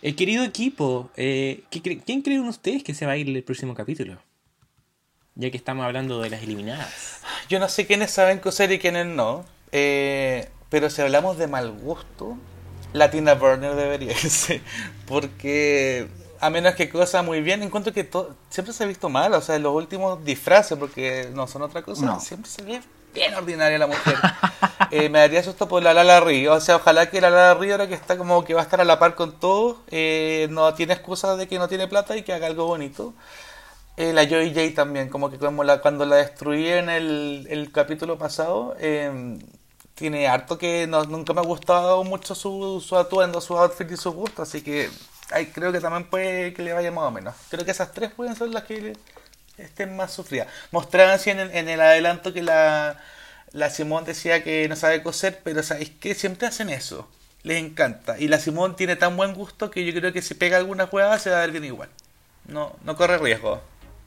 Eh, 0.02 0.14
querido 0.14 0.44
equipo, 0.44 1.10
eh, 1.16 1.64
¿qué 1.70 1.82
cre- 1.82 2.02
¿quién 2.06 2.22
creen 2.22 2.48
ustedes 2.48 2.82
que 2.82 2.94
se 2.94 3.04
va 3.06 3.12
a 3.12 3.16
ir 3.16 3.28
el 3.28 3.42
próximo 3.42 3.74
capítulo? 3.74 4.18
Ya 5.34 5.50
que 5.50 5.56
estamos 5.56 5.84
hablando 5.84 6.20
de 6.22 6.30
las 6.30 6.42
eliminadas. 6.42 7.20
Yo 7.48 7.58
no 7.58 7.68
sé 7.68 7.86
quiénes 7.86 8.10
saben 8.10 8.38
coser 8.38 8.70
y 8.72 8.78
quiénes 8.78 9.06
no, 9.06 9.44
eh, 9.72 10.48
pero 10.70 10.88
si 10.90 11.02
hablamos 11.02 11.36
de 11.38 11.46
mal 11.48 11.70
gusto, 11.72 12.36
la 12.92 13.10
Tina 13.10 13.34
Burner 13.34 13.74
debería 13.74 14.12
irse, 14.22 14.60
porque 15.06 16.08
a 16.40 16.48
menos 16.50 16.74
que 16.74 16.88
cosa 16.88 17.22
muy 17.22 17.42
bien, 17.42 17.62
encuentro 17.62 17.92
que 17.92 18.08
siempre 18.48 18.72
se 18.72 18.84
ha 18.84 18.86
visto 18.86 19.08
mal, 19.08 19.34
o 19.34 19.40
sea, 19.40 19.58
los 19.58 19.74
últimos 19.74 20.24
disfraces, 20.24 20.78
porque 20.78 21.28
no 21.34 21.46
son 21.46 21.62
otra 21.62 21.82
cosa, 21.82 22.06
No. 22.06 22.20
siempre 22.20 22.50
se 22.50 22.62
ve 22.62 22.80
bien 23.12 23.34
ordinaria 23.34 23.78
la 23.78 23.86
mujer. 23.86 24.16
Eh, 24.92 25.08
me 25.08 25.20
daría 25.20 25.40
susto 25.40 25.68
por 25.68 25.84
la 25.84 25.94
Lala 25.94 26.18
Río, 26.18 26.52
o 26.54 26.60
sea, 26.60 26.74
ojalá 26.76 27.08
que 27.08 27.20
la 27.20 27.30
Lala 27.30 27.54
Río 27.54 27.74
ahora 27.74 27.86
que 27.86 27.94
está 27.94 28.18
como 28.18 28.42
que 28.44 28.54
va 28.54 28.60
a 28.62 28.64
estar 28.64 28.80
a 28.80 28.84
la 28.84 28.98
par 28.98 29.14
con 29.14 29.38
todos, 29.38 29.76
eh, 29.92 30.48
no 30.50 30.74
tiene 30.74 30.94
excusa 30.94 31.36
de 31.36 31.46
que 31.46 31.60
no 31.60 31.68
tiene 31.68 31.86
plata 31.86 32.16
y 32.16 32.22
que 32.24 32.32
haga 32.32 32.48
algo 32.48 32.66
bonito. 32.66 33.14
Eh, 33.96 34.12
la 34.12 34.24
Joy 34.24 34.52
J 34.52 34.74
también, 34.74 35.08
como 35.08 35.30
que 35.30 35.38
como 35.38 35.62
la, 35.62 35.80
cuando 35.80 36.06
la 36.06 36.16
destruí 36.16 36.66
en 36.66 36.88
el, 36.88 37.46
el 37.50 37.70
capítulo 37.70 38.18
pasado, 38.18 38.74
eh, 38.80 39.38
tiene 40.00 40.26
harto 40.26 40.56
que 40.56 40.86
nunca 40.86 41.34
me 41.34 41.40
ha 41.40 41.44
gustado 41.44 42.02
mucho 42.04 42.34
su, 42.34 42.82
atuendo, 42.96 43.38
su 43.42 43.54
outfit 43.58 43.90
y 43.90 43.98
su 43.98 44.10
gusto, 44.12 44.40
así 44.40 44.62
que 44.62 44.88
ay, 45.30 45.48
creo 45.48 45.72
que 45.72 45.78
también 45.78 46.04
puede 46.04 46.54
que 46.54 46.62
le 46.62 46.72
vaya 46.72 46.90
más 46.90 47.04
o 47.04 47.10
menos. 47.10 47.34
Creo 47.50 47.66
que 47.66 47.70
esas 47.70 47.92
tres 47.92 48.10
pueden 48.10 48.34
ser 48.34 48.48
las 48.48 48.64
que 48.64 48.94
estén 49.58 49.94
más 49.94 50.10
sufridas. 50.10 50.48
Mostraban 50.72 51.12
así 51.12 51.28
en 51.28 51.38
el, 51.38 51.80
adelanto 51.82 52.32
que 52.32 52.42
la, 52.42 52.98
la 53.52 53.68
Simón 53.68 54.06
decía 54.06 54.42
que 54.42 54.66
no 54.70 54.74
sabe 54.74 55.02
coser, 55.02 55.40
pero 55.44 55.62
¿sabéis 55.62 55.92
qué? 56.00 56.14
Siempre 56.14 56.48
hacen 56.48 56.70
eso. 56.70 57.06
Les 57.42 57.62
encanta. 57.62 58.18
Y 58.18 58.28
la 58.28 58.38
Simón 58.38 58.76
tiene 58.76 58.96
tan 58.96 59.18
buen 59.18 59.34
gusto 59.34 59.70
que 59.70 59.84
yo 59.84 59.92
creo 59.92 60.14
que 60.14 60.22
si 60.22 60.32
pega 60.32 60.56
alguna 60.56 60.86
juega 60.86 61.18
se 61.18 61.28
va 61.28 61.36
a 61.36 61.40
ver 61.40 61.50
bien 61.50 61.66
igual. 61.66 61.90
No, 62.46 62.74
no 62.84 62.96
corre 62.96 63.18
riesgo. 63.18 63.60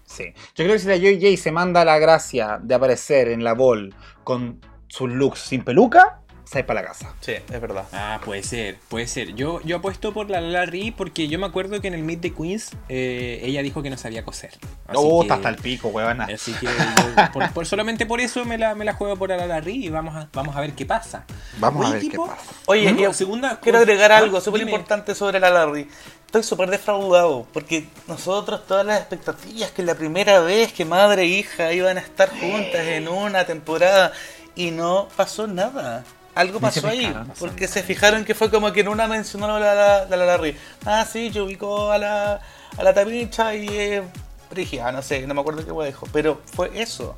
Sí. 0.08 0.34
Yo 0.56 0.66
creo 0.66 0.74
que 0.74 0.80
si 0.80 0.88
la 0.88 0.98
Joy 0.98 1.22
J 1.22 1.40
se 1.40 1.52
manda 1.52 1.86
la 1.86 2.00
gracia 2.00 2.58
de 2.60 2.74
aparecer 2.74 3.28
en 3.28 3.44
la 3.44 3.54
ball 3.54 3.94
con 4.24 4.60
sus 4.94 5.10
looks 5.10 5.40
sin 5.40 5.64
peluca, 5.64 6.20
se 6.46 6.62
va 6.62 6.68
para 6.68 6.82
la 6.84 6.88
casa. 6.90 7.14
Sí, 7.20 7.32
es 7.32 7.62
verdad. 7.62 7.86
Ah, 7.94 8.20
puede 8.24 8.44
ser, 8.44 8.78
puede 8.90 9.08
ser. 9.08 9.34
Yo, 9.34 9.60
yo 9.62 9.78
apuesto 9.78 10.14
por 10.14 10.30
la 10.30 10.40
Lala 10.40 10.66
Ri 10.68 10.92
porque 10.92 11.28
yo 11.28 11.40
me 11.40 11.48
acuerdo 11.48 11.82
que 11.82 11.88
en 11.88 11.96
el 11.96 12.04
Meet 12.04 12.22
the 12.22 12.34
Queens 12.34 12.72
eh, 12.90 13.40
ella 13.44 13.64
dijo 13.64 13.82
que 13.82 13.90
no 13.90 13.98
sabía 13.98 14.24
coser. 14.24 14.52
Así 14.86 14.98
Oh, 15.02 15.26
hasta 15.28 15.50
el 15.50 15.56
pico, 15.56 15.88
huevona. 15.88 16.26
Así 16.26 16.54
que 16.54 16.68
yo, 16.68 17.32
por, 17.34 17.52
por- 17.54 17.66
solamente 17.66 18.06
por 18.06 18.20
eso 18.22 18.46
me 18.46 18.60
la, 18.60 18.76
me 18.76 18.86
la 18.86 18.94
juego 18.94 19.16
por 19.18 19.30
la 19.30 19.38
Lala 19.38 19.62
Ri 19.62 19.86
y 19.86 19.90
vamos 19.90 20.16
a, 20.16 20.28
vamos 20.32 20.56
a 20.56 20.60
ver 20.62 20.74
qué 20.74 20.86
pasa. 20.86 21.26
Vamos 21.58 21.88
a 21.88 21.94
ver 21.94 22.02
qué 22.08 22.16
pasa. 22.18 22.52
Oye, 22.68 22.92
una 22.92 23.10
y 23.10 23.14
segunda 23.16 23.60
quiero 23.60 23.80
agregar 23.80 24.12
Ah, 24.12 24.18
algo 24.20 24.40
súper 24.42 24.62
importante 24.62 25.16
sobre 25.16 25.40
la 25.40 25.50
Larry. 25.50 25.88
Estoy 26.28 26.44
súper 26.44 26.70
defraudado 26.72 27.48
porque 27.54 27.86
nosotros 28.08 28.66
todas 28.68 28.86
las 28.86 29.00
expectativas 29.00 29.70
que 29.72 29.84
la 29.84 29.94
primera 29.96 30.40
vez 30.40 30.74
que 30.74 30.84
madre 30.84 31.22
e 31.24 31.26
hija 31.28 31.72
iban 31.74 31.98
a 31.98 32.02
estar 32.02 32.30
juntas 32.30 32.86
en 32.88 33.08
una 33.08 33.46
temporada 33.46 34.12
y 34.56 34.72
no 34.72 35.08
pasó 35.16 35.48
nada. 35.48 36.04
Algo 36.36 36.60
pasó 36.60 36.88
ahí, 36.88 37.14
porque 37.38 37.68
se 37.68 37.84
fijaron 37.84 38.26
que 38.26 38.34
fue 38.34 38.50
como 38.50 38.72
que 38.74 38.80
en 38.82 38.88
una 38.88 39.08
mencionó 39.08 39.56
a 39.56 39.60
la, 39.60 39.76
la, 39.76 40.06
la, 40.06 40.18
la 40.18 40.26
Larry. 40.26 40.58
Ah, 40.84 41.06
sí, 41.06 41.30
yo 41.30 41.46
ubico 41.46 41.92
a 41.92 42.00
la, 42.00 42.42
a 42.76 42.84
la 42.84 42.92
Tamicha 42.92 43.54
y 43.54 43.68
eh, 43.68 44.04
Brigia, 44.50 44.92
no 44.92 45.04
sé, 45.04 45.28
no 45.28 45.36
me 45.36 45.42
acuerdo 45.42 45.64
qué 45.64 45.72
hueá 45.72 45.88
dijo, 45.88 46.08
pero 46.12 46.42
fue 46.46 46.72
eso. 46.74 47.18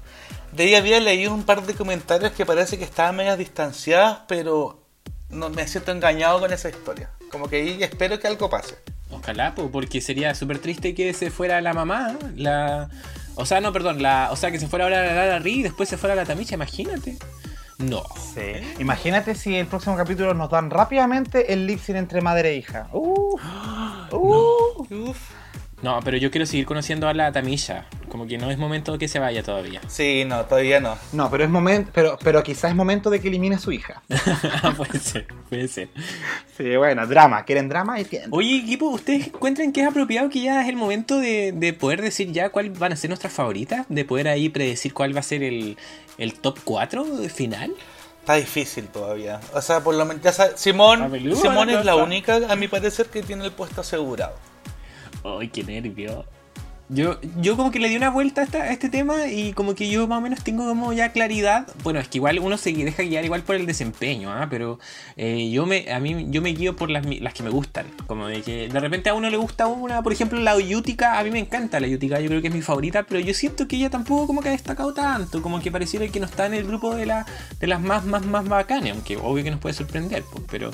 De 0.52 0.64
ahí 0.64 0.76
había 0.76 1.00
leído 1.00 1.34
un 1.34 1.44
par 1.44 1.66
de 1.66 1.74
comentarios 1.76 2.34
que 2.34 2.46
parece 2.46 2.78
que 2.78 2.84
estaban 2.84 3.16
medias 3.16 3.38
distanciadas, 3.38 4.20
pero 4.28 4.82
no 5.30 5.50
me 5.50 5.66
siento 5.66 5.94
engañado 5.94 6.42
con 6.42 6.52
esa 6.52 6.70
historia. 6.70 7.10
Como 7.32 7.48
que 7.48 7.58
ahí 7.58 7.84
espero 7.84 8.20
que 8.20 8.28
algo 8.28 8.50
pase. 8.50 8.76
Ojalá, 9.12 9.56
po, 9.56 9.72
porque 9.72 10.02
sería 10.02 10.36
súper 10.36 10.60
triste 10.60 10.94
que 10.94 11.14
se 11.14 11.32
fuera 11.32 11.62
la 11.62 11.74
mamá, 11.74 12.18
la... 12.36 12.90
O 13.36 13.46
sea, 13.46 13.62
no, 13.62 13.74
perdón, 13.74 14.02
la... 14.02 14.30
o 14.32 14.36
sea, 14.36 14.52
que 14.52 14.60
se 14.60 14.68
fuera 14.68 14.86
ahora 14.86 15.06
la 15.06 15.14
Lala 15.14 15.40
Ri 15.40 15.60
y 15.60 15.64
después 15.64 15.90
se 15.90 15.98
fuera 15.98 16.16
la 16.16 16.26
Tamicha, 16.26 16.56
imagínate. 16.56 17.18
No. 17.78 18.04
Sí. 18.34 18.42
Imagínate 18.80 19.36
si 19.36 19.56
el 19.56 19.68
próximo 19.68 19.98
capítulo 19.98 20.34
nos 20.34 20.50
dan 20.50 20.70
rápidamente 20.70 21.52
el 21.52 21.68
lip 21.68 21.80
sync 21.80 21.98
entre 21.98 22.22
madre 22.22 22.52
e 22.52 22.56
hija. 22.58 22.88
Uh, 22.94 23.38
uh. 24.12 24.86
No, 24.90 25.16
pero 26.04 26.18
yo 26.18 26.32
quiero 26.32 26.46
seguir 26.46 26.66
conociendo 26.66 27.08
a 27.08 27.14
la 27.14 27.32
Tamisha. 27.32 27.86
Como 28.10 28.28
que 28.28 28.38
no 28.38 28.50
es 28.50 28.58
momento 28.58 28.98
que 28.98 29.08
se 29.08 29.20
vaya 29.20 29.44
todavía. 29.44 29.82
Sí, 29.90 30.24
no, 30.26 30.46
todavía 30.46 30.80
no. 30.80 30.98
No, 31.14 31.30
pero 31.30 31.44
es 31.44 31.50
momento, 31.50 31.92
pero, 31.94 32.18
pero 32.24 32.44
quizás 32.44 32.72
es 32.72 32.76
momento 32.76 33.10
de 33.10 33.22
que 33.22 33.28
elimine 33.28 33.56
a 33.56 33.60
su 33.60 33.72
hija. 33.72 34.02
puede 34.78 35.00
ser, 35.00 35.28
puede 35.50 35.68
ser. 35.68 35.90
Sí, 36.58 36.76
bueno, 36.76 37.06
drama. 37.08 37.44
¿Quieren 37.46 37.70
drama? 37.70 38.00
Y 38.00 38.06
tienen. 38.06 38.30
Oye, 38.32 38.58
equipo, 38.58 38.88
¿ustedes 38.90 39.28
encuentran 39.28 39.72
que 39.72 39.82
es 39.82 39.88
apropiado 39.88 40.30
que 40.30 40.42
ya 40.42 40.62
es 40.62 40.70
el 40.70 40.76
momento 40.76 41.20
de, 41.20 41.52
de 41.54 41.74
poder 41.74 42.02
decir 42.02 42.32
ya 42.32 42.50
cuáles 42.50 42.78
van 42.78 42.94
a 42.94 42.96
ser 42.96 43.10
nuestras 43.10 43.34
favoritas? 43.34 43.86
De 43.90 44.06
poder 44.06 44.28
ahí 44.28 44.50
predecir 44.50 44.94
cuál 44.94 45.16
va 45.16 45.20
a 45.20 45.24
ser 45.24 45.44
el, 45.44 45.78
el 46.18 46.34
top 46.34 46.60
4 46.64 47.06
final. 47.30 47.74
Está 48.20 48.36
difícil 48.36 48.88
todavía. 48.88 49.40
O 49.54 49.62
sea, 49.62 49.82
por 49.82 49.94
lo 49.94 50.04
menos, 50.04 50.24
ya 50.24 50.34
sabes, 50.34 50.60
Simón, 50.60 51.12
Simón 51.36 51.70
es 51.70 51.86
la 51.86 51.96
única, 51.96 52.40
a 52.50 52.56
mi 52.56 52.68
parecer, 52.68 53.06
que 53.06 53.22
tiene 53.22 53.46
el 53.46 53.52
puesto 53.52 53.82
asegurado. 53.82 54.36
Ay, 55.26 55.48
qué 55.50 55.64
nervio. 55.64 56.26
Yo, 56.88 57.20
yo 57.42 57.58
como 57.58 57.72
que 57.72 57.80
le 57.80 57.90
di 57.90 57.96
una 57.98 58.12
vuelta 58.12 58.42
a, 58.42 58.44
esta- 58.44 58.62
a 58.62 58.70
este 58.72 58.90
tema 58.90 59.26
y 59.26 59.54
como 59.54 59.74
que 59.74 59.90
yo 59.90 60.08
más 60.08 60.20
o 60.20 60.22
menos 60.22 60.44
tengo 60.44 60.68
como 60.68 60.94
ya 60.94 61.10
claridad. 61.12 61.66
Bueno, 61.82 62.00
es 62.00 62.08
que 62.08 62.20
igual 62.20 62.38
uno 62.38 62.58
se 62.60 62.72
deja 62.74 63.02
guiar 63.02 63.26
igual 63.26 63.42
por 63.42 63.56
el 63.56 63.66
desempeño, 63.66 64.32
¿ah? 64.32 64.46
pero 64.52 64.78
eh, 65.18 65.50
yo 65.50 65.66
me 65.66 65.92
a 65.92 66.00
mí 66.00 66.28
yo 66.30 66.44
me 66.44 66.50
guío 66.54 66.76
por 66.76 66.92
las, 66.92 67.04
las 67.08 67.34
que 67.34 67.42
me 67.42 67.50
gustan. 67.50 67.88
Como 68.06 68.28
de 68.28 68.44
que 68.44 68.68
de 68.70 68.80
repente 68.80 69.10
a 69.10 69.16
uno 69.16 69.32
le 69.32 69.38
gusta 69.38 69.66
una, 69.66 70.04
por 70.04 70.14
ejemplo, 70.14 70.40
la 70.40 70.60
Yutica, 70.60 71.18
a 71.18 71.24
mí 71.24 71.32
me 71.32 71.40
encanta 71.40 71.80
la 71.80 71.88
Yutica, 71.88 72.20
yo 72.20 72.28
creo 72.28 72.44
que 72.44 72.50
es 72.50 72.54
mi 72.54 72.62
favorita, 72.62 73.02
pero 73.02 73.20
yo 73.20 73.34
siento 73.34 73.68
que 73.68 73.78
ella 73.78 73.90
tampoco 73.90 74.28
como 74.28 74.42
que 74.44 74.50
ha 74.50 74.52
destacado 74.52 74.94
tanto, 74.94 75.42
como 75.42 75.60
que 75.62 75.72
pareciera 75.72 76.08
que 76.08 76.20
no 76.20 76.28
está 76.28 76.46
en 76.46 76.54
el 76.54 76.66
grupo 76.68 76.94
de, 76.96 77.08
la, 77.08 77.26
de 77.60 77.66
las 77.66 77.82
más, 77.82 78.06
más, 78.06 78.24
más 78.28 78.48
bacanas, 78.48 78.92
aunque 78.92 79.18
obvio 79.18 79.44
que 79.44 79.50
nos 79.50 79.60
puede 79.60 79.74
sorprender, 79.74 80.24
pero 80.52 80.70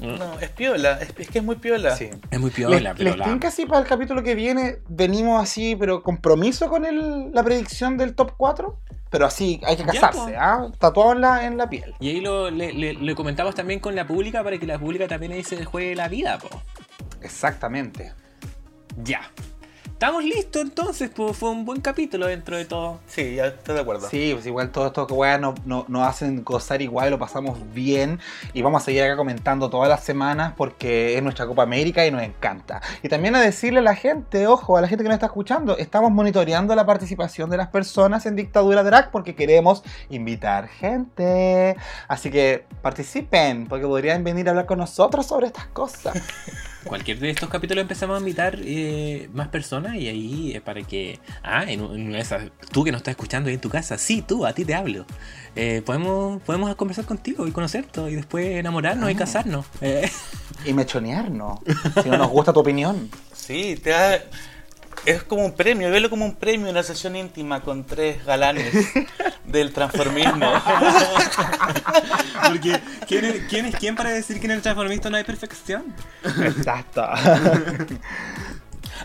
No, 0.00 0.38
es 0.40 0.50
piola, 0.50 0.98
es, 1.00 1.12
es 1.18 1.28
que 1.28 1.38
es 1.38 1.44
muy 1.44 1.56
piola. 1.56 1.96
Sí. 1.96 2.10
es 2.30 2.40
muy 2.40 2.50
piola, 2.50 2.78
Les, 2.78 2.92
pero 2.94 3.10
les 3.10 3.18
la... 3.18 3.66
para 3.68 3.80
el 3.80 3.86
capítulo 3.86 4.22
que 4.22 4.34
viene, 4.34 4.78
venimos 4.88 5.42
así, 5.42 5.74
pero 5.76 6.02
compromiso 6.02 6.68
con 6.68 6.84
el, 6.84 7.32
la 7.32 7.42
predicción 7.42 7.96
del 7.96 8.14
top 8.14 8.32
4. 8.36 8.78
Pero 9.10 9.24
así, 9.24 9.58
hay 9.64 9.76
que 9.76 9.84
casarse. 9.84 10.36
¿ah? 10.36 10.68
Tatuado 10.78 11.12
en 11.12 11.22
la, 11.22 11.46
en 11.46 11.56
la 11.56 11.70
piel. 11.70 11.94
Y 11.98 12.10
ahí 12.10 12.20
lo, 12.20 12.50
le, 12.50 12.72
le- 12.74 12.92
le 12.92 13.14
comentamos 13.14 13.54
también 13.54 13.80
con 13.80 13.94
la 13.96 14.06
pública 14.06 14.44
para 14.44 14.58
que 14.58 14.66
la 14.66 14.78
pública 14.78 15.08
también 15.08 15.32
ahí 15.32 15.42
se 15.42 15.64
juegue 15.64 15.94
la 15.96 16.08
vida, 16.08 16.36
po. 16.38 16.48
Exactamente. 17.22 18.12
Ya. 19.02 19.20
Estamos 19.98 20.22
listos 20.22 20.62
entonces, 20.62 21.10
pues 21.12 21.36
fue 21.36 21.50
un 21.50 21.64
buen 21.64 21.80
capítulo 21.80 22.28
dentro 22.28 22.56
de 22.56 22.64
todo. 22.64 23.00
Sí, 23.08 23.34
ya 23.34 23.46
estoy 23.46 23.74
de 23.74 23.80
acuerdo. 23.80 24.08
Sí, 24.08 24.30
pues 24.32 24.46
igual 24.46 24.70
todo 24.70 24.86
esto 24.86 25.08
que 25.08 25.12
weas 25.12 25.40
nos, 25.40 25.66
nos- 25.66 25.88
nos 25.88 26.06
hacen 26.06 26.44
gozar 26.44 26.80
igual, 26.82 27.10
lo 27.10 27.18
pasamos 27.18 27.58
bien 27.74 28.20
y 28.52 28.62
vamos 28.62 28.82
a 28.82 28.84
seguir 28.84 29.02
acá 29.02 29.16
comentando 29.16 29.68
todas 29.68 29.88
las 29.88 30.04
semanas 30.04 30.52
porque 30.56 31.16
es 31.16 31.22
nuestra 31.24 31.46
Copa 31.48 31.64
América 31.64 32.06
y 32.06 32.12
nos 32.12 32.22
encanta. 32.22 32.80
Y 33.02 33.08
también 33.08 33.34
a 33.34 33.40
decirle 33.40 33.80
a 33.80 33.82
la 33.82 33.96
gente, 33.96 34.46
ojo, 34.46 34.76
a 34.76 34.80
la 34.80 34.86
gente 34.86 35.02
que 35.02 35.08
nos 35.08 35.16
está 35.16 35.26
escuchando, 35.26 35.76
estamos 35.76 36.12
monitoreando 36.12 36.76
la 36.76 36.86
participación 36.86 37.50
de 37.50 37.56
las 37.56 37.66
personas 37.66 38.24
en 38.26 38.36
Dictadura 38.36 38.84
Drag 38.84 39.10
porque 39.10 39.34
queremos 39.34 39.82
invitar 40.10 40.68
gente. 40.68 41.76
Así 42.06 42.30
que 42.30 42.64
participen 42.82 43.66
porque 43.66 43.84
podrían 43.86 44.22
venir 44.22 44.46
a 44.46 44.50
hablar 44.50 44.66
con 44.66 44.78
nosotros 44.78 45.26
sobre 45.26 45.48
estas 45.48 45.66
cosas. 45.66 46.16
Cualquier 46.84 47.18
de 47.18 47.30
estos 47.30 47.48
capítulos 47.48 47.82
empezamos 47.82 48.16
a 48.16 48.20
invitar 48.20 48.58
eh, 48.62 49.28
más 49.32 49.48
personas 49.48 49.96
y 49.96 50.08
ahí 50.08 50.52
es 50.54 50.60
para 50.62 50.82
que. 50.82 51.18
Ah, 51.42 51.64
en, 51.66 52.14
esas. 52.14 52.44
Tú 52.72 52.84
que 52.84 52.92
nos 52.92 53.00
estás 53.00 53.12
escuchando 53.12 53.48
ahí 53.48 53.54
en 53.56 53.60
tu 53.60 53.68
casa, 53.68 53.98
sí, 53.98 54.22
tú, 54.22 54.46
a 54.46 54.52
ti 54.52 54.64
te 54.64 54.74
hablo. 54.74 55.04
Eh, 55.56 55.82
podemos, 55.84 56.40
podemos 56.42 56.74
conversar 56.76 57.04
contigo 57.04 57.46
y 57.46 57.50
conocerte 57.50 58.00
y 58.10 58.14
después 58.14 58.46
enamorarnos 58.46 59.10
y 59.10 59.14
Ah. 59.14 59.18
casarnos. 59.18 59.66
Eh, 59.80 60.08
Y 60.64 60.72
mechonearnos, 60.72 61.60
si 62.02 62.08
no 62.08 62.16
nos 62.18 62.28
gusta 62.30 62.52
tu 62.52 62.60
opinión. 62.60 63.10
Sí, 63.32 63.78
te 63.82 63.90
da- 63.90 64.20
es 65.04 65.22
como 65.22 65.44
un 65.44 65.52
premio, 65.52 65.90
velo 65.90 66.10
como 66.10 66.24
un 66.24 66.34
premio, 66.34 66.70
una 66.70 66.82
sesión 66.82 67.16
íntima 67.16 67.60
con 67.60 67.84
tres 67.84 68.24
galanes 68.24 68.72
del 69.44 69.72
transformismo. 69.72 70.52
Porque 72.48 72.80
¿quién 73.06 73.24
es, 73.24 73.40
quién 73.48 73.66
es 73.66 73.76
quién 73.76 73.96
para 73.96 74.10
decir 74.10 74.40
que 74.40 74.46
en 74.46 74.52
el 74.52 74.62
transformista 74.62 75.10
no 75.10 75.16
hay 75.16 75.24
perfección? 75.24 75.94
Exacto. 76.24 77.06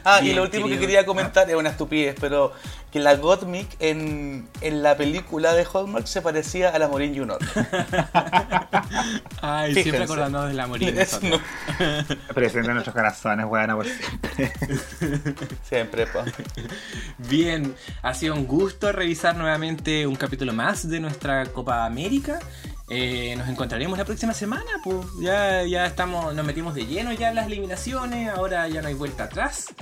Ah, 0.04 0.22
y 0.22 0.34
lo 0.34 0.44
último 0.44 0.64
querido. 0.66 0.80
que 0.82 0.86
quería 0.88 1.06
comentar 1.06 1.50
es 1.50 1.56
una 1.56 1.70
estupidez, 1.70 2.16
pero 2.20 2.54
que 2.92 3.00
la 3.00 3.16
Gottmik 3.16 3.68
en, 3.80 4.48
en 4.62 4.84
la 4.84 4.96
película 4.96 5.54
de 5.54 5.66
Hallmark 5.72 6.06
se 6.08 6.22
parecía 6.22 6.70
a 6.70 6.78
la 6.80 6.88
Morin 6.88 7.18
Junior. 7.18 7.40
Ay, 9.42 9.70
Fíjense. 9.74 9.84
siempre 9.84 10.04
acordándonos 10.04 10.50
de 10.50 10.54
la 10.56 10.68
morir. 10.68 10.98
Es- 11.00 11.22
no, 11.24 11.40
Presente 12.34 12.68
en 12.68 12.74
nuestros 12.76 12.94
corazones, 12.96 13.46
buena 13.46 13.76
por 13.76 13.86
siempre. 13.88 14.54
siempre, 15.64 16.08
po. 16.08 16.20
Bien, 17.18 17.76
ha 18.02 18.14
sido 18.14 18.34
un 18.36 18.46
gusto 18.46 18.92
revisar 18.92 19.36
nuevamente 19.36 20.06
un 20.08 20.16
capítulo 20.16 20.54
más 20.54 20.88
de 20.88 21.00
nuestra 21.00 21.46
Copa 21.48 21.86
América. 21.86 22.40
Eh, 22.90 23.36
nos 23.38 23.48
encontraremos 23.48 23.98
la 23.98 24.06
próxima 24.06 24.34
semana, 24.34 24.70
pues 24.84 24.98
ya, 25.22 25.64
ya 25.64 25.86
estamos, 25.86 26.36
nos 26.36 26.46
metimos 26.46 26.76
de 26.76 26.86
lleno 26.86 27.14
ya 27.14 27.30
en 27.30 27.36
las 27.36 27.48
eliminaciones, 27.48 28.30
ahora 28.30 28.68
ya 28.68 28.82
no 28.82 28.90
hay 28.90 28.94
vuelta 28.94 29.24
atrás. 29.26 29.74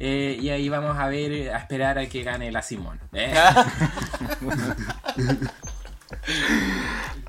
Eh, 0.00 0.38
y 0.40 0.50
ahí 0.50 0.68
vamos 0.68 0.96
a 0.98 1.08
ver, 1.08 1.50
a 1.54 1.58
esperar 1.58 1.98
a 1.98 2.06
que 2.06 2.22
gane 2.22 2.52
la 2.52 2.62
Simón. 2.62 3.00
¿eh? 3.12 3.34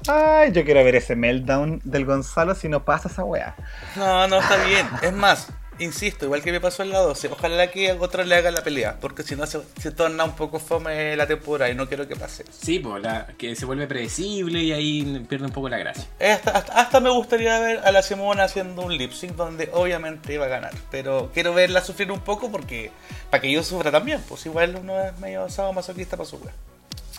Ay, 0.08 0.52
yo 0.52 0.64
quiero 0.64 0.84
ver 0.84 0.96
ese 0.96 1.16
meltdown 1.16 1.82
del 1.84 2.06
Gonzalo 2.06 2.56
si 2.56 2.70
no 2.70 2.86
pasa 2.86 3.10
esa 3.10 3.24
wea. 3.24 3.56
No, 3.96 4.28
no, 4.28 4.40
está 4.40 4.64
bien. 4.66 4.88
Es 5.02 5.14
más, 5.14 5.50
insisto, 5.80 6.26
igual 6.26 6.42
que 6.42 6.52
me 6.52 6.60
pasó 6.60 6.84
en 6.84 6.92
la 6.92 7.00
12, 7.00 7.30
ojalá 7.30 7.72
que 7.72 7.92
otro 7.94 8.24
le 8.24 8.36
haga 8.36 8.52
la 8.52 8.64
pelea, 8.64 8.98
porque 9.00 9.24
si 9.24 9.36
no 9.36 9.46
se, 9.46 9.62
se 9.82 9.92
torna 9.92 10.24
un 10.24 10.36
poco 10.36 10.60
fome 10.60 11.16
la 11.16 11.28
temporada 11.28 11.72
y 11.72 11.76
no 11.76 11.88
quiero 11.88 12.08
que 12.08 12.16
pase. 12.16 12.46
Sí, 12.52 12.80
pues 12.80 13.02
la, 13.02 13.28
que 13.38 13.56
se 13.56 13.66
vuelve 13.66 13.88
predecible 13.88 14.62
y 14.62 14.72
ahí 14.72 15.26
pierde 15.28 15.46
un 15.46 15.52
poco 15.52 15.70
la 15.70 15.78
gracia. 15.78 16.06
Hasta, 16.20 16.52
hasta, 16.52 16.74
hasta 16.74 17.00
me 17.00 17.10
gustaría 17.10 17.60
ver 17.60 17.80
a 17.80 17.92
la 17.92 18.02
Simona 18.02 18.44
haciendo 18.44 18.82
un 18.82 18.98
lip 18.98 19.12
sync 19.12 19.36
donde 19.36 19.70
obviamente 19.74 20.34
iba 20.34 20.46
a 20.46 20.50
ganar. 20.50 20.74
Pero 20.92 21.32
quiero 21.34 21.54
verla 21.54 21.82
sufrir 21.82 22.12
un 22.12 22.20
poco 22.20 22.52
porque 22.52 22.92
para 23.30 23.42
que 23.42 23.52
yo 23.52 23.64
sufra 23.64 23.92
también. 23.92 24.22
Pues 24.28 24.46
igual 24.46 24.76
uno 24.76 25.00
es 25.02 25.18
medio 25.20 25.50
sábado 25.50 25.74
masoquista 25.74 26.18
para 26.18 26.30
su 26.30 26.38
wea. 26.38 26.54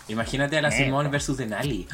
Imagínate 0.08 0.58
a 0.58 0.62
la 0.62 0.70
Neta. 0.70 0.84
Simón 0.84 1.10
versus 1.10 1.36
Denali. 1.36 1.86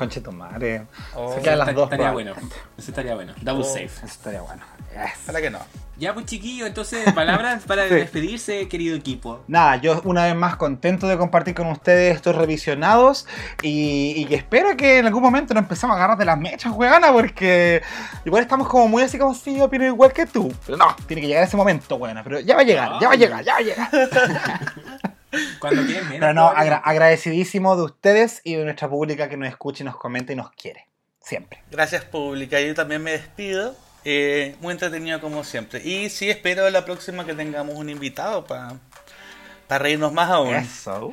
Conche 0.00 0.20
tu 0.20 0.32
madre. 0.32 0.86
Oh, 1.14 1.34
Se 1.34 1.40
quedan 1.42 1.58
las 1.58 1.74
dos. 1.74 1.84
estaría 1.84 2.10
bueno. 2.12 2.32
Eso 2.78 2.90
estaría 2.90 3.14
bueno. 3.14 3.34
Double 3.42 3.64
Oh. 3.64 3.68
safe. 3.68 3.84
Eso 3.84 4.06
estaría 4.06 4.40
bueno. 4.40 4.62
Yes. 4.92 5.12
Ojalá 5.24 5.40
que 5.40 5.50
no. 5.50 5.58
Ya, 5.98 6.14
pues 6.14 6.24
chiquillo, 6.26 6.66
entonces, 6.66 7.12
palabras 7.12 7.62
para 7.66 7.84
Sí. 7.88 7.94
despedirse, 7.94 8.66
querido 8.68 8.96
equipo. 8.96 9.44
Nada, 9.46 9.76
yo 9.76 10.00
una 10.04 10.24
vez 10.24 10.34
más 10.34 10.56
contento 10.56 11.06
de 11.06 11.18
compartir 11.18 11.54
con 11.54 11.66
ustedes 11.66 12.16
estos 12.16 12.34
revisionados 12.34 13.26
y, 13.62 14.14
y 14.16 14.24
que 14.24 14.34
espero 14.36 14.74
que 14.78 14.98
en 14.98 15.06
algún 15.06 15.22
momento 15.22 15.52
nos 15.52 15.62
empecemos 15.64 15.94
a 15.94 15.98
agarrar 15.98 16.16
de 16.16 16.24
las 16.24 16.38
mechas, 16.38 16.72
weona, 16.74 17.12
porque 17.12 17.82
igual 18.24 18.42
estamos 18.42 18.66
como 18.66 18.88
muy 18.88 19.02
así 19.02 19.18
como 19.18 19.34
si 19.34 19.58
yo 19.58 19.64
opino 19.66 19.84
igual 19.84 20.12
que 20.14 20.24
tú. 20.24 20.50
Pero 20.64 20.78
no, 20.78 20.96
tiene 21.06 21.20
que 21.20 21.28
llegar 21.28 21.44
ese 21.44 21.58
momento, 21.58 21.96
weona, 21.96 22.24
pero 22.24 22.40
ya 22.40 22.54
va 22.56 22.62
a 22.62 22.64
llegar, 22.64 22.92
ya 22.98 23.06
va 23.08 23.12
a 23.12 23.16
llegar, 23.16 23.44
ya 23.44 23.52
va 23.52 23.58
a 23.58 23.62
llegar. 23.62 23.90
Cuando 25.58 25.82
quieres 25.84 26.04
menos. 26.04 26.20
Pero 26.20 26.34
no, 26.34 26.48
agra- 26.48 26.78
agradecidísimo 26.84 27.76
de 27.76 27.82
ustedes 27.84 28.40
y 28.44 28.54
de 28.54 28.64
nuestra 28.64 28.88
pública 28.88 29.28
que 29.28 29.36
nos 29.36 29.48
escucha 29.48 29.82
y 29.82 29.86
nos 29.86 29.96
comenta 29.96 30.32
y 30.32 30.36
nos 30.36 30.50
quiere. 30.52 30.86
Siempre. 31.22 31.62
Gracias 31.70 32.04
pública. 32.04 32.60
Yo 32.60 32.74
también 32.74 33.02
me 33.02 33.12
despido. 33.12 33.76
Eh, 34.04 34.56
muy 34.60 34.72
entretenido 34.72 35.20
como 35.20 35.44
siempre. 35.44 35.80
Y 35.86 36.08
sí 36.08 36.30
espero 36.30 36.68
la 36.70 36.84
próxima 36.86 37.26
que 37.26 37.34
tengamos 37.34 37.76
un 37.76 37.90
invitado 37.90 38.44
para 38.46 38.78
reírnos 39.68 40.12
más 40.12 40.30
aún. 40.30 40.54
Eso. 40.54 41.12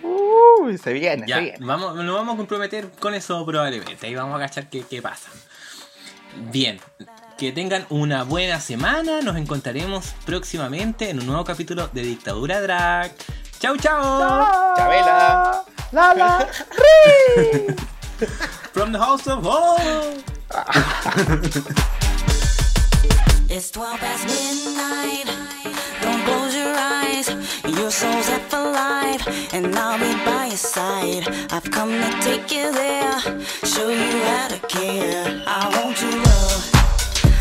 Uy, 0.61 0.77
se 0.77 0.93
viene, 0.93 1.25
Ya, 1.27 1.35
se 1.35 1.41
viene. 1.41 1.57
vamos, 1.65 1.95
nos 1.95 2.15
vamos 2.15 2.33
a 2.35 2.37
comprometer 2.37 2.89
con 2.99 3.13
eso 3.13 3.45
probablemente. 3.45 4.07
Ahí 4.07 4.15
vamos 4.15 4.35
a 4.37 4.39
cachar 4.39 4.69
qué, 4.69 4.83
qué 4.89 5.01
pasa. 5.01 5.29
Bien, 6.51 6.79
que 7.37 7.51
tengan 7.51 7.85
una 7.89 8.23
buena 8.23 8.59
semana. 8.61 9.21
Nos 9.21 9.35
encontraremos 9.37 10.15
próximamente 10.25 11.09
en 11.09 11.19
un 11.19 11.27
nuevo 11.27 11.43
capítulo 11.43 11.89
de 11.89 12.01
Dictadura 12.03 12.61
Drag. 12.61 13.11
¡Chau, 13.59 13.75
chau! 13.77 14.75
Chabela. 14.77 15.65
La 15.91 16.13
la. 16.13 16.39
From 18.73 18.91
the 18.91 18.99
House 18.99 19.25
of 19.27 19.43
Horror. 19.43 20.13
It's 23.49 23.71
12 23.71 23.99
past 23.99 24.25
midnight. 24.27 25.25
Don't 26.01 26.21
close 26.25 26.53
your 26.53 26.75
eyes. 26.75 27.29
Your 27.65 27.89
soul's 27.89 28.27
half 28.27 28.53
alive, 28.53 29.25
and 29.53 29.75
I'll 29.75 29.97
be 29.97 30.13
by 30.23 30.47
your 30.47 30.57
side. 30.57 31.27
I've 31.51 31.71
come 31.71 31.89
to 31.89 32.11
take 32.21 32.51
you 32.51 32.71
there, 32.71 33.19
show 33.63 33.89
you 33.89 34.23
how 34.25 34.49
to 34.49 34.59
care. 34.67 35.41
I 35.47 35.69
want 35.81 35.99
your 35.99 36.11
love. 36.11 36.71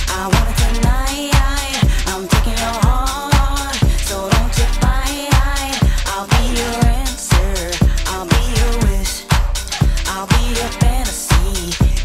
I 0.09 0.28
want 0.32 0.48
it 0.48 0.80
tonight. 0.80 1.35